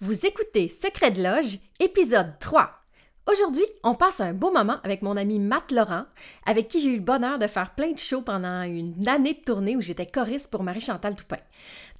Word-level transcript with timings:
Vous 0.00 0.26
écoutez 0.26 0.68
Secret 0.68 1.10
de 1.10 1.20
Loge, 1.20 1.58
épisode 1.80 2.38
3. 2.38 2.70
Aujourd'hui, 3.26 3.64
on 3.82 3.96
passe 3.96 4.20
un 4.20 4.32
beau 4.32 4.52
moment 4.52 4.76
avec 4.84 5.02
mon 5.02 5.16
ami 5.16 5.40
Matt 5.40 5.72
Laurent, 5.72 6.04
avec 6.46 6.68
qui 6.68 6.78
j'ai 6.78 6.90
eu 6.90 6.98
le 6.98 7.02
bonheur 7.02 7.40
de 7.40 7.48
faire 7.48 7.74
plein 7.74 7.90
de 7.90 7.98
shows 7.98 8.22
pendant 8.22 8.62
une 8.62 8.94
année 9.08 9.34
de 9.34 9.40
tournée 9.40 9.74
où 9.74 9.82
j'étais 9.82 10.06
choriste 10.06 10.52
pour 10.52 10.62
Marie-Chantal 10.62 11.16
Toupin. 11.16 11.40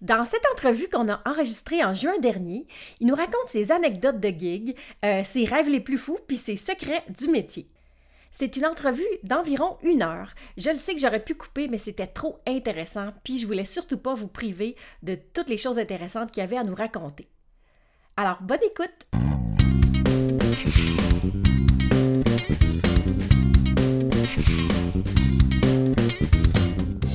Dans 0.01 0.25
cette 0.25 0.47
entrevue 0.53 0.89
qu'on 0.89 1.09
a 1.09 1.21
enregistrée 1.27 1.83
en 1.83 1.93
juin 1.93 2.17
dernier, 2.21 2.69
il 3.01 3.09
nous 3.09 3.17
raconte 3.17 3.49
ses 3.49 3.73
anecdotes 3.73 4.21
de 4.21 4.29
gig, 4.29 4.77
euh, 5.05 5.25
ses 5.25 5.45
rêves 5.45 5.69
les 5.69 5.81
plus 5.81 5.99
fous, 5.99 6.21
puis 6.29 6.37
ses 6.37 6.55
secrets 6.55 7.03
du 7.09 7.27
métier. 7.27 7.67
C'est 8.31 8.57
une 8.57 8.67
entrevue 8.67 9.03
d'environ 9.25 9.77
une 9.83 10.03
heure. 10.03 10.35
Je 10.57 10.71
le 10.71 10.79
sais 10.79 10.95
que 10.95 11.01
j'aurais 11.01 11.25
pu 11.25 11.35
couper, 11.35 11.67
mais 11.67 11.79
c'était 11.79 12.07
trop 12.07 12.39
intéressant, 12.47 13.09
puis 13.25 13.41
je 13.41 13.47
voulais 13.49 13.65
surtout 13.65 13.99
pas 13.99 14.15
vous 14.15 14.29
priver 14.29 14.77
de 15.03 15.19
toutes 15.35 15.49
les 15.49 15.59
choses 15.59 15.81
intéressantes 15.81 16.31
qu'il 16.31 16.43
y 16.43 16.45
avait 16.45 16.59
à 16.59 16.63
nous 16.63 16.77
raconter. 16.77 17.27
Alors, 18.21 18.39
bonne 18.41 18.59
écoute! 18.67 18.91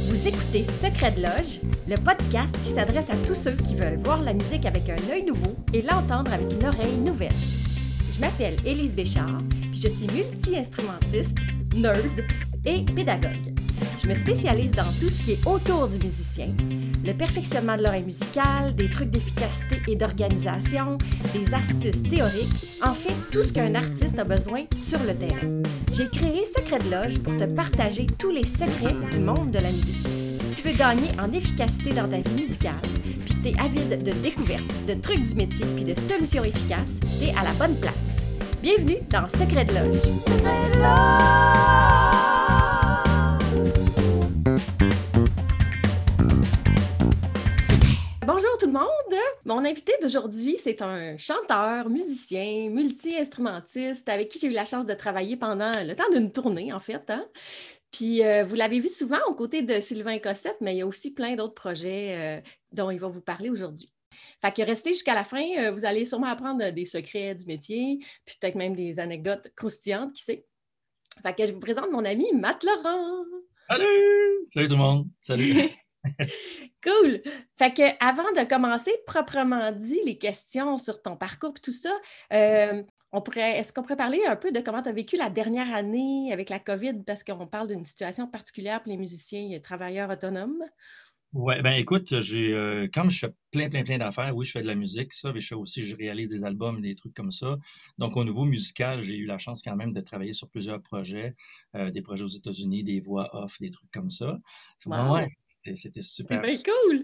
Vous 0.08 0.28
écoutez 0.30 0.64
Secret 0.64 1.12
de 1.12 1.24
Loge, 1.24 1.60
le 1.90 1.98
podcast 1.98 2.56
qui 2.64 2.70
s'adresse 2.70 3.10
à 3.10 3.18
tous 3.28 3.36
ceux 3.36 3.52
qui 3.52 3.76
veulent 3.76 3.98
voir 3.98 4.22
la 4.22 4.34
musique 4.34 4.66
avec 4.66 4.84
un 4.90 5.12
œil 5.12 5.26
nouveau 5.26 5.58
et 5.74 5.82
l'entendre 5.82 6.32
avec 6.32 6.50
une 6.54 6.66
oreille 6.66 6.96
nouvelle. 6.96 7.34
Je 8.16 8.22
m'appelle 8.22 8.56
Élise 8.66 8.96
Béchard, 8.96 9.40
puis 9.72 9.82
je 9.82 9.90
suis 9.90 10.08
multi-instrumentiste, 10.08 11.38
nerd 11.76 12.24
et 12.64 12.86
pédagogue. 12.96 13.54
Je 14.02 14.08
me 14.08 14.16
spécialise 14.16 14.72
dans 14.72 14.92
tout 15.02 15.10
ce 15.10 15.22
qui 15.22 15.34
est 15.34 15.46
autour 15.46 15.90
du 15.90 15.98
musicien, 15.98 16.56
le 17.06 17.14
perfectionnement 17.14 17.78
de 17.78 17.84
l'oreille 17.84 18.06
musicale, 18.06 18.74
des 18.76 18.90
trucs 18.90 19.10
d'efficacité 19.10 19.82
et 19.88 19.96
d'organisation, 19.96 20.98
des 21.34 21.54
astuces 21.54 22.04
théoriques, 22.04 22.80
en 22.84 22.94
fait 22.94 23.14
tout 23.32 23.44
ce 23.44 23.52
qu'un 23.52 23.76
artiste 23.76 24.18
a 24.20 24.24
besoin 24.24 24.64
sur 24.76 25.00
le 25.00 25.14
terrain. 25.14 25.62
J'ai 25.94 26.08
créé 26.08 26.46
Secret 26.46 26.80
de 26.80 26.92
Loge 26.92 27.20
pour 27.20 27.36
te 27.38 27.44
partager 27.44 28.08
tous 28.18 28.32
les 28.32 28.46
secrets 28.46 28.96
du 29.12 29.20
monde 29.20 29.52
de 29.52 29.60
la 29.60 29.72
musique. 29.72 30.08
Si 30.40 30.62
tu 30.62 30.70
veux 30.70 30.76
gagner 30.76 31.10
en 31.22 31.32
efficacité 31.34 31.92
dans 31.92 32.08
ta 32.08 32.18
vie 32.18 32.36
musicale, 32.36 32.74
puis 33.26 33.36
que 33.36 33.44
tu 33.44 33.50
es 33.50 33.60
avide 33.60 34.04
de 34.04 34.12
découvertes, 34.12 34.86
de 34.88 34.94
trucs 34.94 35.24
du 35.24 35.36
métier, 35.36 35.66
puis 35.76 35.84
de 35.84 36.00
solutions 36.00 36.44
efficaces, 36.44 37.00
tu 37.20 37.28
es 37.28 37.32
à 37.32 37.44
la 37.44 37.52
bonne 37.54 37.76
place. 37.76 37.94
Bienvenue 38.62 39.00
dans 39.10 39.28
Secret 39.28 39.66
de. 39.66 39.74
Secret 39.74 40.72
de 40.74 40.80
Loge! 40.80 42.83
Bonjour 48.26 48.58
tout 48.58 48.68
le 48.68 48.72
monde! 48.72 49.20
Mon 49.44 49.66
invité 49.66 49.92
d'aujourd'hui, 50.02 50.56
c'est 50.58 50.82
un 50.82 51.18
chanteur, 51.18 51.90
musicien, 51.90 52.70
multi-instrumentiste 52.70 54.08
avec 54.08 54.30
qui 54.30 54.40
j'ai 54.40 54.48
eu 54.48 54.52
la 54.52 54.64
chance 54.64 54.86
de 54.86 54.94
travailler 54.94 55.36
pendant 55.36 55.72
le 55.84 55.94
temps 55.94 56.10
d'une 56.10 56.32
tournée, 56.32 56.72
en 56.72 56.80
fait. 56.80 57.10
Hein. 57.10 57.26
Puis 57.92 58.24
euh, 58.24 58.46
vous 58.46 58.56
l'avez 58.56 58.80
vu 58.80 58.88
souvent 58.88 59.20
aux 59.28 59.34
côtés 59.34 59.62
de 59.62 59.82
Sylvain 59.82 60.20
Cossette, 60.20 60.56
mais 60.62 60.74
il 60.74 60.78
y 60.78 60.82
a 60.82 60.88
aussi 60.88 61.14
plein 61.14 61.36
d'autres 61.36 61.54
projets 61.54 62.16
euh, 62.18 62.42
dont 62.72 62.92
il 62.92 63.00
va 63.00 63.10
vous 63.10 63.22
parler 63.22 63.50
aujourd'hui. 63.50 63.90
Fait 64.42 64.54
que 64.54 64.62
restez 64.62 64.94
jusqu'à 64.94 65.16
la 65.16 65.26
fin, 65.26 65.44
euh, 65.58 65.72
vous 65.72 65.84
allez 65.84 66.06
sûrement 66.06 66.28
apprendre 66.28 66.70
des 66.70 66.86
secrets 66.86 67.36
du 67.36 67.46
métier, 67.46 68.00
puis 68.26 68.38
peut-être 68.40 68.56
même 68.56 68.76
des 68.76 69.02
anecdotes 69.02 69.52
croustillantes, 69.58 70.14
qui 70.14 70.24
sait. 70.24 70.46
Fait 71.22 71.36
que 71.36 71.46
je 71.46 71.52
vous 71.52 71.60
présente 71.60 71.92
mon 71.92 72.06
ami 72.06 72.28
Matt 72.34 72.64
Laurent. 72.64 73.26
Salut! 73.70 74.48
Salut 74.54 74.68
tout 74.68 74.74
le 74.74 74.80
monde! 74.80 75.08
Salut! 75.20 75.56
cool! 76.84 77.22
Fait 77.58 77.74
que 77.74 77.84
avant 78.04 78.32
de 78.36 78.48
commencer 78.48 78.92
proprement 79.06 79.72
dit 79.72 80.00
les 80.06 80.18
questions 80.18 80.78
sur 80.78 81.02
ton 81.02 81.16
parcours 81.16 81.54
et 81.58 81.62
tout 81.62 81.72
ça, 81.72 81.94
euh, 82.34 82.84
on 83.12 83.22
pourrait, 83.22 83.60
est-ce 83.60 83.72
qu'on 83.72 83.84
pourrait 83.84 83.96
parler 83.96 84.22
un 84.28 84.36
peu 84.36 84.52
de 84.52 84.60
comment 84.60 84.82
tu 84.82 84.90
as 84.90 84.94
vécu 84.94 85.18
la 85.18 85.30
dernière 85.30 85.74
année 85.74 86.32
avec 86.34 86.50
la 86.50 86.60
COVID? 86.60 87.04
Parce 87.06 87.24
qu'on 87.24 87.48
parle 87.48 87.68
d'une 87.68 87.84
situation 87.84 88.28
particulière 88.28 88.82
pour 88.82 88.92
les 88.92 88.98
musiciens 88.98 89.42
et 89.42 89.50
les 89.50 89.62
travailleurs 89.62 90.10
autonomes? 90.10 90.64
Ouais, 91.34 91.64
ben 91.64 91.72
écoute, 91.72 92.20
j'ai 92.20 92.54
euh, 92.54 92.88
comme 92.94 93.10
je 93.10 93.26
fais 93.26 93.34
plein, 93.50 93.68
plein, 93.68 93.84
plein 93.84 93.98
d'affaires, 93.98 94.36
oui, 94.36 94.46
je 94.46 94.52
fais 94.52 94.62
de 94.62 94.68
la 94.68 94.76
musique, 94.76 95.14
ça, 95.14 95.34
mais 95.34 95.42
je 95.42 95.48
fais 95.48 95.56
aussi, 95.56 95.82
je 95.82 95.96
réalise 95.96 96.30
des 96.30 96.44
albums, 96.44 96.80
des 96.80 96.94
trucs 96.94 97.16
comme 97.16 97.32
ça. 97.32 97.58
Donc, 97.98 98.18
au 98.18 98.24
niveau 98.24 98.46
musical, 98.46 99.02
j'ai 99.02 99.16
eu 99.16 99.26
la 99.26 99.40
chance 99.40 99.64
quand 99.64 99.76
même 99.76 99.94
de 99.94 100.02
travailler 100.02 100.34
sur 100.34 100.48
plusieurs 100.48 100.80
projets, 100.80 101.36
euh, 101.76 101.90
des 101.90 102.04
projets 102.04 102.24
aux 102.24 102.28
États-Unis, 102.28 102.84
des 102.84 103.00
voix 103.00 103.36
off, 103.36 103.60
des 103.60 103.72
trucs 103.72 103.90
comme 103.90 104.12
ça. 104.12 104.38
Ouais, 104.86 105.28
c'était 105.76 106.02
super. 106.02 106.42
Ben 106.42 106.56
cool! 106.56 107.04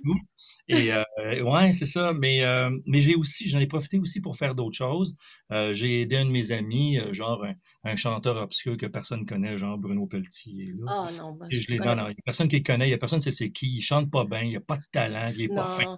Et 0.68 0.92
euh, 0.92 1.04
ouais, 1.44 1.72
c'est 1.72 1.86
ça. 1.86 2.14
Mais, 2.14 2.44
euh, 2.44 2.70
mais 2.86 3.00
j'ai 3.00 3.16
aussi, 3.16 3.48
j'en 3.50 3.60
ai 3.60 3.68
profité 3.68 3.98
aussi 4.00 4.22
pour 4.22 4.36
faire 4.36 4.56
d'autres 4.56 4.76
choses. 4.76 5.16
Euh, 5.52 5.74
j'ai 5.74 6.02
aidé 6.02 6.18
un 6.18 6.26
de 6.26 6.32
mes 6.32 6.52
amis, 6.52 7.00
genre 7.12 7.46
un, 7.84 7.96
chanteur 7.96 8.38
obscur 8.38 8.78
que 8.78 8.86
personne 8.86 9.26
connaît, 9.26 9.58
genre 9.58 9.78
Bruno 9.78 10.08
Pelletier. 10.08 10.74
Là. 10.78 11.08
Oh 11.08 11.18
non, 11.18 11.34
ben, 11.34 11.48
je 11.50 11.68
l'ai, 11.68 11.76
il 11.76 11.82
n'y 11.82 11.88
a 11.88 12.14
personne 12.26 12.48
qui 12.48 12.58
le 12.58 12.64
connaît, 12.64 12.86
il 12.86 12.90
n'y 12.90 12.94
a 12.94 12.98
personne 12.98 13.20
qui 13.20 13.24
sait 13.24 13.32
c'est 13.32 13.52
qui, 13.52 13.78
il 13.78 13.82
chante 13.82 14.12
pas 14.12 14.26
bien, 14.26 14.42
il 14.42 14.54
n'a 14.54 14.60
pas 14.60 14.78
de 14.78 14.84
talent, 14.92 15.32
il 15.34 15.38
n'est 15.40 15.56
pas 15.56 15.70
fin. 15.70 15.98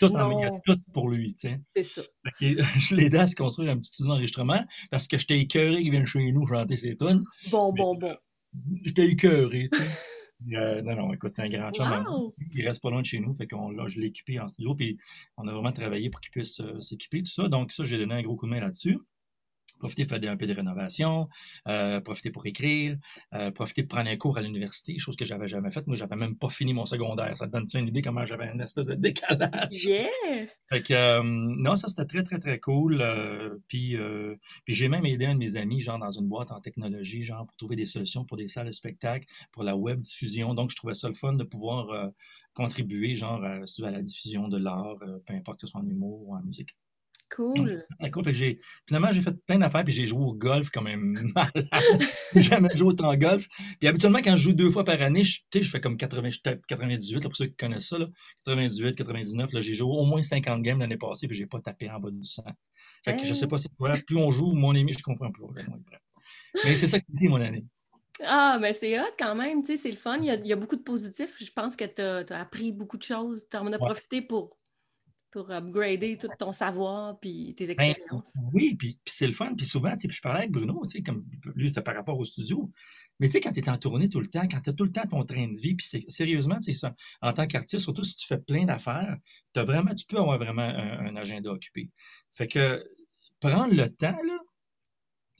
Tout 0.00 0.14
en, 0.14 0.38
il 0.38 0.42
y 0.42 0.46
a 0.46 0.50
tout 0.64 0.78
pour 0.92 1.08
lui, 1.08 1.34
tu 1.34 1.48
sais. 1.48 1.60
C'est 1.74 1.82
ça. 1.82 2.02
je 2.40 2.94
l'ai 2.94 3.06
aidé 3.06 3.18
à 3.18 3.26
se 3.26 3.34
construire 3.34 3.72
un 3.72 3.76
petit 3.76 3.88
studio 3.88 4.12
d'enregistrement 4.12 4.64
parce 4.90 5.08
que 5.08 5.18
j'étais 5.18 5.38
écœuré 5.38 5.82
qu'il 5.82 5.90
vienne 5.90 6.06
chez 6.06 6.30
nous 6.32 6.46
chanter 6.46 6.76
ses 6.76 6.96
tunes. 6.96 7.22
Bon, 7.50 7.72
bon, 7.72 7.96
bon. 7.96 8.14
J'étais 8.84 9.08
écœuré, 9.08 9.68
tu 9.72 9.78
sais. 9.78 9.84
Euh, 10.54 10.82
non, 10.82 10.96
non, 10.96 11.12
écoute, 11.12 11.30
c'est 11.30 11.42
un 11.42 11.48
grand 11.48 11.70
chum. 11.72 12.32
Il 12.54 12.66
reste 12.66 12.82
pas 12.82 12.90
loin 12.90 13.00
de 13.00 13.06
chez 13.06 13.20
nous, 13.20 13.34
fait 13.34 13.46
qu'on 13.46 13.70
là, 13.70 13.84
je 13.88 14.00
l'ai 14.00 14.08
équipé 14.08 14.40
en 14.40 14.48
studio, 14.48 14.74
puis 14.74 14.98
on 15.36 15.46
a 15.46 15.52
vraiment 15.52 15.72
travaillé 15.72 16.10
pour 16.10 16.20
qu'il 16.20 16.30
puisse 16.30 16.60
euh, 16.60 16.80
s'équiper, 16.80 17.22
tout 17.22 17.30
ça. 17.30 17.48
Donc, 17.48 17.72
ça, 17.72 17.84
j'ai 17.84 17.98
donné 17.98 18.14
un 18.14 18.22
gros 18.22 18.36
coup 18.36 18.46
de 18.46 18.50
main 18.50 18.60
là-dessus 18.60 18.98
profiter 19.82 20.04
de 20.04 20.08
faire 20.08 20.30
un 20.30 20.36
peu 20.36 20.46
de 20.46 20.54
rénovation, 20.54 21.28
euh, 21.66 22.00
profiter 22.00 22.30
pour 22.30 22.46
écrire, 22.46 22.96
euh, 23.34 23.50
profiter 23.50 23.82
de 23.82 23.88
prendre 23.88 24.08
un 24.08 24.16
cours 24.16 24.38
à 24.38 24.42
l'université, 24.42 24.96
chose 25.00 25.16
que 25.16 25.24
j'avais 25.24 25.48
jamais 25.48 25.72
faite. 25.72 25.88
Moi, 25.88 25.96
j'avais 25.96 26.14
même 26.14 26.36
pas 26.36 26.48
fini 26.48 26.72
mon 26.72 26.86
secondaire. 26.86 27.36
Ça 27.36 27.48
te 27.48 27.52
donne 27.52 27.66
une 27.74 27.88
idée 27.88 28.00
comment 28.00 28.24
j'avais 28.24 28.48
une 28.54 28.60
espèce 28.60 28.86
de 28.86 28.94
décalage? 28.94 29.50
Yeah! 29.72 30.08
Fait 30.70 30.82
que, 30.82 30.94
euh, 30.94 31.22
non, 31.24 31.74
ça, 31.74 31.88
c'était 31.88 32.06
très, 32.06 32.22
très, 32.22 32.38
très 32.38 32.60
cool. 32.60 33.02
puis, 33.66 33.96
puis 34.64 34.74
j'ai 34.74 34.88
même 34.88 35.04
aidé 35.04 35.26
un 35.26 35.34
de 35.34 35.40
mes 35.40 35.56
amis, 35.56 35.80
genre, 35.80 35.98
dans 35.98 36.12
une 36.12 36.28
boîte 36.28 36.52
en 36.52 36.60
technologie, 36.60 37.24
genre, 37.24 37.44
pour 37.44 37.56
trouver 37.56 37.74
des 37.74 37.86
solutions 37.86 38.24
pour 38.24 38.36
des 38.36 38.46
salles 38.46 38.68
de 38.68 38.72
spectacle, 38.72 39.26
pour 39.50 39.64
la 39.64 39.74
web 39.76 39.98
diffusion. 39.98 40.54
Donc, 40.54 40.70
je 40.70 40.76
trouvais 40.76 40.94
ça 40.94 41.08
le 41.08 41.14
fun 41.14 41.32
de 41.32 41.44
pouvoir 41.44 42.10
contribuer, 42.54 43.16
genre, 43.16 43.42
à, 43.44 43.56
à 43.88 43.90
la 43.90 44.02
diffusion 44.02 44.46
de 44.46 44.58
l'art, 44.58 44.96
peu 45.26 45.34
importe 45.34 45.58
que 45.60 45.66
ce 45.66 45.72
soit 45.72 45.80
en 45.80 45.88
humour 45.88 46.28
ou 46.28 46.36
en 46.36 46.42
musique. 46.42 46.76
Cool. 47.34 47.86
j'ai, 48.32 48.60
finalement, 48.86 49.10
j'ai 49.10 49.22
fait 49.22 49.34
plein 49.46 49.58
d'affaires, 49.58 49.84
puis 49.84 49.92
j'ai 49.92 50.04
joué 50.04 50.22
au 50.22 50.34
golf 50.34 50.68
quand 50.70 50.82
même 50.82 51.32
malade. 51.34 52.02
j'ai 52.34 52.42
jamais 52.42 52.68
joué 52.74 52.88
autant 52.88 53.10
au 53.10 53.16
golf. 53.16 53.48
Puis 53.80 53.88
habituellement, 53.88 54.20
quand 54.22 54.36
je 54.36 54.42
joue 54.42 54.52
deux 54.52 54.70
fois 54.70 54.84
par 54.84 55.00
année, 55.00 55.24
je, 55.24 55.40
je 55.54 55.70
fais 55.70 55.80
comme 55.80 55.96
80, 55.96 56.28
98, 56.68 57.14
là, 57.14 57.20
pour 57.22 57.36
ceux 57.36 57.46
qui 57.46 57.56
connaissent 57.56 57.88
ça, 57.88 57.98
là, 57.98 58.06
98, 58.44 58.96
99, 58.96 59.52
là, 59.52 59.60
j'ai 59.62 59.72
joué 59.72 59.90
au 59.90 60.04
moins 60.04 60.22
50 60.22 60.60
games 60.62 60.78
l'année 60.78 60.98
passée, 60.98 61.26
puis 61.26 61.36
j'ai 61.36 61.46
pas 61.46 61.60
tapé 61.60 61.90
en 61.90 62.00
bas 62.00 62.10
du 62.10 62.24
sang. 62.24 62.44
Fait 63.04 63.16
que 63.16 63.24
je 63.24 63.34
sais 63.34 63.48
pas 63.48 63.58
c'est 63.58 63.74
quoi. 63.76 63.94
Plus 64.06 64.16
on 64.16 64.30
joue, 64.30 64.52
mon 64.52 64.76
ami, 64.76 64.92
je 64.92 65.02
comprends 65.02 65.30
plus. 65.30 65.44
Mais 66.64 66.76
c'est 66.76 66.86
ça 66.86 66.98
qui 66.98 67.06
dit 67.08 67.28
mon 67.28 67.40
année. 67.40 67.64
Ah, 68.24 68.58
mais 68.60 68.74
c'est 68.74 69.00
hot 69.00 69.14
quand 69.18 69.34
même, 69.34 69.62
tu 69.62 69.72
sais, 69.72 69.76
c'est 69.76 69.90
le 69.90 69.96
fun. 69.96 70.18
Il 70.18 70.26
y, 70.26 70.52
a, 70.52 70.56
beaucoup 70.56 70.76
de 70.76 70.82
positifs. 70.82 71.36
Je 71.40 71.50
pense 71.50 71.76
que 71.76 71.84
tu 71.84 72.02
as, 72.02 72.38
appris 72.38 72.70
beaucoup 72.70 72.98
de 72.98 73.02
choses. 73.02 73.48
Tu 73.50 73.56
en 73.56 73.72
as 73.72 73.78
profité 73.78 74.22
pour 74.22 74.56
pour 75.32 75.50
upgrader 75.50 76.18
tout 76.18 76.28
ton 76.38 76.52
savoir 76.52 77.18
puis 77.18 77.54
tes 77.56 77.66
ben, 77.74 77.90
expériences. 77.90 78.34
oui, 78.52 78.74
puis, 78.74 78.98
c'est 79.06 79.26
le 79.26 79.32
fun. 79.32 79.54
Puis 79.56 79.66
souvent, 79.66 79.96
puis 79.96 80.08
je 80.10 80.20
parlais 80.20 80.40
avec 80.40 80.52
Bruno, 80.52 80.82
comme 81.04 81.24
lui, 81.56 81.68
c'était 81.68 81.82
par 81.82 81.94
rapport 81.94 82.18
au 82.18 82.24
studio. 82.24 82.70
Mais 83.18 83.26
tu 83.28 83.32
sais, 83.32 83.40
quand 83.40 83.50
tu 83.50 83.60
es 83.60 83.68
en 83.68 83.78
tournée 83.78 84.08
tout 84.08 84.20
le 84.20 84.28
temps, 84.28 84.46
quand 84.48 84.60
tu 84.60 84.70
as 84.70 84.72
tout 84.74 84.84
le 84.84 84.92
temps 84.92 85.06
ton 85.08 85.24
train 85.24 85.48
de 85.48 85.58
vie, 85.58 85.74
puis 85.74 86.04
sérieusement, 86.08 86.60
c'est 86.60 86.74
ça, 86.74 86.94
en 87.22 87.32
tant 87.32 87.46
qu'artiste, 87.46 87.84
surtout 87.84 88.04
si 88.04 88.16
tu 88.16 88.26
fais 88.26 88.38
plein 88.38 88.64
d'affaires, 88.64 89.16
vraiment, 89.56 89.94
tu 89.94 90.04
peux 90.04 90.18
avoir 90.18 90.38
vraiment 90.38 90.62
un, 90.62 91.16
agenda 91.16 91.50
occupé. 91.50 91.90
Fait 92.32 92.46
que 92.46 92.84
prendre 93.40 93.74
le 93.74 93.88
temps, 93.88 94.16
là, 94.26 94.38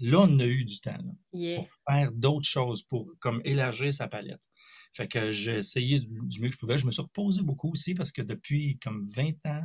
là, 0.01 0.21
on 0.21 0.39
a 0.39 0.47
eu 0.47 0.65
du 0.65 0.81
temps 0.81 0.99
pour 1.31 1.69
faire 1.89 2.13
d'autres 2.13 2.49
choses, 2.49 2.83
pour 2.83 3.13
comme 3.21 3.43
élargir 3.45 3.93
sa 3.93 4.09
palette. 4.09 4.43
Fait 4.95 5.09
que 5.09 5.31
j'ai 5.31 5.57
essayé 5.57 6.01
du 6.01 6.41
mieux 6.41 6.49
que 6.49 6.55
je 6.55 6.59
pouvais. 6.59 6.79
Je 6.79 6.87
me 6.87 6.91
suis 6.91 7.03
reposé 7.03 7.43
beaucoup 7.43 7.71
aussi 7.71 7.95
parce 7.95 8.13
que 8.13 8.23
depuis 8.23 8.79
comme 8.79 9.05
20 9.05 9.47
ans, 9.47 9.65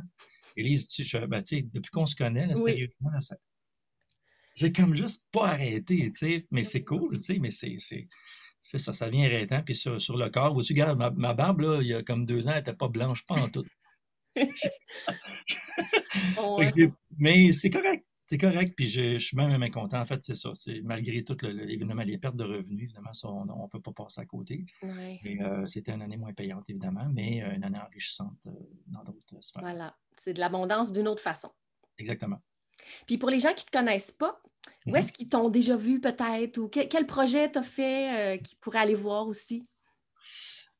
Élise, 0.56 0.88
tu 0.88 1.04
sais, 1.04 1.26
ben, 1.26 1.42
depuis 1.50 1.90
qu'on 1.90 2.06
se 2.06 2.16
connaît, 2.16 2.54
sérieusement, 2.54 3.10
j'ai 4.56 4.72
comme 4.72 4.96
juste 4.96 5.24
pas 5.30 5.50
arrêté, 5.50 6.10
tu 6.10 6.18
sais, 6.18 6.46
mais 6.50 6.64
c'est 6.64 6.82
cool, 6.82 7.18
tu 7.18 7.24
sais, 7.24 7.38
mais 7.38 7.52
c'est, 7.52 7.76
c'est, 7.78 8.08
ça, 8.60 8.92
ça 8.92 9.08
vient 9.08 9.24
arrêtant. 9.24 9.62
Puis 9.62 9.76
sur, 9.76 10.02
sur 10.02 10.16
le 10.16 10.28
corps, 10.30 10.52
vois-tu, 10.52 10.72
regarde, 10.72 10.98
ma, 10.98 11.10
ma, 11.10 11.32
barbe, 11.32 11.60
là, 11.60 11.80
il 11.80 11.86
y 11.86 11.94
a 11.94 12.02
comme 12.02 12.26
deux 12.26 12.48
ans, 12.48 12.52
elle 12.52 12.58
n'était 12.58 12.72
pas 12.72 12.88
blanche, 12.88 13.24
pas 13.24 13.36
en 13.36 13.48
tout. 13.48 13.64
mais 17.18 17.52
c'est 17.52 17.70
correct 17.70 18.07
c'est 18.30 18.36
correct, 18.36 18.74
puis 18.76 18.86
je, 18.88 19.18
suis 19.18 19.36
même, 19.38 19.56
même 19.56 19.70
content. 19.70 19.98
En 20.00 20.04
fait, 20.04 20.22
c'est 20.22 20.34
ça. 20.34 20.50
C'est 20.54 20.82
malgré 20.82 21.24
tout, 21.24 21.34
évidemment, 21.46 22.02
les 22.02 22.18
pertes 22.18 22.36
de 22.36 22.44
revenus, 22.44 22.84
évidemment, 22.84 23.12
on 23.24 23.62
ne 23.64 23.68
peut 23.68 23.80
pas 23.80 23.92
passer 23.92 24.20
à 24.20 24.26
côté. 24.26 24.66
Euh, 24.84 25.66
c'était 25.66 25.92
une 25.92 26.02
année 26.02 26.18
moins 26.18 26.34
payante, 26.34 26.68
évidemment, 26.68 27.08
mais 27.10 27.42
euh, 27.42 27.54
une 27.54 27.64
année 27.64 27.78
enrichissante 27.78 28.36
euh, 28.46 28.50
dans 28.88 29.02
d'autres 29.02 29.40
sphères. 29.40 29.62
Voilà. 29.62 29.96
C'est 30.18 30.34
de 30.34 30.40
l'abondance 30.40 30.92
d'une 30.92 31.08
autre 31.08 31.22
façon. 31.22 31.48
exactement. 31.96 32.38
Puis 33.06 33.16
pour 33.18 33.30
les 33.30 33.40
gens 33.40 33.54
qui 33.54 33.64
ne 33.64 33.70
te 33.70 33.78
connaissent 33.78 34.12
pas, 34.12 34.40
où 34.86 34.90
Mhm. 34.90 34.96
est-ce 34.96 35.12
qu'ils 35.12 35.28
t'ont 35.30 35.48
déjà 35.48 35.76
vu 35.76 35.98
peut-être 36.00 36.58
ou 36.58 36.68
que- 36.68 36.86
quel 36.86 37.06
projet 37.06 37.50
t'as 37.50 37.62
fait 37.62 38.36
euh, 38.36 38.38
qu'ils 38.38 38.58
pourraient 38.58 38.78
aller 38.80 38.94
voir 38.94 39.26
aussi? 39.26 39.66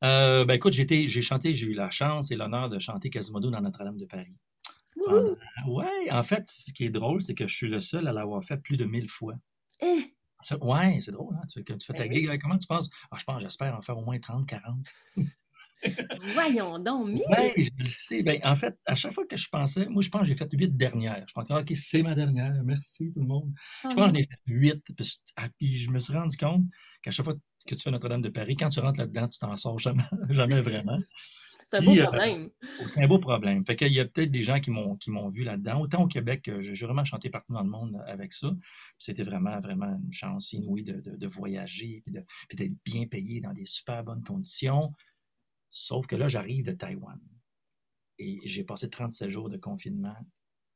Euh, 0.03 0.45
ben 0.45 0.53
écoute, 0.53 0.73
j'ai 0.73 1.21
chanté, 1.21 1.53
j'ai 1.55 1.67
eu 1.67 1.73
la 1.73 1.89
chance 1.89 2.31
et 2.31 2.35
l'honneur 2.35 2.69
de 2.69 2.79
chanter 2.79 3.09
Quasimodo 3.09 3.49
dans 3.49 3.59
Notre-Dame 3.59 3.97
de 3.97 4.05
Paris. 4.05 4.33
Pendant- 5.05 5.35
Ouais, 5.67 6.11
en 6.11 6.23
fait, 6.23 6.47
ce 6.47 6.73
qui 6.73 6.85
est 6.85 6.89
drôle, 6.89 7.21
c'est 7.21 7.33
que 7.35 7.47
je 7.47 7.55
suis 7.55 7.67
le 7.67 7.79
seul 7.79 8.07
à 8.07 8.13
l'avoir 8.13 8.43
fait 8.43 8.57
plus 8.57 8.77
de 8.77 8.85
mille 8.85 9.09
fois. 9.09 9.33
Eh, 9.81 10.13
ouais, 10.61 10.99
c'est 11.01 11.11
drôle, 11.11 11.35
hein? 11.35 11.45
Tu, 11.51 11.63
quand 11.63 11.77
tu 11.77 11.85
fais 11.85 11.93
Ben 11.93 12.03
ta 12.07 12.13
oui. 12.13 12.25
gig, 12.27 12.41
comment 12.41 12.57
tu 12.57 12.67
penses? 12.67 12.89
Ah, 13.11 13.17
je 13.19 13.23
pense, 13.23 13.41
j'espère 13.41 13.75
en 13.75 13.81
faire 13.81 13.97
au 13.97 14.03
moins 14.03 14.19
30, 14.19 14.45
40. 14.47 14.87
voyons 16.33 16.77
donc, 16.79 17.07
mille! 17.07 17.23
Ouais, 17.29 17.53
je 17.57 17.69
le 17.83 17.87
sais. 17.87 18.21
Ben, 18.23 18.39
en 18.43 18.55
fait, 18.55 18.77
à 18.85 18.95
chaque 18.95 19.13
fois 19.13 19.25
que 19.25 19.37
je 19.37 19.47
pensais, 19.47 19.85
moi, 19.87 20.01
je 20.01 20.09
pense 20.09 20.21
que 20.21 20.27
j'ai 20.27 20.35
fait 20.35 20.49
huit 20.51 20.75
dernières. 20.75 21.25
Je 21.27 21.33
pense 21.33 21.47
que, 21.47 21.53
OK, 21.53 21.71
c'est 21.75 22.03
ma 22.03 22.15
dernière. 22.15 22.53
Merci 22.63 23.11
tout 23.13 23.21
le 23.21 23.25
monde. 23.27 23.53
Oh 23.85 23.89
Je 23.89 23.95
pense 23.95 24.07
que 24.07 24.09
j'en 24.09 24.15
ai 24.15 24.23
fait 24.23 24.39
huit. 24.47 24.83
Puis, 24.95 25.19
ah, 25.37 25.47
puis 25.57 25.73
je 25.77 25.89
me 25.91 25.99
suis 25.99 26.13
rendu 26.13 26.35
compte 26.35 26.65
qu'à 27.01 27.11
chaque 27.11 27.23
fois 27.25 27.35
que 27.35 27.75
tu 27.75 27.81
fais 27.81 27.91
Notre-Dame 27.91 28.21
de 28.21 28.29
Paris, 28.29 28.57
quand 28.57 28.69
tu 28.69 28.79
rentres 28.81 28.99
là-dedans, 28.99 29.27
tu 29.29 29.39
t'en 29.39 29.55
sors 29.55 29.79
jamais, 29.79 30.03
jamais 30.29 30.61
vraiment. 30.61 30.99
C'est 31.69 31.77
un 31.77 31.81
beau 31.83 31.95
euh, 31.97 32.03
problème. 32.03 32.49
C'est 32.87 33.03
un 33.03 33.07
beau 33.07 33.19
problème. 33.19 33.65
Fait 33.65 33.75
qu'il 33.75 33.93
y 33.93 33.99
a 33.99 34.05
peut-être 34.05 34.31
des 34.31 34.43
gens 34.43 34.59
qui 34.59 34.71
m'ont 34.71 34.95
qui 34.97 35.11
m'ont 35.11 35.29
vu 35.29 35.43
là-dedans. 35.43 35.81
Autant 35.81 36.03
au 36.03 36.07
Québec, 36.07 36.41
que 36.43 36.61
j'ai 36.61 36.85
vraiment 36.85 37.05
chanté 37.05 37.29
partout 37.29 37.53
dans 37.53 37.63
le 37.63 37.69
monde 37.69 38.01
avec 38.07 38.33
ça. 38.33 38.51
C'était 38.97 39.23
vraiment, 39.23 39.59
vraiment 39.59 39.99
une 40.03 40.11
chance 40.13 40.53
inouïe 40.53 40.83
de, 40.83 40.99
de- 41.01 41.15
de 41.15 41.27
voyager 41.27 42.01
puis 42.03 42.13
de- 42.13 42.23
puis 42.47 42.55
d'être 42.57 42.73
bien 42.83 43.05
payé 43.05 43.39
dans 43.41 43.53
des 43.53 43.65
super 43.65 44.03
bonnes 44.03 44.23
conditions. 44.23 44.93
Sauf 45.69 46.07
que 46.07 46.15
là, 46.15 46.27
j'arrive 46.29 46.65
de 46.65 46.71
Taïwan. 46.71 47.19
Et 48.17 48.39
j'ai 48.45 48.63
passé 48.63 48.89
37 48.89 49.29
jours 49.29 49.49
de 49.49 49.57
confinement. 49.57 50.15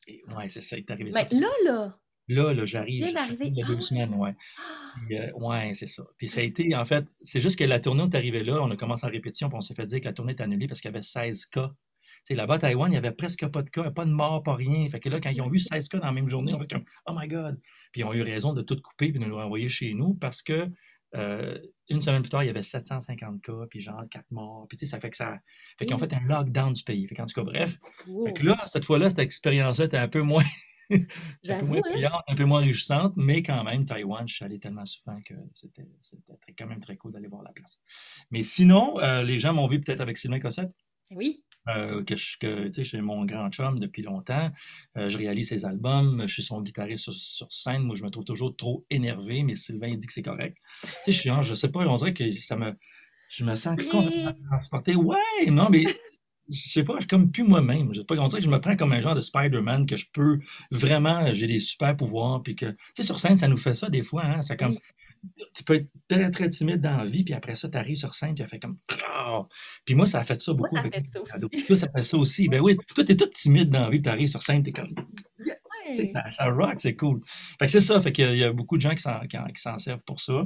Et 0.08 0.24
ouais, 0.36 0.50
c'est 0.50 0.62
ça, 0.62 0.78
il 0.78 0.82
est 0.82 0.92
arrivé 0.92 1.12
ça. 1.12 1.22
Ben, 1.24 1.28
Puis 1.28 1.40
là, 1.66 2.00
là, 2.28 2.54
Là, 2.54 2.66
j'arrive, 2.66 3.06
il 3.42 3.56
y 3.56 3.62
a 3.64 3.66
deux 3.66 3.78
Ah! 3.78 3.82
semaines, 3.82 4.14
ouais. 4.16 4.36
Puis, 5.08 5.18
euh, 5.18 5.32
ouais, 5.34 5.72
c'est 5.74 5.88
ça. 5.88 6.04
Puis 6.18 6.28
ça 6.28 6.42
a 6.42 6.44
été, 6.44 6.76
en 6.76 6.86
fait, 6.86 7.06
c'est 7.22 7.42
juste 7.42 7.58
que 7.60 7.64
la 7.64 7.80
tournée, 7.80 8.04
on 8.04 8.10
est 8.10 8.16
arrivé 8.16 8.44
là, 8.44 8.62
on 8.62 8.72
a 8.72 8.76
commencé 8.76 9.06
en 9.06 9.10
répétition, 9.10 9.50
puis 9.50 9.58
on 9.58 9.62
s'est 9.62 9.74
fait 9.76 9.86
dire 9.86 10.00
que 10.00 10.06
la 10.06 10.14
tournée 10.14 10.34
est 10.34 10.42
annulée 10.42 10.68
parce 10.68 10.82
qu'il 10.82 10.90
y 10.90 10.94
avait 10.94 11.02
16 11.02 11.46
cas. 11.48 11.72
Tu 12.26 12.28
sais, 12.30 12.36
là-bas, 12.36 12.54
à 12.56 12.60
Taïwan, 12.60 12.88
il 12.90 12.92
n'y 12.92 12.98
avait 12.98 13.12
presque 13.12 13.46
pas 13.48 13.64
de 13.64 13.70
cas, 13.70 13.92
pas 13.92 14.06
de 14.06 14.12
mort, 14.12 14.44
pas 14.44 14.56
rien. 14.56 14.88
Fait 14.90 15.02
que 15.02 15.10
là, 15.10 15.20
quand 15.20 15.30
ils 15.32 15.42
ont 15.42 15.50
vu 15.50 15.60
16 15.60 15.90
cas 15.90 16.00
dans 16.00 16.06
la 16.06 16.14
même 16.14 16.30
journée, 16.30 16.54
on 16.54 16.60
fait 16.60 16.72
comme 16.72 16.86
Oh 17.06 17.12
my 17.14 17.28
God! 17.28 17.60
Puis 17.92 18.02
ils 18.02 18.04
ont 18.06 18.14
eu 18.14 18.22
raison 18.22 18.54
de 18.54 18.62
tout 18.62 18.80
couper 18.82 19.12
puis 19.12 19.20
de 19.20 19.26
nous 19.26 19.36
renvoyer 19.36 19.68
chez 19.68 19.94
nous 19.94 20.14
parce 20.14 20.42
que 20.42 20.70
euh, 21.16 21.60
une 21.90 22.02
semaine 22.02 22.22
plus 22.24 22.30
tard, 22.30 22.44
il 22.44 22.48
y 22.48 22.50
avait 22.50 22.62
750 22.64 23.42
cas, 23.42 23.52
puis 23.70 23.82
genre 23.82 24.02
4 24.10 24.26
morts. 24.32 24.66
Puis 24.70 24.78
tu 24.78 24.86
sais, 24.86 24.92
ça 24.92 25.00
fait 25.02 25.10
que 25.10 25.18
ça. 25.18 25.38
Fait 25.78 25.86
qu'ils 25.86 25.94
ont 25.94 26.00
fait 26.00 26.14
un 26.14 26.22
lockdown 26.22 26.72
du 26.74 26.84
pays. 26.84 27.06
Fait 27.08 27.16
qu'en 27.16 27.26
tout 27.26 27.36
cas, 27.36 27.44
bref. 27.44 27.78
wow. 28.08 28.26
Fait 28.28 28.34
que 28.34 28.44
là, 28.46 28.58
cette 28.68 28.86
fois-là, 28.86 29.10
cette 29.10 29.20
expérience-là 29.20 29.86
était 29.86 29.98
un 29.98 30.08
peu 30.08 30.22
moins. 30.22 30.44
un 31.50 31.60
peu 31.60 31.66
moins 31.66 31.78
hein? 31.78 31.92
payante, 31.94 32.24
un 32.28 32.36
peu 32.36 32.46
moins 32.46 32.62
enrichissante, 32.62 33.14
mais 33.16 33.44
quand 33.44 33.64
même, 33.64 33.86
Taïwan, 33.86 34.28
je 34.28 34.36
suis 34.36 34.46
allé 34.46 34.60
tellement 34.60 34.86
souvent 34.86 35.20
que 35.26 35.34
c'était 35.52 35.86
quand 36.58 36.68
même 36.68 36.80
très 36.80 36.98
cool 36.98 37.12
d'aller 37.12 37.28
voir 37.28 37.44
la 37.44 37.52
place. 37.52 37.80
Mais 38.32 38.44
sinon, 38.44 39.00
euh, 39.00 39.24
les 39.24 39.40
gens 39.40 39.54
m'ont 39.54 39.68
vu 39.68 39.82
peut-être 39.82 40.02
avec 40.02 40.18
Sylvain 40.18 40.40
Cossette, 40.40 40.72
Oui. 41.12 41.44
euh, 41.70 42.04
que 42.04 42.16
je, 42.16 42.38
que, 42.38 42.84
suis 42.84 43.02
mon 43.02 43.26
grand 43.26 43.50
chum 43.52 43.80
depuis 43.80 44.02
longtemps. 44.02 44.52
Euh, 44.98 45.10
je 45.10 45.18
réalise 45.18 45.50
ses 45.50 45.66
albums, 45.66 46.24
je 46.28 46.34
suis 46.34 46.44
son 46.44 46.62
guitariste 46.62 47.04
sur, 47.06 47.14
sur 47.14 47.52
scène. 47.52 47.84
Moi, 47.84 47.96
je 47.96 48.04
me 48.04 48.10
trouve 48.10 48.26
toujours 48.26 48.56
trop 48.56 48.86
énervé, 48.90 49.44
mais 49.44 49.56
Sylvain 49.56 49.96
dit 49.96 50.08
que 50.08 50.14
c'est 50.14 50.22
correct. 50.22 50.58
Tu 50.82 50.88
sais, 51.04 51.12
je 51.12 51.20
suis, 51.20 51.30
genre, 51.30 51.44
je 51.44 51.56
sais 51.56 51.70
pas, 51.70 51.86
on 51.88 51.96
dirait 51.96 52.14
que 52.14 52.32
ça 52.32 52.58
me, 52.58 52.74
je 53.30 53.46
me 53.46 53.56
sens 53.56 53.76
complètement 53.90 54.34
transporté. 54.50 54.96
Ouais, 54.96 55.18
non, 55.48 55.70
mais 55.70 55.86
je 56.50 56.70
sais 56.70 56.84
pas, 56.84 56.94
je 56.96 57.02
suis 57.02 57.08
comme 57.08 57.32
plus 57.32 57.44
moi-même. 57.44 57.94
Je 57.94 58.00
sais 58.00 58.06
pas, 58.06 58.16
on 58.16 58.28
dirait 58.28 58.42
que 58.42 58.46
je 58.46 58.52
me 58.52 58.60
prends 58.60 58.76
comme 58.76 58.92
un 58.92 59.02
genre 59.02 59.16
de 59.16 59.22
Spider-Man 59.22 59.86
que 59.86 59.96
je 59.96 60.08
peux 60.12 60.40
vraiment, 60.72 61.34
j'ai 61.34 61.48
des 61.48 61.60
super 61.60 61.96
pouvoirs, 61.96 62.42
puis 62.44 62.56
que, 62.56 62.66
tu 62.68 62.78
sais, 62.96 63.04
sur 63.04 63.20
scène, 63.20 63.38
ça 63.38 63.48
nous 63.48 63.58
fait 63.58 63.74
ça 63.74 63.90
des 63.90 64.04
fois, 64.04 64.26
hein, 64.26 64.42
ça 64.42 64.56
comme, 64.56 64.78
tu 65.54 65.64
peux 65.64 65.76
être 65.76 65.88
très, 66.08 66.30
très 66.32 66.50
timide 66.50 66.82
dans 66.82 66.98
la 66.98 67.06
vie, 67.06 67.24
puis 67.24 67.34
après 67.34 67.56
ça, 67.56 67.70
tu 67.70 67.78
arrives 67.78 67.96
sur 67.96 68.14
scène, 68.14 68.36
puis 68.36 68.44
ça 68.44 68.48
fait 68.48 68.60
comme, 68.60 68.78
Ah! 69.08 69.44
puis 69.86 69.96
moi, 69.96 70.06
ça 70.06 70.20
a 70.20 70.24
fait 70.24 70.40
ça 70.40 70.54
Moi, 70.54 70.68
beaucoup 70.70 70.76
ça 70.76 70.84
fait 70.84 71.00
mes 71.00 71.06
ça 71.06 71.22
aussi. 71.22 71.66
Toi, 71.66 71.78
ça 71.78 71.88
fait 71.90 72.06
ça 72.06 72.18
aussi. 72.18 72.50
Ben 72.50 72.62
oui, 72.62 72.78
toi, 72.94 73.04
t'es 73.04 73.16
tout 73.16 73.28
timide 73.28 73.70
dans 73.70 73.82
la 73.82 73.90
vie, 73.90 73.98
puis 73.98 74.04
t'arrives 74.04 74.28
sur 74.28 74.42
scène, 74.42 74.64
t'es 74.64 74.72
comme, 74.72 74.94
tu 74.94 74.94
Ouais. 74.94 75.33
Ça, 76.06 76.30
ça 76.30 76.46
rock, 76.52 76.76
c'est 76.78 76.96
cool. 76.96 77.22
Fait 77.60 77.66
que 77.66 77.72
c'est 77.72 77.80
ça, 77.82 78.00
fait 78.02 78.12
qu'il 78.12 78.38
y 78.38 78.44
a 78.44 78.52
beaucoup 78.52 78.78
de 78.78 78.82
gens 78.82 78.94
qui 78.96 79.02
s'en, 79.02 79.20
qui 79.28 79.38
en- 79.38 79.46
qui 79.48 79.62
s'en 79.62 79.78
servent 79.78 80.04
pour 80.06 80.20
ça. 80.22 80.46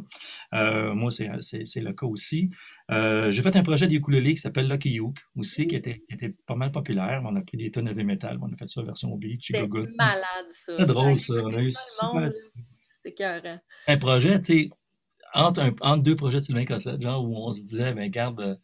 Euh, 0.53 0.93
moi, 0.93 1.11
c'est, 1.11 1.29
c'est, 1.41 1.65
c'est 1.65 1.81
le 1.81 1.93
cas 1.93 2.05
aussi. 2.05 2.49
Euh, 2.91 3.31
j'ai 3.31 3.41
fait 3.41 3.55
un 3.55 3.63
projet 3.63 3.87
d'ukulélé 3.87 4.33
qui 4.33 4.41
s'appelle 4.41 4.69
Lucky 4.69 4.97
Uke 4.97 5.19
aussi, 5.35 5.67
qui 5.67 5.75
était, 5.75 6.03
qui 6.07 6.15
était 6.15 6.33
pas 6.45 6.55
mal 6.55 6.71
populaire. 6.71 7.21
On 7.25 7.35
a 7.35 7.41
pris 7.41 7.57
des 7.57 7.69
tonnes 7.71 7.91
de 7.93 8.03
metal, 8.03 8.37
on 8.41 8.51
a 8.51 8.55
fait 8.55 8.67
ça 8.67 8.81
en 8.81 8.83
version 8.85 9.15
beach, 9.17 9.47
C'était 9.47 9.67
malade, 9.97 10.25
ça. 10.51 10.73
C'était 10.77 10.85
drôle, 10.85 11.21
ça. 11.21 11.33
On 11.43 11.53
a 11.53 11.61
eu 11.61 11.73
super-. 11.73 12.31
C'était 13.03 13.09
écœurant. 13.23 13.59
un 13.87 13.97
projet, 13.97 14.41
tu 14.41 14.53
sais, 14.53 14.69
entre, 15.33 15.61
un- 15.61 15.75
entre 15.81 16.03
deux 16.03 16.15
projets 16.15 16.39
de 16.39 16.43
Sylvain 16.43 16.65
Cossette, 16.65 17.01
genre 17.01 17.23
où 17.23 17.35
on 17.37 17.51
se 17.51 17.63
disait, 17.63 17.93
ben 17.93 18.09
garde, 18.09 18.39
euh, 18.41 18.55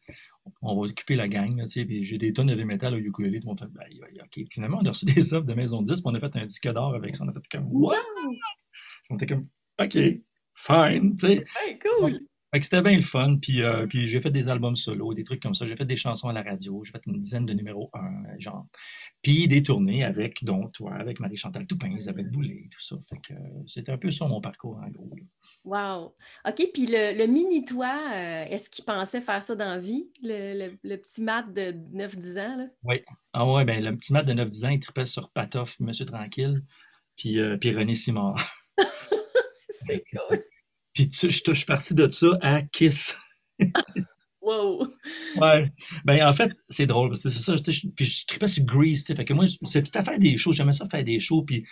on 0.62 0.75
va 0.75 0.88
occuper 0.88 1.16
la 1.16 1.28
gang, 1.28 1.56
là, 1.57 1.66
tu 1.66 1.72
sais, 1.72 1.86
puis 1.86 2.04
j'ai 2.04 2.18
des 2.18 2.34
tonnes 2.34 2.56
de 2.56 2.63
metal 2.63 2.94
au 2.94 2.98
ukulélé, 2.98 3.40
tout 3.40 3.48
le 3.48 3.50
monde 3.50 3.60
fait, 3.60 3.68
ben, 3.68 4.24
ok. 4.24 4.45
Finalement, 4.50 4.80
on 4.81 4.86
a 4.86 4.90
reçu 4.90 5.06
des 5.06 5.34
offres 5.34 5.45
de 5.45 5.54
maison 5.54 5.81
10, 5.81 5.94
puis 5.94 6.01
on 6.06 6.16
a 6.16 6.19
fait 6.19 6.36
un 6.36 6.45
disque 6.45 6.68
d'or 6.69 6.95
avec 6.95 7.16
ça, 7.16 7.24
on 7.24 7.30
a 7.30 7.34
fait 7.34 7.48
comme, 7.51 7.68
what? 7.72 7.95
Wow! 7.95 8.34
On 9.10 9.16
était 9.16 9.28
comme, 9.28 9.48
ok, 9.80 9.98
fine, 10.56 11.16
tu 11.16 11.28
sais. 11.28 11.38
Ouais, 11.38 11.80
cool! 11.80 12.19
Fait 12.54 12.60
que 12.60 12.66
c'était 12.66 12.84
bien 12.84 12.96
le 12.96 13.02
fun, 13.02 13.38
puis, 13.42 13.64
euh, 13.64 13.88
puis 13.88 14.06
j'ai 14.06 14.22
fait 14.22 14.30
des 14.30 14.48
albums 14.48 14.76
solo, 14.76 15.16
des 15.16 15.24
trucs 15.24 15.42
comme 15.42 15.56
ça, 15.56 15.66
j'ai 15.66 15.76
fait 15.76 15.86
des 15.86 15.96
chansons 15.96 16.28
à 16.30 16.34
la 16.34 16.44
radio, 16.44 16.84
j'ai 16.86 16.92
fait 16.92 17.02
une 17.08 17.20
dizaine 17.20 17.48
de 17.48 17.54
numéros 17.54 17.90
1, 17.94 18.38
genre. 18.40 18.68
Puis 19.24 19.48
des 19.48 19.64
tournées 19.64 20.04
avec, 20.04 20.44
dont 20.44 20.68
toi, 20.68 20.94
avec 20.94 21.20
Marie-Chantal 21.20 21.66
Toupin, 21.66 21.90
Isabelle 21.98 22.30
Boulay, 22.30 22.68
tout 22.72 22.80
ça. 22.80 22.96
Fait 23.10 23.18
que 23.28 23.34
euh, 23.34 23.38
c'était 23.66 23.92
un 23.92 23.98
peu 23.98 24.12
ça 24.12 24.28
mon 24.28 24.40
parcours, 24.40 24.78
en 24.86 24.90
gros. 24.92 25.10
là. 25.16 25.24
Wow! 25.66 26.16
OK, 26.48 26.68
puis 26.74 26.86
le, 26.86 27.18
le 27.18 27.26
mini-toi, 27.26 27.88
euh, 28.14 28.46
est-ce 28.50 28.70
qu'il 28.70 28.86
pensait 28.86 29.22
faire 29.22 29.42
ça 29.44 29.56
dans 29.56 29.66
la 29.70 29.80
vie, 29.80 30.12
le, 30.22 30.68
le- 30.68 30.78
le 30.84 30.98
petit 30.98 31.24
mat 31.24 31.44
de 31.52 31.72
9-10 31.94 32.40
ans? 32.40 32.58
Là? 32.58 32.66
Ah 33.34 33.52
ouais, 33.52 33.66
ben 33.66 33.84
le 33.84 33.96
petit 33.98 34.14
mat 34.14 34.22
de 34.24 34.34
9-10 34.34 34.66
ans, 34.66 34.70
il 34.70 34.80
tripait 34.80 35.08
sur 35.08 35.32
Patoff, 35.32 35.80
Monsieur 35.80 36.06
Tranquille, 36.06 36.62
puis, 37.16 37.40
euh, 37.40 37.58
puis 37.58 37.72
René 37.72 37.96
Simard. 37.96 38.36
C'est 39.88 40.04
cool! 40.12 40.44
Puis 40.94 41.10
tu- 41.10 41.30
je 41.31 41.42
je 41.45 41.54
suis 41.54 41.66
parti 41.66 41.94
de 41.95 42.07
ça 42.10 42.38
à 42.42 42.62
Kiss. 42.62 43.18
Wow! 44.42 44.86
Ouais. 45.38 45.72
Ben 46.04 46.28
en 46.28 46.34
fait, 46.34 46.51
c'est 46.68 46.86
drôle, 46.86 47.10
parce 47.10 47.24
que 47.24 47.30
c'est 47.30 47.42
ça, 47.44 47.56
je- 47.56 47.88
puis 47.95 48.04
je 48.06 48.25
tripais 48.25 48.48
sur 48.48 48.66
Grease, 48.66 49.00
tu 49.00 49.06
sais, 49.06 49.16
fait 49.16 49.24
que 49.24 49.34
moi, 49.34 49.45
c'est 49.63 49.88
faire 49.90 50.19
des 50.19 50.38
shows, 50.38 50.51
j'aimais 50.51 50.74
ça 50.74 50.86
faire 50.90 51.04
des 51.04 51.19
shows, 51.22 51.44
puis 51.44 51.66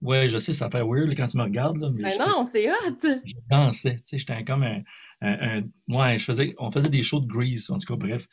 ouais, 0.00 0.26
je 0.28 0.38
sais, 0.38 0.54
ça 0.54 0.70
fait 0.70 0.80
weird 0.82 1.14
quand 1.14 1.26
tu 1.26 1.36
me 1.36 1.42
regardes, 1.42 1.76
là, 1.76 1.90
mais 1.92 2.02
Ben 2.04 2.24
non, 2.26 2.48
c'est 2.50 2.70
hot! 2.70 2.74
je 3.02 3.32
dansais, 3.50 3.96
tu 3.96 4.00
sais, 4.04 4.18
j'étais 4.18 4.42
comme 4.42 4.62
un, 4.62 4.80
un- 5.20 5.58
un- 5.58 5.94
ouais, 5.94 6.18
je 6.18 6.24
faisais, 6.24 6.54
on 6.58 6.70
faisait 6.70 6.88
des 6.88 7.02
shows 7.02 7.20
de 7.20 7.26
Grease, 7.26 7.68
en 7.70 7.76
tout 7.76 7.86
cas, 7.94 7.96
bref. 7.96 8.26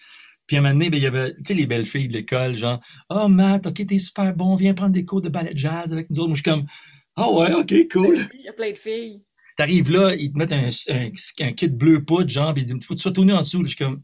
Puis 0.48 0.55
à 0.55 0.60
un 0.60 0.62
moment 0.62 0.74
donné, 0.75 0.89
ben, 0.89 0.98
il 0.98 1.03
y 1.03 1.08
avait, 1.08 1.34
tu 1.34 1.41
sais, 1.48 1.53
les 1.53 1.65
belles 1.65 1.86
filles 1.88 2.08
de 2.08 2.13
l'école, 2.13 2.55
genre, 2.55 2.79
oh 3.10 3.27
Matt, 3.27 3.65
ok, 3.67 3.86
t'es 3.86 3.98
super 3.98 4.34
bon, 4.34 4.55
viens 4.55 4.74
prendre 4.74 4.94
des 4.94 5.03
cours 5.03 5.22
de 5.22 5.27
ballet 5.29 5.51
jazz 5.53 5.91
avec 5.91 6.10
nous 6.12 6.20
autres. 6.20 6.29
Moi, 6.29 6.36
je 6.38 6.44
suis 6.44 6.50
comme, 6.50 6.65
ah 7.17 7.29
ouais, 7.29 7.51
ok, 7.51 7.74
cool. 7.91 8.29
Il 8.36 8.46
y 8.46 8.48
a 8.48 8.53
plein 8.53 8.72
de 8.72 8.77
filles. 8.77 9.22
T'arrives 9.55 9.89
là, 9.91 10.13
ils 10.15 10.31
te 10.31 10.38
mettent 10.38 10.51
un, 10.53 10.69
un, 10.89 11.09
un 11.47 11.51
kit 11.53 11.67
bleu 11.69 12.03
poudre, 12.03 12.29
genre, 12.29 12.53
puis 12.53 12.63
il 12.63 12.83
faut 12.83 12.93
que 12.93 13.00
tu 13.00 13.03
sois 13.03 13.12
tout 13.12 13.24
nu 13.25 13.33
en 13.33 13.39
dessous. 13.39 13.62
là. 13.62 13.67
Je 13.69 13.75
suis 13.75 13.83
comme, 13.85 13.97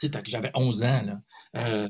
tu 0.00 0.06
sais, 0.06 0.10
t'as- 0.10 0.22
j'avais 0.24 0.50
11 0.54 0.82
ans, 0.82 1.02
là. 1.02 1.20
Euh, 1.56 1.88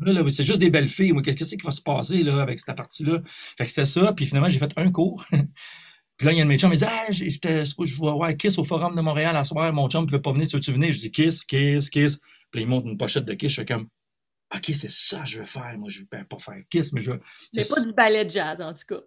là, 0.00 0.24
c'est 0.28 0.44
juste 0.44 0.58
des 0.58 0.70
belles 0.70 0.88
filles. 0.88 1.14
Qu'est-ce 1.22 1.54
qui 1.56 1.62
va 1.64 1.70
se 1.70 1.82
passer, 1.82 2.22
là, 2.24 2.42
avec 2.42 2.58
cette 2.58 2.76
partie-là? 2.76 3.20
Fait 3.56 3.64
que 3.64 3.70
c'était 3.70 3.86
ça, 3.86 4.12
puis 4.12 4.26
finalement, 4.26 4.48
j'ai 4.48 4.58
fait 4.58 4.72
un 4.76 4.90
cours. 4.90 5.24
Puis 6.16 6.26
là, 6.26 6.32
il 6.32 6.36
y 6.36 6.40
a 6.40 6.42
un 6.42 6.44
de 6.44 6.50
mes 6.50 6.58
chums, 6.58 6.70
il 6.70 6.76
dit 6.78 6.84
Ah, 6.86 7.06
j'étais, 7.08 7.64
je 7.64 7.74
vais 7.78 7.96
voir 7.96 8.36
Kiss 8.36 8.58
au 8.58 8.64
Forum 8.64 8.94
de 8.94 9.00
Montréal 9.00 9.34
à 9.38 9.42
soir, 9.42 9.72
mon 9.72 9.88
chum 9.88 10.02
ne 10.02 10.06
pouvait 10.06 10.20
pas 10.20 10.32
venir, 10.32 10.46
si 10.46 10.60
tu 10.60 10.70
venir? 10.70 10.92
Je 10.92 10.98
dis 10.98 11.10
Kiss, 11.10 11.46
Kiss, 11.46 11.88
Kiss. 11.88 12.18
Puis 12.50 12.62
là, 12.62 12.66
il 12.68 12.90
une 12.90 12.98
pochette 12.98 13.24
de 13.24 13.32
Kiss, 13.32 13.52
je 13.52 13.60
fais 13.62 13.64
comme 13.66 13.88
OK, 14.54 14.64
c'est 14.74 14.90
ça 14.90 15.20
que 15.20 15.26
je 15.28 15.38
veux 15.38 15.46
faire. 15.46 15.78
Moi, 15.78 15.88
je 15.88 16.00
ne 16.02 16.18
veux 16.18 16.24
pas 16.26 16.38
faire 16.38 16.62
Kiss, 16.68 16.92
mais 16.92 17.00
je 17.00 17.12
veux. 17.12 17.20
mais 17.54 17.62
c'est 17.62 17.74
pas 17.74 17.86
du 17.86 17.94
ballet 17.94 18.26
de 18.26 18.30
jazz, 18.30 18.60
en 18.60 18.74
tout 18.74 18.82
cas. 18.86 19.00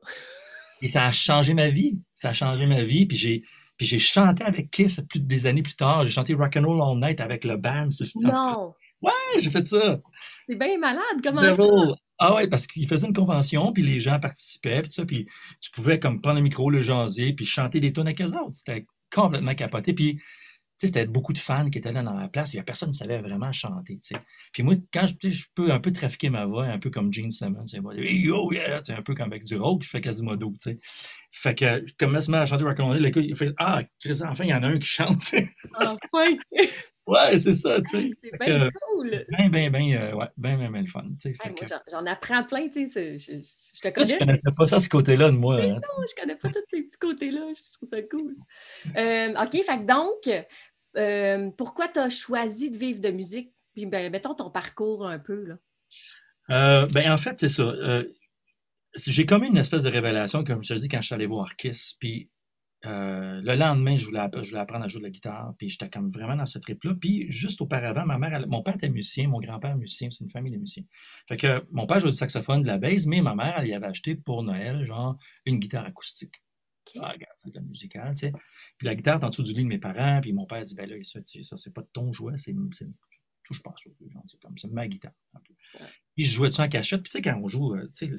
Et 0.84 0.90
ça 0.90 1.06
a 1.06 1.12
changé 1.14 1.54
ma 1.54 1.70
vie. 1.70 1.98
Ça 2.14 2.30
a 2.30 2.34
changé 2.34 2.66
ma 2.66 2.84
vie. 2.84 3.06
Puis 3.06 3.18
j'ai, 3.18 3.44
puis 3.78 3.88
j'ai 3.88 4.00
chanté 4.00 4.44
avec 4.44 4.70
Kiss 4.70 5.02
plus 5.10 5.22
des 5.22 5.48
années 5.48 5.64
plus 5.64 5.76
tard. 5.76 6.04
J'ai 6.04 6.12
chanté 6.12 6.34
Rock'n'Roll 6.34 6.82
All 6.82 7.00
Night 7.00 7.22
avec 7.22 7.46
le 7.46 7.56
band. 7.56 7.88
cas, 7.88 8.32
Non! 8.34 8.76
Ouais, 9.02 9.42
j'ai 9.42 9.50
fait 9.50 9.66
ça. 9.66 10.00
C'est 10.48 10.56
bien 10.58 10.78
malade, 10.78 11.04
comment 11.24 11.42
ça? 11.42 11.52
Devil. 11.52 11.94
Ah 12.20 12.36
ouais, 12.36 12.48
parce 12.48 12.68
qu'il 12.68 12.88
faisait 12.88 13.08
une 13.08 13.14
convention, 13.14 13.74
puis 13.74 13.84
les 13.84 14.00
gens 14.00 14.20
participaient, 14.20 14.82
puis 14.82 14.92
ça, 14.92 15.06
puis 15.06 15.28
tu 15.60 15.72
pouvais 15.72 16.00
comme 16.00 16.22
prendre 16.22 16.38
le 16.38 16.44
micro, 16.44 16.70
le 16.70 16.82
jaser, 16.82 17.34
puis 17.34 17.46
chanter 17.46 17.82
des 17.82 17.92
tonnes 17.92 18.08
avec 18.08 18.22
eux 18.22 18.38
autres. 18.38 18.56
C'était 18.56 18.86
complètement 19.12 19.56
capoté. 19.56 19.94
Puis, 19.94 20.22
c'était 20.78 21.06
beaucoup 21.06 21.34
de 21.34 21.38
fans 21.38 21.70
qui 21.70 21.78
étaient 21.78 21.92
là 21.92 22.04
dans 22.04 22.14
la 22.14 22.28
place. 22.28 22.54
Il 22.54 22.58
y 22.58 22.60
a 22.60 22.64
personne 22.64 22.92
qui 22.92 22.98
savait 22.98 23.20
vraiment 23.20 23.52
chanter, 23.52 23.96
tu 23.96 24.16
sais. 24.16 24.22
Puis 24.52 24.64
moi, 24.64 24.76
quand 24.94 25.08
je, 25.08 25.46
peux 25.56 25.72
un 25.72 25.80
peu 25.80 25.92
trafiquer 25.92 26.30
ma 26.30 26.46
voix, 26.46 26.66
un 26.66 26.80
peu 26.80 26.90
comme 26.90 27.14
Gene 27.14 27.32
Simmons, 27.32 27.66
hey, 27.74 28.22
yo, 28.22 28.52
yeah, 28.52 28.82
un 28.90 29.02
peu 29.02 29.16
comme 29.16 29.32
avec 29.32 29.44
du 29.44 29.56
rock, 29.56 29.84
je 29.84 29.90
fais 29.90 30.02
Quasimodo, 30.02 30.50
tu 30.52 30.72
sais. 30.72 30.80
Fait 31.32 31.56
que 31.56 31.84
je 31.86 31.94
commence 31.98 32.30
à 32.30 32.46
chanter 32.46 32.64
le 32.64 33.10
gars, 33.10 33.22
il 33.22 33.36
fait 33.36 33.54
Ah, 33.58 33.84
Chris, 34.00 34.20
enfin, 34.24 34.44
il 34.44 34.50
y 34.50 34.54
en 34.54 34.64
a 34.64 34.68
un 34.68 34.80
qui 34.80 34.88
chante, 34.88 35.20
tu 35.20 35.26
sais. 35.26 35.50
Ouais, 37.06 37.38
c'est 37.38 37.52
ça, 37.52 37.82
tu 37.82 37.88
sais. 37.88 38.12
C'est 38.24 38.40
bien 38.40 38.70
cool. 38.70 39.26
Ben, 39.38 39.50
ben, 39.50 39.72
ben, 39.72 39.94
euh, 39.94 40.16
ouais, 40.16 40.28
ben, 40.38 40.58
ben, 40.58 40.72
ben, 40.72 40.82
le 40.82 40.88
fun, 40.88 41.04
tu 41.22 41.34
sais. 41.34 41.36
Moi, 41.46 41.82
j'en 41.92 42.06
apprends 42.06 42.44
plein, 42.46 42.70
tu 42.70 42.90
sais. 42.90 43.18
Je, 43.18 43.34
je, 43.34 43.40
je, 43.74 43.82
te 43.82 43.90
Toi, 43.90 43.92
connais. 43.92 44.08
tu 44.08 44.18
connaissais 44.18 44.52
pas 44.56 44.68
ça, 44.68 44.80
ce 44.80 44.88
côté-là 44.88 45.32
de 45.32 45.36
moi. 45.36 45.58
Hein, 45.58 45.74
non, 45.74 46.06
je 46.10 46.16
connais 46.22 46.36
pas 46.36 46.48
tous 46.50 46.64
ces 46.72 46.84
petits 46.84 46.98
côtés-là. 46.98 47.42
Je 47.56 47.74
trouve 47.74 47.90
ça 47.90 48.02
cool. 48.10 48.36
Euh, 48.96 49.34
OK, 49.34 49.52
fait 49.52 49.80
que 49.80 49.86
donc, 49.86 50.46
euh, 50.96 51.50
pourquoi 51.58 51.90
tu 51.90 52.00
as 52.00 52.10
choisi 52.10 52.72
de 52.72 52.78
vivre 52.78 53.02
de 53.02 53.10
musique? 53.10 53.54
Puis, 53.74 53.86
ben, 53.86 54.10
mettons 54.10 54.36
ton 54.36 54.50
parcours 54.50 55.06
un 55.06 55.20
peu, 55.20 55.44
là? 55.44 55.56
Euh, 56.52 56.88
ben, 56.88 57.12
en 57.12 57.18
fait, 57.18 57.38
c'est 57.38 57.50
ça. 57.50 57.74
J'ai 58.96 59.26
comme 59.26 59.44
une 59.44 59.58
espèce 59.58 59.84
de 59.84 59.90
révélation, 59.90 60.44
comme 60.44 60.64
je 60.64 60.74
te 60.74 60.80
dis, 60.80 60.88
quand 60.88 61.02
je 61.02 61.08
suis 61.08 61.16
allé 61.16 61.26
voir 61.26 61.56
Kiss. 61.58 61.96
Puis 62.00 62.30
euh, 62.86 63.42
le 63.42 63.56
lendemain, 63.56 63.96
je 63.96 64.06
voulais, 64.06 64.20
je 64.42 64.50
voulais, 64.50 64.60
apprendre 64.60 64.84
à 64.84 64.88
jouer 64.88 65.00
de 65.00 65.06
la 65.06 65.12
guitare. 65.12 65.54
Puis 65.58 65.70
j'étais 65.70 65.90
comme 65.90 66.10
vraiment 66.10 66.36
dans 66.36 66.46
ce 66.46 66.60
trip-là. 66.60 66.94
Puis 67.00 67.32
juste 67.32 67.62
auparavant, 67.62 68.06
ma 68.06 68.18
mère, 68.18 68.34
elle, 68.34 68.46
mon 68.48 68.62
père 68.62 68.76
était 68.76 68.90
musicien, 68.90 69.28
mon 69.28 69.40
grand-père 69.40 69.76
musicien, 69.78 70.10
c'est 70.12 70.24
une 70.24 70.30
famille 70.30 70.52
de 70.52 70.58
musiciens. 70.58 70.84
Fait 71.28 71.38
que 71.38 71.66
mon 71.72 71.86
père 71.86 72.00
jouait 72.00 72.12
du 72.12 72.18
saxophone, 72.18 72.62
de 72.62 72.68
la 72.68 72.78
bass, 72.78 73.06
mais 73.06 73.22
ma 73.22 73.36
mère, 73.36 73.56
elle 73.60 73.68
y 73.68 73.74
avait 73.74 73.88
acheté 73.88 74.16
pour 74.16 74.44
Noël, 74.44 74.86
genre, 74.86 75.18
une 75.46 75.60
guitare 75.60 75.86
acoustique. 75.86 76.44
Ah, 77.00 77.12
regarde, 77.14 77.36
c'est 77.42 77.50
de 77.50 77.56
la 77.56 77.62
musicale, 77.62 78.14
tu 78.16 78.28
sais. 78.28 78.34
Puis 78.78 78.86
la 78.86 78.96
guitare 78.96 79.24
en 79.24 79.30
dessous 79.30 79.44
du 79.44 79.54
lit 79.54 79.64
de 79.64 79.70
mes 79.70 79.80
parents. 79.80 80.20
Puis 80.22 80.34
mon 80.34 80.46
père 80.46 80.64
dit, 80.64 80.76
ben 80.76 80.90
là, 80.90 80.96
ça, 81.04 81.20
ça 81.24 81.56
c'est 81.56 81.74
pas 81.74 81.82
de 81.82 81.90
ton 81.94 82.12
jouet, 82.12 82.36
c'est 82.36 82.54
touche 83.44 83.62
pas 83.62 83.74
ça. 83.78 83.90
C'est 84.26 84.40
comme 84.40 84.58
c'est 84.58 84.72
ma 84.72 84.88
guitare. 84.88 85.14
Puis 86.16 86.26
je 86.26 86.34
jouais 86.34 86.50
dessus 86.50 86.62
en 86.62 86.70
cachette. 86.70 87.02
Puis 87.02 87.12
tu 87.12 87.18
sais, 87.18 87.22
quand 87.22 87.40
on 87.42 87.48
joue, 87.48 87.76
euh, 87.76 87.90
tu 87.94 88.08
sais, 88.08 88.12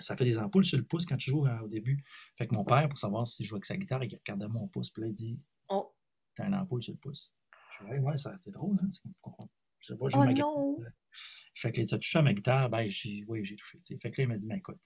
ça 0.00 0.16
fait 0.16 0.24
des 0.24 0.38
ampoules 0.38 0.64
sur 0.64 0.78
le 0.78 0.84
pouce 0.84 1.06
quand 1.06 1.16
tu 1.16 1.30
joues 1.30 1.46
euh, 1.46 1.60
au 1.60 1.68
début. 1.68 2.02
Fait 2.36 2.46
que 2.46 2.54
mon 2.54 2.64
père, 2.64 2.88
pour 2.88 2.98
savoir 2.98 3.26
si 3.26 3.44
je 3.44 3.48
jouais 3.48 3.56
avec 3.56 3.64
sa 3.66 3.76
guitare, 3.76 4.02
il 4.04 4.14
regardait 4.14 4.48
mon 4.48 4.68
pouce. 4.68 4.90
Puis 4.90 5.02
là, 5.02 5.08
il 5.08 5.12
dit 5.12 5.40
Oh. 5.68 5.94
T'as 6.34 6.46
une 6.46 6.54
ampoule 6.54 6.82
sur 6.82 6.92
le 6.92 6.98
pouce. 6.98 7.32
Je 7.78 7.84
dis 7.84 7.90
Ouais, 7.90 7.98
ouais, 7.98 8.18
ça 8.18 8.36
c'est 8.40 8.50
drôle, 8.50 8.76
hein. 8.82 8.88
C'est 8.90 9.02
comme- 9.20 9.34
Je 9.80 9.86
sais 9.88 9.96
pas, 9.96 10.06
Oh 10.12 10.18
ma 10.18 10.26
non! 10.32 10.32
guitare. 10.76 10.92
Fait 11.54 11.72
que 11.72 11.80
tu 11.82 11.94
as 11.94 11.98
touché 11.98 12.18
à 12.18 12.22
ma 12.22 12.34
guitare, 12.34 12.68
ben 12.70 12.88
j'ai 12.88 13.24
oui, 13.26 13.44
j'ai 13.44 13.56
touché. 13.56 13.78
Fait 14.00 14.10
que 14.10 14.20
là, 14.20 14.24
il 14.24 14.28
m'a 14.28 14.36
dit, 14.36 14.46
ben 14.46 14.56
écoute, 14.56 14.78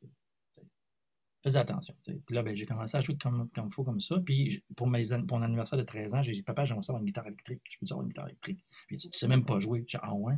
fais 1.42 1.56
attention. 1.56 1.94
Puis 2.04 2.34
là, 2.34 2.42
ben, 2.42 2.56
j'ai 2.56 2.64
commencé 2.64 2.96
à 2.96 3.00
jouer 3.00 3.16
comme 3.18 3.50
il 3.56 3.72
faut 3.72 3.84
comme 3.84 4.00
ça. 4.00 4.18
Puis 4.20 4.64
pour, 4.76 4.88
mes, 4.88 5.04
pour 5.28 5.38
mon 5.38 5.42
anniversaire 5.44 5.78
de 5.78 5.84
13 5.84 6.14
ans, 6.14 6.22
j'ai 6.22 6.32
dit, 6.32 6.42
papa, 6.42 6.64
j'aimerais 6.64 6.84
avoir 6.88 7.00
une 7.00 7.06
guitare 7.06 7.26
électrique. 7.26 7.62
Je 7.68 7.76
peux 7.78 7.86
avoir 7.90 8.02
une 8.02 8.08
guitare 8.08 8.28
électrique. 8.28 8.64
Puis 8.86 8.96
il 8.96 8.98
dit, 8.98 9.10
tu 9.10 9.18
sais 9.18 9.28
même 9.28 9.44
pas 9.44 9.58
jouer. 9.60 9.84
J'ai 9.86 9.98
dit, 9.98 10.02
ah 10.02 10.14
ouais. 10.14 10.34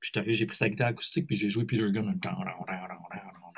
Puis 0.00 0.12
j'ai 0.34 0.46
pris 0.46 0.56
sa 0.56 0.68
guitare 0.68 0.88
acoustique, 0.88 1.26
puis 1.26 1.36
j'ai 1.36 1.48
joué 1.48 1.64
Peter 1.64 1.90
Gunn. 1.90 2.18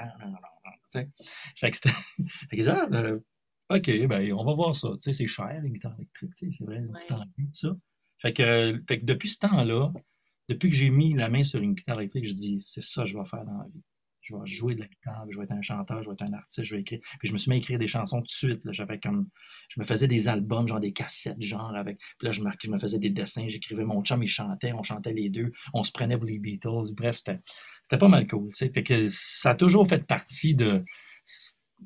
Tu 0.00 0.90
sais. 0.90 1.08
Fait 1.56 1.70
que 1.70 1.76
c'était. 1.76 1.90
Fait 2.50 2.56
que 2.56 2.62
ça, 2.62 2.86
euh, 2.92 3.18
OK, 3.70 4.06
ben, 4.08 4.32
on 4.32 4.44
va 4.44 4.54
voir 4.54 4.74
ça. 4.74 4.88
Tu 4.94 5.00
sais, 5.00 5.12
c'est 5.12 5.26
cher, 5.28 5.50
électriques. 5.64 6.08
Tu 6.18 6.28
sais, 6.34 6.50
c'est 6.50 6.64
vrai, 6.64 6.78
Ouais. 6.80 6.98
c'est 7.00 7.12
en 7.12 7.20
tout 7.20 7.28
ça. 7.52 7.76
Fait 8.18 8.32
que, 8.32 8.82
fait 8.88 9.00
que 9.00 9.04
depuis 9.04 9.28
ce 9.30 9.38
temps-là, 9.38 9.92
depuis 10.48 10.68
que 10.68 10.74
j'ai 10.76 10.90
mis 10.90 11.14
la 11.14 11.28
main 11.28 11.44
sur 11.44 11.60
une 11.60 11.74
guitare 11.74 12.00
électrique, 12.00 12.24
je 12.26 12.34
dis, 12.34 12.60
c'est 12.60 12.82
ça 12.82 13.02
que 13.04 13.08
je 13.08 13.18
vais 13.18 13.24
faire 13.24 13.44
dans 13.44 13.56
la 13.58 13.64
vie. 13.68 13.82
Je 14.30 14.36
vais 14.36 14.46
jouer 14.46 14.74
de 14.74 14.80
la 14.80 14.86
guitare, 14.86 15.26
je 15.28 15.36
vais 15.38 15.44
être 15.44 15.52
un 15.52 15.60
chanteur, 15.62 16.02
je 16.02 16.08
vais 16.08 16.14
être 16.14 16.22
un 16.22 16.32
artiste, 16.32 16.62
je 16.64 16.74
vais 16.76 16.82
écrire. 16.82 17.00
Puis 17.18 17.28
je 17.28 17.32
me 17.32 17.38
suis 17.38 17.48
mis 17.50 17.56
à 17.56 17.58
écrire 17.58 17.78
des 17.78 17.88
chansons 17.88 18.18
tout 18.18 18.24
de 18.24 18.28
suite. 18.28 18.64
là. 18.64 18.72
J'avais 18.72 18.98
comme, 19.00 19.28
je 19.68 19.80
me 19.80 19.84
faisais 19.84 20.06
des 20.08 20.28
albums, 20.28 20.66
genre 20.68 20.80
des 20.80 20.92
cassettes, 20.92 21.40
genre 21.42 21.74
avec. 21.74 21.98
Puis 22.18 22.26
là, 22.26 22.32
je, 22.32 22.42
marquais, 22.42 22.68
je 22.68 22.72
me 22.72 22.78
faisais 22.78 22.98
des 22.98 23.10
dessins, 23.10 23.48
j'écrivais 23.48 23.84
mon 23.84 24.02
chum, 24.02 24.22
il 24.22 24.28
chantait, 24.28 24.72
on 24.72 24.82
chantait 24.82 25.12
les 25.12 25.30
deux, 25.30 25.52
on 25.74 25.82
se 25.82 25.92
prenait 25.92 26.16
pour 26.16 26.26
les 26.26 26.38
Beatles. 26.38 26.94
Bref, 26.96 27.16
c'était, 27.18 27.40
c'était 27.82 27.98
pas 27.98 28.08
mal 28.08 28.26
cool. 28.28 28.48
tu 28.48 28.54
sais. 28.66 28.70
Fait 28.72 28.82
que 28.82 29.08
ça 29.08 29.50
a 29.50 29.54
toujours 29.54 29.88
fait 29.88 30.06
partie 30.06 30.54
de. 30.54 30.84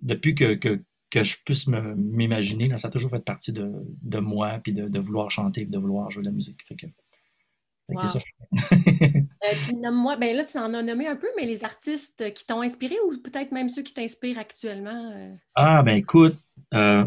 Depuis 0.02 0.34
que, 0.34 0.54
que, 0.54 0.82
que 1.10 1.22
je 1.24 1.36
puisse 1.44 1.66
me- 1.68 1.94
m'imaginer, 1.94 2.68
là, 2.68 2.78
ça 2.78 2.88
a 2.88 2.90
toujours 2.90 3.10
fait 3.10 3.24
partie 3.24 3.52
de, 3.52 3.70
de 4.02 4.18
moi, 4.18 4.58
puis 4.62 4.72
de, 4.72 4.88
de 4.88 4.98
vouloir 4.98 5.30
chanter, 5.30 5.62
puis 5.62 5.70
de 5.70 5.78
vouloir 5.78 6.10
jouer 6.10 6.22
de 6.24 6.28
la 6.28 6.34
musique. 6.34 6.60
Fait 6.66 6.74
que, 6.76 6.86
fait 6.86 7.94
que 7.96 8.02
Wow. 8.02 8.08
c'est 8.08 8.18
ça. 8.18 8.24
Euh, 9.44 9.54
puis 9.62 9.74
nomme-moi, 9.74 10.16
ben 10.16 10.36
là, 10.36 10.44
tu 10.44 10.58
en 10.58 10.72
as 10.74 10.82
nommé 10.82 11.06
un 11.06 11.16
peu, 11.16 11.28
mais 11.36 11.44
les 11.44 11.64
artistes 11.64 12.32
qui 12.34 12.46
t'ont 12.46 12.62
inspiré 12.62 12.94
ou 13.06 13.18
peut-être 13.18 13.52
même 13.52 13.68
ceux 13.68 13.82
qui 13.82 13.94
t'inspirent 13.94 14.38
actuellement? 14.38 15.12
euh, 15.14 15.34
Ah, 15.54 15.82
ben 15.82 15.96
écoute, 15.96 16.36
euh, 16.72 17.04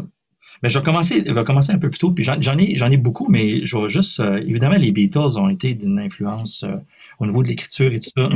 ben, 0.62 0.68
je, 0.68 0.78
vais 0.78 0.84
commencer, 0.84 1.24
je 1.26 1.32
vais 1.32 1.44
commencer 1.44 1.72
un 1.72 1.78
peu 1.78 1.90
plus 1.90 1.98
tôt, 1.98 2.12
puis 2.12 2.24
j'en 2.24 2.58
ai, 2.58 2.76
j'en 2.76 2.90
ai 2.90 2.96
beaucoup, 2.96 3.28
mais 3.28 3.64
je 3.64 3.76
vais 3.76 3.88
juste. 3.88 4.20
évidemment, 4.20 4.76
les 4.78 4.92
Beatles 4.92 5.38
ont 5.38 5.48
été 5.48 5.74
d'une 5.74 5.98
influence 5.98 6.64
au 7.18 7.26
niveau 7.26 7.42
de 7.42 7.48
l'écriture 7.48 7.92
et 7.92 7.98
tout 7.98 8.10
ça. 8.16 8.28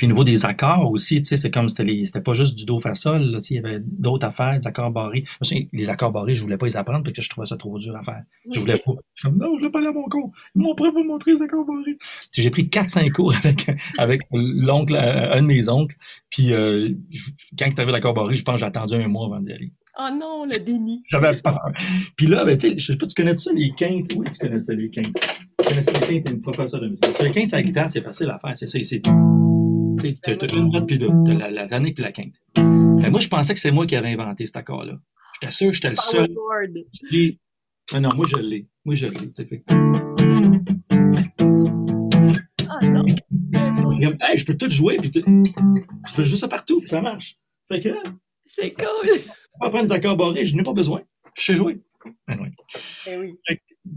Puis 0.00 0.06
au 0.06 0.12
niveau 0.12 0.24
des 0.24 0.46
accords 0.46 0.90
aussi, 0.90 1.20
tu 1.20 1.28
sais, 1.28 1.36
c'est 1.36 1.50
comme 1.50 1.68
c'était 1.68 2.22
pas 2.22 2.32
juste 2.32 2.56
du 2.56 2.64
do 2.64 2.78
fa 2.78 2.94
sol, 2.94 3.20
là, 3.20 3.38
tu 3.38 3.44
sais, 3.44 3.54
il 3.56 3.56
y 3.58 3.60
avait 3.60 3.80
d'autres 3.82 4.26
affaires, 4.26 4.58
des 4.58 4.66
accords 4.66 4.90
barrés. 4.90 5.24
Les 5.74 5.90
accords 5.90 6.10
barrés, 6.10 6.34
je 6.34 6.42
voulais 6.42 6.56
pas 6.56 6.64
les 6.64 6.78
apprendre 6.78 7.04
parce 7.04 7.14
que 7.14 7.20
je 7.20 7.28
trouvais 7.28 7.44
ça 7.44 7.58
trop 7.58 7.76
dur 7.76 7.94
à 7.94 8.02
faire. 8.02 8.22
Je 8.50 8.60
voulais 8.60 8.78
pas. 8.78 8.92
Je 9.12 9.28
comme, 9.28 9.36
non, 9.36 9.54
je 9.56 9.58
voulais 9.58 9.70
pas 9.70 9.80
aller 9.80 9.88
à 9.88 9.92
mon 9.92 10.04
cours. 10.04 10.32
Mon 10.54 10.74
prof 10.74 10.94
va 10.94 11.02
me 11.02 11.08
montrer 11.08 11.34
les 11.34 11.42
accords 11.42 11.66
barrés. 11.66 11.98
J'ai 12.32 12.48
pris 12.48 12.62
4-5 12.62 13.12
cours 13.12 13.34
avec, 13.44 13.70
avec 13.98 14.22
l'oncle, 14.32 14.94
euh, 14.94 15.34
un 15.34 15.42
de 15.42 15.46
mes 15.46 15.68
oncles. 15.68 15.96
Puis 16.30 16.54
euh, 16.54 16.94
quand 17.58 17.66
il 17.66 17.74
arrivé 17.76 17.92
l'accord 17.92 18.14
barré, 18.14 18.36
je 18.36 18.42
pense 18.42 18.54
que 18.54 18.60
j'ai 18.60 18.66
attendu 18.66 18.94
un 18.94 19.08
mois 19.08 19.26
avant 19.26 19.40
d'y 19.40 19.52
aller. 19.52 19.70
Oh 19.98 20.08
non, 20.18 20.46
le 20.46 20.58
déni. 20.60 21.02
J'avais 21.10 21.36
peur. 21.36 21.60
Puis 22.16 22.26
là, 22.26 22.46
ben, 22.46 22.56
tu 22.56 22.70
sais, 22.70 22.78
je 22.78 22.92
sais 22.92 22.96
pas, 22.96 23.04
tu 23.04 23.14
connais 23.14 23.36
ça, 23.36 23.50
les 23.52 23.72
quintes? 23.72 24.14
Oui, 24.16 24.26
tu 24.32 24.38
connais 24.38 24.60
ça, 24.60 24.72
les 24.72 24.88
quintes. 24.88 25.12
Tu 25.58 25.68
connais 25.68 25.82
ça, 25.82 25.92
les 25.92 26.00
quintes, 26.00 26.24
t'es 26.24 26.32
une 26.32 26.40
professeure 26.40 26.80
de 26.80 26.88
musique. 26.88 27.04
Sur 27.04 27.24
les 27.24 27.32
quintes, 27.32 27.48
c'est 27.48 27.56
la 27.56 27.62
guitare, 27.62 27.90
c'est 27.90 28.00
facile 28.00 28.30
à 28.30 28.38
faire. 28.38 28.56
C'est 28.56 28.66
ça 28.66 28.78
ici. 28.78 29.02
Tu 30.02 30.36
t'as 30.36 30.46
une 30.56 30.70
note 30.70 30.86
puis 30.86 30.98
deux. 30.98 31.10
La, 31.26 31.50
la 31.50 31.66
dernière 31.66 31.92
puis 31.94 32.02
la 32.02 32.12
quinte. 32.12 32.34
Ben, 32.56 33.10
moi, 33.10 33.20
je 33.20 33.28
pensais 33.28 33.54
que 33.54 33.60
c'est 33.60 33.70
moi 33.70 33.86
qui 33.86 33.96
avais 33.96 34.12
inventé 34.12 34.46
cet 34.46 34.56
accord-là. 34.56 34.94
J'étais 35.40 35.52
sûr 35.54 35.66
que 35.68 35.72
j'étais 35.74 35.90
le 35.90 35.96
seul. 35.96 36.28
Puis, 37.10 37.38
mais 37.92 38.00
non, 38.00 38.10
moi, 38.14 38.26
je 38.28 38.36
l'ai. 38.36 38.66
Moi, 38.84 38.94
je 38.94 39.06
l'ai. 39.06 39.16
tu 39.18 39.28
sais, 39.32 39.44
fait. 39.46 39.62
Oh 42.62 42.84
non. 42.86 43.04
Hey, 44.20 44.38
je 44.38 44.44
peux 44.46 44.56
tout 44.56 44.70
jouer, 44.70 44.96
puis 44.96 45.10
tu- 45.10 45.20
je 45.24 46.14
peux 46.14 46.22
jouer 46.22 46.38
ça 46.38 46.48
partout, 46.48 46.78
puis 46.80 46.88
ça 46.88 47.00
marche. 47.00 47.36
Fait 47.68 47.80
que, 47.80 47.88
C'est 48.46 48.72
cool. 48.72 48.84
pas 49.60 49.66
apprendre 49.66 49.84
des 49.84 49.92
accords 49.92 50.16
barrés, 50.16 50.46
je 50.46 50.56
n'ai 50.56 50.62
pas 50.62 50.72
besoin. 50.72 51.02
Je 51.36 51.42
sais 51.42 51.56
jouer. 51.56 51.80
Ben 52.26 52.38
oui. 52.40 52.48
Ben 53.06 53.20
oui. 53.20 53.34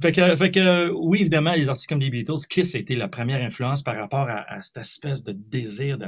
Fait 0.02 0.12
que, 0.12 0.36
fait 0.38 0.52
que, 0.52 0.90
oui, 0.92 1.20
évidemment, 1.22 1.52
les 1.54 1.68
artistes 1.70 1.90
comme 1.90 2.00
les 2.00 2.10
Beatles, 2.10 2.48
Kiss 2.50 2.74
a 2.76 2.78
été 2.80 2.96
la 2.96 3.08
première 3.10 3.42
influence 3.42 3.84
par 3.84 3.96
rapport 3.98 4.30
à, 4.30 4.42
à 4.52 4.62
cette 4.62 4.78
espèce 4.78 5.24
de 5.24 5.34
désir 5.34 5.98
de, 5.98 6.08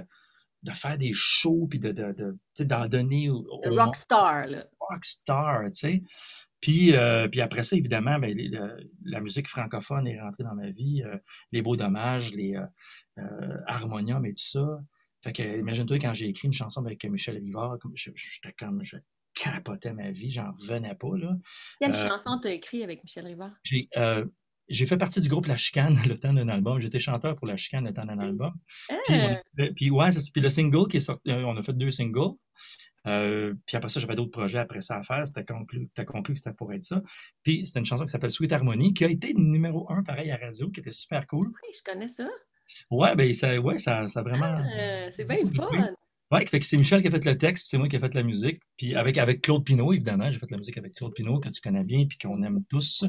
de 0.63 0.71
faire 0.71 0.97
des 0.97 1.11
shows 1.13 1.67
puis 1.69 1.79
de, 1.79 1.91
de, 1.91 2.87
donner 2.87 3.29
au, 3.29 3.45
au 3.49 3.61
Le 3.69 3.81
rockstar, 3.81 4.47
là. 4.47 4.65
rockstar, 4.79 5.63
tu 5.65 5.69
sais. 5.73 6.03
Puis, 6.61 6.95
euh, 6.95 7.27
puis 7.27 7.41
après 7.41 7.63
ça, 7.63 7.75
évidemment, 7.75 8.17
ben, 8.17 8.35
les- 8.35 8.47
le- 8.47 8.89
la 9.03 9.19
musique 9.19 9.47
francophone 9.47 10.07
est 10.07 10.19
rentrée 10.19 10.43
dans 10.43 10.55
ma 10.55 10.69
vie. 10.71 11.03
euh, 11.05 11.17
les 11.51 11.61
beaux 11.61 11.75
dommages, 11.75 12.33
les 12.33 12.55
euh, 12.55 12.65
euh, 13.19 13.57
harmoniums 13.67 14.25
et 14.25 14.33
tout 14.33 14.43
ça. 14.43 14.79
Fait 15.21 15.33
que, 15.33 15.59
imagine-toi 15.59 15.99
quand 15.99 16.13
j'ai 16.13 16.27
écrit 16.27 16.47
une 16.47 16.53
chanson 16.53 16.83
avec 16.83 17.03
Michel 17.05 17.37
Rivard, 17.37 17.77
comme 17.79 17.91
je- 17.95 18.09
j'étais 18.15 18.53
comme, 18.53 18.83
je 18.83 18.95
capotais 19.35 19.93
ma 19.93 20.09
vie, 20.11 20.31
j'en 20.31 20.51
revenais 20.53 20.95
pas, 20.95 21.15
là. 21.17 21.35
Quelle 21.79 21.91
Euh, 21.91 21.93
chanson 21.93 22.39
t'as 22.41 22.51
écrit 22.51 22.83
avec 22.83 23.03
Michel 23.03 23.27
Rivard? 23.27 23.51
J'ai 23.63 23.87
euh, 23.97 24.25
j'ai 24.67 24.87
fait 24.87 24.97
partie 24.97 25.21
du 25.21 25.29
groupe 25.29 25.45
La 25.45 25.57
Chicane 25.57 25.93
le 26.07 26.17
temps 26.17 26.33
d'un 26.33 26.49
album. 26.49 26.79
J'étais 26.79 26.99
chanteur 26.99 27.35
pour 27.35 27.45
La 27.45 27.55
Chicane 27.57 27.85
le 27.85 27.93
temps 27.93 28.05
d'un 28.05 28.17
album. 28.17 28.53
Puis, 29.05 29.15
on 29.15 29.27
a 29.33 29.41
fait- 29.57 29.73
puis 29.75 29.91
ouais, 29.91 30.11
c'est 30.11 30.21
ça. 30.21 30.29
Puis 30.33 30.41
le 30.41 30.49
single 30.49 30.87
qui 30.87 30.97
est 30.97 31.01
sorti, 31.01 31.29
euh, 31.29 31.45
on 31.45 31.55
a 31.55 31.61
fait 31.61 31.73
deux 31.73 31.91
singles. 31.91 32.31
Euh, 33.07 33.53
puis 33.67 33.77
après 33.77 33.89
ça, 33.89 33.99
j'avais 33.99 34.15
d'autres 34.15 34.31
projets 34.31 34.57
après 34.57 34.81
ça 34.81 34.95
à 34.97 35.03
faire. 35.03 35.27
C'était 35.27 35.45
conclu, 35.45 35.87
conclu 36.07 36.33
que 36.33 36.39
c'était 36.39 36.55
pour 36.55 36.73
être 36.73 36.83
ça. 36.83 37.03
Puis 37.43 37.63
c'était 37.63 37.77
une 37.79 37.85
chanson 37.85 38.03
qui 38.05 38.09
s'appelle 38.11 38.31
Sweet 38.31 38.51
Harmony, 38.51 38.95
qui 38.95 39.05
a 39.05 39.09
été 39.09 39.35
numéro 39.35 39.85
un, 39.91 40.01
pareil, 40.01 40.31
à 40.31 40.37
radio, 40.37 40.71
qui 40.71 40.79
était 40.79 40.89
super 40.91 41.27
cool. 41.27 41.45
oui, 41.45 41.69
je 41.77 41.83
connais 41.91 42.07
ça. 42.07 42.25
Ouais, 42.89 43.15
ben 43.15 43.31
ça, 43.35 43.59
ouais, 43.59 43.77
ça, 43.77 44.07
ça 44.07 44.21
a 44.21 44.23
vraiment. 44.23 44.59
Ah, 44.59 45.11
c'est 45.11 45.25
bien 45.25 45.45
fun. 45.45 45.93
Ouais, 46.31 46.45
fait 46.47 46.59
que 46.59 46.65
c'est 46.65 46.77
Michel 46.77 47.01
qui 47.03 47.07
a 47.07 47.11
fait 47.11 47.23
le 47.23 47.37
texte, 47.37 47.67
c'est 47.69 47.77
moi 47.77 47.87
qui 47.87 47.95
ai 47.95 47.99
fait 47.99 48.13
la 48.15 48.23
musique. 48.23 48.59
Puis 48.77 48.95
avec, 48.95 49.17
avec 49.19 49.41
Claude 49.41 49.63
Pinault, 49.63 49.93
évidemment, 49.93 50.31
j'ai 50.31 50.39
fait 50.39 50.49
la 50.49 50.57
musique 50.57 50.77
avec 50.77 50.93
Claude 50.95 51.13
Pinault, 51.13 51.39
que 51.39 51.49
tu 51.49 51.61
connais 51.61 51.83
bien, 51.83 52.07
puis 52.07 52.17
qu'on 52.17 52.41
aime 52.41 52.63
tous. 52.67 53.05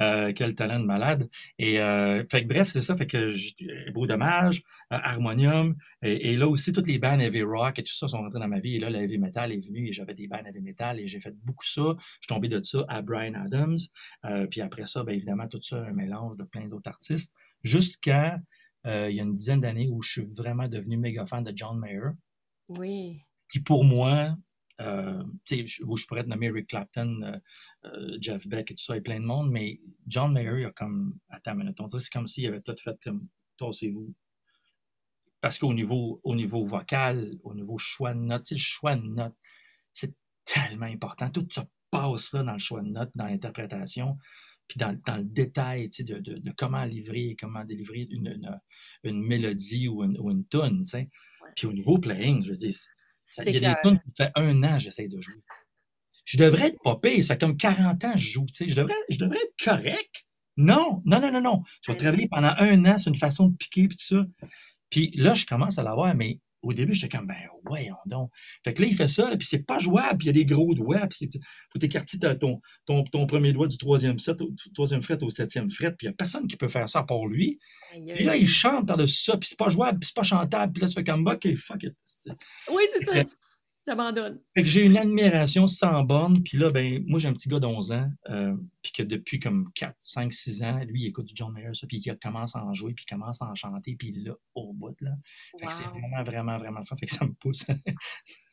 Euh, 0.00 0.32
quel 0.34 0.54
talent 0.54 0.80
de 0.80 0.84
malade. 0.84 1.28
Et 1.58 1.80
euh, 1.80 2.24
fait 2.30 2.42
que 2.42 2.48
bref, 2.48 2.70
c'est 2.70 2.80
ça, 2.82 2.96
fait 2.96 3.06
que 3.06 3.28
j'ai- 3.28 3.54
Beau 3.92 4.06
Dommage, 4.06 4.62
euh, 4.92 4.98
Harmonium, 5.02 5.76
et, 6.02 6.36
là 6.36 6.48
aussi, 6.48 6.72
toutes 6.72 6.86
les 6.86 6.98
bands 6.98 7.18
heavy 7.18 7.42
rock 7.42 7.78
et 7.78 7.82
tout 7.82 7.92
ça 7.92 8.08
sont 8.08 8.18
rentrés 8.18 8.38
dans 8.40 8.48
ma 8.48 8.60
vie. 8.60 8.76
Et 8.76 8.78
là, 8.78 8.90
le 8.90 8.98
heavy 9.00 9.18
metal 9.18 9.52
est 9.52 9.66
venu 9.66 9.88
et 9.88 9.92
j'avais 9.92 10.14
des 10.14 10.26
bands 10.26 10.44
heavy 10.44 10.62
metal 10.62 11.00
et 11.00 11.08
j'ai 11.08 11.20
fait 11.20 11.34
beaucoup 11.44 11.64
ça. 11.64 11.94
Je 11.98 12.04
suis 12.20 12.28
tombé 12.28 12.48
de 12.48 12.62
ça 12.62 12.84
à 12.88 13.02
Brian 13.02 13.34
Adams. 13.34 13.78
Euh, 14.24 14.46
puis 14.46 14.60
après 14.60 14.86
ça, 14.86 15.02
ben 15.04 15.12
évidemment, 15.14 15.48
tout 15.48 15.60
ça, 15.62 15.82
un 15.82 15.92
mélange 15.92 16.36
de 16.36 16.44
plein 16.44 16.66
d'autres 16.68 16.88
artistes. 16.88 17.34
Jusqu'à 17.62 18.38
euh, 18.86 19.10
il 19.10 19.16
y 19.16 19.20
a 19.20 19.24
une 19.24 19.34
dizaine 19.34 19.60
d'années 19.60 19.88
où 19.90 20.02
je 20.02 20.10
suis 20.12 20.26
vraiment 20.36 20.68
devenu 20.68 20.96
méga 20.96 21.26
fan 21.26 21.42
de 21.42 21.52
John 21.54 21.78
Mayer 21.78 22.10
Oui. 22.68 23.20
qui 23.50 23.60
pour 23.60 23.84
moi, 23.84 24.36
euh, 24.80 25.22
je- 25.48 25.66
je 25.66 26.06
pourrais 26.06 26.24
te 26.24 26.28
nommer 26.28 26.50
Rick 26.50 26.68
Clapton, 26.68 27.22
euh, 27.22 27.38
euh, 27.86 28.18
Jeff 28.20 28.46
Beck 28.48 28.70
et 28.70 28.74
tout 28.74 28.82
ça, 28.82 28.96
et 28.96 29.00
plein 29.00 29.20
de 29.20 29.24
monde, 29.24 29.50
mais 29.50 29.80
John 30.06 30.32
Mayer, 30.32 30.60
il 30.60 30.64
a 30.66 30.72
comme, 30.72 31.18
attends 31.30 31.54
minute, 31.54 31.80
on 31.80 31.86
dirait 31.86 32.00
c'est 32.00 32.12
comme 32.12 32.26
s'il 32.28 32.46
avait 32.46 32.60
tout 32.60 32.74
fait 32.82 32.96
comme, 33.04 33.28
tassez-vous. 33.56 34.14
Parce 35.40 35.58
qu'au 35.58 35.72
niveau, 35.72 36.20
au 36.24 36.34
niveau 36.34 36.64
vocal, 36.66 37.38
au 37.44 37.54
niveau 37.54 37.78
choix 37.78 38.14
de 38.14 38.18
notes, 38.20 38.50
le 38.50 38.56
choix 38.58 38.96
de 38.96 39.06
notes, 39.06 39.36
c'est 39.92 40.14
tellement 40.44 40.86
important. 40.86 41.30
Tout 41.30 41.46
se 41.50 41.60
passe 41.90 42.32
là 42.32 42.42
dans 42.42 42.52
le 42.54 42.58
choix 42.58 42.82
de 42.82 42.88
notes, 42.88 43.10
dans 43.14 43.26
l'interprétation. 43.26 44.18
puis 44.68 44.78
dans, 44.78 44.98
dans, 45.06 45.18
le 45.18 45.24
détail 45.24 45.88
de, 46.00 46.18
de, 46.18 46.38
de, 46.38 46.52
comment 46.56 46.84
livrer, 46.84 47.36
comment 47.38 47.64
délivrer 47.64 48.08
une, 48.10 48.26
une, 48.26 48.60
une 49.04 49.22
mélodie 49.24 49.86
ou 49.86 50.02
une, 50.02 50.18
ou 50.18 50.30
une 50.32 50.44
tune. 50.48 50.84
Puis 51.56 51.66
au 51.66 51.72
niveau 51.72 51.98
playing, 51.98 52.44
je 52.44 52.50
veux 52.50 52.54
dire, 52.54 52.74
ça, 53.26 53.42
il 53.44 53.54
y 53.54 53.66
a 53.66 53.74
des 53.74 53.80
tunes, 53.82 53.98
fait 54.16 54.30
un 54.36 54.62
an 54.62 54.74
que 54.74 54.84
j'essaie 54.84 55.08
de 55.08 55.20
jouer. 55.20 55.42
Je 56.24 56.38
devrais 56.38 56.68
être 56.68 56.82
pas 56.82 56.96
pire, 56.96 57.24
ça 57.24 57.34
fait 57.34 57.40
comme 57.40 57.56
40 57.56 58.04
ans 58.04 58.12
que 58.12 58.18
je 58.18 58.30
joue, 58.30 58.46
tu 58.46 58.54
sais, 58.54 58.68
je 58.68 58.76
devrais, 58.76 58.94
je 59.08 59.18
devrais 59.18 59.38
être 59.38 59.64
correct. 59.64 60.26
Non, 60.56 61.02
non, 61.04 61.20
non, 61.20 61.32
non, 61.32 61.40
non. 61.40 61.62
Tu 61.82 61.90
vas 61.90 61.96
travailler 61.96 62.28
pendant 62.28 62.52
un 62.58 62.84
an 62.86 62.98
sur 62.98 63.10
une 63.10 63.18
façon 63.18 63.48
de 63.48 63.56
piquer, 63.56 63.88
puis 63.88 63.96
tout 63.96 64.16
ça. 64.16 64.48
Puis 64.90 65.10
là, 65.14 65.34
je 65.34 65.46
commence 65.46 65.78
à 65.78 65.82
l'avoir, 65.82 66.14
mais 66.14 66.40
au 66.66 66.72
début, 66.72 66.92
j'étais 66.92 67.16
comme, 67.16 67.26
ben, 67.26 67.36
voyons 67.64 67.96
donc. 68.06 68.30
Fait 68.64 68.74
que 68.74 68.82
là, 68.82 68.88
il 68.88 68.94
fait 68.94 69.08
ça, 69.08 69.34
puis 69.36 69.46
c'est 69.46 69.64
pas 69.64 69.78
jouable, 69.78 70.18
puis 70.18 70.26
il 70.26 70.26
y 70.26 70.30
a 70.30 70.32
des 70.32 70.44
gros 70.44 70.74
doigts, 70.74 71.06
puis 71.06 71.30
faut 71.72 71.78
t'écarter 71.78 72.18
ton, 72.38 72.60
ton, 72.84 73.04
ton, 73.04 73.26
premier 73.26 73.52
doigt 73.52 73.68
du 73.68 73.78
troisième, 73.78 74.18
set, 74.18 74.40
au, 74.42 74.52
troisième 74.74 75.00
fret 75.00 75.22
au 75.22 75.30
septième 75.30 75.70
fret, 75.70 75.92
puis 75.92 76.06
il 76.06 76.06
y 76.06 76.08
a 76.08 76.12
personne 76.12 76.46
qui 76.46 76.56
peut 76.56 76.68
faire 76.68 76.88
ça 76.88 77.04
pour 77.04 77.28
lui. 77.28 77.58
Puis 77.92 78.24
là, 78.24 78.36
il 78.36 78.48
chante 78.48 78.86
par-dessus 78.86 79.22
ça, 79.22 79.36
puis 79.36 79.48
c'est 79.48 79.58
pas 79.58 79.70
jouable, 79.70 80.00
puis 80.00 80.08
c'est 80.08 80.16
pas 80.16 80.24
chantable, 80.24 80.72
puis 80.72 80.82
là, 80.82 80.88
tu 80.88 80.94
fais 80.94 81.04
comme, 81.04 81.26
OK, 81.26 81.56
fuck 81.56 81.82
it. 81.84 81.94
Oui, 82.68 82.82
c'est 82.92 83.04
ça. 83.04 83.24
J'abandonne. 83.86 84.40
Fait 84.54 84.62
que 84.62 84.68
j'ai 84.68 84.84
une 84.84 84.96
admiration 84.96 85.68
sans 85.68 86.02
borne. 86.02 86.42
Puis 86.42 86.58
là, 86.58 86.70
ben, 86.70 87.04
moi, 87.06 87.20
j'ai 87.20 87.28
un 87.28 87.32
petit 87.32 87.48
gars 87.48 87.60
d'11 87.60 87.94
ans, 87.94 88.10
euh, 88.30 88.56
puis 88.82 88.90
que 88.92 89.02
depuis 89.04 89.38
comme 89.38 89.70
4, 89.74 89.94
5, 89.98 90.32
6 90.32 90.62
ans, 90.64 90.78
lui, 90.88 91.02
il 91.02 91.06
écoute 91.06 91.26
du 91.26 91.34
John 91.36 91.52
Mayer, 91.52 91.70
ça, 91.74 91.86
puis 91.86 92.02
il 92.04 92.18
commence 92.18 92.56
à 92.56 92.64
en 92.64 92.74
jouer, 92.74 92.94
puis 92.94 93.04
il 93.08 93.12
commence 93.12 93.42
à 93.42 93.46
en 93.46 93.54
chanter, 93.54 93.94
puis 93.96 94.12
là, 94.12 94.32
au 94.54 94.72
bout, 94.72 95.00
là. 95.00 95.12
Fait 95.60 95.66
que 95.66 95.72
c'est 95.72 95.84
vraiment, 95.84 96.24
vraiment, 96.24 96.58
vraiment 96.58 96.82
fort. 96.82 96.98
Fait 96.98 97.06
que 97.06 97.12
ça 97.12 97.24
me 97.24 97.32
pousse. 97.32 97.64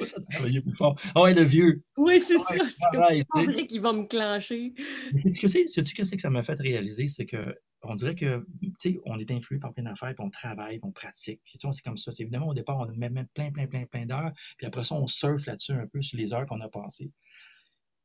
à 0.00 0.20
travailler 0.30 0.60
plus 0.60 0.76
fort. 0.76 0.98
Oh, 1.14 1.22
ouais, 1.22 1.34
le 1.34 1.42
vieux. 1.42 1.82
Oui, 1.96 2.20
c'est 2.20 2.38
ça. 2.38 2.54
C'est 2.90 3.44
vrai 3.44 3.66
qu'il 3.66 3.80
va 3.80 3.92
me 3.92 4.04
clencher. 4.06 4.74
Sais-tu 5.16 5.40
que 5.40 5.48
c'est 5.48 5.64
que, 5.64 6.16
que 6.16 6.20
ça 6.20 6.30
m'a 6.30 6.42
fait 6.42 6.58
réaliser? 6.58 7.08
C'est 7.08 7.26
que 7.26 7.54
on 7.84 7.94
dirait 7.94 8.14
que, 8.14 8.46
tu 8.60 8.72
sais, 8.78 9.00
on 9.04 9.18
est 9.18 9.30
influé 9.30 9.58
par 9.58 9.72
plein 9.72 9.82
d'affaires, 9.84 10.14
puis 10.14 10.24
on 10.24 10.30
travaille, 10.30 10.78
puis 10.78 10.88
on 10.88 10.92
pratique. 10.92 11.40
Puis, 11.44 11.58
tu 11.58 11.66
sais, 11.66 11.72
c'est 11.72 11.82
comme 11.82 11.96
ça. 11.96 12.12
C'est 12.12 12.22
évidemment, 12.22 12.48
au 12.48 12.54
départ, 12.54 12.78
on 12.78 12.86
met 12.96 13.10
plein, 13.34 13.50
plein, 13.50 13.66
plein, 13.66 13.86
plein 13.86 14.06
d'heures, 14.06 14.32
puis 14.56 14.66
après 14.66 14.84
ça, 14.84 14.94
on 14.94 15.06
surfe 15.06 15.46
là-dessus 15.46 15.72
un 15.72 15.86
peu 15.86 16.00
sur 16.00 16.16
les 16.18 16.32
heures 16.32 16.46
qu'on 16.46 16.60
a 16.60 16.68
passées. 16.68 17.10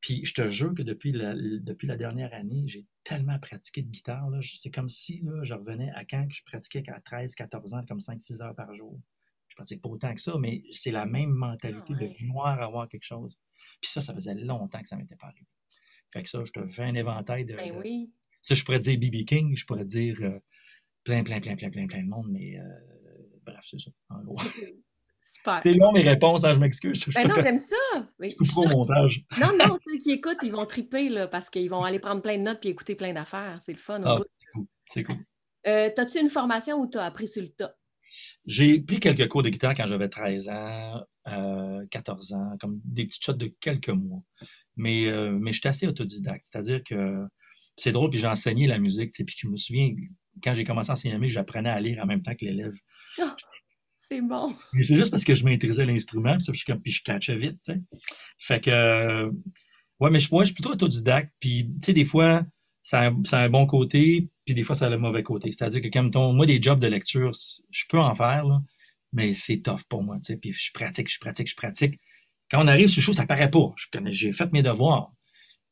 Puis, 0.01 0.25
je 0.25 0.33
te 0.33 0.47
jure 0.47 0.73
que 0.73 0.83
depuis 0.83 1.11
la, 1.11 1.35
depuis 1.35 1.87
la 1.87 1.95
dernière 1.95 2.33
année, 2.33 2.63
j'ai 2.67 2.85
tellement 3.03 3.37
pratiqué 3.39 3.81
de 3.81 3.89
guitare. 3.89 4.29
C'est 4.55 4.71
comme 4.71 4.89
si 4.89 5.21
là, 5.21 5.43
je 5.43 5.53
revenais 5.53 5.91
à 5.95 6.05
quand 6.05 6.27
que 6.27 6.33
je 6.33 6.43
pratiquais 6.43 6.81
qu'à 6.81 6.99
13, 6.99 7.35
14 7.35 7.73
ans, 7.73 7.83
comme 7.87 7.99
5-6 7.99 8.43
heures 8.43 8.55
par 8.55 8.73
jour. 8.73 8.99
Je 9.57 9.63
pratique 9.63 9.81
pas 9.81 9.89
autant 9.89 10.13
que 10.13 10.21
ça, 10.21 10.37
mais 10.37 10.61
c'est 10.71 10.91
la 10.91 11.07
même 11.07 11.31
mentalité 11.31 11.95
de 11.95 12.13
vouloir 12.19 12.61
avoir 12.61 12.87
quelque 12.87 13.03
chose. 13.03 13.39
Puis 13.81 13.89
ça, 13.89 14.01
ça 14.01 14.13
faisait 14.13 14.35
longtemps 14.35 14.79
que 14.79 14.87
ça 14.87 14.95
m'était 14.95 15.15
pas 15.15 15.27
arrivé. 15.27 15.47
Fait 16.13 16.21
que 16.21 16.29
ça, 16.29 16.43
je 16.43 16.51
te 16.51 16.67
fais 16.67 16.83
un 16.83 16.93
éventail 16.93 17.43
de, 17.43 17.55
ben 17.55 17.75
oui. 17.83 18.11
Ça, 18.43 18.53
je 18.53 18.63
pourrais 18.63 18.79
dire 18.79 18.99
BB 18.99 19.25
King, 19.25 19.57
je 19.57 19.65
pourrais 19.65 19.83
dire 19.83 20.17
euh, 20.21 20.39
plein, 21.03 21.23
plein, 21.23 21.39
plein, 21.41 21.55
plein, 21.55 21.71
plein, 21.71 21.87
plein 21.87 22.03
de 22.03 22.07
monde, 22.07 22.27
mais 22.29 22.59
euh, 22.59 22.63
bref, 23.43 23.61
c'est 23.65 23.79
ça, 23.79 23.89
en 24.09 24.21
gros. 24.21 24.37
Super. 25.21 25.59
C'est 25.63 25.73
long 25.73 25.91
mes 25.91 26.03
réponses, 26.03 26.45
hein, 26.45 26.53
je 26.53 26.59
m'excuse. 26.59 27.03
Ben 27.15 27.27
non, 27.27 27.41
j'aime 27.41 27.59
ça. 27.59 28.07
Mais 28.19 28.35
je 28.39 28.59
au 28.59 28.67
montage. 28.67 29.25
non, 29.41 29.49
non, 29.57 29.77
ceux 29.83 29.97
qui 29.97 30.11
écoutent, 30.11 30.37
ils 30.43 30.51
vont 30.51 30.67
triper 30.67 31.09
là, 31.09 31.27
parce 31.27 31.49
qu'ils 31.49 31.69
vont 31.69 31.83
aller 31.83 31.99
prendre 31.99 32.21
plein 32.21 32.37
de 32.37 32.43
notes 32.43 32.59
puis 32.59 32.69
écouter 32.69 32.95
plein 32.95 33.11
d'affaires. 33.11 33.59
C'est 33.63 33.73
le 33.73 33.79
fun. 33.79 34.01
Ah, 34.05 34.19
c'est 34.21 34.51
cool. 34.53 34.65
C'est 34.87 35.03
cool. 35.03 35.17
Euh, 35.65 35.89
T'as-tu 35.93 36.19
une 36.19 36.29
formation 36.29 36.79
où 36.79 36.87
tu 36.87 36.97
as 36.97 37.03
appris 37.03 37.27
sur 37.27 37.41
le 37.41 37.49
tas? 37.49 37.75
J'ai 38.45 38.79
pris 38.79 38.99
quelques 38.99 39.27
cours 39.27 39.43
de 39.43 39.49
guitare 39.49 39.75
quand 39.75 39.87
j'avais 39.87 40.09
13 40.09 40.49
ans, 40.49 41.01
14 41.91 42.33
ans, 42.33 42.57
comme 42.59 42.79
des 42.83 43.05
petites 43.05 43.23
shots 43.23 43.33
de 43.33 43.53
quelques 43.59 43.89
mois. 43.89 44.23
Mais, 44.75 45.07
euh, 45.07 45.31
mais 45.31 45.53
j'étais 45.53 45.69
assez 45.69 45.87
autodidacte. 45.87 46.45
C'est-à-dire 46.45 46.83
que 46.83 47.25
c'est 47.75 47.91
drôle, 47.91 48.09
puis 48.09 48.19
j'ai 48.19 48.27
enseigné 48.27 48.67
la 48.67 48.79
musique, 48.79 49.11
puis 49.11 49.35
je 49.37 49.47
me 49.47 49.57
souviens, 49.57 49.91
quand 50.43 50.55
j'ai 50.55 50.63
commencé 50.63 50.89
à 50.89 50.93
enseigner 50.93 51.29
j'apprenais 51.29 51.69
à 51.69 51.79
lire 51.79 51.99
en 52.03 52.05
même 52.05 52.21
temps 52.21 52.35
que 52.35 52.45
l'élève. 52.45 52.75
Oh, 53.19 53.23
c'est 53.95 54.21
bon. 54.21 54.55
C'est 54.83 54.95
juste 54.95 55.11
parce 55.11 55.23
que 55.23 55.35
je 55.35 55.43
maîtrisais 55.43 55.85
l'instrument, 55.85 56.37
puis, 56.37 56.53
je, 56.53 56.73
puis 56.73 56.91
je 56.91 57.03
catchais 57.03 57.35
vite, 57.35 57.59
tu 57.63 57.73
sais. 57.73 57.81
Fait 58.39 58.63
que, 58.63 58.69
euh, 58.69 59.31
ouais, 59.99 60.09
mais 60.09 60.19
je, 60.19 60.29
je 60.31 60.45
suis 60.45 60.53
plutôt 60.53 60.71
autodidacte, 60.71 61.33
puis, 61.39 61.69
tu 61.81 61.85
sais, 61.85 61.93
des 61.93 62.05
fois, 62.05 62.45
ça 62.87 63.01
a, 63.01 63.37
un 63.43 63.49
bon 63.49 63.65
côté, 63.65 64.29
puis 64.45 64.55
des 64.55 64.63
fois, 64.63 64.73
ça 64.73 64.85
a 64.87 64.89
le 64.89 64.97
mauvais 64.97 65.21
côté. 65.21 65.51
C'est-à-dire 65.51 65.81
que, 65.81 65.89
comme 65.89 66.09
ton, 66.09 66.31
moi, 66.31 66.45
des 66.45 66.61
jobs 66.61 66.79
de 66.79 66.87
lecture, 66.87 67.31
je 67.69 67.83
peux 67.89 67.99
en 67.99 68.15
faire, 68.15 68.45
là, 68.45 68.61
mais 69.11 69.33
c'est 69.33 69.57
tough 69.57 69.83
pour 69.89 70.03
moi, 70.03 70.15
tu 70.23 70.27
sais, 70.27 70.37
puis 70.37 70.53
je 70.53 70.71
pratique, 70.71 71.11
je 71.11 71.19
pratique, 71.19 71.49
je 71.49 71.55
pratique. 71.57 71.99
Quand 72.49 72.63
on 72.63 72.67
arrive 72.67 72.87
sur 72.87 73.01
le 73.01 73.03
show, 73.03 73.11
ça 73.11 73.25
paraît 73.25 73.51
pas. 73.51 73.73
J'ai 74.05 74.31
fait 74.31 74.53
mes 74.53 74.63
devoirs. 74.63 75.11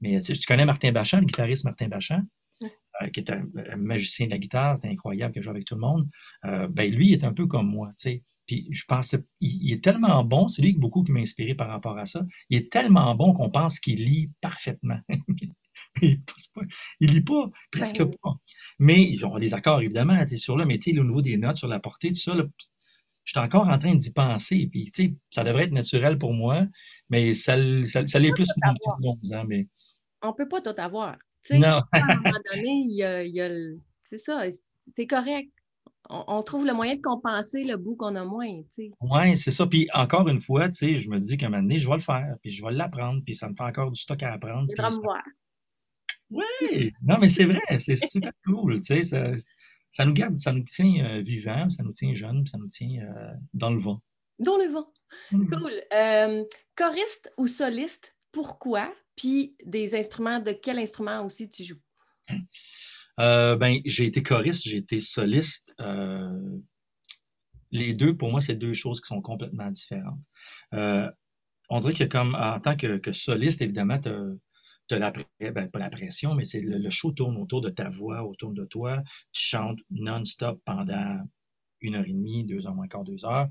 Mais 0.01 0.19
tu 0.19 0.45
connais 0.45 0.65
Martin 0.65 0.91
Bachand, 0.91 1.19
le 1.19 1.25
guitariste 1.25 1.63
Martin 1.63 1.88
Bachand, 1.88 2.21
euh, 2.62 3.08
qui 3.13 3.21
est 3.21 3.32
un, 3.32 3.45
magicien 3.78 4.25
de 4.25 4.32
la 4.32 4.38
guitare, 4.38 4.78
c'est 4.82 4.89
incroyable, 4.89 5.34
que 5.34 5.41
joue 5.41 5.51
avec 5.51 5.63
tout 5.63 5.75
le 5.75 5.82
monde. 5.82 6.10
Euh, 6.43 6.67
ben 6.67 6.91
lui, 6.91 7.08
il 7.08 7.13
est 7.13 7.23
un 7.23 7.32
peu 7.32 7.47
comme 7.47 7.69
moi, 7.69 7.93
tu 7.97 8.10
sais. 8.10 8.23
Puis 8.45 8.67
je 8.71 8.84
pensais, 8.86 9.23
il, 9.39 9.71
est 9.71 9.82
tellement 9.82 10.21
bon, 10.25 10.49
c'est 10.49 10.62
lui 10.62 10.73
qui 10.73 10.80
beaucoup 10.80 11.01
qui 11.01 11.13
m'a 11.13 11.21
inspiré 11.21 11.56
par 11.56 11.69
rapport 11.69 11.97
à 11.97 12.06
ça. 12.06 12.25
Il 12.49 12.58
est 12.58 12.69
tellement 12.69 13.15
bon 13.15 13.32
qu'on 13.32 13.49
pense 13.49 13.80
qu'il 13.80 14.04
lit 14.04 14.32
parfaitement. 14.41 14.99
il, 16.02 16.22
il 17.00 17.14
lit 17.14 17.22
pas, 17.22 17.50
presque 17.72 18.04
pas. 18.04 18.36
Mais 18.80 19.02
ils 19.02 19.26
ont 19.26 19.36
les 19.38 19.54
accords, 19.54 19.82
évidemment, 19.82 20.26
sur 20.28 20.58
le 20.58 20.66
métier, 20.66 20.98
au 21.00 21.04
niveau 21.04 21.22
des 21.22 21.38
notes, 21.38 21.58
sur 21.58 21.68
la 21.68 21.80
portée, 21.80 22.10
tout 22.10 22.20
ça, 22.20 22.34
je 23.24 23.32
suis 23.32 23.40
encore 23.40 23.68
en 23.68 23.78
train 23.78 23.96
d'y 23.96 24.12
penser. 24.12 24.68
Puis, 24.72 24.92
tu 24.92 25.04
sais, 25.04 25.14
ça 25.32 25.44
devrait 25.44 25.64
être 25.64 25.72
naturel 25.72 26.18
pour 26.18 26.34
moi, 26.34 26.66
mais 27.10 27.34
ça, 27.34 27.56
ça, 27.86 28.06
ça 28.06 28.20
l'est 28.20 28.32
plus 28.32 28.48
pour 28.84 29.18
11 29.24 29.34
ans. 29.34 29.44
Mais 29.48 29.68
on 30.22 30.34
peut 30.34 30.48
pas 30.48 30.62
tout 30.62 30.76
avoir. 30.78 31.18
non. 31.52 31.82
à 31.92 31.98
un 31.98 32.16
moment 32.18 32.40
donné, 32.54 32.70
il 32.70 32.96
y 32.96 33.04
a, 33.04 33.24
il 33.24 33.34
y 33.34 33.42
a 33.42 33.50
c'est 34.04 34.20
ça, 34.20 34.44
c'est 34.96 35.08
correct. 35.08 35.52
On, 36.08 36.44
trouve 36.44 36.68
le 36.68 36.74
moyen 36.74 36.98
de 36.98 37.02
compenser 37.02 37.64
le 37.64 37.78
bout 37.78 37.96
qu'on 37.96 38.16
a 38.16 38.24
moins, 38.24 38.62
Oui, 39.02 39.36
c'est 39.36 39.50
ça. 39.50 39.66
Puis 39.66 39.90
encore 39.92 40.28
une 40.30 40.40
fois, 40.40 40.70
je 40.70 41.10
me 41.10 41.18
dis 41.18 41.36
qu'à 41.36 41.48
un 41.48 41.50
moment 41.50 41.64
donné, 41.64 41.80
je 41.80 41.90
vais 41.90 41.96
le 41.96 42.02
faire, 42.02 42.36
puis 42.44 42.52
je 42.52 42.64
vais 42.64 42.72
l'apprendre, 42.72 43.24
puis 43.26 43.34
ça 43.34 43.50
me 43.50 43.56
fait 43.56 43.64
encore 43.64 43.92
du 43.92 44.00
stock 44.00 44.22
à 44.22 44.34
apprendre. 44.34 44.68
Il 44.70 44.80
me 44.80 45.02
voir. 45.02 45.24
Oui, 46.30 46.94
non, 47.04 47.18
mais 47.20 47.30
c'est 47.30 47.46
vrai, 47.46 47.62
c'est 47.80 47.96
super 47.96 48.32
cool, 48.46 48.80
tu 48.82 48.96
sais, 48.96 49.04
ça, 49.04 49.34
ça, 49.90 50.06
nous 50.06 50.14
garde, 50.14 50.38
ça 50.38 50.52
nous 50.52 50.64
tient 50.64 51.06
euh, 51.06 51.22
vivants, 51.22 51.70
ça 51.70 51.84
nous 51.84 51.92
tient 51.92 52.14
jeunes, 52.14 52.46
ça 52.48 52.58
nous 52.58 52.68
tient 52.68 53.04
euh, 53.04 53.34
dans 53.54 53.70
le 53.70 53.80
vent. 53.80 54.02
Dans 54.40 54.58
le 54.58 54.68
vent. 54.68 54.92
Mmh. 55.32 55.56
Cool. 55.56 55.82
Euh, 55.94 56.44
choriste 56.76 57.32
ou 57.38 57.48
soliste, 57.48 58.16
pourquoi? 58.32 58.94
Puis 59.16 59.56
des 59.66 59.96
instruments, 59.96 60.40
de 60.40 60.52
quel 60.52 60.80
instrument 60.80 61.26
aussi 61.26 61.50
tu 61.50 61.64
joues? 61.64 61.82
Euh, 63.18 63.56
ben, 63.56 63.80
j'ai 63.86 64.08
été 64.08 64.22
choriste, 64.22 64.68
j'ai 64.68 64.76
été 64.76 65.00
soliste. 65.00 65.74
Les 67.72 67.94
deux, 67.94 68.18
pour 68.18 68.30
moi, 68.30 68.42
c'est 68.42 68.56
deux 68.56 68.74
choses 68.74 69.00
qui 69.00 69.08
sont 69.08 69.22
complètement 69.22 69.72
différentes. 69.72 70.20
On 71.70 71.80
dirait 71.80 71.94
que 71.94 72.04
comme 72.04 72.36
en 72.36 72.60
tant 72.60 72.76
que, 72.76 73.00
soliste, 73.14 73.62
évidemment, 73.62 74.00
tu 74.00 74.10
as, 74.91 75.00
la, 75.00 75.12
ben, 75.39 75.69
pas 75.69 75.80
la 75.80 75.89
pression, 75.89 76.36
mais 76.36 76.45
c'est 76.45 76.62
le, 76.62 76.89
show 76.89 77.12
tourne 77.12 77.38
autour 77.38 77.62
de 77.62 77.69
ta 77.69 77.89
voix, 77.89 78.24
autour 78.24 78.54
de 78.54 78.65
toi. 78.65 79.02
Tu 79.32 79.41
chantes 79.41 79.80
non-stop 79.89 80.62
pendant 80.65 81.19
une 81.82 81.95
heure 81.95 82.06
et 82.06 82.13
demie, 82.13 82.43
deux 82.45 82.67
heures 82.67 82.76
moins 82.76 82.88
quart, 82.88 83.04
deux 83.04 83.26
heures. 83.26 83.48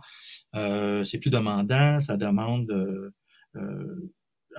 c'est 1.04 1.18
plus 1.18 1.30
demandant, 1.30 2.00
ça 2.00 2.16
demande 2.16 3.12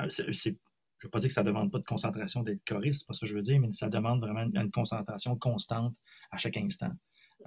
c'est 0.09 0.57
je 0.97 1.07
ne 1.07 1.07
veux 1.07 1.11
pas 1.11 1.19
dire 1.19 1.27
que 1.27 1.33
ça 1.33 1.43
ne 1.43 1.47
demande 1.47 1.71
pas 1.71 1.79
de 1.79 1.83
concentration 1.83 2.41
d'être 2.41 2.63
choriste, 2.65 3.01
c'est 3.01 3.07
pas 3.07 3.13
ça 3.13 3.21
que 3.21 3.27
je 3.27 3.35
veux 3.35 3.41
dire, 3.41 3.59
mais 3.59 3.71
ça 3.71 3.89
demande 3.89 4.21
vraiment 4.21 4.41
une 4.41 4.71
concentration 4.71 5.37
constante 5.37 5.93
à 6.31 6.37
chaque 6.37 6.57
instant. 6.57 6.91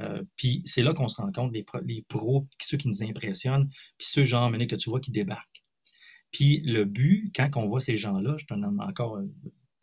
Euh, 0.01 0.23
puis 0.37 0.63
c'est 0.65 0.83
là 0.83 0.93
qu'on 0.93 1.09
se 1.09 1.17
rend 1.17 1.33
compte, 1.33 1.53
les, 1.53 1.65
les 1.85 2.05
pros, 2.09 2.47
ceux 2.61 2.77
qui 2.77 2.89
nous 2.89 3.03
impressionnent, 3.03 3.69
puis 3.97 4.07
ceux 4.07 4.25
genre 4.25 4.51
que 4.53 4.77
tu 4.77 4.91
vois 4.91 5.01
qui 5.01 5.11
débarquent. 5.11 5.58
Puis 6.33 6.61
le 6.61 6.85
but, 6.85 7.33
quand 7.35 7.51
on 7.57 7.69
voit 7.69 7.81
ces 7.81 7.97
gens-là, 7.97 8.37
je 8.37 8.47
te 8.47 8.55
nomme 8.55 8.81
encore, 8.81 9.17
euh, 9.17 9.27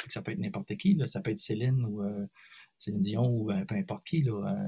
ça 0.09 0.21
peut 0.21 0.31
être 0.31 0.39
n'importe 0.39 0.75
qui, 0.77 0.99
ça 1.05 1.21
peut 1.21 1.31
être 1.31 1.39
Céline 1.39 1.83
ou 1.85 2.03
euh, 2.03 2.25
Céline 2.77 2.99
Dion 2.99 3.27
ou 3.27 3.51
peu 3.67 3.75
importe 3.75 4.03
qui, 4.05 4.25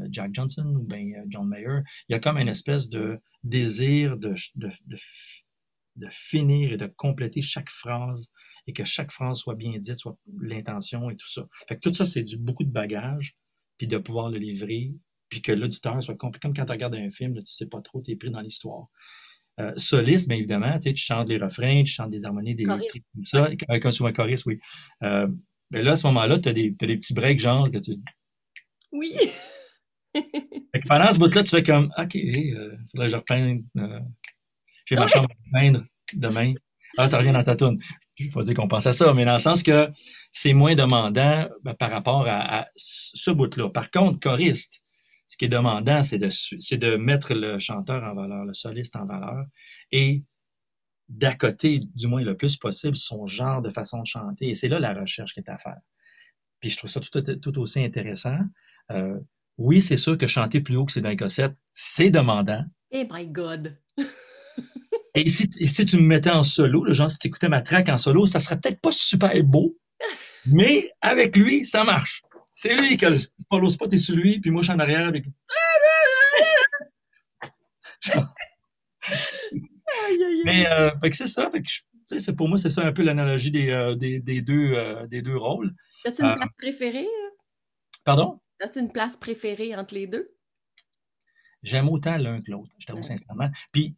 Jack 0.09 0.33
Johnson 0.33 0.65
ou 0.65 0.83
ben, 0.83 1.25
John 1.27 1.47
Mayer, 1.47 1.81
il 2.09 2.13
y 2.13 2.15
a 2.15 2.19
comme 2.19 2.37
une 2.37 2.47
espèce 2.47 2.89
de 2.89 3.19
désir 3.43 4.17
de, 4.17 4.33
de, 4.55 6.07
finir 6.09 6.71
et 6.71 6.77
de 6.77 6.87
compléter 6.87 7.41
chaque 7.41 7.69
phrase 7.69 8.31
et 8.65 8.73
que 8.73 8.83
chaque 8.83 9.11
phrase 9.11 9.37
soit 9.37 9.55
bien 9.55 9.77
dite, 9.77 9.95
soit 9.95 10.17
l'intention 10.41 11.09
et 11.09 11.15
tout 11.15 11.29
ça. 11.29 11.47
Fait 11.67 11.75
que 11.75 11.81
tout 11.81 11.93
ça, 11.93 12.05
c'est 12.05 12.23
du, 12.23 12.37
beaucoup 12.37 12.63
de 12.63 12.71
bagages, 12.71 13.37
puis 13.77 13.87
de 13.87 13.97
pouvoir 13.97 14.29
le 14.29 14.37
livrer, 14.37 14.93
puis 15.29 15.41
que 15.41 15.51
l'auditeur 15.51 16.03
soit 16.03 16.15
complet. 16.15 16.39
Comme 16.39 16.53
quand 16.53 16.65
tu 16.65 16.71
regardes 16.71 16.95
un 16.95 17.09
film, 17.09 17.33
là, 17.33 17.41
tu 17.41 17.53
sais 17.53 17.67
pas 17.67 17.81
trop, 17.81 18.01
tu 18.01 18.11
es 18.11 18.15
pris 18.15 18.29
dans 18.29 18.41
l'histoire. 18.41 18.87
Euh, 19.59 19.73
soliste, 19.75 20.27
bien 20.27 20.37
évidemment, 20.37 20.73
tu, 20.73 20.89
sais, 20.89 20.93
tu 20.93 21.03
chantes 21.03 21.29
les 21.29 21.37
refrains, 21.37 21.83
tu 21.83 21.91
chantes 21.91 22.11
des 22.11 22.23
harmonies, 22.23 22.53
des 22.53 22.63
comme 22.63 22.79
ça, 23.23 23.45
avec 23.67 23.85
un 23.85 23.91
souvent 23.91 24.13
choriste, 24.13 24.45
oui. 24.45 24.59
Euh, 25.03 25.27
ben 25.71 25.83
là, 25.83 25.93
à 25.93 25.95
ce 25.95 26.05
moment-là, 26.07 26.37
tu 26.39 26.49
as, 26.49 26.53
des 26.53 26.71
petits 26.71 27.13
breaks 27.13 27.39
genre 27.39 27.69
que 27.69 27.79
tu. 27.79 27.93
Oui. 28.91 29.15
fait 30.13 30.79
que 30.79 30.87
pendant 30.87 31.11
ce 31.11 31.19
bout-là, 31.19 31.43
tu 31.43 31.49
fais 31.49 31.63
comme 31.63 31.91
OK, 31.97 32.15
il 32.15 32.55
euh, 32.55 32.77
faudrait 32.91 33.07
que 33.07 33.11
je 33.11 33.17
reprenne. 33.17 33.63
Euh, 33.77 33.99
j'ai 34.85 34.95
ma 34.95 35.07
chambre 35.07 35.29
à 35.29 35.59
peindre 35.59 35.83
demain. 36.13 36.53
Ah, 36.97 37.09
t'as 37.09 37.17
rien 37.17 37.33
dans 37.33 37.43
ta 37.43 37.55
toune. 37.55 37.79
je 38.15 38.23
ne 38.23 38.29
vais 38.29 38.33
pas 38.33 38.43
dire 38.43 38.53
qu'on 38.55 38.67
pense 38.67 38.87
à 38.87 38.93
ça, 38.93 39.13
mais 39.13 39.25
dans 39.25 39.33
le 39.33 39.39
sens 39.39 39.61
que 39.61 39.89
c'est 40.31 40.53
moins 40.53 40.75
demandant 40.75 41.47
ben, 41.63 41.73
par 41.73 41.91
rapport 41.91 42.25
à, 42.27 42.67
ce 42.75 43.31
bout-là. 43.31 43.69
Par 43.69 43.91
contre, 43.91 44.19
choriste, 44.19 44.81
ce 45.27 45.37
qui 45.37 45.45
est 45.45 45.49
demandant, 45.49 46.03
c'est 46.03 46.17
de, 46.17 46.29
c'est 46.29 46.77
de 46.77 46.95
mettre 46.95 47.33
le 47.33 47.59
chanteur 47.59 48.03
en 48.03 48.15
valeur, 48.15 48.45
le 48.45 48.53
soliste 48.53 48.95
en 48.95 49.05
valeur, 49.05 49.45
et 49.91 50.23
d'accoter, 51.09 51.81
du 51.95 52.07
moins 52.07 52.23
le 52.23 52.35
plus 52.35 52.57
possible, 52.57 52.95
son 52.95 53.27
genre 53.27 53.61
de 53.61 53.69
façon 53.69 54.01
de 54.01 54.07
chanter. 54.07 54.49
Et 54.49 54.55
c'est 54.55 54.69
là 54.69 54.79
la 54.79 54.93
recherche 54.93 55.33
qui 55.33 55.39
est 55.39 55.49
à 55.49 55.57
faire. 55.57 55.79
Puis 56.59 56.69
je 56.69 56.77
trouve 56.77 56.89
ça 56.89 56.99
tout, 56.99 57.21
tout 57.21 57.59
aussi 57.59 57.83
intéressant. 57.83 58.39
Euh, 58.91 59.19
oui, 59.57 59.81
c'est 59.81 59.97
sûr 59.97 60.17
que 60.17 60.27
chanter 60.27 60.61
plus 60.61 60.75
haut 60.75 60.85
que 60.85 60.91
c'est 60.91 61.01
dans 61.01 61.09
les 61.09 61.17
cossettes, 61.17 61.55
c'est 61.73 62.09
demandant. 62.09 62.63
Eh 62.91 63.07
my 63.11 63.27
God! 63.27 63.77
Et 65.15 65.29
si, 65.29 65.49
tu 65.49 65.97
me 65.97 66.03
mettais 66.03 66.29
en 66.29 66.43
solo, 66.43 66.85
le 66.85 66.93
genre 66.93 67.09
si 67.09 67.17
tu 67.17 67.27
écoutais 67.27 67.49
ma 67.49 67.61
track 67.61 67.89
en 67.89 67.97
solo, 67.97 68.27
ça 68.27 68.39
serait 68.39 68.59
peut-être 68.59 68.79
pas 68.79 68.91
super 68.91 69.31
beau, 69.43 69.75
mais 70.45 70.91
avec 71.01 71.35
lui, 71.35 71.65
ça 71.65 71.83
marche. 71.83 72.21
C'est 72.59 72.75
lui 72.75 72.97
qui 72.97 73.05
a 73.05 73.11
le 73.11 73.17
follow 73.51 73.69
spot 73.69 73.93
et 73.93 73.99
sur 73.99 74.15
lui, 74.15 74.39
puis 74.39 74.49
moi 74.49 74.63
je 74.63 74.71
suis 74.71 74.75
en 74.75 74.79
arrière. 74.79 75.11
Puis... 75.11 75.21
mais 80.43 80.65
euh, 80.71 80.89
c'est 81.13 81.27
ça. 81.27 81.51
Fait 81.51 81.61
que, 81.61 81.69
c'est, 82.17 82.35
pour 82.35 82.49
moi, 82.49 82.57
c'est 82.57 82.71
ça 82.71 82.83
un 82.83 82.91
peu 82.91 83.03
l'analogie 83.03 83.51
des, 83.51 83.69
euh, 83.69 83.93
des, 83.93 84.41
deux, 84.41 84.73
euh, 84.73 85.05
des 85.05 85.21
deux 85.21 85.37
rôles. 85.37 85.75
As-tu 86.03 86.23
une 86.23 86.33
place 86.33 86.49
préférée? 86.57 87.07
Pardon? 88.03 88.39
As-tu 88.59 88.79
une 88.79 88.91
place 88.91 89.15
préférée 89.17 89.75
entre 89.75 89.93
les 89.93 90.07
deux? 90.07 90.33
J'aime 91.61 91.89
autant 91.89 92.17
l'un 92.17 92.41
que 92.41 92.49
l'autre, 92.49 92.75
je 92.79 92.87
t'avoue 92.87 93.03
sincèrement. 93.03 93.51
Puis 93.71 93.95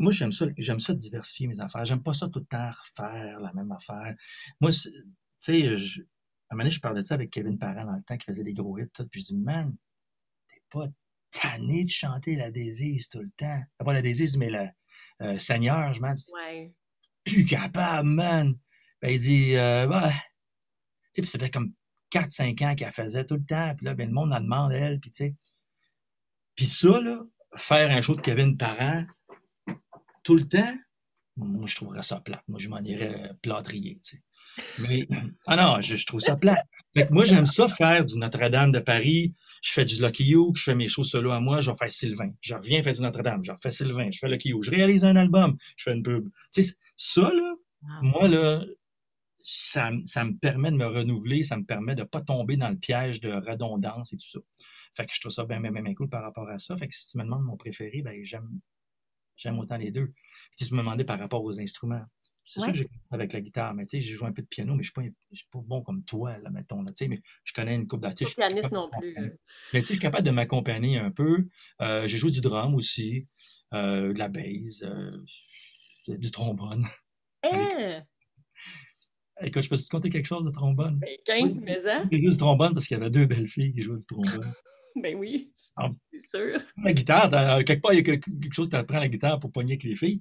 moi, 0.00 0.10
j'aime 0.10 0.32
ça, 0.32 0.46
j'aime 0.56 0.80
ça 0.80 0.94
diversifier 0.94 1.46
mes 1.46 1.60
affaires. 1.60 1.84
J'aime 1.84 2.02
pas 2.02 2.14
ça 2.14 2.28
tout 2.28 2.40
le 2.40 2.46
temps 2.46 2.70
refaire 2.70 3.38
la 3.38 3.52
même 3.52 3.70
affaire. 3.70 4.16
Moi, 4.60 4.72
tu 4.72 4.90
sais, 5.36 5.68
à 5.68 5.76
un 6.50 6.54
moment 6.54 6.64
donné, 6.64 6.70
je 6.70 6.80
parlais 6.80 7.00
de 7.00 7.06
ça 7.06 7.14
avec 7.14 7.30
Kevin 7.30 7.58
Parent 7.58 7.84
dans 7.84 7.96
le 7.96 8.02
temps 8.02 8.16
qui 8.16 8.26
faisait 8.26 8.44
des 8.44 8.54
gros 8.54 8.78
hits, 8.78 8.86
puis 9.10 9.20
je 9.20 9.26
dis, 9.26 9.36
man, 9.36 9.74
t'es 10.48 10.62
pas 10.70 10.86
tanné 11.30 11.84
de 11.84 11.90
chanter 11.90 12.36
la 12.36 12.50
Désise 12.50 13.08
tout 13.08 13.20
le 13.20 13.30
temps. 13.36 13.62
Pas 13.78 13.92
la 13.92 14.02
Désise, 14.02 14.36
mais 14.36 14.50
le 14.50 14.66
euh, 15.22 15.38
Seigneur, 15.38 15.92
je 15.92 16.00
m'en 16.00 16.12
dis, 16.12 16.30
ouais. 16.34 16.72
plus 17.24 17.44
capable, 17.44 18.08
man. 18.08 18.54
Ben, 19.02 19.10
il 19.10 19.18
dit, 19.18 19.56
euh, 19.56 19.86
bah, 19.86 20.10
tu 21.14 21.22
sais, 21.22 21.26
ça 21.26 21.38
fait 21.38 21.50
comme 21.50 21.72
4-5 22.10 22.64
ans 22.64 22.74
qu'elle 22.74 22.92
faisait 22.92 23.24
tout 23.24 23.36
le 23.36 23.44
temps, 23.44 23.74
puis 23.76 23.84
là, 23.84 23.94
ben, 23.94 24.08
le 24.08 24.14
monde 24.14 24.32
en 24.32 24.40
demande, 24.40 24.72
elle, 24.72 24.98
puis 25.00 25.10
tu 25.10 25.16
sais. 25.18 25.36
Puis 26.54 26.66
ça, 26.66 27.00
là, 27.00 27.22
faire 27.56 27.90
un 27.90 28.00
show 28.00 28.16
de 28.16 28.20
Kevin 28.20 28.56
Parent, 28.56 29.04
tout 30.24 30.34
le 30.34 30.48
temps, 30.48 30.76
moi, 31.36 31.66
je 31.66 31.76
trouverais 31.76 32.02
ça 32.02 32.20
plate. 32.20 32.42
Moi, 32.48 32.58
je 32.58 32.68
m'en 32.68 32.80
irais 32.82 33.32
plâtrier, 33.42 34.00
tu 34.02 34.16
sais. 34.16 34.22
Mais, 34.78 35.06
ah 35.46 35.56
non, 35.56 35.80
je, 35.80 36.04
trouve 36.06 36.20
ça 36.20 36.36
plate. 36.36 36.64
Fait 36.94 37.10
moi, 37.10 37.24
j'aime 37.24 37.46
ça 37.46 37.68
faire 37.68 38.04
du 38.04 38.18
Notre-Dame 38.18 38.72
de 38.72 38.80
Paris. 38.80 39.34
Je 39.62 39.72
fais 39.72 39.84
du 39.84 40.00
Lucky 40.00 40.24
You, 40.24 40.52
je 40.54 40.62
fais 40.64 40.74
mes 40.74 40.88
shows 40.88 41.04
solo 41.04 41.30
à 41.32 41.40
moi, 41.40 41.60
je 41.60 41.72
faire 41.72 41.90
Sylvain. 41.90 42.30
Je 42.40 42.54
reviens 42.54 42.82
faire 42.82 42.94
du 42.94 43.02
Notre-Dame, 43.02 43.42
je 43.42 43.52
refais 43.52 43.70
Sylvain, 43.70 44.10
je 44.10 44.18
fais 44.18 44.28
Lucky 44.28 44.50
You. 44.50 44.62
Je 44.62 44.70
réalise 44.70 45.04
un 45.04 45.16
album, 45.16 45.56
je 45.76 45.84
fais 45.84 45.96
une 45.96 46.02
pub. 46.02 46.28
Tu 46.52 46.62
sais, 46.62 46.74
ça, 46.96 47.32
là, 47.32 47.54
ah. 47.84 48.00
moi, 48.02 48.28
là, 48.28 48.64
ça, 49.40 49.90
ça, 50.04 50.24
me 50.24 50.36
permet 50.36 50.70
de 50.70 50.76
me 50.76 50.86
renouveler, 50.86 51.42
ça 51.42 51.56
me 51.56 51.64
permet 51.64 51.94
de 51.94 52.02
ne 52.02 52.06
pas 52.06 52.20
tomber 52.20 52.56
dans 52.56 52.70
le 52.70 52.76
piège 52.76 53.20
de 53.20 53.32
redondance 53.32 54.12
et 54.12 54.16
tout 54.16 54.28
ça. 54.28 54.40
Fait 54.94 55.06
que 55.06 55.12
je 55.14 55.20
trouve 55.20 55.32
ça 55.32 55.44
bien, 55.44 55.60
bien, 55.60 55.70
bien 55.70 55.94
cool 55.94 56.08
par 56.08 56.22
rapport 56.22 56.48
à 56.48 56.58
ça. 56.58 56.76
Fait 56.76 56.88
que 56.88 56.94
si 56.94 57.10
tu 57.10 57.18
me 57.18 57.24
demandes 57.24 57.44
mon 57.44 57.56
préféré, 57.56 58.02
ben, 58.02 58.18
j'aime 58.22 58.60
J'aime 59.38 59.58
autant 59.60 59.76
les 59.76 59.90
deux. 59.90 60.12
Si 60.56 60.66
tu 60.66 60.74
me 60.74 60.80
demandais 60.80 61.04
par 61.04 61.18
rapport 61.18 61.42
aux 61.42 61.60
instruments, 61.60 62.04
c'est 62.48 62.60
sûr 62.60 62.72
que 62.72 62.78
j'ai 62.78 62.86
commencé 62.86 63.14
avec 63.14 63.32
la 63.34 63.40
guitare, 63.42 63.74
mais 63.74 63.84
tu 63.84 63.98
sais, 63.98 64.00
j'ai 64.00 64.14
joué 64.14 64.26
un 64.26 64.32
peu 64.32 64.40
de 64.40 64.46
piano, 64.46 64.74
mais 64.74 64.82
je 64.82 64.90
ne 64.96 65.10
suis, 65.32 65.46
pas 65.52 65.60
bon 65.62 65.82
comme 65.82 66.02
toi, 66.02 66.38
là, 66.38 66.48
mettons. 66.48 66.80
Là, 66.80 66.90
mais 67.06 67.20
je 67.44 67.52
connais 67.52 67.74
une 67.74 67.86
coupe 67.86 68.00
d'artistes. 68.00 68.34
Pas 68.36 68.48
pianiste 68.48 68.72
non 68.72 68.88
plus. 68.98 69.14
Mais 69.14 69.30
tu 69.30 69.36
sais, 69.72 69.80
je 69.80 69.84
suis 69.84 69.98
capable 69.98 70.26
de 70.26 70.30
m'accompagner 70.30 70.98
un 70.98 71.10
peu. 71.10 71.46
Euh, 71.82 72.06
j'ai 72.06 72.16
joué 72.16 72.30
du 72.30 72.40
drum 72.40 72.74
aussi, 72.74 73.26
euh, 73.74 74.14
de 74.14 74.18
la 74.18 74.28
bass, 74.28 74.82
euh, 74.82 75.24
du 76.08 76.30
trombone. 76.30 76.84
Eh! 77.44 78.00
Écoute, 79.42 79.62
je 79.62 79.68
peux 79.68 79.76
te 79.76 79.88
compter 79.88 80.10
quelque 80.10 80.26
chose 80.26 80.44
de 80.44 80.50
trombone? 80.50 80.98
Ben, 80.98 81.16
15, 81.24 81.54
mais 81.62 81.80
ça. 81.80 82.02
J'ai 82.10 82.18
joué 82.18 82.30
du 82.30 82.36
trombone 82.36 82.72
parce 82.74 82.88
qu'il 82.88 82.96
y 82.96 83.00
avait 83.00 83.10
deux 83.10 83.26
belles 83.26 83.46
filles 83.46 83.72
qui 83.72 83.82
jouaient 83.82 83.96
du 83.96 84.06
trombone. 84.06 84.52
ben 85.02 85.16
oui. 85.16 85.52
Ah. 85.76 85.90
La 86.84 86.92
guitare, 86.92 87.30
quelque 87.64 87.80
part, 87.80 87.92
il 87.92 87.96
y 87.96 88.10
a 88.10 88.16
quelque 88.16 88.52
chose, 88.52 88.68
tu 88.68 88.76
apprends 88.76 88.98
la 88.98 89.08
guitare 89.08 89.40
pour 89.40 89.52
pogner 89.52 89.72
avec 89.72 89.84
les 89.84 89.96
filles. 89.96 90.20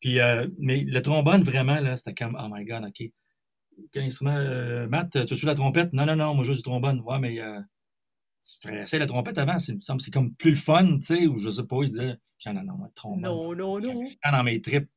Puis, 0.00 0.20
euh, 0.20 0.48
mais 0.58 0.82
le 0.84 1.00
trombone, 1.02 1.42
vraiment, 1.42 1.78
là, 1.80 1.96
c'était 1.96 2.14
comme, 2.14 2.36
oh 2.40 2.48
my 2.50 2.64
god, 2.64 2.84
OK. 2.84 3.10
Quel 3.92 4.02
instrument? 4.02 4.36
Euh, 4.36 4.86
Matt, 4.88 5.26
tu 5.26 5.36
joues 5.36 5.46
la 5.46 5.54
trompette? 5.54 5.92
Non, 5.92 6.06
non, 6.06 6.16
non, 6.16 6.34
moi, 6.34 6.44
je 6.44 6.52
joue 6.52 6.58
du 6.58 6.62
trombone. 6.62 7.00
Ouais, 7.00 7.18
mais 7.18 7.40
euh, 7.40 7.60
tu 8.60 8.74
essayé 8.74 8.98
la 8.98 9.06
trompette 9.06 9.38
avant, 9.38 9.58
c'est, 9.58 9.76
c'est 9.80 10.12
comme 10.12 10.34
plus 10.34 10.50
le 10.50 10.56
fun, 10.56 10.98
tu 10.98 11.02
sais, 11.02 11.26
ou 11.26 11.38
je 11.38 11.50
sais 11.50 11.64
pas, 11.64 11.82
il 11.82 11.90
disait, 11.90 12.16
non, 12.46 12.54
non, 12.54 12.62
non, 12.62 12.90
trombone. 12.94 13.22
Non, 13.22 13.54
non, 13.54 13.80
non. 13.80 14.08
Dans 14.24 14.42
mes 14.42 14.60
tripes. 14.60 14.90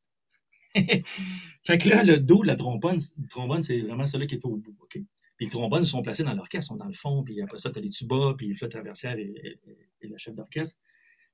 fait 0.76 1.78
que 1.78 1.90
là, 1.90 2.04
le 2.04 2.18
dos 2.18 2.42
de 2.42 2.48
la 2.48 2.56
trombone, 2.56 2.98
trombone, 3.30 3.62
c'est 3.62 3.82
vraiment 3.82 4.06
celui 4.06 4.28
qui 4.28 4.36
est 4.36 4.46
au 4.46 4.58
bout, 4.58 4.76
OK? 4.82 5.00
Puis 5.38 5.48
les 5.48 5.52
trombones 5.52 5.86
sont 5.86 6.02
placés 6.02 6.24
dans 6.24 6.34
l'orchestre, 6.34 6.70
sont 6.70 6.78
dans 6.78 6.88
le 6.88 6.94
fond, 6.94 7.24
puis 7.24 7.42
après 7.42 7.60
ça, 7.60 7.72
tu 7.72 7.80
as 7.80 7.82
les 7.82 7.90
tubas, 7.90 8.36
puis 8.38 8.48
les 8.48 8.54
flûtes 8.54 8.72
traversières 8.72 9.18
et, 9.18 9.60
et, 10.02 10.08
le 10.08 10.18
chef 10.18 10.34
d'orchestre. 10.36 10.80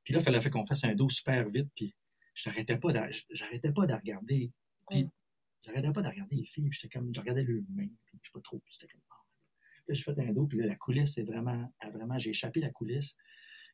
Puis 0.03 0.13
là, 0.13 0.19
il 0.19 0.23
fallait 0.23 0.49
qu'on 0.49 0.65
fasse 0.65 0.83
un 0.85 0.95
dos 0.95 1.09
super 1.09 1.47
vite, 1.49 1.69
puis 1.75 1.93
j'arrêtais 2.33 2.77
pas 2.77 2.89
j'arrêtais 3.29 3.71
pas 3.71 3.85
de 3.85 3.93
regarder. 3.93 4.51
Puis 4.89 5.07
j'arrêtais 5.63 5.91
pas 5.91 6.01
de 6.01 6.07
regarder 6.07 6.35
les 6.35 6.45
filles, 6.45 6.69
puis 6.69 6.79
j'étais 6.81 6.97
comme, 6.97 7.13
je 7.13 7.19
regardais 7.19 7.43
le 7.43 7.63
mains, 7.69 7.89
puis 8.05 8.19
je 8.21 8.27
sais 8.27 8.33
pas 8.33 8.41
trop, 8.41 8.59
puis 8.59 8.73
j'étais 8.73 8.91
comme, 8.91 9.01
oh. 9.11 9.15
Là, 9.87 9.93
j'ai 9.93 10.03
fait 10.03 10.19
un 10.19 10.33
dos, 10.33 10.47
puis 10.47 10.57
là, 10.57 10.65
la 10.65 10.75
coulisse, 10.75 11.13
c'est 11.13 11.23
vraiment, 11.23 11.71
vraiment, 11.93 12.17
j'ai 12.17 12.31
échappé 12.31 12.59
la 12.59 12.69
coulisse, 12.69 13.15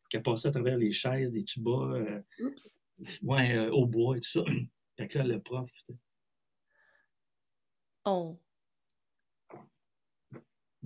qui 0.10 0.18
a 0.18 0.22
passé 0.22 0.48
à 0.48 0.52
travers 0.52 0.78
les 0.78 0.92
chaises, 0.92 1.32
des 1.32 1.44
tubas, 1.44 1.72
euh, 1.72 2.22
ouais, 3.24 3.56
euh, 3.56 3.72
au 3.72 3.86
bois 3.86 4.18
et 4.18 4.22
tout 4.22 4.30
ça. 4.30 4.44
fait 4.98 5.08
que 5.08 5.18
là, 5.20 5.26
le 5.26 5.42
prof, 5.42 5.70
Oh. 8.06 8.40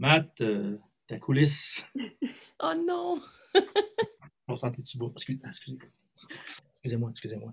Matt, 0.02 0.42
euh, 0.42 0.78
ta 1.06 1.20
coulisse. 1.20 1.86
oh 2.60 2.74
non! 2.88 3.22
On 4.48 4.56
sentait 4.56 4.82
tu 4.82 4.98
beau. 4.98 5.14
Excusez-moi, 6.72 7.12
excusez-moi. 7.12 7.52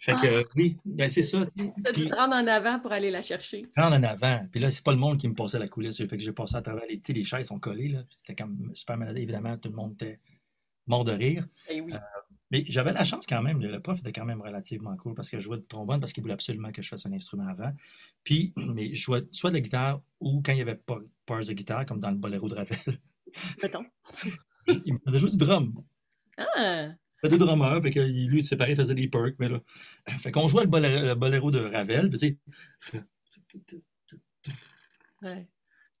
Fait 0.00 0.16
que, 0.16 0.42
ah. 0.42 0.48
oui, 0.56 0.76
ben 0.84 1.08
c'est 1.08 1.22
ça. 1.22 1.42
Tu 1.46 2.08
te 2.08 2.14
rendre 2.16 2.34
en 2.34 2.48
avant 2.48 2.80
pour 2.80 2.90
aller 2.90 3.12
la 3.12 3.22
chercher. 3.22 3.66
Rendre 3.76 3.94
en 3.94 4.02
avant. 4.02 4.44
Puis 4.50 4.58
là, 4.58 4.72
c'est 4.72 4.82
pas 4.82 4.90
le 4.90 4.98
monde 4.98 5.18
qui 5.18 5.28
me 5.28 5.34
passait 5.34 5.60
la 5.60 5.68
coulisse. 5.68 5.96
Fait 5.98 6.08
que 6.08 6.18
j'ai 6.18 6.32
passé 6.32 6.56
à 6.56 6.62
travers 6.62 6.84
les. 6.88 7.00
Les 7.06 7.24
chaises 7.24 7.46
sont 7.46 7.60
collées, 7.60 7.88
là. 7.88 8.02
C'était 8.10 8.34
comme 8.34 8.74
super 8.74 8.98
malade. 8.98 9.16
Évidemment, 9.16 9.56
tout 9.56 9.68
le 9.68 9.76
monde 9.76 9.92
était 9.92 10.18
mort 10.86 11.04
de 11.04 11.12
rire. 11.12 11.46
Eh 11.68 11.80
oui. 11.80 11.92
Euh, 11.92 11.98
mais 12.50 12.64
j'avais 12.68 12.92
la 12.92 13.04
chance 13.04 13.26
quand 13.26 13.42
même, 13.42 13.60
le 13.60 13.80
prof 13.80 13.98
était 13.98 14.12
quand 14.12 14.24
même 14.24 14.40
relativement 14.40 14.96
cool 14.96 15.14
parce 15.14 15.30
que 15.30 15.38
je 15.38 15.44
jouais 15.44 15.58
du 15.58 15.66
trombone 15.66 15.98
parce 15.98 16.12
qu'il 16.12 16.22
voulait 16.22 16.34
absolument 16.34 16.70
que 16.70 16.82
je 16.82 16.88
fasse 16.88 17.04
un 17.04 17.12
instrument 17.12 17.48
avant. 17.48 17.72
Puis, 18.22 18.52
mais 18.74 18.94
je 18.94 19.02
jouais 19.02 19.24
soit 19.32 19.50
de 19.50 19.56
la 19.56 19.60
guitare 19.60 20.00
ou 20.20 20.40
quand 20.40 20.52
il 20.52 20.56
n'y 20.56 20.62
avait 20.62 20.76
pas 20.76 20.98
de 20.98 21.52
guitare, 21.52 21.86
comme 21.86 22.00
dans 22.00 22.10
le 22.10 22.16
boléro 22.16 22.48
de 22.48 22.54
Ravel. 22.54 23.00
Il 24.86 24.94
me 24.94 24.98
faisait 25.04 25.18
jouer 25.18 25.30
du 25.30 25.38
drum. 25.38 25.84
Ah! 26.36 26.90
Il 27.22 27.28
faisait 27.28 27.38
des 27.38 27.44
drummers, 27.44 27.80
puis 27.80 27.90
lui, 28.26 28.42
séparé, 28.42 28.72
il 28.72 28.76
faisait 28.76 28.94
des 28.94 29.08
perks, 29.08 29.36
mais 29.38 29.48
là. 29.48 29.60
Fait 30.18 30.30
qu'on 30.30 30.46
jouait 30.46 30.64
le 30.64 31.14
boléro, 31.14 31.50
de 31.50 31.58
Ravel, 31.58 32.10
puis 32.10 32.18
tu 32.18 32.38
sais. 32.92 33.04
Ouais. 35.22 35.48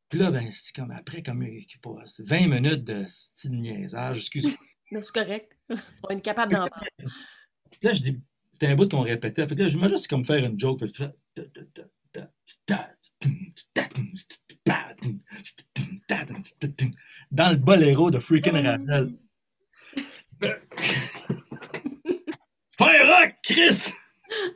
Puis 0.08 0.18
là, 0.18 0.30
ben, 0.30 0.50
c'est 0.50 0.74
comme 0.76 0.90
après, 0.90 1.22
comme 1.22 1.42
20 1.42 2.48
minutes 2.48 2.84
de 2.84 3.04
style 3.08 3.58
niaisage, 3.58 4.18
excuse-moi. 4.18 4.54
C'est 5.02 5.14
correct. 5.14 5.56
On 6.04 6.10
est 6.10 6.20
capable 6.20 6.52
d'en 6.54 6.66
parler. 6.66 6.90
Là, 7.82 7.92
je 7.92 8.00
dis, 8.00 8.20
c'était 8.50 8.68
un 8.68 8.76
bout 8.76 8.88
qu'on 8.88 9.02
répétait. 9.02 9.46
Fait 9.46 9.54
que 9.54 9.62
là, 9.62 9.68
c'est 9.96 10.08
comme 10.08 10.24
faire 10.24 10.42
une 10.44 10.58
joke. 10.58 10.80
Dans 17.30 17.50
le 17.50 17.56
boléro 17.56 18.10
de 18.10 18.18
freaking 18.18 18.64
Ravel. 18.64 19.14
C'est 20.40 20.60
pas 22.78 22.90
un 22.90 23.06
rock, 23.06 23.34
Chris! 23.42 23.92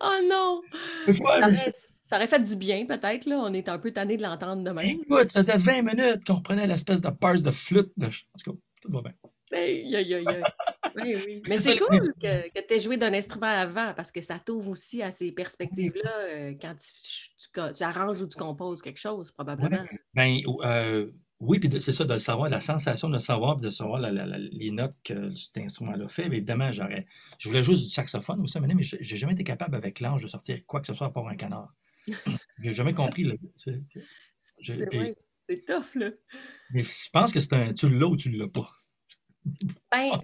Oh 0.01 0.19
non! 0.25 0.63
Ça 2.09 2.17
aurait, 2.17 2.27
fait 2.27 2.43
du 2.43 2.57
bien, 2.57 2.87
peut-être. 2.87 3.27
là. 3.27 3.39
On 3.39 3.53
est 3.53 3.69
un 3.69 3.79
peu 3.79 3.93
tanné 3.93 4.17
de 4.17 4.23
l'entendre 4.23 4.65
demain. 4.65 4.81
Écoute, 4.83 5.31
ça 5.31 5.43
faisait 5.43 5.59
20 5.59 5.83
minutes 5.83 6.27
qu'on 6.27 6.37
reprenait 6.37 6.67
l'espèce 6.67 7.03
de 7.03 7.11
parse 7.11 7.43
de 7.43 7.51
flûte. 7.51 7.93
En 8.03 8.09
tout 8.09 8.53
cas, 8.53 8.59
tout 8.81 8.91
va 8.91 9.03
bien. 9.03 9.13
Mais 9.53 9.85
c'est 11.59 11.79
cool 11.79 11.99
que, 12.21 12.49
que 12.49 12.67
tu 12.67 12.75
aies 12.75 12.79
joué 12.79 12.97
d'un 12.97 13.13
instrument 13.13 13.47
avant 13.47 13.93
parce 13.95 14.13
que 14.13 14.21
ça 14.21 14.39
t'ouvre 14.39 14.71
aussi 14.71 15.03
à 15.03 15.13
ces 15.13 15.33
perspectives-là 15.33 16.19
euh, 16.19 16.55
quand 16.61 16.75
tu, 16.75 17.75
tu, 17.75 17.83
arranges 17.83 18.23
ou 18.23 18.29
tu 18.29 18.37
composes 18.37 18.83
quelque 18.83 19.01
chose, 19.01 19.31
probablement. 19.31 19.85
Ben, 20.15 20.39
euh, 20.65 21.11
oui, 21.41 21.61
puis 21.61 21.71
c'est 21.81 21.93
ça, 21.93 22.05
de 22.05 22.13
le 22.13 22.19
savoir, 22.19 22.51
la 22.51 22.61
sensation 22.61 23.09
de 23.09 23.15
le 23.15 23.21
savoir, 23.21 23.57
de 23.57 23.71
savoir 23.71 24.01
les 24.01 24.71
notes 24.71 24.97
que 25.05 25.33
cet 25.35 25.59
instrument-là 25.59 26.09
fait. 26.09 26.29
Mais 26.29 26.39
évidemment, 26.39 26.73
j'aurais, 26.73 27.07
je 27.39 27.49
voulais 27.49 27.63
jouer 27.63 27.77
du 27.77 27.85
saxophone 27.85 28.41
aussi, 28.41 28.59
mais 28.61 28.83
je 28.83 28.97
n'ai 28.97 29.03
jamais 29.03 29.35
été 29.35 29.45
capable 29.45 29.77
avec 29.77 30.01
l'ange 30.01 30.23
de 30.23 30.29
sortir 30.29 30.65
quoi 30.67 30.81
que 30.81 30.87
ce 30.87 30.95
soit 30.95 31.07
à 31.07 31.11
part 31.11 31.29
un 31.29 31.37
canard. 31.37 31.73
J'ai 32.63 32.73
jamais 32.73 32.95
compris. 32.95 33.25
Vrai, 33.25 33.39
c'est 35.49 35.65
tough, 35.65 35.95
là. 35.95 36.11
Mais 36.73 36.85
je 36.85 37.11
pense 37.11 37.33
que 37.33 37.41
c'est 37.41 37.53
un 37.53 37.73
tu 37.73 37.89
l'as 37.89 38.07
ou 38.07 38.17
tu 38.17 38.31
l'as 38.31 38.49
pas. 38.49 38.71
Ben, 39.91 40.21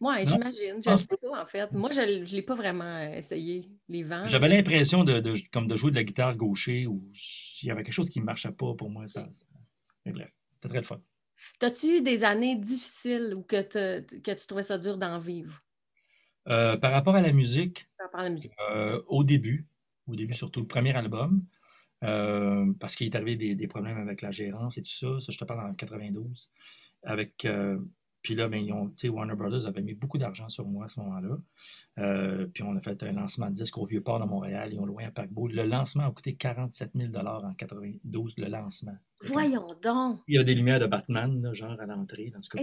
moi, 0.00 0.24
j'imagine. 0.24 0.82
Je 0.84 0.90
ne 0.90 0.96
sais 0.96 1.16
pas, 1.16 1.42
en 1.42 1.46
fait. 1.46 1.72
Moi, 1.72 1.90
je 1.92 2.00
ne 2.00 2.24
l'ai 2.24 2.42
pas 2.42 2.54
vraiment 2.54 2.84
euh, 2.84 3.16
essayé, 3.16 3.70
les 3.88 4.02
vents. 4.02 4.26
J'avais 4.26 4.48
l'impression 4.48 5.04
de, 5.04 5.20
de, 5.20 5.34
comme 5.50 5.66
de 5.66 5.76
jouer 5.76 5.90
de 5.90 5.96
la 5.96 6.04
guitare 6.04 6.36
gaucher 6.36 6.86
ou 6.86 7.10
il 7.62 7.68
y 7.68 7.70
avait 7.70 7.82
quelque 7.82 7.94
chose 7.94 8.10
qui 8.10 8.20
ne 8.20 8.24
marchait 8.24 8.52
pas 8.52 8.74
pour 8.74 8.90
moi. 8.90 9.06
Ça, 9.06 9.26
Mais 10.04 10.12
bref, 10.12 10.30
c'était 10.54 10.68
très 10.68 10.78
le 10.80 10.84
fun. 10.84 11.00
T'as-tu 11.58 11.98
eu 11.98 12.00
des 12.02 12.24
années 12.24 12.56
difficiles 12.56 13.34
ou 13.34 13.42
que, 13.42 13.62
que 13.62 14.32
tu 14.32 14.46
trouvais 14.46 14.62
ça 14.62 14.78
dur 14.78 14.96
d'en 14.96 15.18
vivre? 15.18 15.62
Euh, 16.48 16.76
par 16.76 16.92
rapport 16.92 17.14
à 17.14 17.22
la 17.22 17.32
musique, 17.32 17.88
par 17.96 18.06
rapport 18.06 18.20
à 18.20 18.24
la 18.24 18.30
musique. 18.30 18.52
Euh, 18.70 19.00
au 19.06 19.24
début, 19.24 19.66
au 20.06 20.14
début 20.14 20.34
surtout 20.34 20.60
le 20.60 20.66
premier 20.66 20.94
album, 20.94 21.42
euh, 22.02 22.70
parce 22.78 22.96
qu'il 22.96 23.06
est 23.06 23.16
arrivé 23.16 23.36
des, 23.36 23.54
des, 23.54 23.66
problèmes 23.66 23.96
avec 23.96 24.20
la 24.20 24.30
gérance 24.30 24.76
et 24.76 24.82
tout 24.82 24.90
ça, 24.90 25.20
ça 25.20 25.32
je 25.32 25.38
te 25.38 25.44
parle 25.44 25.70
en 25.70 25.74
92, 25.74 26.50
avec 27.02 27.46
puis 28.24 28.34
là, 28.34 28.48
ben, 28.48 28.66
Warner 29.04 29.34
Brothers 29.34 29.66
avait 29.66 29.82
mis 29.82 29.92
beaucoup 29.92 30.16
d'argent 30.16 30.48
sur 30.48 30.66
moi 30.66 30.86
à 30.86 30.88
ce 30.88 30.98
moment-là. 31.00 31.36
Euh, 31.98 32.46
puis 32.46 32.62
on 32.62 32.74
a 32.74 32.80
fait 32.80 33.00
un 33.02 33.12
lancement 33.12 33.48
de 33.48 33.52
disque 33.52 33.76
au 33.76 33.84
Vieux-Port 33.84 34.18
de 34.18 34.24
Montréal. 34.24 34.70
Ils 34.72 34.80
ont 34.80 34.86
loué 34.86 35.04
un 35.04 35.10
paquebot. 35.10 35.48
Le 35.48 35.62
lancement 35.64 36.06
a 36.06 36.10
coûté 36.10 36.34
47 36.34 36.92
000 36.94 37.14
en 37.14 37.52
92, 37.52 38.38
le 38.38 38.48
lancement. 38.48 38.96
Voyons 39.20 39.66
donc! 39.82 40.22
Il 40.26 40.36
y 40.36 40.38
a 40.38 40.42
des 40.42 40.54
lumières 40.54 40.80
de 40.80 40.86
Batman, 40.86 41.52
genre 41.52 41.78
à 41.78 41.84
l'entrée. 41.84 42.30
Dans 42.30 42.40
ce 42.40 42.48
cas. 42.48 42.62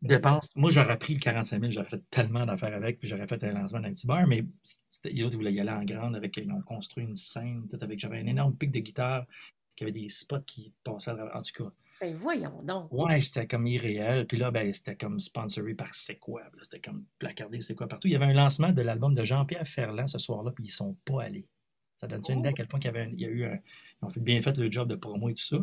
Dépense. 0.00 0.56
Moi, 0.56 0.70
j'aurais 0.70 0.98
pris 0.98 1.12
le 1.12 1.20
45 1.20 1.60
000, 1.60 1.70
j'aurais 1.72 1.88
fait 1.88 2.02
tellement 2.08 2.46
d'affaires 2.46 2.74
avec, 2.74 2.98
puis 2.98 3.06
j'aurais 3.06 3.26
fait 3.26 3.44
un 3.44 3.52
lancement 3.52 3.80
d'un 3.80 3.92
petit 3.92 4.06
bar, 4.06 4.26
mais 4.26 4.42
l'autre, 5.14 5.36
voulait 5.36 5.52
y 5.52 5.60
aller 5.60 5.70
en 5.70 5.84
grande 5.84 6.16
avec. 6.16 6.34
Ils 6.38 6.50
ont 6.50 6.62
construit 6.62 7.04
une 7.04 7.14
scène, 7.14 7.66
tout 7.68 7.78
avec. 7.82 8.00
J'avais 8.00 8.20
un 8.20 8.26
énorme 8.26 8.56
pic 8.56 8.70
de 8.70 8.78
guitare, 8.78 9.26
qui 9.76 9.84
avait 9.84 9.92
des 9.92 10.08
spots 10.08 10.40
qui 10.46 10.72
passaient 10.82 11.10
à 11.10 11.38
En 11.38 11.42
tout 11.42 11.62
cas, 11.62 11.70
ben 12.00 12.14
voyons 12.16 12.62
donc. 12.62 12.92
Ouais, 12.92 13.20
c'était 13.22 13.46
comme 13.46 13.66
irréel. 13.66 14.26
Puis 14.26 14.36
là, 14.36 14.50
ben, 14.50 14.72
c'était 14.72 14.96
comme 14.96 15.18
sponsoré 15.18 15.74
par 15.74 15.94
C'est 15.94 16.16
quoi. 16.16 16.42
C'était 16.62 16.80
comme 16.80 17.04
placardé 17.18 17.62
C'est 17.62 17.74
quoi 17.74 17.88
partout. 17.88 18.08
Il 18.08 18.12
y 18.12 18.16
avait 18.16 18.26
un 18.26 18.34
lancement 18.34 18.72
de 18.72 18.82
l'album 18.82 19.14
de 19.14 19.24
Jean-Pierre 19.24 19.66
Ferland 19.66 20.06
ce 20.06 20.18
soir-là, 20.18 20.50
puis 20.50 20.64
ils 20.64 20.70
sont 20.70 20.96
pas 21.04 21.24
allés. 21.24 21.48
Ça 21.94 22.06
donne 22.06 22.20
une 22.28 22.40
idée 22.40 22.48
à 22.48 22.52
oh. 22.52 22.54
quel 22.54 22.68
point 22.68 22.78
il 22.80 22.84
y, 22.84 22.88
avait 22.88 23.10
il 23.10 23.20
y 23.20 23.24
a 23.24 23.28
eu 23.28 23.44
un. 23.44 23.58
Ils 24.02 24.04
ont 24.04 24.10
fait 24.10 24.20
bien 24.20 24.42
fait 24.42 24.56
le 24.58 24.70
job 24.70 24.88
de 24.88 24.96
promo 24.96 25.30
et 25.30 25.34
tout 25.34 25.42
ça. 25.42 25.56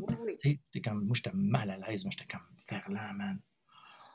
Oui. 0.44 0.60
Comme, 0.82 1.06
moi, 1.06 1.16
j'étais 1.16 1.32
mal 1.34 1.70
à 1.70 1.78
l'aise, 1.78 2.04
mais 2.04 2.12
j'étais 2.12 2.26
comme 2.26 2.42
Ferland, 2.58 3.16
man. 3.16 3.40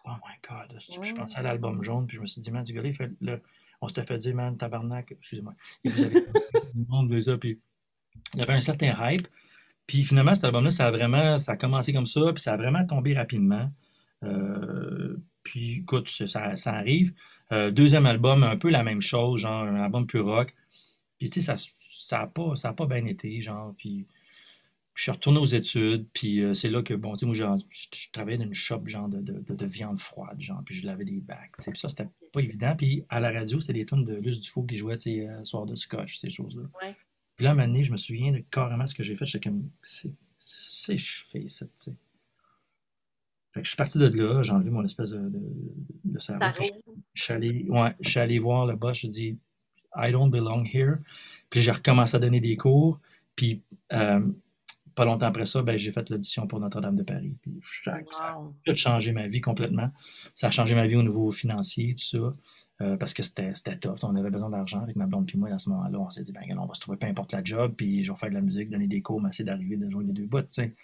Oh 0.04 0.11
my 0.26 0.35
God. 0.48 0.78
Je 0.88 1.14
pensais 1.14 1.38
à 1.38 1.42
l'album 1.42 1.83
jaune, 1.83 2.07
puis 2.07 2.16
je 2.16 2.22
me 2.22 2.26
suis 2.26 2.40
dit, 2.40 2.50
man, 2.50 2.64
du 2.64 2.72
gars, 2.72 2.83
il 2.83 2.94
fait 2.94 3.11
le... 3.20 3.40
on 3.81 3.87
s'était 3.87 4.04
fait 4.04 4.18
dire, 4.18 4.35
man, 4.35 4.57
tabarnak, 4.57 5.12
excusez-moi. 5.12 5.54
Et 5.85 5.90
vous 5.90 6.02
avez 6.02 6.14
le 6.74 6.85
monde, 6.88 7.20
ça, 7.20 7.38
puis 7.38 7.61
il 8.35 8.40
y 8.40 8.42
avait 8.42 8.54
un 8.54 8.61
certain 8.61 8.94
hype. 9.11 9.28
Puis 9.88 10.05
finalement, 10.05 10.35
cet 10.35 10.44
album-là, 10.44 10.70
ça 10.70 10.87
a 10.87 10.90
vraiment, 10.90 11.38
ça 11.38 11.53
a 11.53 11.57
commencé 11.57 11.94
comme 11.94 12.07
ça, 12.07 12.20
puis 12.35 12.42
ça 12.42 12.53
a 12.53 12.57
vraiment 12.59 12.85
tombé 12.85 13.14
rapidement. 13.14 13.72
Euh, 14.22 15.16
puis 15.42 15.79
écoute, 15.79 16.09
ça, 16.09 16.53
arrive. 16.66 17.14
Euh, 17.53 17.70
deuxième 17.70 18.05
album, 18.05 18.44
un 18.44 18.59
peu 18.59 18.68
la 18.68 18.83
même 18.83 19.01
chose, 19.01 19.40
genre 19.40 19.62
un 19.62 19.83
album 19.83 20.07
plus 20.07 20.20
rock. 20.20 20.55
Puis 21.18 21.31
tu 21.31 21.40
sais, 21.40 21.57
ça 21.57 22.18
n'a 22.18 22.27
pas, 22.27 22.53
pas 22.77 22.87
bien 22.87 23.07
été, 23.07 23.40
genre. 23.40 23.74
Puis 23.79 24.07
je 24.94 25.05
suis 25.05 25.11
retourné 25.11 25.38
aux 25.38 25.46
études, 25.46 26.07
puis 26.12 26.42
euh, 26.42 26.53
c'est 26.53 26.68
là 26.68 26.83
que, 26.83 26.92
bon, 26.92 27.14
tu 27.14 27.20
sais, 27.20 27.27
moi, 27.27 27.35
je, 27.35 28.11
travaillais 28.12 28.37
dans 28.37 28.44
une 28.44 28.53
shop, 28.53 28.83
genre, 28.87 29.09
de, 29.09 29.22
de, 29.22 29.55
de, 29.55 29.66
viande 29.66 30.01
froide, 30.01 30.38
genre, 30.38 30.61
puis 30.66 30.74
je 30.74 30.85
lavais 30.85 31.05
des 31.05 31.20
bacs, 31.20 31.53
tu 31.59 31.64
sais, 31.64 31.70
puis 31.70 31.81
ça, 31.81 31.88
c'était 31.88 32.09
pas 32.31 32.40
évident. 32.40 32.74
Puis 32.77 33.05
à 33.09 33.20
la 33.20 33.33
radio, 33.33 33.59
c'était 33.59 33.79
des 33.79 33.87
tonnes 33.87 34.05
de 34.05 34.16
Luce 34.16 34.42
Dufault 34.42 34.64
qui 34.64 34.77
jouaient, 34.77 34.98
tu 34.98 35.24
sais, 35.24 35.29
Soir 35.44 35.64
de 35.64 35.74
scotch, 35.74 36.18
ces 36.18 36.29
choses-là. 36.29 36.64
Puis 37.38 37.44
là, 37.44 37.51
à 37.51 37.53
un 37.53 37.57
moment 37.57 37.68
donné, 37.68 37.85
je 37.85 37.92
me 37.92 37.96
souviens 37.96 38.33
de 38.33 38.42
carrément 38.51 38.85
ce 38.85 38.96
que 38.96 39.05
j'ai 39.05 39.14
fait. 39.14 39.24
J'étais 39.24 39.48
comme, 39.48 39.70
c'est 39.81 40.98
je 40.98 41.24
fais 41.31 41.46
ça, 41.46 41.66
tu 41.66 41.72
sais. 41.77 41.94
Fait 43.55 43.61
que 43.61 43.64
je 43.64 43.70
suis 43.70 43.77
parti 43.77 43.98
de 43.98 44.09
là, 44.09 44.42
j'ai 44.42 44.53
enlevé 44.53 44.70
mon 44.70 44.85
espèce 44.85 45.11
de, 45.11 45.20
de, 45.20 45.40
de 46.05 46.18
cerveau. 46.18 46.44
Je, 47.14 47.22
suis 47.22 47.33
allé, 47.33 47.64
ouais, 47.68 47.94
je 48.01 48.11
suis 48.11 48.18
allé 48.18 48.40
voir 48.40 48.66
le 48.66 48.74
boss, 48.74 48.98
je 48.98 49.07
dis 49.07 49.38
I 49.96 50.11
don't 50.11 50.31
belong 50.31 50.64
here. 50.66 50.96
Puis 51.48 51.61
j'ai 51.61 51.70
recommencé 51.70 52.16
à 52.16 52.18
donner 52.18 52.40
des 52.40 52.57
cours. 52.57 52.98
Puis 53.37 53.62
euh, 53.92 54.20
pas 54.96 55.05
longtemps 55.05 55.27
après 55.27 55.46
ça, 55.46 55.62
ben, 55.62 55.79
j'ai 55.79 55.92
fait 55.92 56.11
l'audition 56.11 56.48
pour 56.48 56.59
Notre-Dame 56.59 56.96
de 56.96 57.05
Paris. 57.05 57.37
Puis, 57.40 57.62
Ça 57.85 58.72
a 58.72 58.74
changé 58.74 59.12
ma 59.12 59.29
vie 59.29 59.40
complètement. 59.40 59.92
Ça 60.35 60.48
a 60.48 60.51
changé 60.51 60.74
ma 60.74 60.88
vie 60.88 60.96
au 60.96 61.05
niveau 61.05 61.31
financier, 61.31 61.94
tout 61.94 62.05
ça. 62.05 62.35
Euh, 62.80 62.96
parce 62.96 63.12
que 63.12 63.24
c'était 63.24 63.52
tough. 63.80 63.98
On 64.04 64.14
avait 64.14 64.30
besoin 64.30 64.50
d'argent 64.50 64.80
avec 64.80 64.94
ma 64.94 65.06
blonde 65.06 65.26
puis 65.26 65.36
moi 65.36 65.48
à 65.50 65.58
ce 65.58 65.68
moment-là. 65.70 65.98
On 65.98 66.10
s'est 66.10 66.22
dit, 66.22 66.30
ben, 66.30 66.42
on 66.58 66.66
va 66.66 66.74
se 66.74 66.80
trouver 66.80 66.96
peu 66.96 67.06
importe 67.06 67.32
la 67.32 67.42
job, 67.42 67.74
puis 67.76 68.04
je 68.04 68.12
vais 68.12 68.16
faire 68.16 68.28
de 68.28 68.34
la 68.34 68.40
musique, 68.40 68.70
donner 68.70 68.86
des 68.86 69.02
cours, 69.02 69.20
mais 69.20 69.30
essayer 69.30 69.44
d'arriver, 69.44 69.76
de 69.76 69.90
jouer 69.90 70.04
les 70.04 70.12
deux 70.12 70.26
bouts, 70.26 70.42
tu 70.42 70.46
sais. 70.50 70.74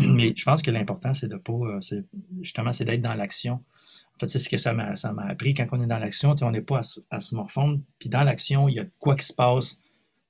Mais 0.00 0.32
je 0.36 0.44
pense 0.44 0.62
que 0.62 0.72
l'important, 0.72 1.14
c'est 1.14 1.28
de 1.28 1.36
pas, 1.36 1.52
euh, 1.52 1.80
justement, 2.40 2.72
c'est 2.72 2.84
d'être 2.84 3.02
dans 3.02 3.14
l'action. 3.14 3.54
En 4.16 4.18
fait, 4.18 4.26
c'est 4.26 4.40
ce 4.40 4.48
que 4.48 4.58
ça 4.58 4.72
m'a 4.72 5.22
appris. 5.28 5.54
Quand 5.54 5.66
on 5.72 5.82
est 5.82 5.86
dans 5.86 5.98
l'action, 5.98 6.34
on 6.42 6.50
n'est 6.50 6.60
pas 6.60 6.80
à, 7.10 7.20
se 7.20 7.34
morfondre. 7.34 7.80
Puis 7.98 8.08
dans 8.08 8.24
l'action, 8.24 8.68
il 8.68 8.74
y 8.74 8.80
a 8.80 8.84
quoi 8.98 9.14
qui 9.14 9.26
se 9.26 9.32
passe. 9.32 9.78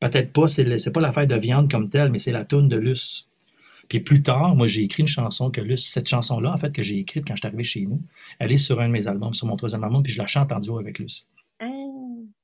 Peut-être 0.00 0.32
pas, 0.32 0.48
c'est 0.48 0.92
pas 0.92 1.00
l'affaire 1.00 1.26
de 1.26 1.36
viande 1.36 1.70
comme 1.70 1.88
telle, 1.88 2.10
mais 2.10 2.18
c'est 2.18 2.32
la 2.32 2.44
toune 2.44 2.68
de 2.68 2.76
Luce. 2.76 3.28
Puis 3.88 4.00
plus 4.00 4.22
tard, 4.22 4.54
moi, 4.54 4.66
j'ai 4.66 4.82
écrit 4.82 5.02
une 5.02 5.08
chanson 5.08 5.50
que 5.50 5.60
Luce, 5.60 5.84
cette 5.86 6.08
chanson-là, 6.08 6.52
en 6.52 6.56
fait, 6.56 6.72
que 6.72 6.82
j'ai 6.82 6.98
écrite 6.98 7.26
quand 7.26 7.34
je 7.34 7.40
suis 7.40 7.46
arrivé 7.46 7.64
chez 7.64 7.82
nous, 7.82 8.02
elle 8.38 8.52
est 8.52 8.58
sur 8.58 8.80
un 8.80 8.88
de 8.88 8.92
mes 8.92 9.08
albums, 9.08 9.34
sur 9.34 9.46
mon 9.46 9.56
troisième 9.56 9.84
album, 9.84 10.02
puis 10.02 10.12
je 10.12 10.18
la 10.18 10.26
chante 10.26 10.52
en 10.52 10.58
duo 10.58 10.78
avec 10.78 10.98
Luce. 10.98 11.28
Ah. 11.60 11.66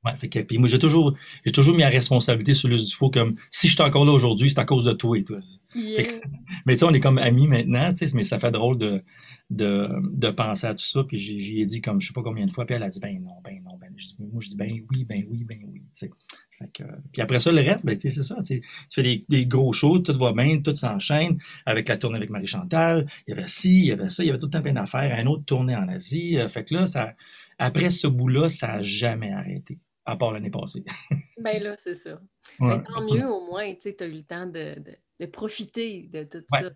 Ouais, 0.04 0.16
fait 0.16 0.28
que, 0.28 0.38
puis 0.40 0.58
moi, 0.58 0.68
j'ai 0.68 0.78
toujours, 0.78 1.14
j'ai 1.44 1.52
toujours 1.52 1.74
mis 1.74 1.82
la 1.82 1.90
responsabilité 1.90 2.54
sur 2.54 2.68
Luce 2.68 2.88
Dufault 2.88 3.10
comme 3.10 3.36
si 3.50 3.68
je 3.68 3.74
suis 3.74 3.82
encore 3.82 4.04
là 4.04 4.12
aujourd'hui, 4.12 4.48
c'est 4.48 4.60
à 4.60 4.64
cause 4.64 4.84
de 4.84 4.92
toi 4.92 5.18
et 5.18 5.24
toi. 5.24 5.38
mais 5.74 6.04
tu 6.68 6.78
sais, 6.78 6.84
on 6.84 6.92
est 6.92 7.00
comme 7.00 7.18
amis 7.18 7.46
maintenant, 7.46 7.92
tu 7.92 8.08
sais, 8.08 8.16
mais 8.16 8.24
ça 8.24 8.38
fait 8.38 8.50
drôle 8.50 8.78
de, 8.78 9.02
de, 9.50 9.88
de 10.12 10.30
penser 10.30 10.66
à 10.66 10.74
tout 10.74 10.84
ça. 10.84 11.04
Puis 11.04 11.18
j'y 11.18 11.60
ai 11.60 11.64
dit 11.66 11.82
comme 11.82 12.00
je 12.00 12.08
sais 12.08 12.12
pas 12.14 12.22
combien 12.22 12.46
de 12.46 12.52
fois, 12.52 12.64
puis 12.64 12.74
elle 12.74 12.82
a 12.82 12.88
dit 12.88 13.00
ben 13.00 13.22
non, 13.22 13.40
ben 13.44 13.62
non, 13.62 13.76
ben. 13.78 13.90
moi, 14.18 14.40
je 14.40 14.48
dis 14.48 14.56
ben 14.56 14.72
oui, 14.90 15.04
ben 15.04 15.22
oui, 15.28 15.44
ben 15.44 15.58
oui, 15.70 15.82
tu 15.92 16.06
sais 16.06 16.10
puis 17.12 17.22
après 17.22 17.40
ça, 17.40 17.52
le 17.52 17.60
reste, 17.60 17.86
ben, 17.86 17.98
c'est 17.98 18.10
ça. 18.10 18.36
Tu 18.44 18.62
fais 18.90 19.02
des, 19.02 19.24
des, 19.28 19.46
gros 19.46 19.72
shows, 19.72 20.00
tout 20.00 20.16
va 20.18 20.32
bien, 20.32 20.60
tout 20.60 20.76
s'enchaîne. 20.76 21.38
Avec 21.64 21.88
la 21.88 21.96
tournée 21.96 22.18
avec 22.18 22.30
Marie-Chantal, 22.30 23.06
il 23.26 23.34
y 23.34 23.38
avait 23.38 23.46
ci, 23.46 23.80
il 23.80 23.86
y 23.86 23.92
avait 23.92 24.08
ça, 24.08 24.22
il 24.22 24.26
y 24.26 24.30
avait 24.30 24.38
tout 24.38 24.46
le 24.46 24.50
temps 24.50 24.62
plein 24.62 24.74
d'affaires. 24.74 25.16
Un 25.18 25.26
autre 25.26 25.44
tournée 25.44 25.74
en 25.74 25.88
Asie. 25.88 26.38
Euh, 26.38 26.48
fait 26.48 26.64
que 26.64 26.74
là, 26.74 26.86
ça, 26.86 27.14
après 27.58 27.90
ce 27.90 28.06
bout-là, 28.06 28.48
ça 28.48 28.68
n'a 28.68 28.82
jamais 28.82 29.32
arrêté, 29.32 29.78
à 30.04 30.16
part 30.16 30.32
l'année 30.32 30.50
passée. 30.50 30.84
ben 31.40 31.62
là, 31.62 31.74
c'est 31.78 31.94
ça. 31.94 32.20
Mais 32.60 32.82
tant 32.82 33.02
mieux, 33.02 33.26
au 33.26 33.46
moins, 33.46 33.72
tu 33.74 33.94
as 33.98 34.06
eu 34.06 34.12
le 34.12 34.22
temps 34.22 34.46
de, 34.46 34.76
de, 35.18 35.26
profiter 35.26 36.08
de 36.12 36.24
tout 36.24 36.44
ça. 36.50 36.70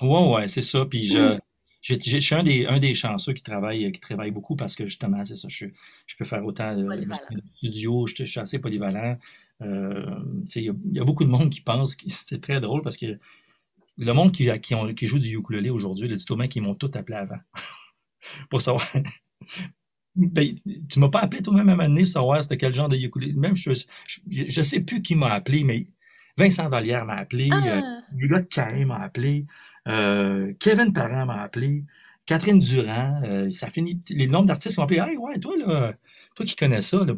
Oui, 0.00 0.34
oui, 0.34 0.48
c'est 0.48 0.62
ça. 0.62 0.86
Puis 0.86 1.06
je, 1.06 1.38
je, 1.80 2.18
suis 2.18 2.34
un 2.34 2.42
des, 2.42 2.66
un 2.66 2.78
des 2.78 2.94
chanceux 2.94 3.32
qui 3.32 3.42
travaille, 3.42 3.90
qui 3.92 4.00
travaille 4.00 4.30
beaucoup 4.30 4.56
parce 4.56 4.74
que 4.74 4.86
justement, 4.86 5.24
c'est 5.24 5.36
ça, 5.36 5.48
je, 5.48 5.66
je, 6.06 6.16
peux 6.16 6.24
faire 6.24 6.44
autant 6.44 6.76
de, 6.76 6.86
studio, 7.46 8.06
je, 8.06 8.24
suis 8.24 8.40
assez 8.40 8.58
polyvalent. 8.58 9.16
Euh, 9.62 10.04
il 10.56 10.74
y, 10.92 11.00
a 11.00 11.04
beaucoup 11.04 11.24
de 11.24 11.30
monde 11.30 11.50
qui 11.50 11.60
pense 11.60 11.96
que 11.96 12.04
c'est 12.08 12.40
très 12.40 12.60
drôle 12.60 12.82
parce 12.82 12.96
que 12.96 13.18
le 13.96 14.12
monde 14.12 14.32
qui, 14.32 14.50
qui, 14.60 14.74
ont, 14.74 14.92
qui 14.94 15.06
joue 15.06 15.18
du 15.18 15.36
ukulélé 15.36 15.70
aujourd'hui, 15.70 16.08
le 16.08 16.16
dit 16.16 16.48
qu'ils 16.48 16.62
m'ont 16.62 16.74
tout 16.74 16.90
appelé 16.94 17.16
avant. 17.16 17.40
pour 18.50 18.60
savoir. 18.60 18.86
Ben, 20.16 20.58
tu 20.88 20.98
m'as 20.98 21.08
pas 21.08 21.20
appelé 21.20 21.40
toi-même 21.40 21.68
à 21.68 21.72
un 21.72 21.76
moment 21.76 21.88
donné 21.88 22.02
pour 22.02 22.10
savoir 22.10 22.42
c'était 22.42 22.56
quel 22.56 22.74
genre 22.74 22.88
de 22.88 22.96
ukulélé. 22.96 23.32
Même 23.34 23.54
je, 23.54 23.70
je, 24.28 24.62
sais 24.62 24.80
plus 24.80 25.02
qui 25.02 25.14
m'a 25.14 25.32
appelé, 25.32 25.62
mais 25.62 25.86
Vincent 26.36 26.68
Vallière 26.68 27.06
m'a 27.06 27.14
appelé, 27.14 27.48
euh, 27.52 27.80
ah! 27.80 28.00
le 28.16 28.26
gars 28.26 28.40
de 28.40 28.46
Carré 28.46 28.84
m'a 28.84 28.98
appelé. 28.98 29.46
Euh, 29.88 30.52
Kevin 30.58 30.92
Parent 30.92 31.26
m'a 31.26 31.42
appelé. 31.42 31.84
Catherine 32.26 32.58
Durand. 32.58 33.22
Euh, 33.24 33.50
ça 33.50 33.70
finit. 33.70 34.00
Les 34.10 34.26
nombres 34.26 34.46
d'artistes 34.46 34.78
m'ont 34.78 34.84
appelé. 34.84 35.00
Hey, 35.00 35.16
ouais, 35.16 35.38
toi, 35.38 35.54
là, 35.56 35.94
toi 36.34 36.46
qui 36.46 36.56
connais 36.56 36.82
ça, 36.82 37.04
là, 37.04 37.14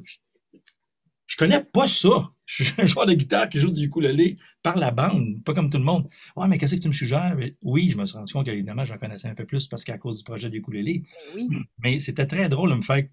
je 1.27 1.37
connais 1.37 1.63
pas 1.63 1.89
ça. 1.89 2.31
Je 2.47 2.65
suis 2.65 2.75
un 2.83 2.85
joueur 2.85 3.07
de 3.07 3.15
guitare 3.15 3.49
qui 3.49 3.59
joue 3.59 3.71
du 3.71 3.87
ukulélé 3.87 4.37
par 4.63 4.77
la 4.77 4.91
bande, 4.91 5.43
pas 5.43 5.55
comme 5.55 5.71
tout 5.71 5.79
le 5.79 5.85
monde. 5.85 6.07
Ouais, 6.37 6.47
mais 6.49 6.59
qu'est-ce 6.59 6.75
que 6.75 6.81
tu 6.81 6.89
me 6.89 6.93
suggères? 6.93 7.35
Oui, 7.63 7.89
je 7.89 7.97
me 7.97 8.05
suis 8.05 8.19
rendu 8.19 8.31
compte 8.31 8.45
qu'évidemment, 8.45 8.85
j'en 8.85 8.99
connaissais 8.99 9.29
un 9.29 9.35
peu 9.35 9.47
plus 9.47 9.69
parce 9.69 9.85
qu'à 9.85 9.97
cause 9.97 10.19
du 10.19 10.25
projet 10.25 10.51
du 10.51 10.59
ukulélé. 10.59 11.05
Ben 11.35 11.47
oui. 11.49 11.59
Mais 11.79 11.99
c'était 11.99 12.27
très 12.27 12.51
drôle 12.51 12.69
de 12.69 12.75
me 12.75 12.83
faire 12.83 13.05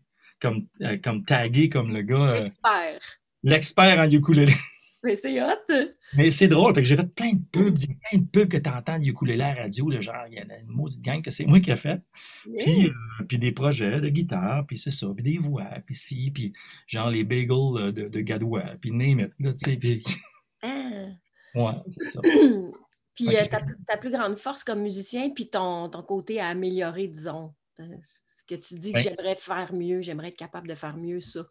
comme, 0.42 0.66
euh, 0.82 0.98
comme 1.02 1.24
taguer 1.24 1.70
comme 1.70 1.94
le 1.94 2.02
gars. 2.02 2.42
L'expert. 2.42 3.00
L'expert 3.44 4.00
en 4.00 4.12
ukulélé. 4.12 4.54
Mais 5.04 5.16
c'est 5.16 5.42
hot! 5.42 5.74
Mais 6.14 6.30
c'est 6.32 6.50
drôle, 6.50 6.76
fait 6.76 6.82
que 6.82 6.88
j'ai 6.88 6.98
fait 6.98 7.14
plein 7.14 7.32
de 7.32 7.42
pubs, 7.52 7.78
plein 7.78 8.20
de 8.20 8.26
pubs 8.26 8.50
que 8.50 8.58
tu 8.58 8.70
entends 8.70 8.98
du 8.98 9.12
ukulélé 9.12 9.44
à 9.44 9.56
la 9.56 9.62
radio, 9.64 9.90
le 9.90 10.02
genre, 10.02 10.26
il 10.28 10.34
y 10.34 10.40
a 10.40 10.44
une 10.44 10.68
maudite 10.68 11.02
gang 11.02 11.22
que 11.22 11.32
c'est 11.32 11.46
moi 11.46 11.62
qui 11.62 11.72
ai 11.72 11.78
fait. 11.78 12.02
Puis, 12.44 12.88
euh, 12.88 13.26
puis 13.28 13.40
des 13.40 13.54
projets 13.54 14.02
de 14.02 14.10
guitare, 14.10 14.66
puis 14.68 14.78
c'est 14.78 14.92
ça, 14.92 15.08
puis 15.16 15.24
des 15.24 15.38
voix, 15.38 15.70
puis 15.86 15.96
si, 15.96 16.32
puis 16.32 16.52
genre 16.86 17.10
les 17.10 17.24
bagels 17.24 17.78
euh, 17.78 17.92
de, 17.94 18.10
de 18.10 18.20
Gadois, 18.20 18.76
puis 18.82 18.92
name 18.92 19.22
it, 19.22 19.32
tu 19.40 19.54
sais, 19.58 19.78
puis... 19.78 20.04
Ah. 20.62 21.08
Ouais, 21.56 21.72
c'est 21.88 22.06
ça. 22.06 22.20
puis 23.16 23.34
euh, 23.34 23.46
ta, 23.88 23.96
plus 23.96 24.12
grande 24.12 24.36
force 24.36 24.66
comme 24.66 24.82
musicien, 24.82 25.30
puis 25.30 25.50
ton, 25.50 25.88
ton 25.88 26.04
côté 26.04 26.42
à 26.42 26.48
améliorer, 26.48 27.08
disons, 27.08 27.54
ce 27.78 28.44
que 28.46 28.56
tu 28.56 28.76
dis 28.76 28.92
que 28.92 29.00
j'aimerais 29.00 29.36
faire 29.36 29.74
mieux, 29.74 30.02
j'aimerais 30.02 30.28
être 30.28 30.36
capable 30.36 30.68
de 30.68 30.76
faire 30.76 30.98
mieux 30.98 31.22
ça. 31.22 31.46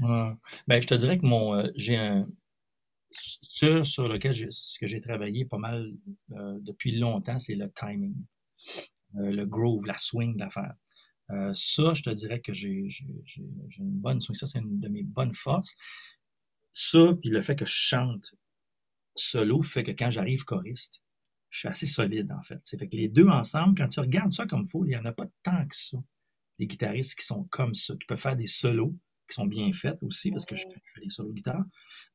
Ouais. 0.00 0.30
Ben, 0.66 0.80
je 0.80 0.86
te 0.86 0.94
dirais 0.94 1.18
que 1.18 1.26
mon, 1.26 1.62
j'ai 1.76 1.98
un 1.98 2.26
ce 3.14 3.84
sur 3.84 4.08
lequel 4.08 4.32
j'ai, 4.34 5.00
travaillé 5.00 5.44
pas 5.44 5.58
mal 5.58 5.92
euh, 6.32 6.58
depuis 6.60 6.96
longtemps, 6.96 7.38
c'est 7.38 7.54
le 7.54 7.70
timing, 7.72 8.14
euh, 9.16 9.30
le 9.30 9.46
groove, 9.46 9.86
la 9.86 9.98
swing 9.98 10.36
d'affaires. 10.36 10.74
Euh, 11.30 11.52
ça, 11.54 11.94
je 11.94 12.02
te 12.02 12.10
dirais 12.10 12.40
que 12.40 12.52
j'ai, 12.52 12.86
une 13.36 14.00
bonne 14.00 14.20
swing. 14.20 14.34
Ça, 14.34 14.46
c'est 14.46 14.58
une 14.58 14.80
de 14.80 14.88
mes 14.88 15.02
bonnes 15.02 15.34
forces. 15.34 15.74
Ça, 16.72 17.14
puis 17.20 17.30
le 17.30 17.40
fait 17.40 17.56
que 17.56 17.64
je 17.64 17.72
chante 17.72 18.34
solo 19.14 19.62
fait 19.62 19.84
que 19.84 19.92
quand 19.92 20.10
j'arrive 20.10 20.44
choriste, 20.44 21.02
je 21.50 21.60
suis 21.60 21.68
assez 21.68 21.86
solide, 21.86 22.32
en 22.32 22.42
fait. 22.42 22.58
C'est 22.64 22.76
fait 22.78 22.88
que 22.88 22.96
les 22.96 23.08
deux 23.08 23.28
ensemble, 23.28 23.78
quand 23.78 23.88
tu 23.88 24.00
regardes 24.00 24.32
ça 24.32 24.44
comme 24.46 24.62
il 24.62 24.68
faut, 24.68 24.84
il 24.84 24.88
n'y 24.88 24.96
en 24.96 25.04
a 25.04 25.12
pas 25.12 25.26
tant 25.44 25.66
que 25.66 25.76
ça. 25.76 25.98
Des 26.58 26.66
guitaristes 26.66 27.18
qui 27.18 27.24
sont 27.24 27.44
comme 27.44 27.74
ça, 27.74 27.94
qui 27.94 28.06
peuvent 28.06 28.20
faire 28.20 28.36
des 28.36 28.46
solos 28.46 28.96
qui 29.28 29.34
sont 29.34 29.46
bien 29.46 29.72
faits 29.72 29.98
aussi, 30.02 30.30
parce 30.30 30.44
que 30.44 30.56
je, 30.56 30.62
fais 30.62 31.00
des 31.00 31.08
solos 31.08 31.32
guitare. 31.32 31.64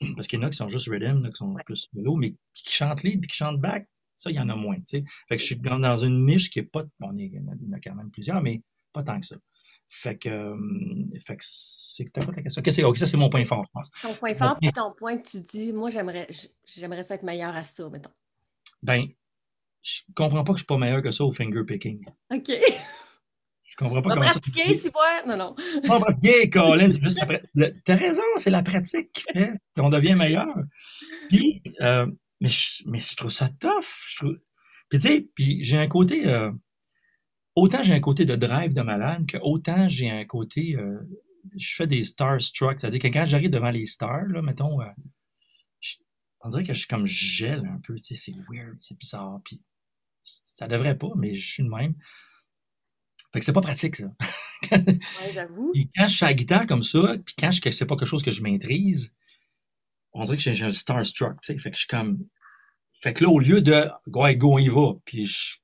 Parce 0.16 0.30
qu'il 0.30 0.40
y 0.40 0.42
en 0.42 0.46
a 0.46 0.50
qui 0.50 0.56
sont 0.56 0.70
juste 0.70 0.88
rhythm, 0.88 1.28
qui 1.30 1.36
sont 1.36 1.54
plus 1.66 1.90
solo, 1.94 2.16
mais 2.16 2.34
qui 2.54 2.72
chantent 2.72 3.04
lead 3.04 3.20
puis 3.20 3.28
qui 3.28 3.36
chantent 3.36 3.60
back, 3.60 3.86
ça, 4.16 4.30
il 4.30 4.36
y 4.36 4.40
en 4.40 4.48
a 4.48 4.56
moins. 4.56 4.78
sais. 4.86 5.04
Fait 5.28 5.36
que 5.36 5.42
je 5.42 5.48
suis 5.48 5.56
dans 5.58 5.98
une 5.98 6.26
niche 6.26 6.50
qui 6.50 6.60
est 6.60 6.64
pas. 6.64 6.84
Bon, 7.00 7.12
il 7.18 7.34
y 7.34 7.40
en 7.40 7.74
a 7.74 7.80
quand 7.80 7.96
même 7.96 8.10
plusieurs, 8.10 8.42
mais 8.42 8.62
pas 8.94 9.04
tant 9.04 9.20
que 9.20 9.26
ça. 9.26 9.36
Fait 9.90 10.18
que, 10.18 10.30
euh, 10.30 10.56
fait 11.26 11.36
que 11.36 11.44
c'est 11.44 12.06
quoi 12.14 12.34
ta 12.34 12.44
question? 12.44 12.62
Okay, 12.62 13.00
ça, 13.00 13.08
c'est 13.08 13.18
mon 13.18 13.30
point 13.30 13.44
fort, 13.44 13.66
je 13.66 13.72
pense. 13.74 13.92
Ton 14.02 14.14
point 14.14 14.36
fort, 14.36 14.58
puis 14.62 14.72
ton 14.72 14.94
point 14.94 15.18
que 15.18 15.28
tu 15.28 15.42
dis, 15.42 15.74
moi, 15.74 15.90
j'aimerais, 15.90 16.28
j'aimerais 16.66 17.04
ça 17.04 17.16
être 17.16 17.24
meilleur 17.24 17.56
à 17.56 17.64
ça, 17.64 17.90
mettons. 17.90 18.12
Ben, 18.84 19.08
je 19.82 20.02
comprends 20.16 20.44
pas 20.44 20.54
que 20.54 20.60
je 20.60 20.64
suis 20.64 20.68
pas 20.68 20.78
meilleur 20.78 21.02
que 21.02 21.12
ça 21.12 21.24
au 21.24 21.32
finger 21.32 21.64
picking. 21.66 22.06
OK. 22.32 22.52
Comprends 23.80 24.02
pas 24.02 24.10
comment 24.10 24.26
pratiquer, 24.26 24.78
ça. 24.78 24.90
si. 24.90 25.26
Non, 25.26 25.38
non. 25.38 25.56
Pas 25.88 26.02
pratiquer, 26.02 26.50
Colin, 26.54 26.92
c'est 26.92 27.02
juste 27.02 27.18
la 27.56 27.72
T'as 27.86 27.96
raison, 27.96 28.24
c'est 28.36 28.50
la 28.50 28.62
pratique 28.62 29.14
qui 29.14 29.24
fait 29.24 29.54
qu'on 29.74 29.90
devient 29.90 30.16
meilleur. 30.16 30.54
Puis, 31.30 31.64
euh, 31.80 32.06
mais, 32.42 32.50
je, 32.50 32.84
mais 32.88 33.00
je 33.00 33.16
trouve 33.16 33.32
ça 33.32 33.48
tough. 33.48 33.86
Je 34.10 34.16
trouve... 34.18 34.38
Puis, 34.90 35.00
tu 35.00 35.08
sais, 35.08 35.30
puis 35.34 35.64
j'ai 35.64 35.78
un 35.78 35.88
côté. 35.88 36.28
Euh, 36.28 36.52
autant 37.56 37.82
j'ai 37.82 37.94
un 37.94 38.02
côté 38.02 38.26
de 38.26 38.36
drive 38.36 38.74
de 38.74 38.82
malade 38.82 39.26
que 39.26 39.38
autant 39.38 39.88
j'ai 39.88 40.10
un 40.10 40.26
côté. 40.26 40.76
Euh, 40.76 41.00
je 41.56 41.76
fais 41.76 41.88
des 41.88 42.04
starstruck. 42.04 42.82
C'est-à-dire 42.82 43.00
que 43.00 43.08
quand 43.08 43.26
j'arrive 43.26 43.50
devant 43.50 43.72
les 43.72 43.86
stars, 43.86 44.28
là, 44.28 44.42
mettons. 44.42 44.80
on 46.42 46.50
dirait 46.50 46.66
que 46.66 46.74
je 46.74 46.80
suis 46.80 46.88
comme 46.88 47.06
gel 47.06 47.66
un 47.66 47.80
peu, 47.82 47.96
tu 47.96 48.14
sais, 48.14 48.16
c'est 48.16 48.36
weird, 48.50 48.78
c'est 48.78 48.98
bizarre. 48.98 49.40
Puis 49.46 49.62
ça 50.44 50.68
devrait 50.68 50.98
pas, 50.98 51.12
mais 51.16 51.34
je 51.34 51.54
suis 51.54 51.64
de 51.64 51.70
même. 51.70 51.96
Fait 53.32 53.40
que 53.40 53.46
c'est 53.46 53.54
pas 53.54 53.62
pratique, 53.62 53.96
ça. 53.96 54.12
ouais, 54.72 55.00
j'avoue. 55.34 55.72
Puis 55.74 55.90
quand 55.96 56.08
je 56.08 56.16
suis 56.16 56.26
à 56.26 56.30
la 56.30 56.34
guitare 56.34 56.68
comme 56.68 56.84
ça, 56.84 57.16
puis 57.24 57.36
quand 57.38 57.52
je 57.52 57.70
c'est 57.70 57.86
pas 57.86 57.96
quelque 57.96 58.08
chose 58.08 58.24
que 58.24 58.32
je 58.32 58.42
maîtrise, 58.42 59.14
on 60.14 60.24
dirait 60.24 60.38
que 60.38 60.54
j'ai 60.54 60.66
un 60.66 60.72
starstruck, 60.72 61.40
tu 61.42 61.54
sais. 61.54 61.58
Fait 61.58 61.70
que 61.70 61.76
je 61.76 61.82
suis 61.82 61.88
comme. 61.88 62.26
Fait 63.02 63.14
que 63.14 63.24
là, 63.24 63.30
au 63.30 63.40
lieu 63.40 63.62
de 63.62 63.88
go, 64.08 64.24
go, 64.36 64.56
on 64.56 64.60
y 64.60 64.68
va, 64.68 64.94
puis 65.06 65.26
je. 65.26 65.58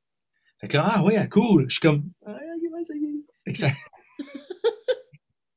Fait 0.62 0.68
que 0.68 0.78
là, 0.78 0.86
ah 0.96 1.04
ouais, 1.04 1.28
cool. 1.30 1.66
Je 1.68 1.76
suis 1.76 1.82
comme. 1.82 2.12
Fait 3.46 3.54
que 3.54 3.58
ça. 3.58 3.72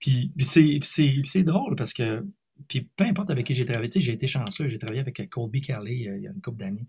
puis, 0.00 0.32
puis 0.36 0.80
c'est 1.24 1.42
drôle 1.42 1.76
parce 1.76 1.92
que. 1.92 2.26
Puis 2.66 2.88
peu 2.96 3.04
importe 3.04 3.30
avec 3.30 3.46
qui 3.46 3.54
j'ai 3.54 3.64
travaillé, 3.64 3.88
tu 3.88 4.00
sais, 4.00 4.04
j'ai 4.04 4.12
été 4.12 4.26
chanceux, 4.26 4.66
j'ai 4.66 4.78
travaillé 4.78 5.00
avec 5.00 5.28
Colby 5.30 5.60
Kelly 5.60 6.08
euh, 6.08 6.16
il 6.16 6.24
y 6.24 6.26
a 6.26 6.30
une 6.30 6.40
couple 6.40 6.58
d'années. 6.58 6.88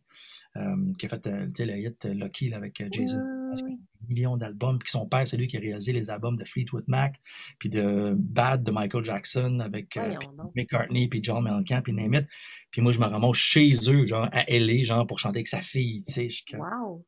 Euh, 0.58 0.94
qui 0.98 1.06
a 1.06 1.10
fait 1.10 1.28
euh, 1.28 1.48
le 1.60 1.78
hit 1.78 2.06
euh, 2.06 2.14
Lucky 2.16 2.52
avec 2.54 2.82
Jason. 2.92 3.22
Millions 4.10 4.38
d'albums. 4.38 4.80
Puis 4.80 4.90
son 4.90 5.08
père, 5.08 5.28
c'est 5.28 5.38
lui 5.38 5.48
qui 5.48 5.58
a 5.58 5.60
réalisé 5.60 5.94
les 5.94 6.10
albums 6.10 6.36
de 6.36 6.46
Fleetwood 6.46 6.86
Mac, 6.88 7.16
puis 7.60 7.70
de 7.70 8.16
Bad 8.18 8.64
de 8.64 8.72
Michael 8.72 9.04
Jackson 9.04 9.60
avec 9.60 9.98
McCartney, 10.56 11.08
puis 11.08 11.24
John 11.24 11.44
Mellencamp, 11.44 11.82
puis 11.82 11.94
Name 11.94 12.26
Puis 12.72 12.82
moi, 12.82 12.92
je 12.92 13.00
me 13.00 13.06
ramasse 13.06 13.38
chez 13.38 13.74
eux, 13.88 14.04
genre 14.06 14.28
à 14.32 14.44
LA, 14.50 14.84
genre 14.84 15.06
pour 15.06 15.20
chanter 15.20 15.38
avec 15.38 15.48
sa 15.48 15.62
fille, 15.62 16.04
tu 16.04 16.30
sais. 16.30 16.58
Wow! 16.58 17.06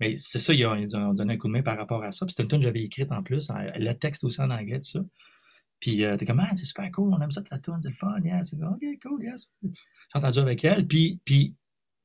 Mais 0.00 0.16
c'est 0.16 0.38
ça, 0.38 0.54
ils 0.54 0.64
ont, 0.66 1.12
donné 1.12 1.34
un 1.34 1.36
coup 1.36 1.48
de 1.48 1.52
main 1.52 1.62
par 1.62 1.76
rapport 1.76 2.02
à 2.02 2.10
ça. 2.10 2.24
Puis 2.24 2.32
c'était 2.32 2.44
une 2.44 2.48
tune 2.48 2.58
que 2.60 2.64
j'avais 2.64 2.82
écrite 2.82 3.12
en 3.12 3.22
plus, 3.22 3.50
le 3.54 3.92
texte 3.92 4.24
aussi 4.24 4.40
en 4.40 4.50
anglais, 4.50 4.80
tout 4.80 4.88
ça. 4.88 5.00
Puis 5.78 6.04
t'es 6.18 6.26
comme, 6.26 6.40
ah, 6.40 6.50
c'est 6.54 6.64
super 6.64 6.90
cool, 6.92 7.12
on 7.12 7.20
aime 7.20 7.30
ça, 7.30 7.42
la 7.50 7.58
tune, 7.58 7.78
c'est 7.80 7.88
le 7.88 7.94
fun, 7.94 8.18
yeah, 8.22 8.42
c'est 8.44 8.56
OK, 8.62 8.82
cool, 9.02 9.24
yes. 9.24 9.50
J'ai 9.62 9.70
entendu 10.14 10.38
avec 10.38 10.64
elle. 10.64 10.86
Puis, 10.86 11.20
puis 11.24 11.54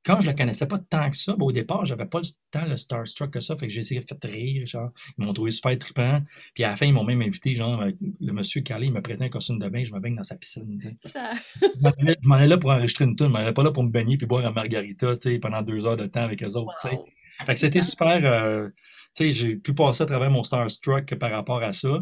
quand 0.06 0.22
je 0.22 0.28
la 0.28 0.34
connaissais 0.34 0.68
pas 0.68 0.78
tant 0.78 1.10
que 1.10 1.18
ça, 1.18 1.36
ben, 1.36 1.46
au 1.46 1.52
départ, 1.52 1.86
j'avais 1.86 2.06
pas 2.06 2.22
tant 2.52 2.66
le 2.66 2.78
starstruck 2.78 3.32
que 3.32 3.40
ça, 3.40 3.58
fait 3.58 3.68
que 3.68 3.74
j'ai 3.74 3.80
essayé 3.80 4.00
de 4.00 4.06
faire 4.06 4.32
rire, 4.32 4.66
genre, 4.68 4.92
ils 5.18 5.26
m'ont 5.26 5.34
trouvé 5.34 5.52
super 5.52 5.78
trippant, 5.78 6.22
puis 6.54 6.64
à 6.64 6.70
la 6.70 6.76
fin, 6.76 6.86
ils 6.86 6.94
m'ont 6.94 7.04
même 7.04 7.22
invité, 7.22 7.56
genre, 7.56 7.84
le 7.84 8.32
monsieur 8.32 8.62
Calais, 8.62 8.88
il 8.88 8.94
m'a 8.94 9.02
prêté 9.02 9.24
un 9.24 9.30
costume 9.30 9.58
de 9.58 9.68
bain, 9.68 9.84
je 9.84 9.94
me 9.94 10.00
baigne 10.00 10.16
dans 10.16 10.24
sa 10.24 10.38
piscine, 10.38 10.80
je 11.04 12.28
m'en 12.28 12.36
allais 12.36 12.48
là 12.48 12.58
pour 12.58 12.70
enregistrer 12.70 13.06
une 13.06 13.16
tune, 13.16 13.28
je 13.28 13.32
m'en 13.32 13.40
allais 13.40 13.54
pas 13.54 13.64
là 13.64 13.72
pour 13.72 13.84
me 13.84 13.90
baigner 13.90 14.18
puis 14.18 14.28
boire 14.28 14.46
un 14.46 14.52
margarita, 14.52 15.16
tu 15.16 15.22
sais, 15.22 15.40
pendant 15.40 15.62
deux 15.64 15.86
heures 15.86 15.98
de 15.98 16.06
temps 16.06 16.24
avec 16.24 16.44
eux 16.44 16.56
autres, 16.56 16.74
tu 16.82 16.90
sais. 16.90 17.02
Fait 17.46 17.54
que 17.54 17.60
c'était 17.60 17.82
super, 17.82 18.22
euh, 18.24 18.70
tu 19.16 19.26
sais, 19.26 19.32
j'ai 19.32 19.56
pu 19.56 19.74
passer 19.74 20.04
à 20.04 20.06
travers 20.06 20.30
mon 20.30 20.44
starstruck 20.44 21.16
par 21.16 21.32
rapport 21.32 21.64
à 21.64 21.72
ça. 21.72 22.00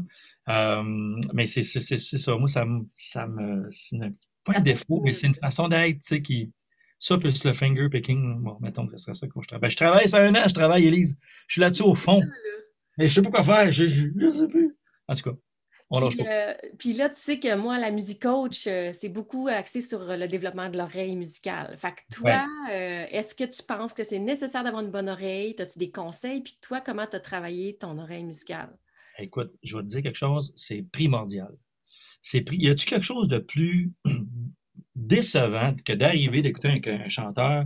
Euh, 0.50 0.84
mais 1.34 1.48
c'est 1.48 1.64
ça, 1.64 2.36
moi, 2.36 2.48
ça 2.48 2.66
me, 2.66 2.86
ça 2.94 3.28
me, 3.28 3.68
c'est 3.72 3.98
pas 4.44 4.58
un 4.58 4.62
défaut, 4.62 5.02
mais 5.04 5.14
c'est 5.14 5.28
une 5.28 5.36
façon 5.36 5.70
d'être, 5.70 6.02
tu 6.02 6.08
sais, 6.08 6.22
qui, 6.22 6.52
ça, 7.04 7.18
plus 7.18 7.44
le 7.44 7.52
finger 7.52 7.90
picking, 7.90 8.42
bon, 8.42 8.58
mettons 8.62 8.88
que 8.88 8.94
ce 8.94 8.98
serait 8.98 9.14
ça 9.14 9.28
que 9.28 9.34
je 9.42 9.48
travaille. 9.48 9.62
Ben, 9.62 9.70
je 9.70 9.76
travaille, 9.76 10.08
ça 10.08 10.20
un 10.20 10.34
an, 10.36 10.48
je 10.48 10.54
travaille, 10.54 10.88
Elise. 10.88 11.20
Je 11.48 11.56
suis 11.56 11.62
là-dessus 11.62 11.84
au 11.84 11.96
fond. 11.96 12.22
Mais 12.98 13.10
je 13.10 13.16
sais 13.16 13.22
pas 13.22 13.30
quoi 13.30 13.44
faire, 13.44 13.72
je, 13.72 13.88
je, 13.88 14.30
sais 14.30 14.48
plus. 14.48 14.78
En 15.10 15.14
tout 15.14 15.32
cas. 15.32 15.38
On 15.90 16.10
puis, 16.10 16.26
euh, 16.26 16.54
puis, 16.80 16.94
là, 16.94 17.10
tu 17.10 17.20
sais 17.20 17.40
que 17.40 17.56
moi, 17.56 17.78
la 17.78 17.92
musique 17.92 18.22
coach, 18.22 18.68
euh, 18.68 18.92
c'est 18.94 19.10
beaucoup 19.10 19.50
axé 19.50 19.82
sur 19.82 20.00
le 20.00 20.28
développement 20.28 20.70
de 20.70 20.78
l'oreille 20.78 21.18
musicale. 21.18 21.76
Fait 21.78 21.92
que 21.92 22.16
toi, 22.16 22.48
euh, 22.72 23.06
est-ce 23.12 23.36
que 23.36 23.44
tu 23.44 23.62
penses 23.64 23.94
que 23.94 24.06
c'est 24.06 24.20
nécessaire 24.20 24.64
d'avoir 24.64 24.82
une 24.82 24.90
bonne 24.90 25.10
oreille? 25.10 25.56
As-tu 25.60 25.80
des 25.80 25.92
conseils? 25.92 26.42
Puis 26.42 26.58
toi, 26.62 26.80
comment 26.80 27.06
tu 27.06 27.18
as 27.18 27.20
travaillé 27.20 27.76
ton 27.76 27.98
oreille 27.98 28.24
musicale? 28.24 28.76
Écoute, 29.20 29.54
je 29.62 29.76
vais 29.76 29.84
te 29.84 29.88
dire 29.88 30.04
quelque 30.04 30.16
chose, 30.16 30.54
c'est 30.56 30.84
primordial. 30.84 31.54
C'est 32.22 32.42
pri... 32.42 32.58
Y 32.58 32.70
a-tu 32.70 32.86
quelque 32.86 33.04
chose 33.04 33.28
de 33.28 33.40
plus 33.40 33.92
décevant 34.96 35.76
que 35.86 35.94
d'arriver 35.94 36.42
d'écouter 36.42 36.82
un, 36.86 37.10
chanteur, 37.10 37.66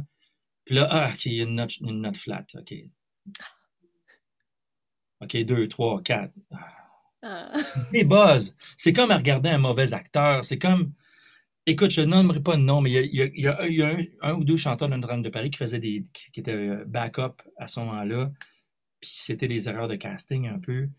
puis 0.66 0.76
là, 0.76 0.88
ah, 0.90 1.12
OK, 1.14 1.26
il 1.26 1.34
y 1.34 1.42
a 1.42 1.44
une 1.44 1.56
note, 1.56 1.78
une 1.78 2.02
note 2.02 2.18
flat, 2.18 2.46
OK. 2.56 2.74
OK, 5.22 5.38
deux, 5.46 5.68
trois, 5.68 6.02
quatre. 6.02 6.34
Ah. 7.22 7.54
Et 7.94 8.04
buzz. 8.04 8.56
C'est 8.76 8.94
comme 8.94 9.12
à 9.12 9.18
regarder 9.18 9.50
un 9.50 9.58
mauvais 9.58 9.94
acteur. 9.94 10.46
C'est 10.46 10.60
comme. 10.60 10.94
Écoute, 11.66 11.90
je 11.90 12.02
nommerai 12.02 12.42
pas 12.42 12.56
de 12.56 12.62
nom, 12.62 12.80
mais 12.80 12.92
il 12.92 13.16
y 13.16 13.48
a, 13.48 13.68
y 13.68 13.82
a, 13.82 13.98
un, 14.22 14.34
ou 14.36 14.44
deux 14.46 14.56
chanteurs 14.56 14.88
de 14.88 14.96
Notre-Dame 14.96 15.22
de 15.22 15.30
Paris 15.30 15.50
qui 15.50 15.58
faisaient 15.58 15.80
des. 15.80 16.06
qui 16.14 16.40
étaient 16.40 16.54
euh, 16.54 16.86
backup 16.86 17.42
à 17.58 17.68
ce 17.68 17.80
moment-là. 17.82 18.32
Puis 19.02 19.12
c'était 19.14 19.48
des 19.48 19.68
erreurs 19.68 19.88
de 19.88 19.96
casting 19.96 20.48
un 20.48 20.60
peu. 20.60 20.90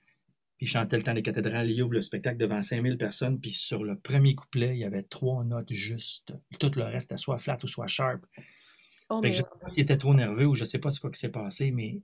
Puis 0.59 0.67
il 0.67 0.69
chantait 0.69 0.97
le 0.97 1.05
temps 1.05 1.15
des 1.15 1.23
cathédrales, 1.23 1.71
il 1.71 1.81
ouvre 1.83 1.95
le 1.95 2.03
spectacle 2.03 2.37
devant 2.37 2.61
5000 2.61 2.99
personnes, 2.99 3.41
puis 3.41 3.53
sur 3.53 3.85
le 3.85 3.97
premier 3.97 4.35
couplet, 4.35 4.77
il 4.77 4.81
y 4.81 4.85
avait 4.85 5.05
trois 5.05 5.45
notes 5.45 5.73
justes. 5.73 6.35
Tout 6.59 6.73
le 6.77 6.83
reste, 6.83 7.13
était 7.13 7.17
soit 7.17 7.39
flat 7.39 7.59
ou 7.63 7.69
soit 7.69 7.87
sharp. 7.87 8.21
Oh, 9.09 9.23
fait 9.23 9.31
que 9.31 9.37
je 9.37 9.43
sais 9.43 9.49
pas 9.49 9.67
s'il 9.67 9.83
était 9.85 9.97
trop 9.97 10.15
nerveux 10.15 10.49
ou 10.49 10.57
je 10.57 10.65
sais 10.65 10.81
pas 10.81 10.91
ce 10.91 11.01
qui 11.01 11.19
s'est 11.19 11.31
passé, 11.31 11.71
mais 11.71 12.03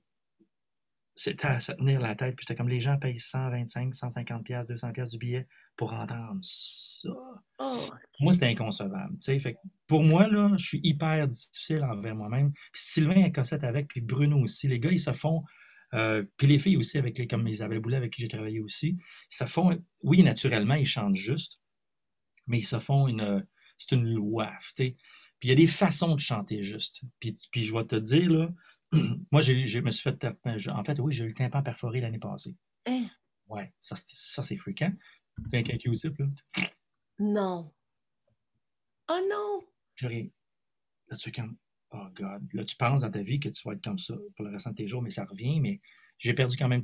c'était 1.17 1.47
à 1.47 1.61
se 1.61 1.73
tenir 1.73 2.01
la 2.01 2.15
tête. 2.15 2.37
Puis 2.37 2.45
j'étais 2.47 2.57
comme 2.57 2.69
les 2.69 2.81
gens 2.81 2.97
payent 2.97 3.19
125, 3.19 3.95
150 3.95 4.45
pièces, 4.45 4.67
200 4.67 4.93
pièces 4.93 5.11
du 5.11 5.19
billet 5.19 5.47
pour 5.77 5.93
entendre 5.93 6.39
ça. 6.41 7.11
Oh. 7.59 7.89
Moi, 8.21 8.33
c'était 8.33 8.47
inconcevable. 8.47 9.17
Fait 9.21 9.57
pour 9.87 10.03
moi, 10.03 10.29
là, 10.29 10.53
je 10.57 10.65
suis 10.65 10.81
hyper 10.83 11.27
difficile 11.29 11.85
envers 11.85 12.15
moi-même. 12.15 12.53
Puis 12.73 12.83
Sylvain 12.83 13.25
a 13.25 13.31
Cossette 13.31 13.65
avec, 13.65 13.89
puis 13.89 14.01
Bruno 14.01 14.39
aussi. 14.39 14.69
Les 14.69 14.79
gars, 14.79 14.91
ils 14.91 15.01
se 15.01 15.13
font 15.13 15.45
euh, 15.95 16.25
puis 16.37 16.47
les 16.47 16.59
filles 16.59 16.77
aussi, 16.77 16.99
avec 16.99 17.19
les, 17.19 17.27
comme 17.27 17.47
Isabelle 17.47 17.81
Boulet, 17.81 17.97
avec 17.97 18.13
qui 18.13 18.23
j'ai 18.23 18.29
travaillé 18.29 18.61
aussi, 18.61 18.97
ça 19.29 19.47
font, 19.47 19.79
oui, 20.03 20.23
naturellement, 20.23 20.75
ils 20.75 20.87
chantent 20.87 21.15
juste, 21.15 21.61
mais 22.47 22.59
ils 22.59 22.67
se 22.67 22.79
font 22.79 23.09
une, 23.09 23.47
c'est 23.79 23.95
une 23.95 24.05
loi, 24.05 24.53
tu 24.61 24.71
sais. 24.75 24.97
Puis 25.39 25.49
il 25.49 25.51
y 25.51 25.53
a 25.53 25.57
des 25.57 25.67
façons 25.67 26.15
de 26.15 26.21
chanter 26.21 26.63
juste. 26.63 27.03
Puis, 27.21 27.35
puis 27.51 27.65
je 27.65 27.75
vais 27.75 27.85
te 27.85 27.97
dire, 27.97 28.31
là, 28.31 28.53
moi, 29.31 29.41
je 29.41 29.81
me 29.81 29.91
suis 29.91 30.03
fait, 30.03 30.27
en 30.69 30.85
fait, 30.85 30.99
oui, 31.01 31.13
j'ai 31.13 31.25
eu 31.25 31.29
le 31.29 31.35
tympan 31.35 31.63
perforé 31.63 32.01
l'année 32.01 32.19
passée. 32.19 32.57
Hein? 32.87 33.07
Ouais, 33.47 33.73
ça, 33.81 33.95
ça 33.97 34.43
c'est 34.43 34.57
fréquent. 34.57 34.93
T'as 35.51 35.59
un 35.59 35.63
Q-tip, 35.63 36.17
là? 36.19 36.27
Non. 37.19 37.73
Oh 39.09 39.21
non! 39.31 39.61
Puis 39.97 40.33
là, 41.09 41.17
tu 41.17 41.25
fais 41.25 41.33
comme, 41.33 41.57
oh 41.95 42.09
God, 42.15 42.43
là, 42.53 42.65
tu 42.65 42.77
penses 42.77 43.03
dans 43.03 43.11
ta 43.11 43.23
vie 43.23 43.41
que 43.41 43.49
tu 43.49 43.67
vas 43.67 43.75
être 43.75 43.85
comme 43.85 43.99
ça 43.99 44.15
pour 44.37 44.45
le 44.45 44.53
restant 44.53 44.71
de 44.71 44.77
tes 44.77 44.89
jours, 44.89 45.03
mais 45.03 45.11
ça 45.11 45.25
revient. 45.25 45.61
Mais 45.61 45.81
j'ai 46.19 46.35
perdu 46.35 46.57
quand 46.57 46.69
même 46.69 46.83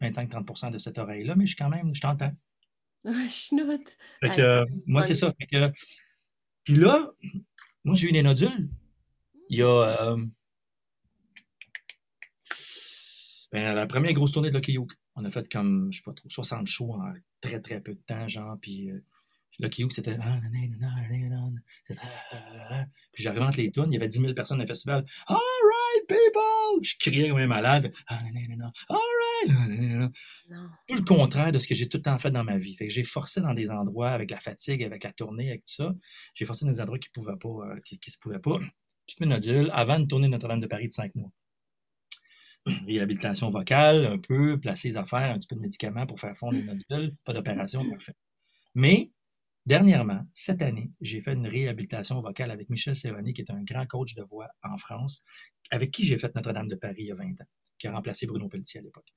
25-30% 0.00 0.70
de 0.70 0.78
cette 0.78 0.98
oreille-là, 0.98 1.34
mais 1.36 1.46
je 1.46 1.50
suis 1.50 1.56
quand 1.56 1.68
même, 1.68 1.94
je 1.94 2.00
t'entends. 2.00 2.32
je 3.04 3.54
note. 3.54 3.96
Fait 4.20 4.36
que, 4.36 4.64
moi, 4.86 5.02
c'est 5.02 5.14
ça. 5.14 5.32
Fait 5.32 5.46
que, 5.46 5.72
puis 6.64 6.76
là, 6.76 7.10
moi, 7.84 7.94
j'ai 7.94 8.08
eu 8.08 8.12
des 8.12 8.22
nodules. 8.22 8.68
Il 9.48 9.58
y 9.58 9.62
a. 9.62 9.66
Euh, 9.66 10.24
ben, 13.52 13.74
la 13.74 13.86
première 13.86 14.12
grosse 14.12 14.32
tournée 14.32 14.50
de 14.50 14.56
Lucky 14.56 14.78
on 15.14 15.24
a 15.24 15.30
fait 15.30 15.50
comme, 15.52 15.92
je 15.92 15.98
sais 15.98 16.04
pas 16.04 16.14
trop, 16.14 16.28
60 16.28 16.66
shows 16.66 16.94
en 16.94 17.12
très, 17.42 17.60
très 17.60 17.80
peu 17.80 17.92
de 17.92 18.00
temps, 18.00 18.26
genre, 18.28 18.56
puis 18.60 18.90
euh, 18.90 19.04
Lucky 19.62 19.82
Luke, 19.82 19.92
c'était. 19.92 20.16
Puis 23.12 23.22
j'arrive 23.22 23.42
entre 23.42 23.58
les 23.58 23.70
tunes, 23.70 23.86
il 23.88 23.94
y 23.94 23.96
avait 23.96 24.08
10 24.08 24.18
000 24.18 24.34
personnes 24.34 24.58
dans 24.58 24.64
le 24.64 24.68
festival. 24.68 25.04
All 25.26 25.36
right, 25.36 26.08
people! 26.08 26.82
Je 26.82 26.96
criais 26.98 27.28
comme 27.28 27.38
un 27.38 27.46
malade. 27.46 27.92
Ah, 28.08 28.20
All 28.88 28.98
right! 29.46 30.12
Non. 30.50 30.68
Tout 30.88 30.94
le 30.96 31.02
contraire 31.02 31.52
de 31.52 31.58
ce 31.58 31.66
que 31.66 31.74
j'ai 31.74 31.88
tout 31.88 31.98
le 31.98 32.02
temps 32.02 32.18
fait 32.18 32.30
dans 32.30 32.44
ma 32.44 32.58
vie. 32.58 32.74
Fait 32.76 32.86
que 32.86 32.92
j'ai 32.92 33.04
forcé 33.04 33.40
dans 33.40 33.54
des 33.54 33.70
endroits 33.70 34.10
avec 34.10 34.30
la 34.30 34.40
fatigue, 34.40 34.82
avec 34.82 35.04
la 35.04 35.12
tournée, 35.12 35.50
avec 35.50 35.64
tout 35.64 35.72
ça. 35.72 35.94
J'ai 36.34 36.44
forcé 36.44 36.64
dans 36.64 36.72
des 36.72 36.80
endroits 36.80 36.98
qui 36.98 37.08
ne 37.08 37.22
pouvaient 37.22 37.38
pas, 37.38 37.48
euh, 37.48 37.80
qui, 37.84 37.98
qui 37.98 38.10
se 38.10 38.18
pouvaient 38.18 38.38
pas. 38.38 38.58
Petite 39.06 39.20
nodule 39.20 39.70
avant 39.72 39.98
de 39.98 40.06
tourner 40.06 40.28
Notre-Dame 40.28 40.60
de 40.60 40.66
Paris 40.66 40.88
de 40.88 40.92
5 40.92 41.14
mois 41.16 41.30
réhabilitation 42.86 43.50
vocale, 43.50 44.06
un 44.06 44.18
peu, 44.18 44.58
placer 44.58 44.88
les 44.88 44.96
affaires, 44.96 45.34
un 45.34 45.38
petit 45.38 45.48
peu 45.48 45.56
de 45.56 45.60
médicaments 45.60 46.06
pour 46.06 46.20
faire 46.20 46.36
fondre 46.36 46.54
les 46.54 46.62
nodules, 46.62 47.16
pas 47.24 47.32
d'opération, 47.32 47.88
parfait. 47.88 48.14
Mais, 48.74 49.10
dernièrement, 49.66 50.26
cette 50.34 50.62
année, 50.62 50.90
j'ai 51.00 51.20
fait 51.20 51.32
une 51.32 51.46
réhabilitation 51.46 52.20
vocale 52.20 52.50
avec 52.50 52.70
Michel 52.70 52.96
Serroni, 52.96 53.32
qui 53.32 53.42
est 53.42 53.50
un 53.50 53.62
grand 53.62 53.86
coach 53.86 54.14
de 54.14 54.22
voix 54.22 54.48
en 54.62 54.76
France, 54.76 55.24
avec 55.70 55.90
qui 55.90 56.04
j'ai 56.04 56.18
fait 56.18 56.34
Notre-Dame 56.34 56.68
de 56.68 56.74
Paris 56.74 57.02
il 57.02 57.06
y 57.06 57.12
a 57.12 57.14
20 57.14 57.40
ans, 57.40 57.46
qui 57.78 57.86
a 57.86 57.92
remplacé 57.92 58.26
Bruno 58.26 58.48
Pelletier 58.48 58.80
à 58.80 58.82
l'époque. 58.82 59.12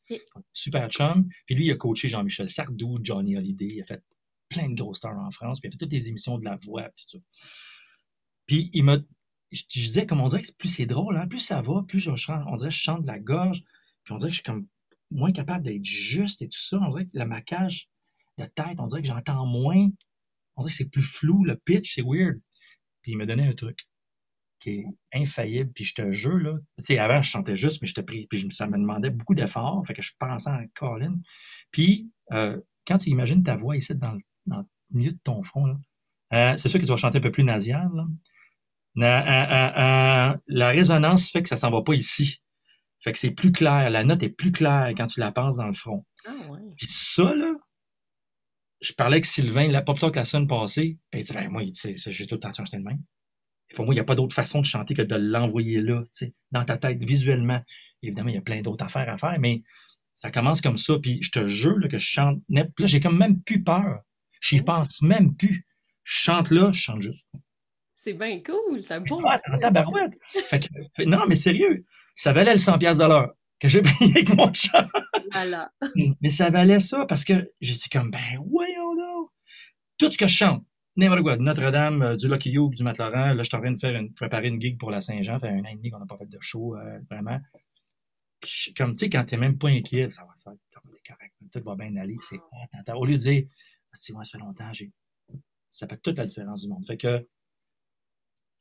Super 0.51 0.89
chum. 0.89 1.27
Puis 1.45 1.55
lui, 1.55 1.65
il 1.65 1.71
a 1.71 1.75
coaché 1.75 2.07
Jean-Michel 2.07 2.49
Sardou, 2.49 2.97
Johnny 3.01 3.35
Hallyday, 3.35 3.67
il 3.67 3.81
a 3.81 3.85
fait 3.85 4.03
plein 4.49 4.69
de 4.69 4.75
gros 4.75 4.93
stars 4.93 5.17
en 5.17 5.31
France, 5.31 5.59
puis 5.59 5.67
il 5.67 5.69
a 5.69 5.71
fait 5.71 5.77
toutes 5.77 5.91
les 5.91 6.09
émissions 6.09 6.37
de 6.37 6.45
la 6.45 6.57
voix, 6.57 6.83
tout 6.89 7.05
ça. 7.07 7.17
Puis 8.45 8.69
il 8.73 8.83
m'a 8.83 8.97
je, 9.51 9.63
disais, 9.69 10.05
comme 10.05 10.21
on 10.21 10.27
dirait 10.27 10.41
que 10.41 10.51
plus 10.57 10.69
c'est 10.69 10.85
drôle, 10.85 11.17
hein, 11.17 11.27
plus 11.27 11.39
ça 11.39 11.61
va, 11.61 11.83
plus 11.87 11.99
je 11.99 12.15
chante, 12.15 12.43
on 12.47 12.55
dirait 12.55 12.69
que 12.69 12.75
je 12.75 12.81
chante 12.81 13.01
de 13.01 13.07
la 13.07 13.19
gorge, 13.19 13.63
puis 14.03 14.13
on 14.13 14.17
dirait 14.17 14.29
que 14.29 14.35
je 14.35 14.41
suis 14.41 14.43
comme 14.43 14.67
moins 15.11 15.31
capable 15.31 15.63
d'être 15.63 15.85
juste 15.85 16.41
et 16.41 16.49
tout 16.49 16.59
ça. 16.59 16.77
On 16.81 16.89
dirait 16.89 17.05
que 17.05 17.17
le 17.17 17.25
maquage 17.25 17.89
de 18.37 18.45
tête, 18.45 18.79
on 18.79 18.85
dirait 18.85 19.01
que 19.01 19.07
j'entends 19.07 19.45
moins. 19.45 19.89
On 20.55 20.61
dirait 20.61 20.71
que 20.71 20.77
c'est 20.77 20.89
plus 20.89 21.03
flou, 21.03 21.43
le 21.43 21.55
pitch, 21.57 21.95
c'est 21.95 22.03
weird. 22.03 22.39
Puis 23.01 23.11
il 23.13 23.17
m'a 23.17 23.25
donné 23.25 23.47
un 23.47 23.53
truc 23.53 23.87
qui 24.59 24.69
est 24.71 24.85
infaillible, 25.13 25.71
puis 25.73 25.83
je 25.83 25.93
te 25.93 26.11
jure, 26.11 26.37
là, 26.37 26.53
tu 26.77 26.85
sais, 26.85 26.97
avant, 26.97 27.21
je 27.21 27.29
chantais 27.29 27.55
juste, 27.55 27.81
mais 27.81 27.87
je 27.87 27.93
te 27.93 28.01
pris, 28.01 28.25
puis 28.27 28.47
ça 28.51 28.67
me 28.67 28.77
demandait 28.77 29.09
beaucoup 29.09 29.35
d'efforts, 29.35 29.85
fait 29.85 29.93
que 29.93 30.01
je 30.01 30.13
pensais 30.17 30.49
en 30.49 30.65
Colin. 30.73 31.19
Puis, 31.71 32.09
euh, 32.31 32.59
quand 32.87 32.97
tu 32.97 33.09
imagines 33.09 33.43
ta 33.43 33.55
voix 33.55 33.75
ici 33.75 33.93
dans, 33.95 34.13
le 34.13 34.63
milieu 34.91 35.11
de 35.11 35.19
ton 35.23 35.43
front, 35.43 35.65
là, 35.65 35.77
euh, 36.33 36.57
c'est 36.57 36.69
sûr 36.69 36.79
que 36.79 36.85
tu 36.85 36.89
vas 36.89 36.97
chanter 36.97 37.19
un 37.19 37.21
peu 37.21 37.31
plus 37.31 37.43
nasal, 37.43 37.89
là, 37.93 38.07
la 40.47 40.69
résonance 40.69 41.29
fait 41.29 41.43
que 41.43 41.49
ça 41.49 41.57
s'en 41.57 41.69
va 41.69 41.81
pas 41.81 41.93
ici. 41.93 42.41
Fait 43.01 43.11
que 43.11 43.19
c'est 43.19 43.31
plus 43.31 43.51
clair. 43.51 43.89
La 43.89 44.03
note 44.03 44.23
est 44.23 44.29
plus 44.29 44.51
claire 44.51 44.91
quand 44.97 45.05
tu 45.07 45.19
la 45.19 45.31
penses 45.31 45.57
dans 45.57 45.67
le 45.67 45.73
front. 45.73 46.05
Ah 46.25 46.31
ouais. 46.49 46.59
Puis 46.77 46.87
ça, 46.89 47.35
là, 47.35 47.53
je 48.81 48.93
parlais 48.93 49.15
avec 49.15 49.25
Sylvain, 49.25 49.67
là, 49.69 49.81
pas 49.81 49.93
plus 49.93 50.01
tard 50.01 50.11
que 50.11 50.19
la 50.19 50.25
semaine 50.25 50.47
passée, 50.47 50.97
puis 51.09 51.21
il 51.21 51.23
dit, 51.23 51.33
ben, 51.33 51.49
moi, 51.49 51.63
j'ai 51.63 52.27
tout 52.27 52.35
le 52.35 52.39
temps 52.39 52.53
chanté 52.53 52.77
de 52.77 52.83
même. 52.83 53.01
Et 53.69 53.73
pour 53.73 53.85
moi, 53.85 53.93
il 53.93 53.97
n'y 53.97 54.01
a 54.01 54.05
pas 54.05 54.15
d'autre 54.15 54.35
façon 54.35 54.61
de 54.61 54.65
chanter 54.65 54.93
que 54.93 55.01
de 55.01 55.15
l'envoyer 55.15 55.81
là, 55.81 56.01
tu 56.03 56.09
sais, 56.11 56.33
dans 56.51 56.63
ta 56.65 56.77
tête, 56.77 57.03
visuellement. 57.03 57.61
Évidemment, 58.03 58.29
il 58.29 58.35
y 58.35 58.37
a 58.37 58.41
plein 58.41 58.61
d'autres 58.61 58.85
affaires 58.85 59.09
à 59.09 59.17
faire, 59.17 59.39
mais 59.39 59.63
ça 60.13 60.31
commence 60.31 60.61
comme 60.61 60.77
ça, 60.77 60.97
puis 60.99 61.21
je 61.21 61.31
te 61.31 61.47
jure 61.47 61.77
là, 61.77 61.87
que 61.87 61.97
je 61.97 62.05
chante. 62.05 62.41
Là, 62.49 62.65
j'ai 62.79 62.99
comme 62.99 63.17
même 63.17 63.41
plus 63.41 63.63
peur. 63.63 64.01
J'y 64.41 64.59
oh. 64.61 64.63
pense 64.63 65.01
même 65.01 65.35
plus. 65.35 65.65
Je 66.03 66.17
chante 66.21 66.51
là, 66.51 66.71
je 66.71 66.79
chante 66.79 67.01
juste. 67.01 67.27
C'est 67.95 68.13
bien 68.13 68.39
cool, 68.43 68.83
ça 68.83 68.99
beau. 68.99 69.21
Ah, 69.25 69.41
t'as 69.59 69.71
barouette. 69.71 70.13
non, 71.05 71.25
mais 71.27 71.35
sérieux, 71.35 71.85
ça 72.13 72.33
valait 72.33 72.53
le 72.53 72.59
100 72.59 72.77
pièces 72.77 72.97
de 72.97 73.05
l'heure 73.05 73.33
que 73.59 73.69
j'ai 73.69 73.81
payé 73.81 74.11
avec 74.11 74.35
mon 74.35 74.53
chat. 74.53 74.87
Voilà. 75.31 75.71
Mais 76.21 76.29
ça 76.29 76.49
valait 76.49 76.79
ça 76.79 77.05
parce 77.05 77.23
que 77.23 77.51
j'ai 77.61 77.73
dit 77.73 77.89
comme, 77.89 78.11
ben 78.11 78.19
voyons 78.49 78.95
donc. 78.95 79.29
Tout 79.97 80.11
ce 80.11 80.17
que 80.17 80.27
je 80.27 80.35
chante, 80.35 80.65
n'importe 80.97 81.23
quoi, 81.23 81.37
Notre-Dame, 81.37 82.01
euh, 82.01 82.15
du 82.15 82.27
Lucky 82.27 82.51
Yoke, 82.51 82.75
du 82.75 82.83
Matlaurent, 82.83 83.33
là, 83.33 83.37
je 83.37 83.43
suis 83.43 83.55
en 83.55 83.61
train 83.61 83.71
de 83.71 83.79
faire 83.79 83.95
une, 83.95 84.13
préparer 84.13 84.47
une 84.47 84.59
gig 84.59 84.77
pour 84.77 84.91
la 84.91 85.01
Saint-Jean, 85.01 85.39
fait 85.39 85.49
un 85.49 85.59
an 85.59 85.69
et 85.71 85.75
demi 85.75 85.89
qu'on 85.89 85.99
n'a 85.99 86.05
pas 86.05 86.17
fait 86.17 86.25
de 86.25 86.37
show, 86.41 86.75
euh, 86.75 86.99
vraiment. 87.09 87.39
comme, 88.75 88.95
tu 88.95 89.05
sais, 89.05 89.09
quand 89.09 89.23
t'es 89.25 89.37
même 89.37 89.57
pas 89.57 89.69
inquiet, 89.69 90.09
ça 90.11 90.23
va, 90.23 90.33
ça 90.35 90.49
va, 90.49 90.55
être 90.55 91.07
correct, 91.07 91.33
tout 91.51 91.63
va 91.63 91.75
bien 91.75 91.95
aller, 91.95 92.17
c'est 92.19 92.39
Au 92.93 93.05
lieu 93.05 93.13
de 93.13 93.19
dire, 93.19 93.43
ah, 93.47 93.95
si 93.95 94.13
moi, 94.13 94.23
ça 94.23 94.37
fait 94.37 94.43
longtemps, 94.43 94.71
j'ai, 94.73 94.91
ça 95.71 95.87
fait 95.87 95.97
toute 95.97 96.17
la 96.17 96.25
différence 96.25 96.63
du 96.63 96.69
monde. 96.69 96.85
Fait 96.85 96.97
que, 96.97 97.25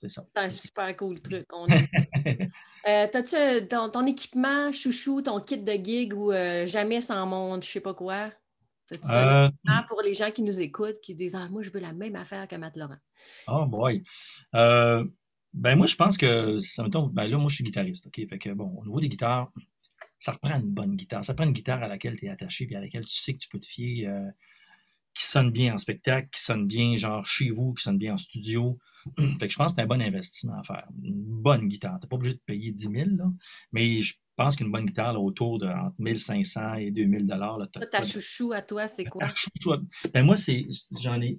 c'est 0.08 0.14
ça. 0.14 0.26
C'est 0.36 0.44
un 0.44 0.50
super 0.50 0.96
cool 0.96 1.20
truc. 1.20 1.46
euh, 2.86 3.06
T'as-tu 3.10 3.66
ton, 3.68 3.88
ton, 3.88 4.06
équipement 4.06 4.70
chouchou, 4.72 5.22
ton 5.22 5.40
kit 5.40 5.58
de 5.58 5.72
gig 5.72 6.14
ou 6.14 6.32
euh, 6.32 6.66
jamais 6.66 7.00
sans 7.00 7.26
montre, 7.26 7.66
je 7.66 7.72
sais 7.72 7.80
pas 7.80 7.94
quoi? 7.94 8.30
Euh, 9.10 9.48
pour 9.88 10.02
les 10.02 10.12
gens 10.12 10.30
qui 10.30 10.42
nous 10.42 10.60
écoutent, 10.60 11.00
qui 11.00 11.14
disent 11.14 11.34
Ah, 11.34 11.48
moi, 11.50 11.62
je 11.62 11.70
veux 11.70 11.80
la 11.80 11.92
même 11.92 12.16
affaire 12.16 12.46
que 12.46 12.56
Matt 12.56 12.76
Laurent? 12.76 12.98
Oh 13.48 13.64
boy. 13.66 14.02
Ben 14.52 15.76
moi, 15.76 15.86
je 15.86 15.94
pense 15.94 16.16
que 16.16 16.58
ça 16.60 16.82
me 16.82 16.88
tombe. 16.88 17.12
Ben 17.12 17.28
là, 17.28 17.38
moi, 17.38 17.48
je 17.48 17.54
suis 17.54 17.64
guitariste. 17.64 18.08
OK? 18.08 18.20
Fait 18.28 18.38
que 18.38 18.50
bon, 18.50 18.74
au 18.76 18.84
niveau 18.84 19.00
des 19.00 19.08
guitares, 19.08 19.52
ça 20.18 20.32
reprend 20.32 20.58
une 20.58 20.70
bonne 20.70 20.96
guitare. 20.96 21.24
Ça 21.24 21.32
prend 21.32 21.44
une 21.44 21.52
guitare 21.52 21.82
à 21.82 21.88
laquelle 21.88 22.16
tu 22.16 22.26
es 22.26 22.28
attaché 22.28 22.66
et 22.68 22.76
à 22.76 22.80
laquelle 22.80 23.06
tu 23.06 23.16
sais 23.16 23.32
que 23.32 23.38
tu 23.38 23.48
peux 23.48 23.60
te 23.60 23.66
fier, 23.66 24.10
qui 25.14 25.24
sonne 25.24 25.50
bien 25.50 25.74
en 25.74 25.78
spectacle, 25.78 26.28
qui 26.30 26.42
sonne 26.42 26.66
bien 26.66 26.96
genre 26.96 27.24
chez 27.24 27.50
vous, 27.50 27.74
qui 27.74 27.82
sonne 27.82 27.98
bien 27.98 28.14
en 28.14 28.16
studio. 28.16 28.78
fait 29.38 29.46
que 29.46 29.52
je 29.52 29.56
pense 29.56 29.72
que 29.72 29.76
c'est 29.76 29.82
un 29.82 29.86
bon 29.86 30.02
investissement 30.02 30.58
à 30.58 30.62
faire. 30.62 30.88
Une 31.02 31.14
bonne 31.14 31.68
guitare. 31.68 31.98
Tu 32.00 32.06
n'es 32.06 32.08
pas 32.08 32.16
obligé 32.16 32.34
de 32.34 32.40
payer 32.44 32.72
10 32.72 32.82
000, 32.82 32.94
là, 33.16 33.30
mais 33.72 34.00
je 34.00 34.14
pense 34.36 34.56
qu'une 34.56 34.72
bonne 34.72 34.86
guitare, 34.86 35.12
là, 35.12 35.20
autour 35.20 35.58
de 35.58 35.66
entre 35.66 35.94
1500 35.98 36.74
et 36.74 36.90
2000 36.90 37.26
dollars. 37.26 37.58
Ta 37.90 38.02
chouchou 38.02 38.52
à 38.52 38.62
toi, 38.62 38.88
c'est 38.88 39.04
quoi? 39.04 39.30
Ben 40.12 40.24
moi, 40.24 40.36
c'est 40.36 40.66
j'en 41.00 41.20
ai 41.20 41.38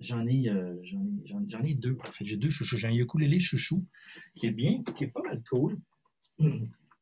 j'en 0.00 0.26
ai, 0.26 0.48
euh, 0.48 0.76
j'en 0.84 1.62
ai, 1.62 1.74
deux. 1.74 1.96
En 2.06 2.12
fait, 2.12 2.24
j'ai 2.24 2.36
deux 2.36 2.50
chouchous. 2.50 2.76
J'ai 2.76 2.88
un 2.88 2.94
ukulélé 2.94 3.38
chouchou 3.38 3.86
qui 4.34 4.46
est 4.46 4.50
bien, 4.50 4.82
qui 4.96 5.04
est 5.04 5.08
pas 5.08 5.22
mal 5.22 5.42
cool. 5.48 5.78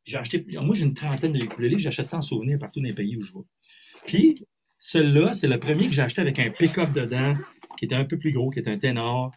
J'ai 0.05 0.17
acheté, 0.17 0.45
moi, 0.61 0.75
j'ai 0.75 0.85
une 0.85 0.95
trentaine 0.95 1.33
de 1.33 1.39
ukulélés. 1.39 1.79
J'achète 1.79 2.09
ça 2.09 2.17
en 2.17 2.23
souvenir 2.23 2.59
partout 2.59 2.81
dans 2.81 2.87
les 2.87 2.95
pays 2.95 3.17
où 3.17 3.23
je 3.23 3.33
vais. 3.33 3.45
Puis, 4.07 4.47
celui-là, 4.79 5.35
c'est 5.35 5.49
le 5.49 5.59
premier 5.59 5.87
que 5.87 5.93
j'ai 5.93 6.03
acheté 6.03 6.21
avec 6.21 6.39
un 6.39 6.51
pick-up 6.51 6.93
dedans, 6.93 7.35
qui 7.79 7.85
était 7.85 7.95
un 7.95 8.05
peu 8.05 8.19
plus 8.19 8.33
gros, 8.33 8.51
qui 8.51 8.61
était 8.61 8.71
un 8.71 8.79
ténor, 8.79 9.33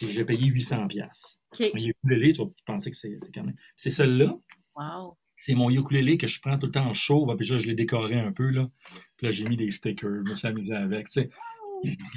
j'ai 0.00 0.24
payé 0.24 0.46
800 0.48 0.88
pièces. 0.88 1.40
Okay. 1.52 1.70
Mon 1.74 1.80
ukulélé, 1.80 2.32
tu 2.32 2.42
vas 2.42 2.50
penser 2.66 2.90
que 2.90 2.96
c'est 2.96 3.16
quand 3.34 3.44
même... 3.44 3.56
C'est 3.76 3.90
celle-là. 3.90 4.36
Wow. 4.76 5.16
C'est 5.36 5.54
mon 5.54 5.70
ukulélé 5.70 6.18
que 6.18 6.26
je 6.26 6.40
prends 6.40 6.58
tout 6.58 6.66
le 6.66 6.72
temps 6.72 6.86
en 6.86 6.92
show. 6.92 7.26
Puis 7.36 7.48
là, 7.48 7.58
je 7.58 7.66
l'ai 7.66 7.74
décoré 7.74 8.18
un 8.18 8.32
peu. 8.32 8.50
Là. 8.50 8.68
Puis 9.16 9.26
là, 9.26 9.32
j'ai 9.32 9.44
mis 9.44 9.56
des 9.56 9.70
stickers. 9.70 10.24
Je 10.24 10.30
me 10.30 10.36
suis 10.36 10.48
amusé 10.48 10.74
avec. 10.74 11.06
Tu 11.06 11.12
sais. 11.12 11.30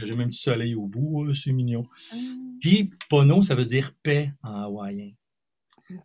J'ai 0.03 0.15
même 0.15 0.29
du 0.29 0.37
soleil 0.37 0.75
au 0.75 0.87
bout. 0.87 1.33
c'est 1.33 1.51
mignon. 1.51 1.87
Mm. 2.13 2.59
Puis, 2.61 2.89
Pono, 3.09 3.41
ça 3.41 3.55
veut 3.55 3.65
dire 3.65 3.93
paix 4.03 4.31
en 4.43 4.63
hawaïen. 4.63 5.11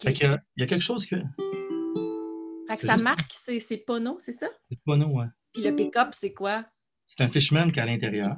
Fait 0.03 0.13
qu'il 0.13 0.39
y, 0.57 0.63
a 0.63 0.67
quelque 0.67 0.83
chose 0.83 1.07
que... 1.07 1.17
Fait 2.69 2.77
que 2.77 2.87
sa 2.87 2.99
marque, 2.99 3.33
c'est 3.33 3.85
Pono, 3.87 4.19
c'est 4.19 4.33
ça? 4.33 4.49
C'est 4.69 4.79
Pono, 4.85 5.09
ouais. 5.09 5.27
Puis 5.53 5.63
le 5.63 5.75
pick-up, 5.75 6.11
c'est 6.13 6.33
quoi? 6.33 6.65
C'est 7.05 7.23
un 7.23 7.29
Fishman 7.29 7.71
qui 7.71 7.79
est 7.81 7.83
à 7.83 7.87
l'intérieur 7.87 8.37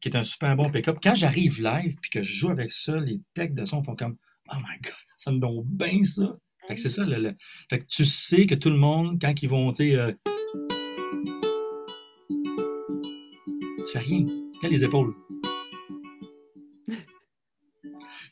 qui 0.00 0.08
est 0.08 0.16
un 0.16 0.22
super 0.22 0.56
bon 0.56 0.70
pick-up. 0.70 0.98
Quand 1.02 1.14
j'arrive 1.14 1.62
live 1.62 1.96
puis 2.00 2.10
que 2.10 2.22
je 2.22 2.32
joue 2.32 2.50
avec 2.50 2.70
ça, 2.72 2.98
les 3.00 3.20
techs 3.34 3.54
de 3.54 3.64
son 3.64 3.82
font 3.82 3.96
comme 3.96 4.16
Oh 4.52 4.56
my 4.56 4.78
god, 4.82 4.94
ça 5.18 5.32
me 5.32 5.38
donne 5.38 5.62
bien 5.64 6.04
ça. 6.04 6.36
Fait 6.68 6.74
que 6.74 6.80
c'est 6.80 6.88
ça. 6.88 7.04
Le, 7.04 7.34
Fait 7.68 7.80
que 7.80 7.86
tu 7.86 8.04
sais 8.04 8.46
que 8.46 8.54
tout 8.54 8.70
le 8.70 8.76
monde, 8.76 9.20
quand 9.20 9.42
ils 9.42 9.48
vont, 9.48 9.72
tu 9.72 9.90
sais, 9.90 9.96
euh... 9.96 10.12
tu 13.78 13.92
fais 13.92 13.98
rien. 13.98 14.26
Regarde 14.56 14.72
les 14.72 14.84
épaules. 14.84 15.14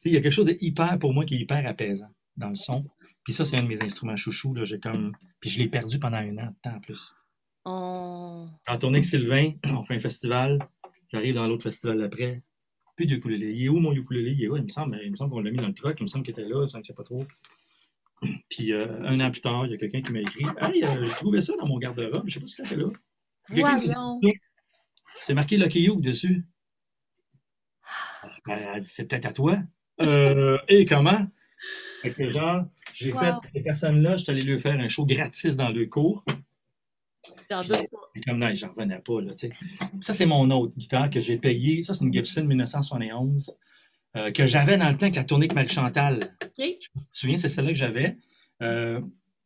il 0.05 0.13
y 0.13 0.17
a 0.17 0.21
quelque 0.21 0.33
chose 0.33 0.47
de 0.47 0.57
hyper, 0.61 0.99
pour 0.99 1.13
moi, 1.13 1.25
qui 1.25 1.35
est 1.35 1.39
hyper 1.39 1.67
apaisant 1.67 2.15
dans 2.37 2.51
le 2.51 2.55
son. 2.55 2.85
Puis 3.25 3.33
ça, 3.33 3.45
c'est 3.45 3.57
un 3.57 3.63
de 3.63 3.69
mes 3.69 3.83
instruments 3.83 4.17
chouchous. 4.17 4.55
Là, 4.55 4.65
j'ai 4.65 4.79
comme... 4.79 5.13
Puis 5.41 5.51
je 5.51 5.59
l'ai 5.59 5.69
perdu 5.69 5.99
pendant 5.99 6.19
un 6.19 6.39
an 6.39 6.47
de 6.47 6.57
temps 6.63 6.77
en 6.77 6.81
plus. 6.81 7.15
On 7.65 8.49
est 8.67 8.85
avec 8.85 9.05
Sylvain, 9.05 9.53
on 9.65 9.85
fait 9.85 9.97
un 9.97 10.01
festival, 10.01 10.59
J'arrive 11.11 11.35
dans 11.35 11.47
l'autre 11.47 11.63
festival 11.63 12.03
après. 12.03 12.43
Plus 12.97 13.07
de 13.07 13.15
ukulélé. 13.15 13.53
Il 13.53 13.65
est 13.65 13.69
où 13.69 13.79
mon 13.79 13.93
ukulélé? 13.93 14.33
Il 14.33 14.45
est 14.45 14.49
où? 14.49 14.57
Il 14.57 14.65
me 14.65 14.69
semble, 14.69 15.01
il 15.03 15.11
me 15.11 15.17
semble 15.17 15.31
qu'on 15.31 15.41
l'a 15.41 15.51
mis 15.51 15.57
dans 15.57 15.69
le 15.69 15.75
truck. 15.75 15.97
Il 16.01 16.03
me 16.03 16.09
semble 16.09 16.25
qu'il 16.25 16.33
était 16.33 16.49
là, 16.49 16.67
ça 16.67 16.79
ne 16.79 16.85
sais 16.85 16.93
pas 16.93 17.05
trop. 17.05 17.25
Puis 18.51 18.73
euh, 18.73 19.01
un 19.05 19.21
an 19.21 19.31
plus 19.31 19.41
tard, 19.41 19.67
il 19.67 19.73
y 19.73 19.75
a 19.75 19.79
quelqu'un 19.79 20.03
qui 20.03 20.13
m'a 20.13 20.21
écrit 20.21 20.45
Hey, 20.61 20.85
euh, 20.85 21.05
j'ai 21.05 21.13
trouvé 21.13 21.41
ça 21.41 21.55
dans 21.57 21.67
mon 21.67 21.79
garde-robe. 21.79 22.25
Je 22.27 22.41
ne 22.41 22.41
sais 22.41 22.41
pas 22.41 22.47
si 22.47 22.55
ça 22.55 22.65
fait 22.65 22.77
là. 22.77 22.89
Voyons. 23.49 24.21
C'est 25.21 25.35
marqué 25.35 25.57
Lucky 25.57 25.83
You 25.83 26.01
dessus. 26.01 26.45
Ben, 28.47 28.59
elle 28.75 28.81
dit 28.81 28.89
C'est 28.89 29.07
peut-être 29.07 29.27
à 29.27 29.33
toi. 29.33 29.59
Euh, 30.01 30.59
et 30.69 30.85
comment? 30.85 31.27
Fait 32.03 32.13
que 32.13 32.29
genre, 32.29 32.67
j'ai 32.95 33.13
fait 33.13 33.35
ces 33.53 33.61
personnes-là, 33.61 34.17
je 34.17 34.23
suis 34.23 34.31
allé 34.31 34.43
lui 34.43 34.59
faire 34.61 34.79
un 34.79 34.89
show 34.89 35.07
gratis 35.07 35.57
dans 35.57 35.71
le 35.71 35.87
cours. 35.87 36.25
C'est 37.25 38.21
comme 38.27 38.41
là, 38.41 38.55
j'en 38.55 38.69
revenais 38.73 39.01
pas. 39.01 39.21
Là, 39.21 39.33
ça, 40.01 40.13
c'est 40.13 40.27
mon 40.27 40.51
autre 40.51 40.77
guitare 40.77 41.11
que 41.11 41.21
j'ai 41.21 41.37
payée. 41.37 41.83
Ça, 41.83 41.95
c'est 41.95 42.05
une 42.05 42.13
Gibson 42.13 42.45
1971 42.45 43.57
euh, 44.17 44.31
que 44.31 44.47
j'avais 44.47 44.79
dans 44.79 44.89
le 44.89 44.95
temps 44.95 45.07
avec 45.07 45.17
la 45.17 45.25
tournée 45.25 45.45
avec 45.45 45.55
Marie 45.55 45.69
Chantal. 45.69 46.21
Je 46.59 46.65
te 46.65 46.79
souviens, 46.99 47.37
c'est 47.37 47.49
celle-là 47.49 47.73
que 47.73 47.77
j'avais. 47.77 48.17
Euh, 48.63 49.01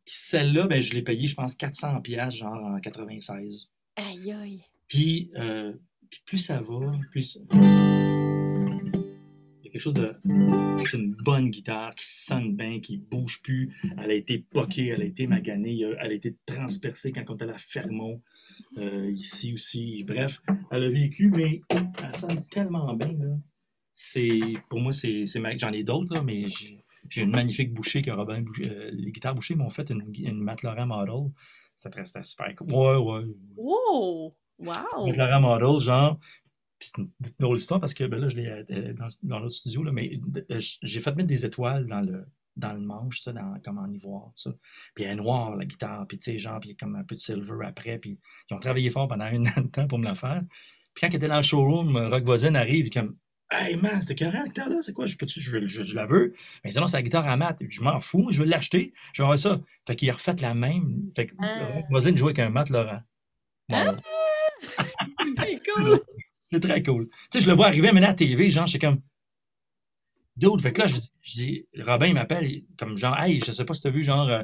celle-là, 0.06 0.66
ben, 0.66 0.80
je 0.80 0.92
l'ai 0.94 1.02
payée, 1.02 1.26
je 1.26 1.34
pense, 1.34 1.54
400 1.54 2.00
pièces 2.00 2.34
genre 2.34 2.62
en 2.62 2.80
96. 2.80 3.70
Aïe, 3.96 4.32
aïe. 4.32 4.64
Puis, 4.88 5.30
euh, 5.36 5.72
puis 6.10 6.22
plus 6.26 6.38
ça 6.38 6.60
va, 6.60 6.92
plus... 7.10 7.38
Quelque 9.72 9.80
chose 9.80 9.94
de. 9.94 10.14
C'est 10.84 10.98
une 10.98 11.14
bonne 11.14 11.48
guitare 11.48 11.94
qui 11.94 12.04
sonne 12.06 12.54
bien, 12.54 12.78
qui 12.78 12.98
bouge 12.98 13.40
plus. 13.42 13.74
Elle 13.96 14.10
a 14.10 14.14
été 14.14 14.38
poquée, 14.38 14.88
elle 14.88 15.00
a 15.00 15.04
été 15.04 15.26
maganée, 15.26 15.80
elle 15.80 16.10
a 16.10 16.12
été 16.12 16.36
transpercée 16.44 17.10
quand 17.10 17.22
on 17.30 17.34
était 17.34 17.44
à 17.44 17.48
la 17.48 17.58
Fermont. 17.58 18.20
Euh, 18.76 19.10
ici 19.10 19.54
aussi. 19.54 20.04
Bref, 20.04 20.42
elle 20.70 20.84
a 20.84 20.88
vécu, 20.90 21.30
mais 21.30 21.62
elle 21.70 22.14
sonne 22.14 22.46
tellement 22.50 22.92
bien. 22.92 23.40
C'est, 23.94 24.40
pour 24.68 24.80
moi, 24.80 24.92
c'est, 24.92 25.24
j'en 25.26 25.72
ai 25.72 25.84
d'autres, 25.84 26.22
mais 26.22 26.44
j'ai, 27.08 27.22
une 27.22 27.30
magnifique 27.30 27.72
bouchée 27.72 28.02
que 28.02 28.10
Robin 28.10 28.44
euh, 28.60 28.90
les 28.92 29.10
guitares 29.10 29.34
bouchées 29.34 29.54
m'ont 29.54 29.70
fait 29.70 29.90
une, 29.90 30.02
une 30.18 30.38
Matt 30.38 30.62
Laurent 30.62 30.86
Model. 30.86 31.32
C'était, 31.76 32.04
super 32.04 32.54
cool. 32.56 32.72
Ouais, 32.72 32.96
ouais. 32.96 33.24
Wow! 33.56 34.34
Wow! 34.58 35.06
Matt 35.06 35.16
Laurent 35.16 35.40
Model, 35.40 35.80
genre. 35.80 36.20
Puis 36.82 36.90
c'est 36.92 37.00
une 37.00 37.10
drôle 37.38 37.58
histoire 37.58 37.78
parce 37.78 37.94
que 37.94 38.02
ben 38.02 38.20
là, 38.20 38.28
je 38.28 38.34
l'ai 38.34 38.48
euh, 38.48 38.92
dans, 38.94 39.06
dans 39.22 39.38
l'autre 39.38 39.54
studio, 39.54 39.84
là, 39.84 39.92
mais 39.92 40.18
j'ai 40.58 40.98
fait 40.98 41.14
mettre 41.14 41.28
des 41.28 41.46
étoiles 41.46 41.86
dans 41.86 42.00
le, 42.00 42.26
dans 42.56 42.72
le 42.72 42.80
manche, 42.80 43.20
ça, 43.20 43.32
dans, 43.32 43.54
comme 43.64 43.78
en 43.78 43.88
ivoire, 43.88 44.32
ça. 44.34 44.50
Puis 44.96 45.04
elle 45.04 45.12
est 45.12 45.14
noire, 45.14 45.54
la 45.54 45.64
guitare, 45.64 46.04
puis 46.08 46.18
tu 46.18 46.32
sais, 46.32 46.38
genre, 46.40 46.58
puis 46.58 46.74
comme 46.74 46.96
un 46.96 47.04
peu 47.04 47.14
de 47.14 47.20
silver 47.20 47.64
après, 47.64 47.98
puis 47.98 48.18
ils 48.50 48.54
ont 48.54 48.58
travaillé 48.58 48.90
fort 48.90 49.06
pendant 49.06 49.26
un 49.26 49.44
an 49.56 49.60
de 49.60 49.68
temps 49.68 49.86
pour 49.86 50.00
me 50.00 50.04
la 50.06 50.16
faire. 50.16 50.42
Puis 50.92 51.02
quand 51.02 51.06
elle 51.06 51.14
était 51.14 51.28
dans 51.28 51.36
le 51.36 51.42
showroom, 51.42 51.96
Rock 51.96 52.24
Voisine 52.24 52.56
arrive, 52.56 52.90
comme, 52.90 53.16
Hey 53.48 53.76
man, 53.76 54.00
c'était 54.00 54.16
carré 54.16 54.38
la 54.38 54.44
guitare-là, 54.46 54.82
c'est 54.82 54.92
quoi? 54.92 55.06
Je, 55.06 55.16
peux 55.16 55.26
je, 55.28 55.66
je, 55.66 55.94
la 55.94 56.04
veux. 56.04 56.34
Mais 56.64 56.72
sinon, 56.72 56.88
c'est 56.88 56.96
la 56.96 57.02
guitare 57.04 57.28
à 57.28 57.36
mat. 57.36 57.56
Je 57.68 57.80
m'en 57.82 58.00
fous, 58.00 58.32
je 58.32 58.42
veux 58.42 58.48
l'acheter. 58.48 58.92
Je 59.12 59.22
vais 59.22 59.26
avoir 59.26 59.38
ça. 59.38 59.60
Fait 59.86 59.94
qu'il 59.94 60.10
a 60.10 60.14
refait 60.14 60.34
la 60.40 60.54
même. 60.54 61.12
Fait 61.14 61.26
que 61.26 61.34
ah. 61.38 61.66
Rock 61.74 61.84
Voisine 61.90 62.16
jouait 62.16 62.30
avec 62.30 62.40
un 62.40 62.50
mat 62.50 62.68
Laurent. 62.70 63.02
Ah! 63.70 63.94
c'est 65.38 65.60
cool. 65.68 66.00
C'est 66.52 66.60
très 66.60 66.82
cool. 66.82 67.08
Tu 67.08 67.38
sais, 67.38 67.40
je 67.40 67.48
le 67.48 67.56
vois 67.56 67.66
arriver 67.66 67.92
maintenant 67.92 68.08
à 68.08 68.10
la 68.10 68.14
TV, 68.14 68.50
genre, 68.50 68.66
je 68.66 68.72
suis 68.72 68.78
comme, 68.78 69.00
D'autres. 70.36 70.62
Fait 70.62 70.72
que 70.72 70.80
là, 70.80 70.86
je, 70.86 70.96
dis, 71.32 71.66
Robin, 71.78 72.06
il 72.06 72.14
m'appelle, 72.14 72.62
comme 72.78 72.96
genre, 72.96 73.18
hey, 73.18 73.40
je 73.44 73.52
sais 73.52 73.64
pas 73.64 73.74
si 73.74 73.82
tu 73.82 73.88
as 73.88 73.90
vu, 73.90 74.02
genre, 74.02 74.28
euh, 74.28 74.42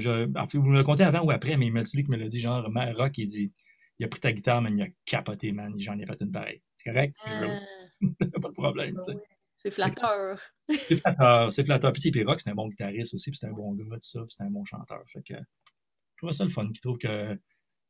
je, 0.00 0.26
vous 0.56 0.62
me 0.66 0.76
le 0.76 0.82
comptez 0.82 1.04
avant 1.04 1.24
ou 1.24 1.30
après, 1.30 1.56
mais 1.56 1.66
il 1.66 1.72
m'a 1.72 1.82
dit 1.82 2.04
me 2.08 2.16
l'a 2.16 2.28
dit, 2.28 2.40
genre, 2.40 2.68
Rock, 2.96 3.18
il 3.18 3.26
dit, 3.26 3.52
il 3.98 4.04
a 4.04 4.08
pris 4.08 4.20
ta 4.20 4.32
guitare, 4.32 4.60
mais 4.62 4.70
il 4.72 4.82
a 4.82 4.88
capoté, 5.04 5.52
man, 5.52 5.72
j'en 5.78 5.98
ai 5.98 6.06
fait 6.06 6.20
une 6.20 6.32
pareille. 6.32 6.60
C'est 6.74 6.90
correct? 6.90 7.16
Ah. 7.24 7.60
pas 8.42 8.48
de 8.48 8.54
problème, 8.54 8.96
tu 8.96 9.12
sais. 9.12 9.18
C'est 9.56 9.70
flatteur. 9.70 10.40
c'est 10.68 10.96
flatteur, 10.96 11.52
c'est 11.52 11.64
flatteur. 11.64 11.92
Puis, 11.92 12.10
puis 12.10 12.24
Rock, 12.24 12.40
c'est 12.40 12.50
un 12.50 12.54
bon 12.54 12.68
guitariste 12.68 13.14
aussi, 13.14 13.30
puis 13.30 13.38
c'est 13.38 13.46
un 13.46 13.52
bon 13.52 13.74
gars, 13.74 13.84
tout 13.84 13.98
ça, 14.00 14.20
puis 14.20 14.34
c'est 14.36 14.44
un 14.44 14.50
bon 14.50 14.64
chanteur. 14.64 15.02
Fait 15.12 15.22
que, 15.22 15.34
je 15.34 16.16
trouve 16.18 16.32
ça 16.32 16.44
le 16.44 16.50
fun, 16.50 16.70
qui 16.72 16.80
trouve 16.80 16.98
que 16.98 17.38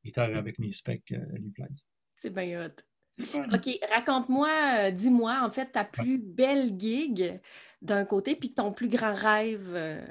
guitare 0.04 0.34
avec 0.36 0.58
mes 0.58 0.70
specs 0.70 1.12
euh, 1.12 1.38
lui 1.38 1.50
plaise. 1.50 1.86
C'est 2.16 2.32
bien 2.32 2.66
hot. 2.66 2.82
OK, 3.18 3.78
raconte-moi, 3.90 4.48
euh, 4.78 4.90
dis-moi, 4.90 5.40
en 5.44 5.50
fait, 5.50 5.72
ta 5.72 5.84
plus 5.84 6.18
belle 6.18 6.78
gig 6.78 7.40
d'un 7.82 8.04
côté, 8.04 8.36
puis 8.36 8.54
ton 8.54 8.72
plus 8.72 8.88
grand 8.88 9.12
rêve. 9.12 9.72
Euh. 9.74 10.06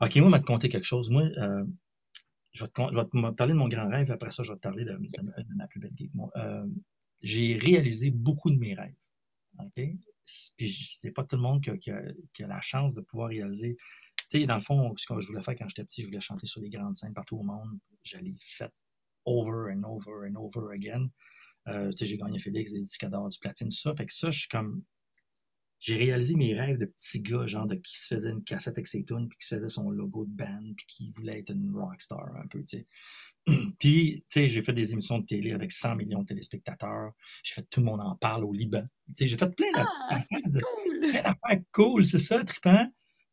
OK, 0.00 0.16
moi, 0.16 0.28
je 0.28 0.34
vais 0.34 0.40
te 0.40 0.46
conter 0.46 0.68
quelque 0.68 0.84
chose. 0.84 1.10
Moi, 1.10 1.22
euh, 1.22 1.64
je, 2.52 2.64
vais 2.64 2.70
te, 2.70 3.30
parler 3.32 3.52
de 3.52 3.58
mon 3.58 3.68
grand 3.68 3.88
rêve, 3.88 4.10
après 4.10 4.30
ça, 4.30 4.42
je 4.42 4.52
vais 4.52 4.56
te 4.56 4.62
parler 4.62 4.84
de, 4.84 4.98
ma 5.54 5.66
plus 5.68 5.80
belle 5.80 5.92
gig. 5.96 6.10
j'ai 7.20 7.58
réalisé 7.58 8.10
beaucoup 8.10 8.50
de 8.50 8.58
mes 8.58 8.74
rêves. 8.74 8.94
OK? 9.58 9.82
Puis, 10.56 10.94
c'est 10.96 11.10
pas 11.10 11.24
tout 11.24 11.36
le 11.36 11.42
monde 11.42 11.60
qui 11.60 11.90
a, 11.90 12.46
la 12.46 12.60
chance 12.60 12.94
de 12.94 13.02
pouvoir 13.02 13.28
réaliser. 13.28 13.76
Tu 14.30 14.40
sais, 14.40 14.46
dans 14.46 14.54
le 14.54 14.62
fond, 14.62 14.94
ce 14.96 15.06
que 15.06 15.20
je 15.20 15.26
voulais 15.26 15.42
faire 15.42 15.56
quand 15.56 15.68
j'étais 15.68 15.84
petit, 15.84 16.02
je 16.02 16.06
voulais 16.06 16.20
chanter 16.20 16.46
sur 16.46 16.62
les 16.62 16.70
grandes 16.70 16.94
scènes 16.94 17.12
partout 17.12 17.36
au 17.36 17.42
monde. 17.42 17.78
Je 18.02 18.16
l'ai 18.18 18.34
fait 18.40 18.72
over 19.24 19.70
and 19.70 19.84
over 19.84 20.26
and 20.26 20.36
over 20.36 20.72
again. 20.72 21.08
Euh, 21.68 21.90
j'ai 21.98 22.16
gagné 22.16 22.38
Félix 22.38 22.72
des 22.72 22.80
disques 22.80 23.06
d'or, 23.06 23.28
du 23.28 23.38
platine, 23.38 23.68
tout 23.68 23.76
ça. 23.76 23.94
Fait 23.94 24.06
que 24.06 24.12
ça, 24.12 24.30
je 24.30 24.40
suis 24.40 24.48
comme. 24.48 24.82
J'ai 25.78 25.96
réalisé 25.96 26.36
mes 26.36 26.54
rêves 26.54 26.78
de 26.78 26.86
petit 26.86 27.20
gars, 27.20 27.44
genre 27.46 27.66
de 27.66 27.74
qui 27.74 27.98
se 27.98 28.06
faisait 28.14 28.30
une 28.30 28.44
cassette 28.44 28.78
avec 28.78 28.86
ses 28.86 29.04
tunes, 29.04 29.28
puis 29.28 29.36
qui 29.38 29.46
se 29.46 29.56
faisait 29.56 29.68
son 29.68 29.90
logo 29.90 30.24
de 30.26 30.30
band, 30.30 30.72
puis 30.76 30.86
qui 30.86 31.12
voulait 31.16 31.40
être 31.40 31.50
une 31.50 31.72
rockstar 31.74 32.36
un 32.36 32.46
peu, 32.46 32.62
tu 32.62 32.78
sais. 32.78 32.86
puis, 33.80 34.24
tu 34.28 34.40
sais, 34.40 34.48
j'ai 34.48 34.62
fait 34.62 34.72
des 34.72 34.92
émissions 34.92 35.18
de 35.18 35.26
télé 35.26 35.52
avec 35.52 35.72
100 35.72 35.96
millions 35.96 36.20
de 36.20 36.26
téléspectateurs. 36.26 37.12
J'ai 37.42 37.54
fait 37.54 37.68
Tout 37.68 37.80
le 37.80 37.86
monde 37.86 38.00
en 38.00 38.14
parle 38.14 38.44
au 38.44 38.52
Liban. 38.52 38.84
Tu 39.08 39.14
sais, 39.14 39.26
j'ai 39.26 39.36
fait 39.36 39.52
plein 39.56 39.66
ah, 39.74 39.84
d'affaires. 40.10 40.38
Cool. 40.52 41.64
cool, 41.72 42.04
c'est 42.04 42.18
ça, 42.18 42.44
trippant. 42.44 42.86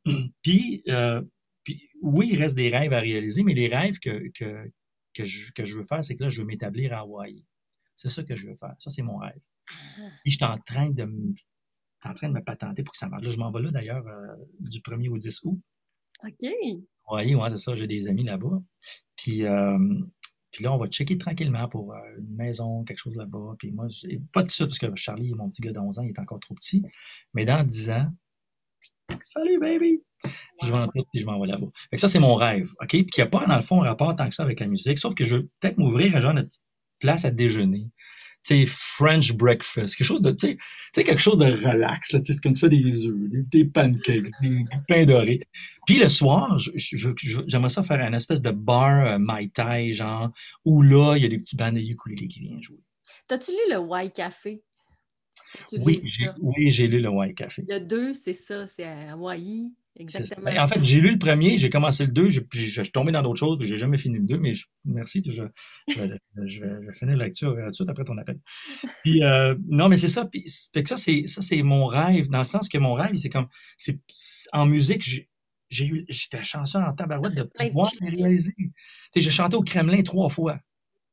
puis, 0.41 0.81
euh, 0.87 1.21
puis, 1.63 1.87
oui, 2.01 2.29
il 2.31 2.41
reste 2.41 2.55
des 2.55 2.69
rêves 2.69 2.93
à 2.93 2.99
réaliser, 2.99 3.43
mais 3.43 3.53
les 3.53 3.67
rêves 3.67 3.99
que, 3.99 4.29
que, 4.29 4.71
que, 5.19 5.25
je, 5.25 5.51
que 5.51 5.65
je 5.65 5.75
veux 5.75 5.83
faire, 5.83 6.03
c'est 6.03 6.15
que 6.15 6.23
là, 6.23 6.29
je 6.29 6.41
veux 6.41 6.47
m'établir 6.47 6.93
à 6.93 6.99
Hawaï. 6.99 7.45
C'est 7.95 8.09
ça 8.09 8.23
que 8.23 8.35
je 8.35 8.47
veux 8.47 8.55
faire. 8.55 8.75
Ça, 8.79 8.89
c'est 8.89 9.01
mon 9.01 9.17
rêve. 9.17 9.41
Ah. 9.69 10.09
Puis 10.23 10.31
je 10.31 10.37
suis 10.37 10.45
en 10.45 10.57
train 10.59 10.89
de 10.89 11.03
me, 11.03 11.33
en 12.05 12.13
train 12.13 12.29
de 12.29 12.33
me 12.33 12.43
patenter 12.43 12.83
pour 12.83 12.93
que 12.93 12.97
ça 12.97 13.09
marche. 13.09 13.25
Là, 13.25 13.31
je 13.31 13.37
m'en 13.37 13.51
vais 13.51 13.61
là 13.61 13.71
d'ailleurs 13.71 14.07
euh, 14.07 14.35
du 14.59 14.79
1er 14.79 15.09
au 15.09 15.17
10 15.17 15.41
août. 15.43 15.59
OK. 16.23 16.49
Oui, 17.11 17.35
ouais, 17.35 17.49
c'est 17.49 17.57
ça. 17.57 17.75
J'ai 17.75 17.87
des 17.87 18.07
amis 18.07 18.23
là-bas. 18.23 18.61
Puis, 19.15 19.43
euh, 19.43 19.77
puis 20.51 20.63
là, 20.63 20.73
on 20.73 20.77
va 20.77 20.87
checker 20.87 21.17
tranquillement 21.17 21.67
pour 21.67 21.93
euh, 21.93 21.99
une 22.17 22.35
maison, 22.35 22.83
quelque 22.83 22.99
chose 22.99 23.17
là-bas. 23.17 23.55
Puis 23.57 23.71
moi, 23.71 23.87
pas 24.31 24.43
de 24.43 24.49
ça, 24.49 24.65
parce 24.65 24.79
que 24.79 24.95
Charlie, 24.95 25.33
mon 25.33 25.49
petit 25.49 25.61
gars 25.61 25.73
de 25.73 25.79
11 25.79 25.99
ans, 25.99 26.03
il 26.03 26.09
est 26.09 26.19
encore 26.19 26.39
trop 26.39 26.55
petit. 26.55 26.83
Mais 27.33 27.45
dans 27.45 27.63
10 27.63 27.89
ans, 27.91 28.07
salut 29.21 29.59
baby! 29.59 30.03
Je 30.63 30.71
vais 30.71 30.77
en 30.77 30.89
et 30.95 31.19
je 31.19 31.25
m'en 31.25 31.39
vais 31.39 31.47
là-bas. 31.47 31.67
ça, 31.95 32.07
c'est 32.07 32.19
mon 32.19 32.35
rêve. 32.35 32.71
OK? 32.81 32.89
Puis 32.89 33.05
qui 33.05 33.21
n'a 33.21 33.27
pas, 33.27 33.45
dans 33.45 33.55
le 33.55 33.61
fond, 33.61 33.81
un 33.81 33.87
rapport 33.87 34.15
tant 34.15 34.27
que 34.27 34.35
ça 34.35 34.43
avec 34.43 34.59
la 34.59 34.67
musique. 34.67 34.97
Sauf 34.97 35.15
que 35.15 35.25
je 35.25 35.37
veux 35.37 35.49
peut-être 35.59 35.77
m'ouvrir 35.77 36.15
à 36.15 36.19
genre 36.19 36.31
une 36.31 36.45
petite 36.45 36.65
place 36.99 37.25
à 37.25 37.31
déjeuner. 37.31 37.87
Tu 38.45 38.61
sais, 38.61 38.65
French 38.67 39.33
breakfast, 39.33 39.97
quelque 39.97 40.07
chose 40.07 40.21
de, 40.21 40.31
tu 40.31 40.57
sais, 40.95 41.03
quelque 41.03 41.19
chose 41.19 41.37
de 41.37 41.45
relax, 41.45 42.13
là, 42.13 42.21
tu 42.21 42.33
sais, 42.33 42.39
comme 42.39 42.53
tu 42.53 42.61
fais 42.61 42.69
des 42.69 43.05
œufs, 43.05 43.13
des, 43.51 43.65
pancakes, 43.65 44.29
des 44.41 44.63
pains 44.87 45.05
dorés. 45.05 45.41
Puis 45.85 45.99
le 45.99 46.07
soir, 46.07 46.57
j'aimerais 46.57 47.69
ça 47.69 47.83
faire 47.83 47.99
un 47.99 48.13
espèce 48.13 48.41
de 48.41 48.51
bar 48.51 49.05
euh, 49.05 49.19
Mai 49.19 49.49
Tai, 49.53 49.91
genre, 49.91 50.31
où 50.63 50.81
là, 50.81 51.15
il 51.17 51.23
y 51.23 51.25
a 51.25 51.29
des 51.29 51.37
petits 51.37 51.57
bandes 51.57 51.75
de 51.75 51.81
ukulélé 51.81 52.29
qui 52.29 52.39
viennent 52.39 52.63
jouer. 52.63 52.79
T'as-tu 53.27 53.51
lu 53.51 53.57
le 53.71 53.77
White 53.77 54.13
Café? 54.13 54.63
Oui, 55.73 56.01
j'ai 56.71 56.87
lu 56.87 57.01
le 57.01 57.09
White 57.09 57.35
Café. 57.35 57.65
Le 57.67 57.79
2, 57.79 58.13
c'est 58.13 58.33
ça, 58.33 58.67
c'est 58.67 58.85
à 58.85 59.13
Hawaï. 59.13 59.69
Exactement. 59.99 60.49
En 60.57 60.67
fait, 60.69 60.81
j'ai 60.81 61.01
lu 61.01 61.11
le 61.11 61.17
premier, 61.17 61.57
j'ai 61.57 61.69
commencé 61.69 62.05
le 62.05 62.11
2, 62.11 62.29
je, 62.29 62.41
suis 62.53 62.91
tombé 62.91 63.11
dans 63.11 63.21
d'autres 63.21 63.39
choses, 63.39 63.57
puis 63.59 63.67
j'ai 63.67 63.77
jamais 63.77 63.97
fini 63.97 64.17
le 64.17 64.23
2, 64.23 64.39
mais 64.39 64.53
merci, 64.85 65.21
je, 65.25 65.43
je, 65.89 66.65
vais, 66.65 66.93
finir 66.93 67.17
la 67.17 67.25
lecture 67.25 67.53
tout 67.53 67.67
de 67.67 67.71
suite 67.71 67.89
après 67.89 68.05
ton 68.05 68.17
appel. 68.17 68.39
Puis, 69.03 69.21
euh, 69.23 69.55
non, 69.67 69.89
mais 69.89 69.97
c'est 69.97 70.07
ça, 70.07 70.25
puis 70.25 70.43
que 70.73 70.89
ça, 70.89 70.95
c'est, 70.95 71.27
ça, 71.27 71.41
c'est 71.41 71.61
mon 71.63 71.85
rêve, 71.85 72.29
dans 72.29 72.37
le 72.39 72.43
sens 72.45 72.69
que 72.69 72.77
mon 72.77 72.93
rêve, 72.93 73.15
c'est 73.15 73.29
comme, 73.29 73.47
c'est, 73.77 73.99
en 74.53 74.65
musique, 74.65 75.03
j'ai 75.69 75.85
eu, 75.85 76.05
j'étais 76.07 76.43
chanceux 76.43 76.79
en 76.79 76.93
tabarouette 76.93 77.35
de 77.35 77.43
pouvoir 77.67 77.91
les 77.99 78.09
réaliser. 78.09 78.55
j'ai 79.13 79.31
chanté 79.31 79.57
au 79.57 79.63
Kremlin 79.63 80.01
trois 80.01 80.29
fois 80.29 80.59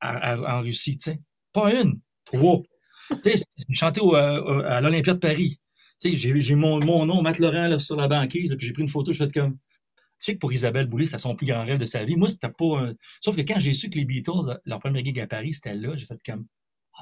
en 0.01 0.61
Russie, 0.61 0.97
tu 0.97 1.11
sais. 1.11 1.21
Pas 1.53 1.75
une, 1.75 2.01
trois. 2.25 2.63
Tu 3.23 3.31
sais, 3.31 3.45
j'ai 3.69 3.77
chanté 3.77 4.01
euh, 4.03 4.65
à 4.65 4.81
l'Olympia 4.81 5.15
de 5.15 5.21
Paris 5.21 5.61
sais, 5.99 6.15
j'ai 6.15 6.55
mon, 6.55 6.79
mon, 6.85 7.07
nom, 7.07 7.23
Matt 7.23 7.39
Laurent, 7.39 7.69
là, 7.69 7.79
sur 7.79 7.97
la 7.97 8.09
banquise, 8.09 8.55
puis 8.57 8.67
j'ai 8.67 8.73
pris 8.73 8.83
une 8.83 8.89
photo, 8.89 9.13
je 9.13 9.25
fais 9.25 9.31
comme. 9.31 9.59
Tu 10.19 10.25
sais 10.25 10.35
que 10.35 10.39
pour 10.39 10.53
Isabelle 10.53 10.87
Boulay, 10.87 11.05
c'était 11.05 11.19
son 11.19 11.35
plus 11.35 11.47
grand 11.47 11.65
rêve 11.65 11.79
de 11.79 11.85
sa 11.85 12.03
vie. 12.05 12.17
Moi, 12.17 12.31
c'était 12.31 12.49
pas 12.49 12.79
un... 12.81 12.95
Sauf 13.21 13.37
que 13.37 13.43
quand 13.43 13.61
j'ai 13.61 13.75
su 13.75 13.91
que 13.91 13.99
les 13.99 14.07
Beatles, 14.07 14.59
leur 14.65 14.79
première 14.81 15.05
gig 15.05 15.21
à 15.21 15.27
Paris, 15.27 15.53
c'était 15.53 15.75
là, 15.75 15.95
j'ai 15.95 16.07
fait 16.07 16.19
comme. 16.25 16.47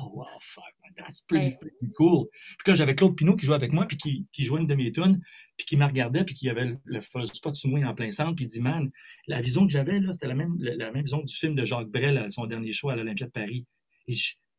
Oh 0.00 0.10
wow, 0.12 0.26
fuck, 0.40 0.64
man, 0.82 0.92
that's 0.96 1.22
pretty, 1.22 1.56
cool. 1.96 2.26
Puis 2.58 2.72
là, 2.72 2.74
j'avais 2.74 2.96
Claude 2.96 3.16
Pinot 3.16 3.36
qui 3.36 3.46
jouait 3.46 3.54
avec 3.54 3.72
moi, 3.72 3.86
puis 3.86 3.96
qui, 3.96 4.26
qui 4.32 4.42
jouait 4.42 4.60
une 4.60 4.66
de 4.66 4.74
mes 4.74 4.90
tunes, 4.90 5.20
puis 5.56 5.66
qui 5.66 5.76
me 5.76 5.84
regardait, 5.84 6.24
puis 6.24 6.34
qui 6.34 6.48
avait 6.48 6.76
le, 6.84 7.00
spot 7.00 7.54
sous 7.54 7.68
moi 7.68 7.78
en 7.84 7.94
plein 7.94 8.10
centre, 8.10 8.34
puis 8.34 8.44
il 8.44 8.48
dit, 8.48 8.60
man, 8.60 8.90
la 9.28 9.40
vision 9.40 9.64
que 9.64 9.72
j'avais, 9.72 10.00
là, 10.00 10.12
c'était 10.12 10.26
la 10.26 10.34
même, 10.34 10.56
la, 10.58 10.90
même 10.90 11.04
vision 11.04 11.22
du 11.22 11.32
film 11.32 11.54
de 11.54 11.64
Jacques 11.64 11.90
Brel, 11.90 12.26
son 12.30 12.46
dernier 12.46 12.72
show 12.72 12.90
à 12.90 12.96
l'Olympia 12.96 13.26
de 13.26 13.30
Paris. 13.30 13.66
Et 14.08 14.14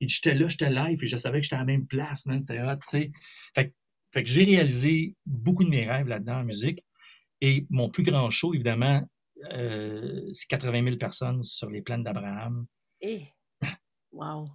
j'étais 0.08 0.36
là, 0.36 0.48
j'étais 0.48 0.70
live, 0.70 1.04
et 1.04 1.08
je 1.08 1.18
savais 1.18 1.40
que 1.40 1.44
j'étais 1.44 1.58
à 1.58 1.60
la 1.60 1.66
même 1.66 1.86
place, 1.86 2.26
man, 2.28 2.40
c'était 2.40 2.62
hot, 2.62 2.76
tu 2.76 2.98
sais. 2.98 3.12
Fait 3.54 3.74
fait 4.16 4.24
que 4.24 4.30
j'ai 4.30 4.46
réalisé 4.46 5.14
beaucoup 5.26 5.66
de 5.66 5.70
mes 5.70 5.86
rêves 5.86 6.08
là-dedans 6.08 6.38
en 6.38 6.46
musique. 6.46 6.86
Et 7.42 7.68
mon 7.70 7.90
plus 7.90 8.04
grand 8.04 8.30
show, 8.30 8.54
évidemment, 8.54 9.06
euh, 9.52 10.30
c'est 10.32 10.48
80 10.48 10.86
000 10.86 10.96
personnes 10.96 11.44
sur 11.44 11.70
les 11.70 11.82
plaines 11.82 12.02
d'Abraham. 12.04 12.66
Eh! 13.02 13.24
Wow! 14.14 14.48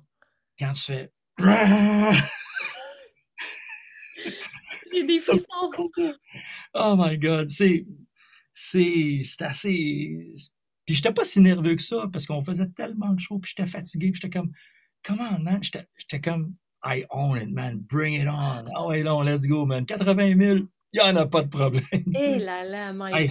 Quand 0.59 0.73
tu 0.73 0.81
fais. 0.81 1.13
Les 4.93 5.05
des 5.05 5.21
frissons! 5.21 5.71
Oh 6.73 6.97
my 6.99 7.19
God! 7.19 7.51
C'est. 7.51 7.85
C'est 8.55 9.21
assez. 9.41 10.27
Puis 10.87 10.95
j'étais 10.95 11.13
pas 11.13 11.27
si 11.27 11.43
nerveux 11.43 11.77
que 11.77 11.83
ça 11.83 12.09
parce 12.11 12.25
qu'on 12.25 12.43
faisait 12.43 12.71
tellement 12.71 13.13
de 13.13 13.21
shows, 13.21 13.41
puis 13.41 13.53
j'étais 13.55 13.69
fatigué, 13.69 14.11
puis 14.11 14.23
j'étais 14.23 14.39
comme. 14.39 14.53
Comment, 15.03 15.39
man? 15.39 15.61
J'étais 15.63 16.21
comme. 16.23 16.55
I 16.83 17.05
own 17.11 17.37
it, 17.39 17.51
man. 17.51 17.79
Bring 17.79 18.15
it 18.15 18.27
on. 18.27 18.65
Ah 18.75 18.87
ouais, 18.87 19.03
non, 19.03 19.23
let's 19.23 19.47
go, 19.47 19.67
man. 19.67 19.85
80 19.85 20.37
000, 20.39 20.39
il 20.39 20.67
n'y 20.95 21.01
en 21.01 21.17
a 21.17 21.27
pas 21.27 21.43
de 21.43 21.49
problème. 21.49 21.85
Eh 22.19 22.39
là 22.39 22.65
là, 22.65 22.93
my 22.93 23.29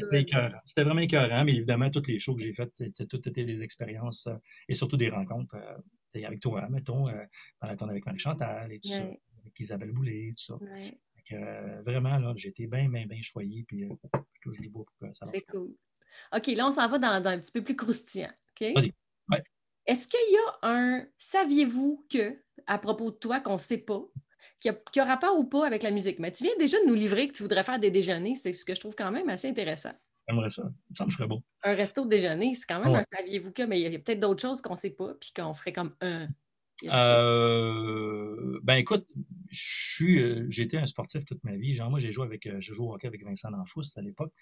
C'était 0.65 0.83
vraiment 0.83 1.01
écœurant, 1.01 1.43
mais 1.43 1.55
évidemment, 1.55 1.89
toutes 1.89 2.07
les 2.07 2.19
shows 2.19 2.35
que 2.35 2.41
j'ai 2.41 2.53
faites, 2.53 2.71
c'est 2.93 3.07
tout 3.07 3.27
été 3.27 3.45
des 3.45 3.63
expériences 3.63 4.27
euh, 4.27 4.35
et 4.67 4.75
surtout 4.75 4.97
des 4.97 5.09
rencontres 5.09 5.55
euh, 5.55 6.25
avec 6.25 6.39
toi, 6.39 6.67
mettons, 6.69 7.07
euh, 7.07 7.23
dans 7.61 7.67
la 7.67 7.75
tournée 7.75 7.91
avec 7.91 8.05
Marie-Chantal 8.05 8.71
et 8.71 8.79
tout 8.79 8.89
ça, 8.89 9.01
avec 9.01 9.59
Isabelle 9.59 9.91
Boulay, 9.91 10.33
tout 10.37 10.43
ça. 10.43 10.55
euh, 11.31 11.81
vraiment, 11.83 12.17
là, 12.17 12.33
j'ai 12.35 12.49
été 12.49 12.67
bien, 12.67 12.89
bien, 12.89 13.05
bien 13.05 13.21
choyé, 13.21 13.63
puis 13.63 13.83
je 13.83 14.19
touche 14.41 14.61
du 14.61 14.69
bois 14.69 14.85
pour 14.85 15.09
que 15.09 15.13
ça 15.15 15.25
marche. 15.25 15.37
C'est 15.37 15.45
cool. 15.51 15.75
OK, 16.35 16.47
là, 16.47 16.67
on 16.67 16.71
s'en 16.71 16.87
va 16.87 16.97
dans, 16.97 17.21
dans 17.21 17.29
un 17.29 17.39
petit 17.39 17.51
peu 17.51 17.63
plus 17.63 17.75
croustillant. 17.75 18.31
OK? 18.51 18.73
Vas-y. 18.75 18.93
Ouais. 19.29 19.43
Est-ce 19.89 20.07
qu'il 20.07 20.19
y 20.33 20.37
a 20.37 20.69
un 20.69 21.07
saviez-vous 21.17 22.05
que, 22.11 22.37
à 22.67 22.77
propos 22.77 23.09
de 23.11 23.15
toi, 23.15 23.39
qu'on 23.39 23.53
ne 23.53 23.57
sait 23.57 23.79
pas, 23.79 24.01
qui 24.59 24.69
a, 24.69 24.73
qui 24.73 24.99
a 24.99 25.05
rapport 25.05 25.37
ou 25.39 25.45
pas 25.45 25.65
avec 25.65 25.81
la 25.83 25.89
musique? 25.91 26.19
Mais 26.19 26.31
tu 26.31 26.43
viens 26.43 26.55
déjà 26.59 26.79
de 26.79 26.85
nous 26.87 26.93
livrer 26.93 27.27
que 27.27 27.33
tu 27.33 27.41
voudrais 27.41 27.63
faire 27.63 27.79
des 27.79 27.89
déjeuners. 27.91 28.35
C'est 28.35 28.53
ce 28.53 28.65
que 28.65 28.75
je 28.75 28.79
trouve 28.79 28.95
quand 28.95 29.11
même 29.11 29.29
assez 29.29 29.49
intéressant. 29.49 29.93
J'aimerais 30.27 30.49
ça. 30.51 30.71
Ça 30.95 31.05
me 31.05 31.09
serais 31.09 31.27
beau. 31.27 31.41
Un 31.63 31.73
resto 31.73 32.03
de 32.05 32.09
déjeuner, 32.09 32.53
c'est 32.53 32.67
quand 32.67 32.79
même 32.79 32.93
Ouais. 32.93 32.99
un 33.11 33.17
saviez-vous 33.17 33.51
que, 33.51 33.63
mais 33.63 33.81
il 33.81 33.91
y 33.91 33.95
a 33.95 33.99
peut-être 33.99 34.19
d'autres 34.19 34.41
choses 34.43 34.61
qu'on 34.61 34.73
ne 34.73 34.77
sait 34.77 34.91
pas, 34.91 35.15
puis 35.15 35.31
qu'on 35.35 35.55
ferait 35.55 35.73
comme 35.73 35.95
un. 36.01 36.27
Euh, 36.85 38.59
ben 38.63 38.75
écoute, 38.75 39.07
je 39.49 40.05
euh, 40.05 40.45
j'ai 40.49 40.63
été 40.63 40.77
un 40.77 40.85
sportif 40.85 41.25
toute 41.25 41.43
ma 41.43 41.55
vie. 41.55 41.73
Genre, 41.73 41.89
moi, 41.89 41.99
j'ai 41.99 42.11
joué 42.11 42.25
avec, 42.25 42.45
euh, 42.47 42.59
j'ai 42.59 42.73
joué 42.73 42.85
au 42.87 42.93
hockey 42.93 43.07
avec 43.07 43.23
Vincent 43.23 43.51
D'Anfous 43.51 43.83
à 43.97 44.01
l'époque, 44.01 44.33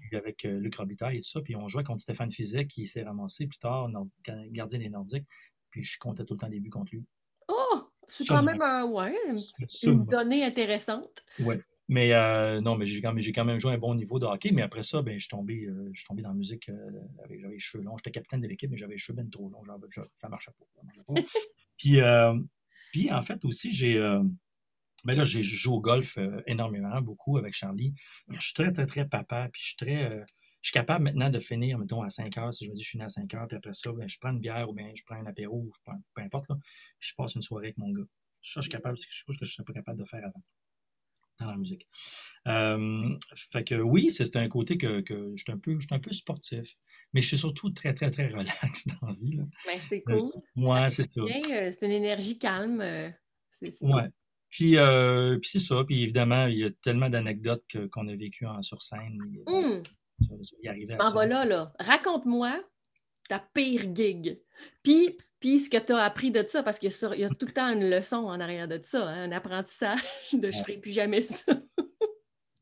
puis 0.00 0.16
avec 0.16 0.42
Luc 0.44 0.74
Robitaille 0.76 1.16
et 1.18 1.20
tout 1.20 1.28
ça, 1.28 1.40
puis 1.40 1.56
on 1.56 1.68
jouait 1.68 1.84
contre 1.84 2.00
Stéphane 2.02 2.30
Fizet 2.30 2.66
qui 2.66 2.86
s'est 2.86 3.02
ramassé 3.02 3.46
plus 3.46 3.58
tard, 3.58 3.88
nord- 3.88 4.08
gardien 4.50 4.78
des 4.78 4.88
Nordiques, 4.88 5.26
puis 5.70 5.82
je 5.82 5.98
comptais 5.98 6.24
tout 6.24 6.34
le 6.34 6.40
temps 6.40 6.48
des 6.48 6.60
buts 6.60 6.70
contre 6.70 6.92
lui. 6.94 7.04
Oh! 7.48 7.82
C'est 8.08 8.26
quand 8.26 8.40
je- 8.40 8.46
même 8.46 8.62
un, 8.62 8.84
ouais, 8.86 9.14
une 9.82 10.04
donnée 10.06 10.44
intéressante. 10.44 11.24
Ouais. 11.38 11.60
Mais 11.90 12.12
euh, 12.12 12.60
non, 12.60 12.76
mais 12.76 12.86
j'ai 12.86 13.00
quand, 13.00 13.12
même- 13.12 13.18
j'ai 13.20 13.32
quand 13.32 13.44
même 13.44 13.58
joué 13.58 13.72
un 13.74 13.78
bon 13.78 13.96
niveau 13.96 14.20
de 14.20 14.24
hockey, 14.24 14.52
mais 14.52 14.62
après 14.62 14.84
ça, 14.84 15.02
ben, 15.02 15.14
je 15.14 15.18
suis 15.18 15.28
tombé, 15.28 15.64
euh, 15.64 15.90
je 15.92 15.98
suis 15.98 16.06
tombé 16.06 16.22
dans 16.22 16.28
la 16.28 16.36
musique 16.36 16.68
euh, 16.68 16.74
avec 17.24 17.40
j'avais 17.40 17.54
les 17.54 17.58
cheveux 17.58 17.82
longs. 17.82 17.96
J'étais 17.98 18.12
capitaine 18.12 18.40
de 18.40 18.46
l'équipe, 18.46 18.70
mais 18.70 18.76
j'avais 18.76 18.92
les 18.92 18.98
cheveux 18.98 19.16
bien 19.16 19.28
trop 19.28 19.48
longs. 19.50 19.64
Genre, 19.64 19.76
ça, 19.88 20.04
ça 20.20 20.28
marchait 20.28 20.52
pas. 20.52 21.14
puis, 21.76 22.00
euh, 22.00 22.38
puis 22.92 23.10
en 23.10 23.22
fait 23.22 23.44
aussi, 23.44 23.72
j'ai 23.72 23.98
ben 25.04 25.14
là, 25.16 25.24
j'ai 25.24 25.42
joué 25.42 25.74
au 25.74 25.80
golf 25.80 26.16
énormément, 26.46 27.00
beaucoup 27.00 27.38
avec 27.38 27.54
Charlie. 27.54 27.92
Je 28.28 28.38
suis 28.38 28.52
très, 28.54 28.70
très, 28.72 28.86
très 28.86 29.08
papa, 29.08 29.48
puis 29.52 29.60
je 29.60 29.66
suis 29.68 29.76
très. 29.76 30.20
je 30.62 30.68
suis 30.68 30.72
capable 30.72 31.04
maintenant 31.04 31.28
de 31.30 31.40
finir, 31.40 31.76
mettons, 31.76 32.02
à 32.02 32.10
5 32.10 32.36
heures, 32.38 32.54
si 32.54 32.66
je 32.66 32.70
me 32.70 32.76
dis 32.76 32.84
je 32.84 32.88
suis 32.90 32.98
né 32.98 33.04
à 33.04 33.08
5 33.08 33.34
heures, 33.34 33.48
puis 33.48 33.56
après 33.56 33.72
ça, 33.72 33.90
ben, 33.92 34.08
je 34.08 34.16
prends 34.20 34.30
une 34.30 34.38
bière 34.40 34.68
ou 34.70 34.74
bien 34.74 34.92
je 34.94 35.02
prends 35.04 35.16
un 35.16 35.26
apéro, 35.26 35.56
ou 35.56 35.72
je 35.74 35.80
prends- 35.84 36.00
peu 36.14 36.22
importe, 36.22 36.50
là, 36.50 36.56
puis 37.00 37.08
je 37.10 37.14
passe 37.16 37.34
une 37.34 37.42
soirée 37.42 37.68
avec 37.68 37.78
mon 37.78 37.90
gars. 37.90 38.04
Ça, 38.42 38.60
je 38.60 38.62
suis 38.62 38.70
capable, 38.70 38.96
c'est 38.98 39.04
quelque 39.06 39.24
chose 39.26 39.38
que 39.38 39.44
je 39.44 39.50
ne 39.50 39.54
serais 39.54 39.64
pas 39.64 39.72
capable 39.72 39.98
de 39.98 40.04
faire 40.04 40.24
avant 40.24 40.42
dans 41.40 41.50
la 41.50 41.56
musique. 41.56 41.88
Euh, 42.48 43.16
fait 43.34 43.64
que 43.64 43.74
oui, 43.74 44.10
c'est 44.10 44.34
un 44.36 44.48
côté 44.48 44.78
que, 44.78 45.00
que 45.00 45.32
je 45.36 45.42
suis 45.42 45.52
un 45.52 45.58
peu, 45.58 45.74
je 45.78 45.86
suis 45.86 45.94
un 45.94 45.98
peu 45.98 46.12
sportif, 46.12 46.76
mais 47.12 47.20
je 47.22 47.28
suis 47.28 47.38
surtout 47.38 47.70
très, 47.70 47.92
très, 47.94 48.10
très 48.10 48.28
relax 48.28 48.86
dans 49.00 49.08
la 49.08 49.12
vie. 49.12 49.38
Ben, 49.66 49.78
c'est 49.80 50.02
Euh, 50.08 50.20
cool. 50.20 50.32
Ouais, 50.56 50.90
c'est 50.90 51.10
ça. 51.10 51.20
Euh, 51.20 51.70
c'est 51.72 51.86
une 51.86 51.92
énergie 51.92 52.38
calme. 52.38 52.82
c'est 53.50 53.72
c'est 53.72 53.86
Ouais. 53.86 54.08
Puis, 54.48 54.76
euh, 54.78 55.38
puis 55.38 55.48
c'est 55.50 55.60
ça. 55.60 55.84
Puis 55.84 56.02
évidemment, 56.02 56.46
il 56.46 56.58
y 56.58 56.64
a 56.64 56.70
tellement 56.82 57.08
d'anecdotes 57.08 57.64
qu'on 57.92 58.08
a 58.08 58.16
vécues 58.16 58.46
en 58.46 58.62
sur 58.62 58.82
scène. 58.82 59.18
Ça, 59.46 59.78
ça, 60.42 60.56
il 60.62 60.68
arrivait 60.68 60.94
à 60.94 60.96
m'en 60.98 61.04
ça. 61.04 61.14
va 61.14 61.26
là, 61.26 61.44
là. 61.44 61.72
Raconte-moi 61.78 62.60
ta 63.30 63.38
pire 63.54 63.94
gig. 63.94 64.40
Puis, 64.82 65.16
puis 65.38 65.60
ce 65.60 65.70
que 65.70 65.78
tu 65.78 65.92
as 65.92 66.02
appris 66.02 66.30
de 66.30 66.44
ça, 66.44 66.62
parce 66.62 66.78
qu'il 66.78 66.90
y, 66.90 67.20
y 67.20 67.24
a 67.24 67.28
tout 67.30 67.46
le 67.46 67.52
temps 67.52 67.68
une 67.72 67.88
leçon 67.88 68.16
en 68.16 68.40
arrière 68.40 68.68
de 68.68 68.78
ça, 68.82 69.08
hein, 69.08 69.22
un 69.24 69.32
apprentissage 69.32 70.00
de 70.32 70.50
je 70.50 70.58
ne 70.58 70.62
ferai 70.62 70.78
plus 70.78 70.90
jamais 70.92 71.22
ça. 71.22 71.52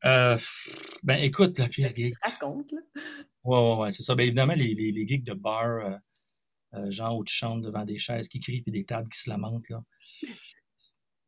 Euh, 0.05 0.37
ben 1.03 1.17
écoute, 1.21 1.57
la 1.59 1.67
pire 1.67 1.89
gig. 1.93 2.13
se 2.13 2.19
raconte, 2.23 2.71
là? 2.71 2.79
Ouais, 3.43 3.57
ouais, 3.57 3.75
ouais, 3.81 3.91
c'est 3.91 4.03
ça. 4.03 4.15
Ben 4.15 4.23
évidemment, 4.27 4.53
les, 4.53 4.73
les, 4.73 4.91
les 4.91 5.07
gigs 5.07 5.25
de 5.25 5.33
bar, 5.33 5.65
euh, 5.65 5.97
euh, 6.75 6.91
genre 6.91 7.17
où 7.17 7.23
tu 7.25 7.33
chantes 7.33 7.63
devant 7.63 7.83
des 7.83 7.97
chaises 7.97 8.29
qui 8.29 8.39
crient 8.39 8.61
puis 8.61 8.71
des 8.71 8.85
tables 8.85 9.09
qui 9.09 9.19
se 9.19 9.29
lamentent, 9.29 9.69
là. 9.69 9.83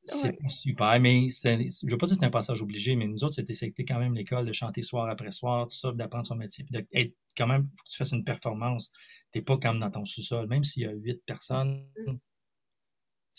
C'est 0.03 0.29
Ouais. 0.29 0.37
super, 0.47 0.99
mais 0.99 1.29
je 1.29 1.89
veux 1.89 1.97
pas 1.97 2.07
dire 2.07 2.15
que 2.15 2.21
c'est 2.21 2.25
un 2.25 2.31
passage 2.31 2.61
obligé, 2.63 2.95
mais 2.95 3.07
nous 3.07 3.23
autres, 3.23 3.35
c'était 3.35 3.85
quand 3.85 3.99
même 3.99 4.15
l'école 4.15 4.45
de 4.47 4.51
chanter 4.51 4.81
soir 4.81 5.07
après 5.09 5.31
soir, 5.31 5.67
tout 5.67 5.75
ça, 5.75 5.91
d'apprendre 5.91 6.25
son 6.25 6.35
métier, 6.35 6.63
puis 6.63 6.71
d'être 6.71 7.13
quand 7.37 7.45
même, 7.45 7.63
faut 7.63 7.83
que 7.85 7.89
tu 7.89 7.97
fasses 7.97 8.11
une 8.11 8.23
performance. 8.23 8.91
T'es 9.31 9.41
pas 9.41 9.57
comme 9.57 9.79
dans 9.79 9.91
ton 9.91 10.05
sous-sol, 10.05 10.47
même 10.47 10.63
s'il 10.63 10.83
y 10.83 10.85
a 10.85 10.91
huit 10.91 11.23
personnes, 11.25 11.87
Mm. 12.07 12.15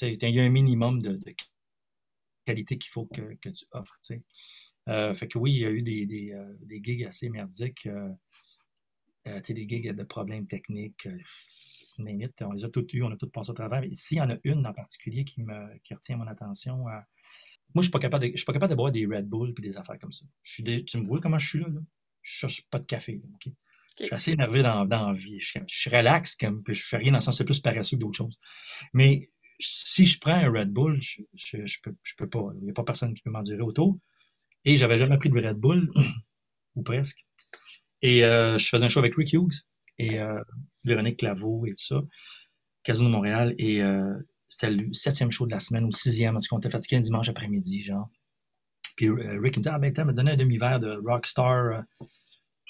il 0.02 0.34
y 0.34 0.40
a 0.40 0.44
un 0.44 0.48
minimum 0.48 1.02
de, 1.02 1.16
de 1.16 1.34
qualité 2.46 2.78
qu'il 2.78 2.90
faut 2.90 3.06
que, 3.06 3.34
que 3.40 3.50
tu 3.50 3.64
offres. 3.72 4.00
Euh, 4.88 5.14
fait 5.14 5.28
que 5.28 5.38
oui, 5.38 5.52
il 5.52 5.58
y 5.60 5.66
a 5.66 5.70
eu 5.70 5.82
des, 5.82 6.06
des, 6.06 6.32
euh, 6.32 6.56
des 6.62 6.82
gigs 6.82 7.04
assez 7.04 7.28
merdiques, 7.28 7.86
euh, 7.86 8.08
des 9.24 9.68
gigs 9.68 9.92
de 9.94 10.02
problèmes 10.02 10.46
techniques, 10.46 11.08
limite, 11.98 12.42
on 12.42 12.52
les 12.52 12.64
a 12.64 12.68
toutes 12.68 12.92
eues, 12.94 13.02
on 13.02 13.10
a 13.12 13.16
toutes 13.16 13.32
passé 13.32 13.50
au 13.50 13.54
travers. 13.54 13.80
Mais 13.80 13.94
s'il 13.94 14.18
y 14.18 14.20
en 14.20 14.30
a 14.30 14.36
une 14.44 14.66
en 14.66 14.72
particulier 14.72 15.24
qui, 15.24 15.42
me, 15.42 15.78
qui 15.84 15.94
retient 15.94 16.16
mon 16.16 16.26
attention, 16.26 16.78
moi, 16.78 17.04
je 17.74 17.78
ne 17.78 17.82
suis, 17.82 17.90
pas 17.90 17.98
capable 18.00 18.24
de- 18.70 18.74
boire 18.74 18.92
des 18.92 19.06
Red 19.06 19.28
Bull 19.28 19.54
et 19.56 19.62
des 19.62 19.76
affaires 19.76 19.98
comme 19.98 20.12
ça. 20.12 20.24
Je 20.42 20.52
suis 20.54 20.62
des- 20.62 20.84
tu 20.84 20.98
me 20.98 21.06
vois 21.06 21.20
comment 21.20 21.38
je 21.38 21.48
suis 21.48 21.60
là? 21.60 21.68
là? 21.68 21.80
Je 22.22 22.32
cherche 22.38 22.66
pas 22.68 22.78
de 22.78 22.84
café. 22.84 23.20
là, 23.22 23.52
Je 23.98 24.04
suis 24.06 24.14
assez 24.14 24.32
énervé 24.32 24.62
dans, 24.62 24.84
dans 24.84 25.08
la 25.08 25.12
vie. 25.12 25.40
Je, 25.40 25.58
je 25.66 25.80
suis 25.80 25.90
relax, 25.90 26.34
comme, 26.36 26.62
puis 26.62 26.74
je 26.74 26.86
fais 26.86 26.96
rien 26.96 27.12
dans 27.12 27.18
le 27.18 27.22
sens, 27.22 27.38
c'est 27.38 27.44
plus 27.44 27.60
paresseux 27.60 27.96
que 27.96 28.00
d'autres 28.00 28.16
choses. 28.16 28.38
Mais 28.92 29.30
si 29.58 30.04
je 30.04 30.18
prends 30.18 30.32
un 30.32 30.50
Red 30.50 30.70
Bull, 30.70 31.00
je, 31.00 31.22
je, 31.34 31.58
je 31.64 31.78
peux, 32.16 32.28
pas. 32.28 32.52
Il 32.58 32.64
n'y 32.64 32.70
a 32.70 32.74
pas 32.74 32.84
personne 32.84 33.14
qui 33.14 33.22
peut 33.22 33.30
m'endurer 33.30 33.62
autour. 33.62 33.98
Et 34.64 34.76
j'avais 34.76 34.98
jamais 34.98 35.18
pris 35.18 35.30
de 35.30 35.34
Red 35.34 35.56
Bull, 35.56 35.90
ou 36.74 36.82
presque. 36.82 37.26
Et 38.00 38.24
euh, 38.24 38.58
je 38.58 38.68
faisais 38.68 38.84
un 38.84 38.88
show 38.88 38.98
avec 38.98 39.14
Rick 39.14 39.32
Hughes 39.32 39.62
et 39.98 40.20
euh, 40.20 40.42
Véronique 40.84 41.18
Claveau 41.18 41.66
et 41.66 41.70
tout 41.70 41.84
ça, 41.84 42.02
Casino 42.82 43.08
de 43.08 43.12
Montréal. 43.12 43.54
Et 43.58 43.82
euh, 43.82 44.14
c'était 44.48 44.70
le 44.70 44.92
septième 44.92 45.30
show 45.30 45.46
de 45.46 45.52
la 45.52 45.60
semaine 45.60 45.84
ou 45.84 45.92
sixième. 45.92 46.36
En 46.36 46.40
tout 46.40 46.48
cas, 46.48 46.56
on 46.56 46.58
était 46.58 46.70
fatigué 46.70 46.96
un 46.96 47.00
dimanche 47.00 47.28
après-midi, 47.28 47.82
genre. 47.82 48.08
Puis 48.96 49.08
euh, 49.08 49.40
Rick 49.40 49.56
me 49.56 49.62
dit 49.62 49.68
Ah, 49.68 49.78
ben, 49.78 49.92
t'as 49.92 50.04
me 50.04 50.12
donné 50.12 50.32
un 50.32 50.36
demi-verre 50.36 50.80
de 50.80 51.00
Rockstar. 51.04 51.84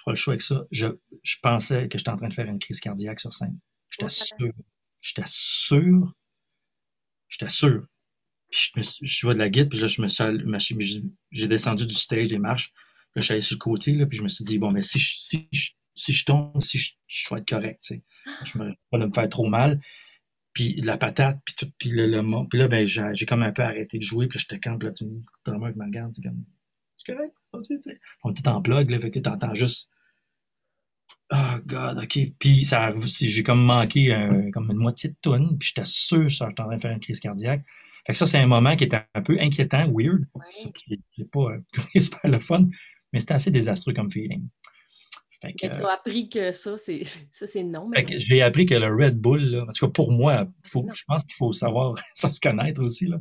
Le 0.06 0.14
show 0.16 0.30
avec 0.30 0.42
ça. 0.42 0.64
Je, 0.70 0.86
je 1.22 1.36
pensais 1.42 1.88
que 1.88 1.98
j'étais 1.98 2.10
en 2.10 2.16
train 2.16 2.28
de 2.28 2.34
faire 2.34 2.46
une 2.48 2.58
crise 2.58 2.80
cardiaque 2.80 3.20
sur 3.20 3.32
scène. 3.32 3.58
J'étais 3.90 4.08
sûr. 4.08 4.52
J'étais 5.00 5.22
sûr. 5.26 6.12
J'étais 7.28 7.48
sûr. 7.48 7.86
Puis 8.50 8.60
je, 8.74 8.78
me 8.78 8.82
suis- 8.82 9.06
je 9.06 9.26
vois 9.26 9.34
de 9.34 9.38
la 9.38 9.48
guide, 9.50 9.68
puis 9.70 9.78
là, 9.80 9.86
je 9.86 10.02
me 10.02 10.08
suis, 10.58 11.04
j'ai 11.30 11.48
descendu 11.48 11.86
du 11.86 11.94
stage, 11.94 12.28
des 12.28 12.38
marches. 12.38 12.70
Puis 12.72 13.16
là, 13.16 13.20
je 13.20 13.22
suis 13.22 13.32
allé 13.32 13.42
sur 13.42 13.54
le 13.56 13.58
côté, 13.60 13.92
là, 13.94 14.06
puis 14.06 14.18
je 14.18 14.22
me 14.22 14.28
suis 14.28 14.44
dit, 14.44 14.58
bon, 14.58 14.70
mais 14.70 14.82
si 14.82 14.98
je, 14.98 15.14
si 15.18 15.48
je, 15.52 15.70
si 15.94 16.12
je 16.12 16.24
tombe, 16.24 16.62
si 16.62 16.78
je, 16.78 16.92
je 17.06 17.28
vais 17.34 17.40
être 17.40 17.48
correct, 17.48 17.80
tu 17.82 17.94
sais. 17.96 18.02
Je 18.44 18.58
me 18.58 18.70
pas 18.90 18.98
de 18.98 19.06
me 19.06 19.12
faire 19.12 19.28
trop 19.28 19.48
mal. 19.48 19.80
Puis 20.52 20.80
de 20.80 20.86
la 20.86 20.98
patate, 20.98 21.40
puis 21.44 21.54
tout, 21.54 21.70
puis 21.78 21.90
le, 21.90 22.06
le. 22.06 22.22
Puis 22.48 22.58
là, 22.58 22.68
ben, 22.68 22.86
j'ai 22.86 23.26
comme 23.26 23.42
un 23.42 23.52
peu 23.52 23.62
arrêté 23.62 23.98
de 23.98 24.02
jouer, 24.02 24.28
puis 24.28 24.38
j'étais 24.38 24.60
comme, 24.60 24.78
puis 24.78 24.88
là, 24.88 24.92
tu 24.94 25.04
me 25.06 25.22
drummer 25.44 25.64
avec 25.66 25.76
ma 25.76 25.88
garde, 25.88 26.12
c'est 26.14 26.22
comme, 26.22 26.44
c'est 26.98 27.14
correct, 27.14 27.34
tu 27.60 27.80
sais. 27.80 28.00
On 28.24 28.30
était 28.30 28.48
en 28.48 28.62
plug, 28.62 28.90
là, 28.90 28.98
fait 29.00 29.10
que 29.10 29.18
t'entends 29.18 29.54
juste, 29.54 29.90
oh, 31.32 31.36
God, 31.66 31.98
OK. 31.98 32.18
Puis 32.38 32.64
ça, 32.64 32.90
j'ai 33.06 33.42
comme 33.42 33.62
manqué 33.64 34.12
un- 34.12 34.50
comme 34.50 34.70
une 34.70 34.78
moitié 34.78 35.10
de 35.10 35.16
tonne, 35.20 35.58
puis 35.58 35.68
j'étais 35.68 35.86
sûr 35.86 36.22
que 36.22 36.28
j'étais 36.28 36.44
en 36.44 36.52
train 36.52 36.76
de 36.76 36.80
faire 36.80 36.92
une 36.92 37.00
crise 37.00 37.20
cardiaque. 37.20 37.64
Fait 38.06 38.12
que 38.14 38.18
ça, 38.18 38.26
c'est 38.26 38.38
un 38.38 38.46
moment 38.46 38.74
qui 38.74 38.84
était 38.84 39.02
un 39.14 39.22
peu 39.22 39.36
inquiétant, 39.40 39.86
weird. 39.92 40.26
Ouais. 40.34 40.44
C'est 40.48 41.30
pas 41.30 41.50
euh, 41.52 41.60
super 42.00 42.30
le 42.30 42.40
fun, 42.40 42.68
mais 43.12 43.20
c'était 43.20 43.34
assez 43.34 43.50
désastreux 43.50 43.92
comme 43.94 44.10
feeling. 44.10 44.48
Fait 45.40 45.52
que, 45.54 45.66
Mais 45.66 45.76
tu 45.76 45.82
as 45.84 45.92
appris 45.92 46.28
que 46.28 46.52
ça, 46.52 46.76
c'est 46.78 47.02
ça, 47.32 47.46
c'est 47.46 47.62
non. 47.62 47.90
fait 47.92 48.02
Mais 48.04 48.12
que 48.12 48.18
j'ai 48.18 48.42
appris 48.42 48.66
que 48.66 48.74
le 48.74 48.88
Red 48.94 49.18
Bull, 49.18 49.40
là, 49.42 49.62
en 49.68 49.72
tout 49.72 49.86
cas 49.86 49.92
pour 49.92 50.10
moi, 50.12 50.46
faut, 50.64 50.82
Non. 50.84 50.92
je 50.92 51.04
pense 51.06 51.22
qu'il 51.24 51.34
faut 51.36 51.52
savoir, 51.52 51.94
sans 52.14 52.30
se 52.30 52.40
connaître 52.40 52.82
aussi, 52.82 53.06
là, 53.06 53.18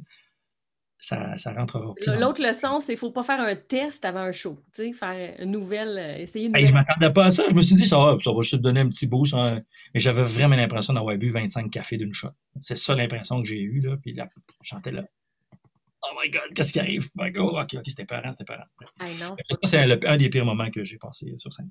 ça, 1.02 1.36
ça 1.36 1.52
rentrera 1.54 1.94
L'autre 2.08 2.42
leçon, 2.42 2.80
c'est 2.80 2.86
qu'il 2.88 2.94
ne 2.94 3.00
faut 3.00 3.12
pas 3.12 3.24
faire 3.24 3.42
un 3.42 3.56
test 3.56 4.06
avant 4.06 4.20
un 4.22 4.32
show. 4.32 4.64
Faire 4.74 5.36
une 5.40 5.52
nouvelle, 5.52 5.98
euh, 5.98 6.18
essayer 6.22 6.46
une 6.48 6.56
Hey, 6.56 6.66
je 6.68 6.72
nouvelle. 6.72 6.86
m'attendais 6.88 7.12
pas 7.12 7.26
à 7.26 7.32
ça. 7.32 7.44
Je 7.50 7.56
me 7.56 7.62
suis 7.64 7.76
dit, 7.76 7.86
ça 7.88 7.98
va, 7.98 8.18
ça 8.22 8.32
va 8.32 8.42
juste 8.44 8.56
te 8.58 8.62
donner 8.62 8.80
un 8.82 8.88
petit 8.88 9.08
boost. 9.08 9.34
hein. 9.34 9.62
Mais 9.94 10.00
j'avais 10.00 10.24
vraiment 10.24 10.56
l'impression 10.56 10.94
d'avoir 10.94 11.18
bu 11.18 11.30
25 11.32 11.70
cafés 11.72 11.98
d'une 11.98 12.14
shot. 12.14 12.30
C'est 12.60 12.78
ça 12.78 12.96
l'impression 12.96 13.42
que 13.42 13.48
j'ai 13.48 13.60
eue, 13.60 13.82
là. 13.82 13.98
Puis 14.02 14.14
là, 14.14 14.30
je 14.62 14.70
chantais 14.70 14.92
là. 14.92 15.04
Oh 16.04 16.18
my 16.24 16.30
God, 16.32 16.54
qu'est-ce 16.56 16.72
qui 16.74 16.80
arrive? 16.80 17.10
Oh 17.18 17.24
my 17.24 17.32
God, 17.32 17.54
ok, 17.64 17.74
ok, 17.76 17.84
c'était 17.86 18.06
parent, 18.06 18.32
c'était 18.32 18.46
parent. 18.46 18.64
C'est 19.64 19.86
le- 19.86 20.00
un 20.08 20.18
des 20.18 20.30
pires 20.30 20.46
moments 20.46 20.70
que 20.72 20.84
j'ai 20.84 20.98
passé 20.98 21.34
sur 21.38 21.52
scène. 21.54 21.70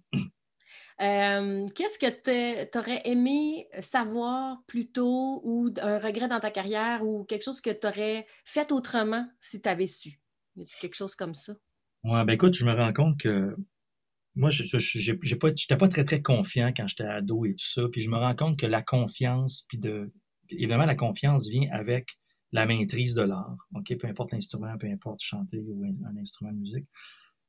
Euh, 1.00 1.66
Qu'est-ce 1.74 1.98
que 1.98 2.70
tu 2.70 2.78
aurais 2.78 3.00
aimé 3.04 3.68
savoir 3.80 4.62
plus 4.66 4.90
tôt 4.90 5.40
ou 5.44 5.70
un 5.80 5.98
regret 5.98 6.28
dans 6.28 6.40
ta 6.40 6.50
carrière 6.50 7.06
ou 7.06 7.24
quelque 7.24 7.44
chose 7.44 7.60
que 7.60 7.70
tu 7.70 7.86
aurais 7.86 8.26
fait 8.44 8.70
autrement 8.72 9.26
si 9.38 9.62
tu 9.62 9.68
avais 9.68 9.86
su? 9.86 10.20
Y 10.56 10.62
a-t-il 10.62 10.78
quelque 10.78 10.96
chose 10.96 11.14
comme 11.14 11.34
ça? 11.34 11.54
Ouais, 12.04 12.24
ben 12.24 12.34
écoute, 12.34 12.54
je 12.54 12.66
me 12.66 12.72
rends 12.72 12.92
compte 12.92 13.18
que 13.18 13.56
moi, 14.34 14.50
je 14.50 14.62
j'étais 14.64 15.76
pas 15.76 15.88
très, 15.88 16.04
très 16.04 16.22
confiant 16.22 16.72
quand 16.74 16.86
j'étais 16.86 17.04
ado 17.04 17.44
et 17.44 17.54
tout 17.54 17.66
ça. 17.66 17.88
Puis 17.90 18.00
je 18.00 18.10
me 18.10 18.16
rends 18.16 18.36
compte 18.36 18.58
que 18.58 18.66
la 18.66 18.82
confiance, 18.82 19.64
puis 19.68 19.78
de. 19.78 20.12
Évidemment, 20.50 20.86
la 20.86 20.94
confiance 20.94 21.48
vient 21.48 21.68
avec 21.70 22.18
la 22.52 22.66
maîtrise 22.66 23.14
de 23.14 23.22
l'art. 23.22 23.56
OK? 23.74 23.96
Peu 23.96 24.06
importe 24.08 24.32
l'instrument, 24.32 24.76
peu 24.78 24.88
importe 24.88 25.20
chanter 25.22 25.60
ou 25.60 25.84
un, 25.84 26.10
un 26.10 26.16
instrument 26.16 26.52
de 26.52 26.58
musique. 26.58 26.86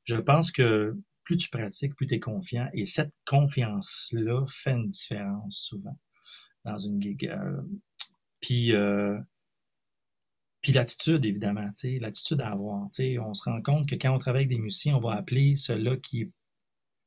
Je 0.04 0.16
pense 0.16 0.50
que 0.50 0.96
plus 1.24 1.36
tu 1.36 1.48
pratiques, 1.50 1.94
plus 1.94 2.06
tu 2.06 2.14
es 2.14 2.20
confiant. 2.20 2.68
Et 2.72 2.86
cette 2.86 3.12
confiance-là 3.26 4.44
fait 4.46 4.72
une 4.72 4.88
différence 4.88 5.58
souvent 5.58 5.98
dans 6.64 6.78
une 6.78 7.00
gig. 7.00 7.26
Euh, 7.26 7.62
puis, 8.40 8.74
euh, 8.74 9.18
Puis 10.60 10.72
l'attitude, 10.72 11.24
évidemment, 11.24 11.68
l'attitude 12.00 12.40
à 12.40 12.50
avoir. 12.50 12.88
On 13.20 13.34
se 13.34 13.42
rend 13.44 13.62
compte 13.62 13.88
que 13.88 13.94
quand 13.94 14.14
on 14.14 14.18
travaille 14.18 14.42
avec 14.42 14.56
des 14.56 14.62
musiciens, 14.62 14.96
on 14.96 15.00
va 15.00 15.14
appeler 15.14 15.56
celui-là 15.56 15.96
qui 15.96 16.22
est 16.22 16.30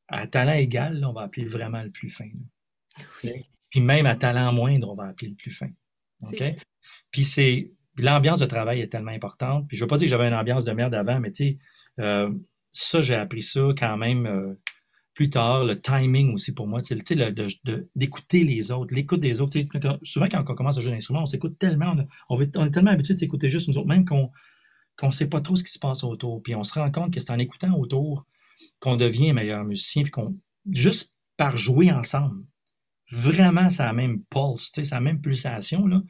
à 0.08 0.28
talent 0.28 0.54
égal, 0.54 1.04
on 1.04 1.14
va 1.14 1.22
appeler 1.22 1.46
vraiment 1.46 1.82
le 1.82 1.90
plus 1.90 2.10
fin. 2.10 2.30
Puis 3.70 3.82
même 3.82 4.06
à 4.06 4.16
talent 4.16 4.54
moindre, 4.54 4.90
on 4.90 4.96
va 4.96 5.06
appeler 5.06 5.30
le 5.30 5.36
plus 5.36 5.52
fin. 5.52 5.70
OK? 6.22 6.44
Puis 7.12 7.26
c'est 7.26 7.72
l'ambiance 7.98 8.40
de 8.40 8.46
travail 8.46 8.82
est 8.82 8.88
tellement 8.88 9.12
importante. 9.12 9.68
Puis 9.68 9.78
je 9.78 9.84
veux 9.84 9.88
pas 9.88 9.98
dire 9.98 10.06
que 10.06 10.10
j'avais 10.10 10.28
une 10.28 10.34
ambiance 10.34 10.66
de 10.66 10.72
merde 10.72 10.94
avant, 10.94 11.20
mais 11.20 11.32
tu 11.32 11.44
sais, 11.44 11.58
euh, 12.00 12.32
ça, 12.76 13.02
j'ai 13.02 13.16
appris 13.16 13.42
ça 13.42 13.70
quand 13.78 13.98
même 13.98 14.26
euh, 14.26 14.54
plus 15.14 15.30
tard. 15.30 15.64
Le 15.64 15.80
timing 15.80 16.34
aussi 16.34 16.54
pour 16.54 16.68
moi, 16.68 16.82
tu 16.82 17.00
sais, 17.04 17.16
d'écouter 17.96 18.44
les 18.44 18.72
autres, 18.72 18.94
l'écoute 18.94 19.22
des 19.22 19.40
autres. 19.40 19.58
souvent, 20.04 20.28
quand 20.28 20.44
on 20.48 20.56
commence 20.56 20.78
à 20.78 20.82
jouer 20.82 20.94
un 20.94 20.98
instrument, 20.98 21.24
on 21.24 21.28
s'écoute 21.28 21.58
tellement, 21.58 21.96
on, 22.30 22.42
est 22.42 22.72
tellement 22.72 22.92
habitué 22.92 23.14
de 23.14 23.20
s'écouter 23.20 23.48
juste 23.48 23.70
nous 23.70 23.78
autres, 23.78 23.88
même 23.88 24.06
qu'on 24.06 24.30
ne 25.02 25.12
sait 25.12 25.28
pas 25.28 25.40
trop 25.40 25.56
ce 25.56 25.64
qui 25.64 25.72
se 25.72 25.80
passe 25.80 26.04
autour. 26.04 26.44
Puis 26.44 26.54
on 26.54 26.64
se 26.64 26.74
rend 26.74 26.92
compte 26.92 27.14
que 27.14 27.20
c'est 27.20 27.32
en 27.32 27.40
écoutant 27.40 27.74
autour 27.78 28.26
qu'on 28.80 28.98
devient 28.98 29.32
meilleur 29.32 29.64
musicien, 29.64 30.04
puis 30.04 30.12
qu'on 30.12 30.38
juste 30.72 31.14
par 31.38 31.56
jouer 31.56 31.92
ensemble, 31.92 32.44
vraiment, 33.10 33.70
ça 33.70 33.88
a 33.88 33.94
même 33.94 34.22
pulse, 34.30 34.72
tu 34.72 34.84
ça 34.84 34.98
a 34.98 35.00
même 35.00 35.22
pulsation, 35.22 35.88
là. 35.88 36.02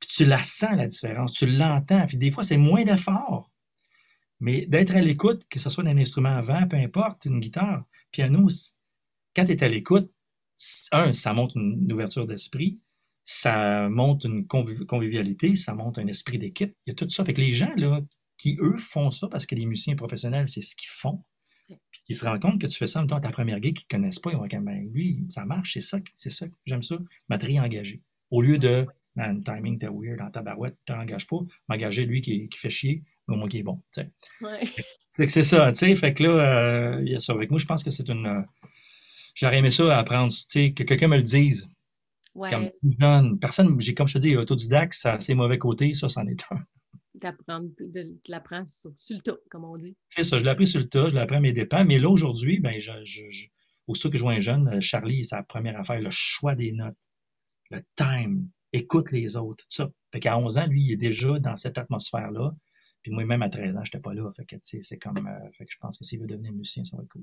Puis 0.00 0.10
tu 0.10 0.24
la 0.26 0.42
sens, 0.42 0.76
la 0.76 0.86
différence, 0.88 1.32
tu 1.32 1.46
l'entends, 1.46 2.06
puis 2.06 2.18
des 2.18 2.30
fois, 2.30 2.42
c'est 2.42 2.58
moins 2.58 2.84
d'effort. 2.84 3.50
Mais 4.40 4.66
d'être 4.66 4.94
à 4.94 5.00
l'écoute, 5.00 5.46
que 5.48 5.58
ce 5.58 5.70
soit 5.70 5.84
d'un 5.84 5.96
instrument 5.96 6.36
avant, 6.36 6.66
peu 6.66 6.76
importe, 6.76 7.24
une 7.24 7.40
guitare, 7.40 7.84
piano, 8.10 8.48
quand 9.34 9.44
tu 9.44 9.52
es 9.52 9.64
à 9.64 9.68
l'écoute, 9.68 10.10
un, 10.92 11.12
ça 11.12 11.32
montre 11.32 11.56
une, 11.56 11.90
ouverture 11.92 12.26
d'esprit, 12.26 12.80
ça 13.24 13.88
montre 13.88 14.26
une 14.26 14.46
convivialité, 14.46 15.56
ça 15.56 15.74
montre 15.74 16.00
un 16.00 16.06
esprit 16.06 16.38
d'équipe. 16.38 16.74
Il 16.86 16.90
y 16.90 16.92
a 16.92 16.94
tout 16.94 17.08
ça. 17.08 17.24
Fait 17.24 17.34
que 17.34 17.40
les 17.40 17.52
gens 17.52 17.72
là, 17.76 18.00
qui, 18.38 18.56
eux, 18.60 18.76
font 18.78 19.10
ça 19.10 19.28
parce 19.28 19.46
que 19.46 19.54
les 19.54 19.66
musiciens 19.66 19.96
professionnels, 19.96 20.48
c'est 20.48 20.60
ce 20.60 20.76
qu'ils 20.76 20.90
font. 20.90 21.24
Puis 21.66 22.00
ils 22.08 22.14
se 22.14 22.24
rendent 22.24 22.40
compte 22.40 22.60
que 22.60 22.66
tu 22.66 22.78
fais 22.78 22.86
ça 22.86 23.00
en 23.00 23.02
même 23.02 23.08
temps 23.08 23.16
à 23.16 23.20
ta 23.20 23.30
première 23.30 23.60
gig 23.60 23.76
qu'ils 23.76 23.86
ne 23.90 24.02
connaissent 24.02 24.20
pas. 24.20 24.30
Ils 24.30 24.36
vont 24.36 24.46
dire, 24.46 24.62
ben, 24.62 24.88
lui, 24.92 25.24
ça 25.28 25.44
marche, 25.44 25.74
c'est 25.74 25.80
ça, 25.80 25.98
c'est 26.14 26.30
ça, 26.30 26.46
j'aime 26.64 26.82
ça. 26.82 26.98
Batterie 27.28 27.58
engagée. 27.58 28.02
Au 28.30 28.40
lieu 28.40 28.58
de, 28.58 28.86
man, 29.16 29.42
timing, 29.42 29.78
t'es 29.78 29.88
weird, 29.88 30.18
dans 30.18 30.30
ta 30.30 30.42
barouette, 30.42 30.76
tu 30.86 30.92
n'engages 30.92 31.26
pas, 31.26 31.38
m'engager 31.68 32.06
lui 32.06 32.22
qui, 32.22 32.48
qui 32.48 32.58
fait 32.58 32.70
chier, 32.70 33.02
au 33.28 33.36
moins 33.36 33.48
qui 33.48 33.58
est 33.58 33.62
bon. 33.62 33.80
Ouais. 34.40 34.62
C'est 35.10 35.26
que 35.26 35.32
c'est 35.32 35.42
ça, 35.42 35.72
tu 35.72 35.78
sais. 35.78 35.96
Fait 35.96 36.12
que 36.12 36.22
là, 36.22 37.00
il 37.00 37.08
y 37.10 37.16
a 37.16 37.20
ça. 37.20 37.32
Avec 37.32 37.50
moi, 37.50 37.58
je 37.58 37.64
pense 37.66 37.82
que 37.82 37.90
c'est 37.90 38.08
une. 38.08 38.26
Euh, 38.26 38.42
j'aurais 39.34 39.58
aimé 39.58 39.70
ça 39.70 39.96
apprendre, 39.96 40.30
tu 40.30 40.42
sais, 40.46 40.72
que 40.72 40.82
quelqu'un 40.82 41.08
me 41.08 41.16
le 41.16 41.22
dise. 41.22 41.68
Ouais. 42.34 42.50
Comme 42.50 42.70
jeune. 43.00 43.38
Personne, 43.38 43.80
j'ai, 43.80 43.94
comme 43.94 44.06
je 44.06 44.14
te 44.14 44.18
dis, 44.18 44.36
autodidacte, 44.36 44.92
ça 44.92 45.14
a 45.14 45.20
ses 45.20 45.34
mauvais 45.34 45.58
côtés, 45.58 45.94
ça, 45.94 46.08
c'en 46.08 46.26
est 46.26 46.44
un. 46.50 46.62
D'apprendre, 47.14 47.70
de, 47.80 48.14
l'apprendre 48.28 48.68
sur, 48.68 48.92
le 49.08 49.20
tas, 49.20 49.36
comme 49.50 49.64
on 49.64 49.78
dit. 49.78 49.96
C'est 50.10 50.22
ça, 50.22 50.38
je 50.38 50.46
appris 50.46 50.66
sur 50.66 50.80
le 50.80 50.88
tas, 50.88 51.08
je 51.08 51.16
appris 51.16 51.36
à 51.36 51.40
mes 51.40 51.54
dépens. 51.54 51.86
Mais 51.86 51.98
là, 51.98 52.10
aujourd'hui, 52.10 52.60
ben, 52.60 52.78
je, 52.78 52.92
je, 53.04 53.46
aussitôt 53.86 54.10
que 54.10 54.18
je 54.18 54.22
vois 54.22 54.32
un 54.32 54.40
jeune, 54.40 54.68
euh, 54.68 54.80
Charlie, 54.80 55.24
sa 55.24 55.42
première 55.42 55.80
affaire, 55.80 56.00
le 56.00 56.10
choix 56.10 56.54
des 56.54 56.72
notes, 56.72 56.98
le 57.70 57.80
time, 57.96 58.50
écoute 58.74 59.12
les 59.12 59.36
autres, 59.36 59.64
tout 59.64 59.74
ça. 59.74 59.88
Fait 60.12 60.20
qu'à 60.20 60.38
11 60.38 60.58
ans, 60.58 60.66
lui, 60.66 60.82
il 60.82 60.92
est 60.92 60.96
déjà 60.96 61.38
dans 61.38 61.56
cette 61.56 61.78
atmosphère-là. 61.78 62.54
Puis 63.06 63.14
moi, 63.14 63.24
même 63.24 63.42
à 63.42 63.48
13 63.48 63.76
ans, 63.76 63.84
je 63.84 63.90
n'étais 63.90 64.00
pas 64.00 64.14
là. 64.14 64.28
Fait 64.32 64.44
que, 64.44 64.56
c'est 64.60 64.98
comme, 64.98 65.18
euh, 65.18 65.50
fait 65.56 65.64
que 65.64 65.70
je 65.70 65.78
pense 65.78 65.96
que 65.96 66.02
s'il 66.02 66.18
veut 66.18 66.26
devenir 66.26 66.52
musicien, 66.52 66.82
ça 66.82 66.96
va 66.96 67.04
être 67.04 67.08
cool. 67.08 67.22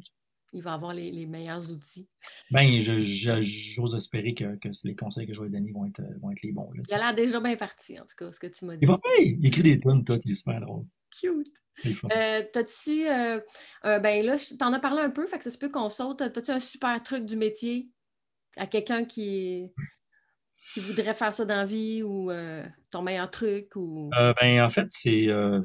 Il 0.54 0.64
va 0.64 0.76
avoir 0.76 0.94
les, 0.94 1.26
meilleurs 1.26 1.70
outils. 1.74 2.08
Ben, 2.52 2.80
j'ose 2.80 3.94
espérer 3.94 4.34
que, 4.34 4.58
les 4.86 4.96
conseils 4.96 5.28
que 5.28 5.34
je 5.34 5.44
vais 5.44 5.50
donner 5.50 5.74
vont 5.74 5.86
être, 5.86 6.02
vont 6.22 6.32
être 6.32 6.42
les 6.42 6.54
bons. 6.54 6.72
Là, 6.72 6.84
il 6.88 6.94
a 6.94 6.98
l'air 7.00 7.14
déjà 7.14 7.42
bien 7.42 7.58
parti, 7.58 8.00
en 8.00 8.06
tout 8.06 8.16
cas, 8.18 8.32
ce 8.32 8.40
que 8.40 8.48
tu 8.48 8.64
m'as 8.64 8.78
dit. 8.78 8.86
Il 8.86 8.88
va 8.88 8.98
il 9.20 9.46
écrit 9.46 9.64
des 9.64 9.78
tonnes, 9.78 10.06
tout, 10.06 10.18
il 10.24 10.32
est 10.32 10.36
super 10.36 10.62
drôle. 10.62 10.86
Cute. 11.20 11.52
Euh, 12.16 12.44
T'as-tu, 12.54 13.06
euh, 13.10 13.42
ben 13.84 14.26
là, 14.26 14.38
t'en 14.58 14.72
as 14.72 14.80
parlé 14.80 15.02
un 15.02 15.10
peu, 15.10 15.28
fait 15.28 15.38
que 15.38 15.44
ça 15.44 15.52
se 15.52 15.58
peut 15.58 15.70
qu'on 15.70 15.90
saute. 15.90 16.20
T'as-tu 16.20 16.52
un 16.52 16.62
super 16.62 17.04
truc 17.04 17.26
du 17.26 17.36
métier? 17.36 17.90
À 18.56 18.68
quelqu'un 18.68 19.04
qui, 19.04 19.74
qui 20.74 20.80
voudrait 20.80 21.14
faire 21.14 21.34
ça 21.34 21.46
dans 21.46 21.58
la 21.58 21.66
vie 21.66 22.04
ou 22.04 22.32
euh, 22.32 22.66
ton 22.92 23.02
meilleur 23.02 23.30
truc? 23.30 23.76
Ou... 23.76 24.10
Euh, 24.16 24.34
ben, 24.40 24.64
en 24.64 24.70
fait, 24.70 24.88
c'est. 24.90 25.28
Euh, 25.28 25.62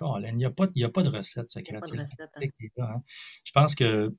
il 0.00 0.36
n'y 0.36 0.44
a, 0.44 0.50
pas, 0.50 0.64
a 0.64 0.88
pas 0.88 1.02
de 1.02 1.08
recette 1.08 1.48
secrète. 1.48 1.84
Hein. 1.96 2.06
Hein. 2.78 3.02
Je 3.44 3.52
pense 3.52 3.74
que 3.74 4.12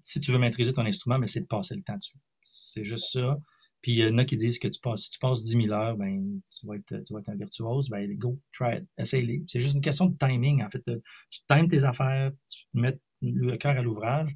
si 0.00 0.20
tu 0.20 0.32
veux 0.32 0.38
maîtriser 0.38 0.72
ton 0.72 0.86
instrument, 0.86 1.18
mais 1.18 1.26
c'est 1.26 1.40
de 1.40 1.46
passer 1.46 1.74
le 1.74 1.82
temps 1.82 1.96
dessus. 1.96 2.16
C'est 2.40 2.84
juste 2.84 3.12
ça. 3.12 3.36
Puis 3.82 3.92
il 3.92 3.98
y 3.98 4.06
en 4.06 4.16
a 4.18 4.24
qui 4.24 4.36
disent 4.36 4.58
que 4.58 4.68
tu 4.68 4.80
passes, 4.80 5.02
si 5.02 5.10
tu 5.10 5.18
passes 5.18 5.42
10 5.42 5.64
000 5.64 5.72
heures, 5.72 5.96
ben, 5.96 6.40
tu, 6.48 6.66
vas 6.66 6.76
être, 6.76 7.02
tu 7.04 7.12
vas 7.12 7.20
être 7.20 7.28
un 7.28 7.34
virtuose. 7.34 7.90
Ben, 7.90 8.10
go, 8.16 8.38
try 8.52 8.78
it, 8.78 8.84
essaye-les. 8.96 9.42
C'est 9.48 9.60
juste 9.60 9.74
une 9.74 9.82
question 9.82 10.06
de 10.06 10.16
timing, 10.16 10.62
en 10.62 10.70
fait. 10.70 10.82
Tu 10.82 11.40
times 11.48 11.68
tes 11.68 11.84
affaires, 11.84 12.30
tu 12.48 12.66
mets 12.72 12.98
le 13.20 13.56
cœur 13.56 13.76
à 13.76 13.82
l'ouvrage. 13.82 14.34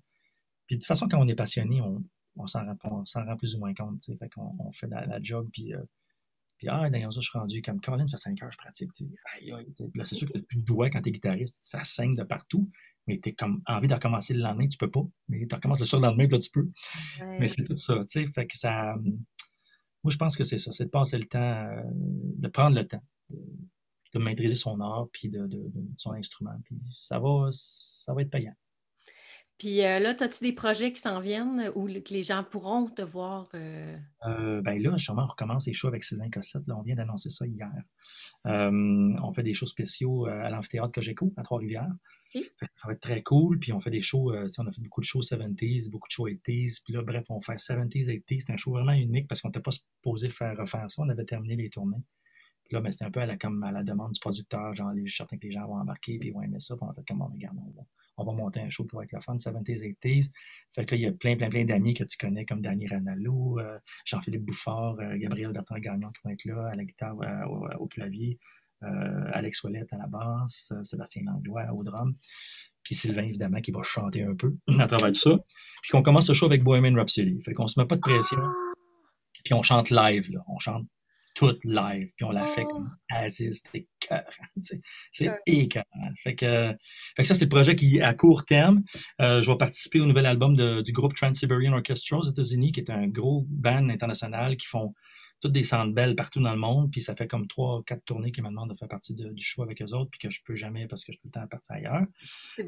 Puis 0.67 0.77
de 0.77 0.81
toute 0.81 0.87
façon, 0.87 1.09
quand 1.09 1.21
on 1.21 1.29
est 1.29 1.37
passionné, 1.37 1.81
on, 1.81 2.03
on 2.37 2.47
s'en 2.47 2.65
rend, 2.65 3.37
plus 3.37 3.55
ou 3.55 3.59
moins 3.59 3.75
compte. 3.75 4.03
Fait 4.05 4.29
qu'on 4.29 4.55
on 4.59 4.73
fait 4.73 4.89
la, 4.89 5.21
job, 5.23 5.49
puis, 5.53 5.75
euh, 5.75 5.83
puis 6.59 6.69
ah, 6.69 6.89
d'ailleurs, 6.89 7.13
ça, 7.13 7.21
je 7.21 7.29
suis 7.29 7.39
rendu 7.39 7.63
comme 7.63 7.81
Colin, 7.81 8.07
ça 8.07 8.17
fait 8.17 8.31
5 8.31 8.43
heures, 8.43 8.51
je 8.51 8.59
pratique. 8.59 8.91
Aïe, 9.35 9.53
aïe, 9.53 9.67
là, 9.95 10.05
c'est 10.05 10.15
sûr 10.15 10.31
que 10.31 10.39
tu 10.39 10.45
plus 10.45 10.59
de 10.59 10.65
doigts 10.65 10.91
quand 10.91 11.03
tu 11.03 11.09
es 11.09 11.13
guitariste, 11.13 11.59
ça 11.61 11.85
saigne 11.85 12.15
de 12.15 12.23
partout, 12.23 12.71
mais 13.07 13.19
tu 13.21 13.31
as 13.31 13.33
comme 13.33 13.63
envie 13.67 13.89
de 13.89 13.95
recommencer 13.95 14.35
le 14.35 14.41
lendemain, 14.41 14.67
tu 14.69 14.79
peux 14.79 14.91
pas, 14.91 15.07
mais 15.29 15.47
tu 15.47 15.55
recommences 15.55 15.81
le 15.81 15.87
surlendemain, 15.87 16.27
puis 16.27 16.33
là, 16.33 16.39
tu 16.39 16.51
peux. 16.51 16.69
Mais 17.39 17.49
c'est 17.49 17.65
tout 17.65 17.77
ça, 17.77 17.95
tu 17.95 18.05
sais, 18.07 18.27
fait 18.27 18.47
que 18.47 18.57
ça. 18.57 18.95
Moi, 20.03 20.11
je 20.11 20.17
pense 20.17 20.37
que 20.37 20.45
c'est 20.45 20.59
ça, 20.59 20.73
c'est 20.73 20.85
de 20.85 20.91
passer 20.91 21.19
le 21.19 21.27
temps, 21.27 21.39
euh, 21.41 21.83
de 21.85 22.49
prendre 22.49 22.77
le 22.77 22.87
temps, 22.87 23.03
de, 23.31 24.19
maîtriser 24.19 24.55
son 24.55 24.81
art, 24.81 25.09
puis 25.13 25.29
de, 25.29 25.47
de, 25.47 25.71
son 25.97 26.13
instrument, 26.13 26.59
puis 26.65 26.77
ça 26.97 27.19
va, 27.19 27.49
ça 27.51 28.15
va 28.15 28.23
être 28.23 28.31
payant. 28.31 28.55
Puis 29.59 29.83
euh, 29.83 29.99
là, 29.99 30.15
as-tu 30.21 30.45
des 30.45 30.53
projets 30.53 30.93
qui 30.93 31.01
s'en 31.01 31.19
viennent 31.21 31.71
ou 31.75 31.87
que 31.87 32.13
les 32.13 32.23
gens 32.23 32.45
pourront 32.45 32.89
te 32.89 33.03
voir? 33.03 33.49
Euh? 33.55 33.97
Euh, 34.27 34.61
ben 34.61 34.81
là, 34.83 34.99
sûrement, 34.99 35.25
on 35.25 35.29
recommence 35.29 35.67
les 35.67 35.73
shows 35.73 35.89
avec 35.89 36.05
Sylvain 36.05 36.29
Cossette. 36.29 36.67
Là, 36.67 36.77
on 36.77 36.83
vient 36.83 36.95
d'annoncer 36.95 37.31
ça 37.31 37.47
hier. 37.47 37.71
on 38.45 39.33
fait 39.33 39.43
des 39.43 39.55
shows 39.55 39.67
spéciaux 39.67 40.27
à 40.27 40.51
l'amphithéâtre 40.51 40.93
Cogeco 40.93 41.33
à 41.37 41.43
Trois-Rivières. 41.43 41.93
Ça 42.75 42.89
va 42.89 42.93
être 42.93 43.01
très 43.01 43.23
cool. 43.23 43.59
Puis 43.59 43.73
on 43.73 43.81
fait 43.81 43.91
des 43.91 44.03
shows, 44.03 44.35
on 44.35 44.67
a 44.67 44.73
fait 44.73 44.83
beaucoup 44.83 45.01
de 45.01 45.07
shows 45.07 45.21
70s, 45.21 45.91
beaucoup 45.91 46.09
de 46.09 46.13
shows 46.13 46.29
80s. 46.29 46.83
Puis 46.85 46.93
là, 46.93 47.01
bref, 47.03 47.25
on 47.31 47.41
fait 47.41 47.55
70s, 47.55 48.09
80s. 48.09 48.41
C'est 48.41 48.53
un 48.53 48.57
show 48.59 48.73
vraiment 48.73 48.93
unique 48.93 49.27
parce 49.27 49.41
qu'on 49.41 49.49
n'était 49.49 49.61
pas 49.61 49.71
supposé 49.71 50.29
faire 50.29 50.55
refaire 50.59 50.91
ça. 50.91 51.03
On 51.03 51.09
avait 51.09 51.25
terminé 51.25 51.57
les 51.57 51.71
tournées. 51.71 52.03
Là, 52.71 52.81
ben, 52.81 52.91
c'était 52.91 53.05
un 53.05 53.11
peu 53.11 53.21
à 53.21 53.27
la, 53.27 53.37
comme 53.37 53.63
à 53.63 53.73
la 53.73 53.83
demande 53.83 54.13
du 54.13 54.21
producteur, 54.21 54.75
genre, 54.75 54.93
les, 54.93 55.07
je 55.07 55.13
suis 55.13 55.17
certain 55.19 55.39
que 55.39 55.47
les 55.47 55.53
gens 55.53 55.67
vont 55.67 55.77
embarquer, 55.77 56.19
puis 56.19 56.29
ils 56.29 56.33
vont 56.33 56.43
aimer 56.43 56.61
ça. 56.61 56.77
Puis 56.77 56.85
on 56.85 56.91
a 56.91 56.93
fait 56.93 57.05
comme, 57.07 57.23
on 57.23 57.27
regarde, 57.27 57.57
on 57.59 57.71
va, 57.71 57.87
on 58.19 58.25
va 58.25 58.33
monter 58.33 58.61
un 58.61 58.71
show 58.71 58.85
qui 58.85 58.97
va 58.97 59.05
être 59.05 59.13
le 59.13 59.21
fun, 59.21 59.37
70s, 59.37 59.83
80s. 59.83 60.31
Fait 60.75 60.85
que 60.85 60.95
là, 60.95 60.99
il 60.99 61.03
y 61.03 61.07
a 61.07 61.13
plein, 61.13 61.37
plein, 61.37 61.49
plein 61.49 61.65
d'amis 61.65 61.95
que 61.95 62.05
tu 62.05 62.17
connais, 62.17 62.45
comme 62.45 62.61
Danny 62.61 62.87
Ranallo, 62.87 63.59
euh, 63.61 63.79
Jean-Philippe 64.05 64.45
Bouffard, 64.45 64.99
euh, 65.01 65.17
Gabriel 65.17 65.53
Bertrand-Gagnon 65.53 66.11
qui 66.11 66.21
vont 66.25 66.31
être 66.31 66.45
là, 66.45 66.69
à 66.73 66.75
la 66.75 66.85
guitare, 66.85 67.17
euh, 67.23 67.77
au, 67.79 67.87
clavier, 67.87 68.39
Alex 69.33 69.65
Ouellette 69.65 69.93
à 69.93 69.97
la 69.97 70.07
basse, 70.07 70.73
Sébastien 70.83 71.23
Langlois 71.25 71.67
au 71.73 71.83
drum, 71.83 72.15
puis 72.83 72.95
Sylvain, 72.95 73.23
évidemment, 73.23 73.61
qui 73.61 73.73
va 73.73 73.83
chanter 73.83 74.23
un 74.23 74.35
peu 74.35 74.55
à 74.79 74.87
travers 74.87 75.09
tout 75.09 75.15
ça. 75.15 75.39
Puis 75.83 75.91
qu'on 75.91 76.03
commence 76.03 76.29
le 76.29 76.35
show 76.35 76.47
avec 76.47 76.63
Bohemian 76.63 76.95
Rhapsody. 76.95 77.41
Fait 77.43 77.53
qu'on 77.53 77.67
se 77.67 77.81
met 77.81 77.87
pas 77.87 77.97
de 77.97 78.01
pression. 78.01 78.39
Puis 79.45 79.55
on 79.55 79.63
chante 79.63 79.91
live, 79.91 80.31
là. 80.31 80.45
On 80.49 80.59
chante 80.59 80.87
toute 81.37 81.63
live, 81.65 82.09
puis 82.17 82.25
on 82.25 82.31
l'a 82.31 82.47
fait 82.47 82.65
comme 82.65 82.91
oh. 82.91 83.15
Aziz, 83.15 83.63
c'était 83.63 83.87
cœur, 84.01 84.25
c'est 85.13 85.31
écœurant. 85.45 85.85
Fait 86.25 86.35
que, 86.35 86.75
fait 87.15 87.23
que 87.23 87.25
ça, 87.25 87.35
c'est 87.35 87.45
le 87.45 87.51
projet 87.51 87.77
qui, 87.77 88.01
à 88.01 88.15
court 88.15 88.47
terme, 88.47 88.83
euh, 89.21 89.43
je 89.43 89.51
vais 89.51 89.59
participer 89.59 90.01
au 90.01 90.07
nouvel 90.07 90.25
album 90.25 90.57
de, 90.57 90.81
du 90.81 90.93
groupe 90.93 91.15
Trans-Siberian 91.15 91.75
Orchestra 91.75 92.17
aux 92.17 92.25
États-Unis, 92.25 92.73
qui 92.73 92.81
est 92.81 92.91
un 92.91 93.07
gros 93.07 93.45
band 93.51 93.91
international 93.91 94.57
qui 94.57 94.67
font 94.67 94.95
toutes 95.43 95.53
des 95.53 95.65
belles 95.89 96.17
partout 96.17 96.41
dans 96.41 96.55
le 96.55 96.59
monde, 96.59 96.91
puis 96.91 97.03
ça 97.03 97.15
fait 97.15 97.27
comme 97.27 97.47
trois, 97.47 97.83
quatre 97.85 98.03
tournées 98.07 98.33
qui 98.33 98.41
me 98.41 98.49
demandent 98.49 98.71
de 98.71 98.79
faire 98.79 98.89
partie 98.89 99.15
du 99.15 99.45
show 99.45 99.63
avec 99.63 99.83
eux 99.83 99.93
autres, 99.93 100.11
puis 100.11 100.19
que 100.19 100.31
je 100.31 100.41
peux 100.43 100.55
jamais 100.55 100.87
parce 100.87 101.05
que 101.05 101.13
je 101.13 101.19
peux 101.19 101.29
tout 101.29 101.39
le 101.39 101.43
temps 101.43 101.47
partir 101.49 101.77
ailleurs. 101.77 102.07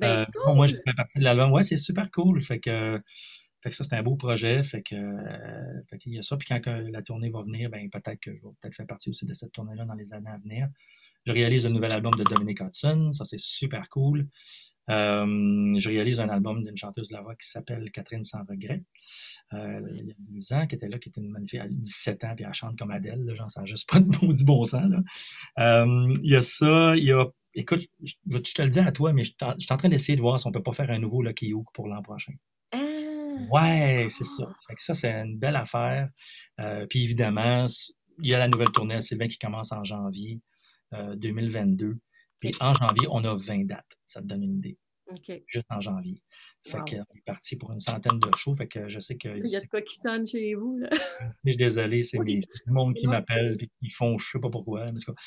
Euh, 0.03 0.27
cool. 0.45 0.55
Moi, 0.55 0.67
je 0.67 0.75
fais 0.75 0.95
partie 0.95 1.19
de 1.19 1.25
l'album. 1.25 1.51
Ouais, 1.53 1.63
c'est 1.63 1.79
super 1.79 2.11
cool. 2.11 2.43
Fait 2.43 2.61
que 2.61 3.01
fait 3.61 3.71
que 3.71 3.77
ça, 3.77 3.85
c'est 3.85 3.95
un 3.95 4.03
beau 4.03 4.17
projet. 4.17 4.63
Fait 4.63 4.83
que, 4.83 4.95
euh, 4.95 5.97
qu'il 5.99 6.15
y 6.15 6.19
a 6.19 6.23
ça. 6.23 6.37
Puis 6.37 6.49
quand 6.49 6.65
la 6.67 7.03
tournée 7.03 7.31
va 7.31 7.43
venir, 7.43 7.71
ben, 7.71 7.89
peut-être 7.91 8.21
que 8.21 8.37
je 8.37 8.43
vais 8.43 8.51
peut-être 8.61 8.75
faire 8.75 8.87
partie 8.87 9.11
aussi 9.11 9.27
de 9.27 9.35
cette 9.35 9.53
tournée-là 9.53 9.85
dans 9.85 9.95
les 9.95 10.13
années 10.13 10.31
à 10.31 10.39
venir. 10.39 10.69
Je 11.27 11.33
réalise 11.33 11.67
un 11.67 11.71
nouvel 11.71 11.93
album 11.93 12.15
de 12.15 12.25
Dominic 12.25 12.61
Hudson. 12.61 13.11
Ça, 13.13 13.25
c'est 13.25 13.39
super 13.39 13.89
cool. 13.89 14.29
Euh, 14.91 15.79
je 15.79 15.89
réalise 15.89 16.21
un 16.21 16.29
album 16.31 16.65
d'une 16.65 16.77
chanteuse 16.77 17.09
de 17.09 17.15
la 17.15 17.21
voix 17.21 17.35
qui 17.35 17.47
s'appelle 17.47 17.91
Catherine 17.91 18.23
Sans 18.23 18.43
Regret. 18.49 18.83
Euh, 19.53 19.83
il 19.91 20.07
y 20.07 20.11
a 20.11 20.15
12 20.19 20.53
ans, 20.53 20.67
qui 20.67 20.77
était 20.77 20.89
là, 20.89 20.99
qui 20.99 21.11
était 21.11 21.21
une 21.21 21.31
magnifique, 21.31 21.61
à 21.61 21.69
17 21.69 22.25
ans, 22.25 22.35
puis 22.35 22.45
elle 22.47 22.55
chante 22.55 22.79
comme 22.79 22.93
Adèle. 22.93 23.35
Genre, 23.35 23.51
ça 23.51 23.65
juste 23.65 23.91
pas 23.91 24.01
de 24.01 24.07
maudit 24.25 24.45
bon 24.45 24.65
sens. 24.65 24.89
Là. 24.89 25.85
Il 26.23 26.31
y 26.31 26.37
a 26.37 26.43
ça, 26.43 26.97
il 26.97 27.05
y 27.05 27.13
a. 27.13 27.27
Écoute, 27.55 27.89
je, 28.03 28.15
te 28.39 28.63
le 28.63 28.69
dis 28.69 28.79
à 28.79 28.93
toi, 28.93 29.13
mais 29.13 29.25
je 29.25 29.33
suis 29.59 29.73
en 29.73 29.77
train 29.77 29.89
d'essayer 29.89 30.15
de 30.15 30.23
voir 30.23 30.39
si 30.39 30.47
on 30.47 30.53
peut 30.53 30.63
pas 30.63 30.73
faire 30.73 30.91
un 30.91 30.99
nouveau 31.01 31.23
Lucky 31.23 31.53
Hook 31.53 31.67
pour 31.75 31.89
l'an 31.89 32.03
prochain. 32.03 32.35
Ouais, 33.51 34.07
c'est 34.11 34.25
ça. 34.25 34.47
Fait 34.67 34.75
que 34.75 34.83
ça, 34.83 34.95
c'est 34.95 35.13
une 35.13 35.39
belle 35.39 35.57
affaire. 35.57 36.09
Euh, 36.61 36.87
puis 36.89 37.05
évidemment, 37.05 37.67
il 38.23 38.31
y 38.31 38.35
a 38.35 38.39
la 38.39 38.49
nouvelle 38.49 38.71
tournée 38.71 38.95
à 38.95 39.01
Sylvain 39.01 39.29
qui 39.29 39.39
commence 39.39 39.73
en 39.73 39.85
janvier. 39.85 40.41
2022. 40.93 41.99
Puis 42.41 42.53
en 42.61 42.75
janvier, 42.75 43.07
on 43.11 43.25
a 43.25 43.35
20 43.35 43.67
dates. 43.67 43.99
Ça 44.07 44.21
te 44.21 44.27
donne 44.27 44.43
une 44.43 44.57
idée. 44.57 44.79
OK. 45.11 45.43
Juste 45.47 45.71
en 45.71 45.81
janvier. 45.81 46.23
Fait 46.71 46.79
Wow. 46.79 46.85
qu'on 46.85 47.17
est 47.17 47.25
parti 47.25 47.57
pour 47.57 47.73
une 47.73 47.79
centaine 47.79 48.19
de 48.19 48.29
shows. 48.37 48.55
Fait 48.55 48.67
que 48.69 48.89
je 48.89 49.01
sais 49.01 49.17
que. 49.17 49.29
Il 49.39 49.47
y 49.51 49.57
a 49.57 49.61
de 49.61 49.67
quoi 49.67 49.81
qui 49.83 49.97
sonne 49.99 50.27
chez 50.27 50.55
vous. 50.55 50.77
Là. 50.79 50.89
Je 51.45 51.51
suis 51.51 51.57
désolé, 51.57 52.03
c'est 52.03 52.19
Oui. 52.19 52.41
le 52.67 52.73
monde 52.73 52.95
qui 52.95 53.07
m'appelle 53.07 53.57
et 53.61 53.67
qui 53.83 53.91
font, 53.91 54.17
je 54.19 54.27
sais 54.33 54.39
pas 54.39 54.51
pourquoi. 54.51 54.87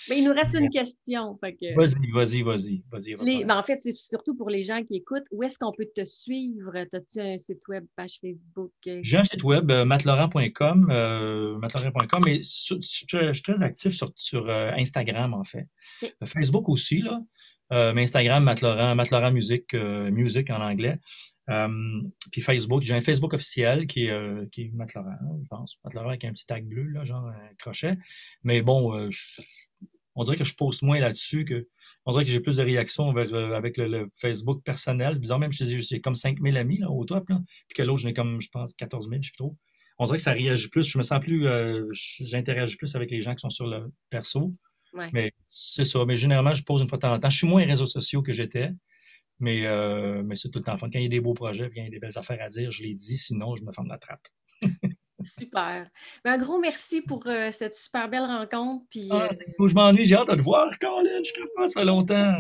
mais 0.10 0.18
il 0.20 0.24
nous 0.26 0.34
reste 0.34 0.56
une 0.56 0.70
question. 0.70 1.38
Que, 1.42 1.76
Vas-y, 1.76 2.12
vas-y, 2.12 2.42
vas-y. 2.44 2.84
Vas-y. 2.92 3.14
va 3.16 3.24
les- 3.24 3.46
ben, 3.46 3.58
en 3.58 3.64
fait, 3.64 3.80
c'est 3.82 3.96
surtout 3.98 4.36
pour 4.36 4.50
les 4.50 4.62
gens 4.62 4.84
qui 4.84 4.96
écoutent. 4.96 5.26
Où 5.32 5.44
est-ce 5.44 5.58
qu'on 5.60 5.72
peut 5.72 5.88
te 5.96 6.06
suivre? 6.06 6.76
As-tu 6.76 7.20
un 7.20 7.38
site 7.38 7.68
web, 7.68 7.86
page 7.96 8.20
Facebook? 8.22 8.72
J'ai 8.86 9.18
un 9.18 9.24
site 9.24 9.44
web, 9.44 9.70
euh, 9.72 9.86
matlaurent.com, 9.86 10.88
euh, 10.92 11.58
matlaurent.com, 11.58 12.26
sur- 12.44 12.78
je 12.82 12.88
suis 13.34 13.44
très 13.44 13.62
actif 13.64 13.94
sur, 13.94 14.12
sur 14.16 14.50
euh, 14.50 14.72
Instagram, 14.78 15.34
en 15.34 15.44
fait. 15.44 15.68
Euh, 16.04 16.26
Facebook 16.26 16.70
aussi, 16.70 17.02
là. 17.02 17.22
Euh, 17.74 17.94
mais 17.94 18.04
Instagram, 18.04 18.44
Matlaurent, 18.44 18.96
Matlaurent 18.96 19.32
Music, 19.32 19.74
euh, 19.76 20.12
Music 20.12 20.50
en 20.50 20.60
anglais. 20.60 21.00
Euh, 21.50 22.02
puis 22.32 22.42
Facebook, 22.42 22.82
j'ai 22.82 22.94
un 22.94 23.02
Facebook 23.02 23.34
officiel 23.34 23.88
qui 23.88 24.06
est, 24.06 24.12
euh, 24.12 24.46
qui 24.52 24.64
est 24.64 24.72
Matt 24.74 24.94
Laurent, 24.94 25.16
je 25.44 25.48
pense. 25.50 25.78
Matt 25.84 25.94
Laurent 25.96 26.10
avec 26.10 26.24
un 26.24 26.32
petit 26.32 26.46
tag 26.46 26.66
bleu, 26.66 26.84
là, 26.84 27.04
genre 27.04 27.26
un 27.28 27.54
crochet. 27.60 27.98
Mais 28.44 28.62
bon, 28.62 28.94
euh, 28.96 29.10
je- 29.10 29.42
on 30.16 30.24
dirait 30.24 30.38
que 30.38 30.44
je 30.44 30.56
poste 30.56 30.82
moins 30.84 31.00
là-dessus 31.00 31.46
que. 31.46 31.68
On 32.06 32.12
dirait 32.14 32.26
que 32.26 32.32
j'ai 32.32 32.40
plus 32.40 32.58
de 32.58 32.64
réactions 32.64 33.14
vers, 33.14 33.32
euh, 33.34 33.54
avec 33.54 33.78
le, 33.78 33.88
le 33.88 34.10
Facebook 34.16 34.64
personnel. 34.64 35.14
C'est 35.16 35.20
bizarre, 35.22 35.38
même 35.40 35.52
j'ai 35.52 35.78
j'ai 35.80 36.02
comme 36.02 36.16
5000 36.16 36.58
amis 36.58 36.80
là, 36.80 36.90
au 36.90 37.06
top, 37.06 37.30
là. 37.30 37.40
Puis 37.68 37.76
que 37.76 37.84
l'autre, 37.84 38.00
j'en 38.02 38.10
ai 38.10 38.14
comme, 38.14 38.42
je 38.42 38.50
pense, 38.50 38.74
14 38.74 39.08
000, 39.10 39.22
je 39.22 39.28
sais 39.30 39.34
trop. 39.38 39.56
On 40.00 40.06
dirait 40.06 40.18
que 40.18 40.24
ça 40.24 40.32
réagit 40.34 40.68
plus. 40.70 40.84
Je 40.88 40.98
me 40.98 41.04
sens 41.04 41.20
plus. 41.20 41.48
euh, 41.48 41.86
J'interagis 41.92 42.76
plus 42.76 42.96
avec 42.96 43.12
les 43.12 43.22
gens 43.22 43.36
qui 43.36 43.42
sont 43.42 43.52
sur 43.52 43.68
le 43.68 43.92
perso. 44.10 44.52
Ouais. 44.94 45.10
Mais 45.14 45.32
c'est 45.44 45.86
ça. 45.86 46.04
Mais 46.06 46.18
généralement, 46.18 46.54
je 46.56 46.64
pose 46.64 46.82
une 46.82 46.90
fois 46.90 46.98
de 46.98 47.02
temps 47.02 47.14
en 47.14 47.20
temps. 47.20 47.30
Je 47.30 47.38
suis 47.38 47.48
moins 47.48 47.66
réseaux 47.66 47.86
sociaux 47.86 48.22
que 48.24 48.34
j'étais. 48.34 48.72
Mais, 49.42 49.66
euh, 49.66 50.24
mais 50.24 50.36
c'est 50.38 50.50
tout 50.50 50.60
le 50.60 50.64
temps 50.66 50.78
fun. 50.78 50.90
Quand 50.90 51.00
il 51.00 51.04
y 51.04 51.06
a 51.08 51.10
des 51.10 51.20
beaux 51.20 51.34
projets, 51.34 51.66
quand 51.66 51.82
il 51.82 51.84
y 51.84 51.88
a 51.88 51.90
des 51.90 52.00
belles 52.00 52.18
affaires 52.18 52.42
à 52.42 52.48
dire, 52.48 52.72
je 52.72 52.84
les 52.84 52.94
dis. 52.94 53.18
Sinon, 53.18 53.56
je 53.56 53.64
me 53.66 53.72
ferme 53.74 53.88
la 53.90 53.98
trappe. 53.98 54.28
Super. 55.24 55.88
Ben, 56.26 56.32
un 56.34 56.38
gros 56.40 56.60
merci 56.60 57.02
pour 57.04 57.28
euh, 57.28 57.52
cette 57.52 57.76
super 57.76 58.10
belle 58.10 58.24
rencontre. 58.26 58.84
Puis, 58.90 59.08
Ah, 59.12 59.30
euh, 59.32 59.68
je 59.68 59.74
m'ennuie, 59.76 60.06
j'ai 60.06 60.16
hâte 60.16 60.30
de 60.32 60.36
te 60.36 60.42
voir, 60.42 60.68
Colin, 60.80 61.24
je 61.24 61.32
capote, 61.34 61.70
ça 61.70 61.80
fait 61.82 61.86
longtemps. 61.86 62.38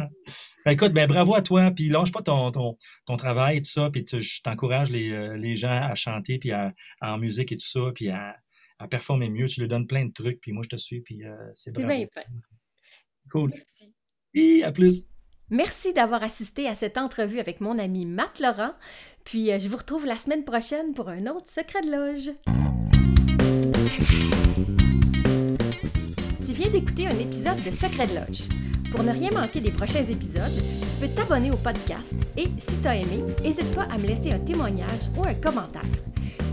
Ben, 0.66 0.72
écoute, 0.72 0.92
ben, 0.92 1.08
bravo 1.08 1.36
à 1.36 1.44
toi, 1.44 1.70
puis 1.70 1.90
lâche 1.90 2.12
pas 2.12 2.24
ton, 2.24 2.50
ton, 2.52 2.78
ton 3.06 3.18
travail 3.18 3.58
et 3.58 3.62
tout 3.62 3.70
ça, 3.70 3.92
puis 3.92 4.04
tu- 4.04 4.20
je 4.22 4.42
t'encourage 4.42 4.90
les, 4.90 5.38
les 5.38 5.56
gens 5.56 5.70
à 5.70 5.94
chanter, 5.94 6.40
puis 6.40 6.52
à, 6.54 6.74
à 7.02 7.14
en 7.14 7.20
musique 7.20 7.52
et 7.52 7.58
tout 7.58 7.68
ça, 7.68 7.92
puis 7.94 8.10
à, 8.10 8.36
à 8.80 8.88
performer 8.88 9.30
mieux. 9.30 9.46
Tu 9.46 9.60
leur 9.60 9.70
donnes 9.70 9.86
plein 9.86 10.06
de 10.06 10.12
trucs, 10.12 10.40
puis 10.42 10.52
moi, 10.52 10.64
je 10.64 10.70
te 10.70 10.78
suis, 10.78 11.02
puis 11.02 11.24
euh, 11.24 11.36
c'est 11.54 11.72
bravo. 11.72 11.88
bien. 11.88 12.08
Cool. 13.32 13.52
Merci. 13.52 13.94
Et 14.34 14.64
à 14.64 14.72
plus. 14.72 15.10
Merci 15.52 15.92
d'avoir 15.92 16.24
assisté 16.24 16.70
à 16.70 16.76
cette 16.76 16.98
entrevue 16.98 17.42
avec 17.42 17.60
mon 17.60 17.78
ami 17.78 18.06
Matt 18.06 18.40
Laurent. 18.40 18.72
Puis 19.26 19.52
euh, 19.52 19.60
je 19.60 19.68
vous 19.68 19.76
retrouve 19.76 20.06
la 20.06 20.16
semaine 20.16 20.46
prochaine 20.46 20.94
pour 20.94 21.10
un 21.10 21.28
autre 21.28 21.50
secret 21.50 21.82
de 21.82 21.92
loge. 21.92 22.32
Tu 26.46 26.54
viens 26.54 26.70
d'écouter 26.70 27.08
un 27.08 27.20
épisode 27.20 27.62
de 27.66 27.72
Secret 27.72 28.08
de 28.08 28.16
Loge. 28.16 28.44
Pour 28.92 29.04
ne 29.04 29.12
rien 29.12 29.30
manquer 29.32 29.60
des 29.60 29.72
prochains 29.72 30.04
épisodes, 30.04 30.56
tu 30.90 30.98
peux 31.02 31.14
t'abonner 31.14 31.52
au 31.52 31.58
podcast 31.58 32.16
et, 32.38 32.46
si 32.58 32.82
tu 32.82 32.88
as 32.88 32.96
aimé, 32.96 33.24
n'hésite 33.44 33.76
pas 33.76 33.88
à 33.94 33.98
me 33.98 34.08
laisser 34.08 34.32
un 34.32 34.40
témoignage 34.40 35.10
ou 35.18 35.26
un 35.26 35.34
commentaire. 35.34 35.82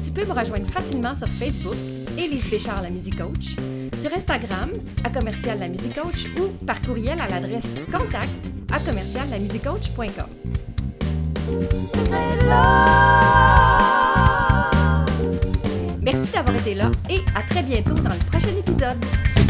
Tu 0.05 0.11
peux 0.11 0.25
me 0.25 0.33
rejoindre 0.33 0.69
facilement 0.71 1.15
sur 1.15 1.29
Facebook, 1.29 1.77
Élise 2.17 2.51
Béchard, 2.51 2.83
la 2.83 2.91
musique 2.91 3.19
coach, 3.19 3.55
sur 4.01 4.13
Instagram, 4.13 4.71
à 5.05 5.11
commercial 5.11 5.61
la 5.61 5.69
musique 5.69 5.95
coach 5.95 6.27
ou 6.41 6.65
par 6.65 6.83
courriel 6.83 7.21
à 7.21 7.29
l'adresse 7.29 7.75
contact 7.93 8.58
à 8.73 8.79
commercial. 8.81 9.29
Merci 16.03 16.33
d'avoir 16.33 16.57
été 16.57 16.75
là 16.75 16.91
et 17.11 17.21
à 17.35 17.43
très 17.43 17.63
bientôt 17.63 17.95
dans 17.95 18.11
le 18.11 18.31
prochain 18.31 18.51
épisode. 18.59 19.48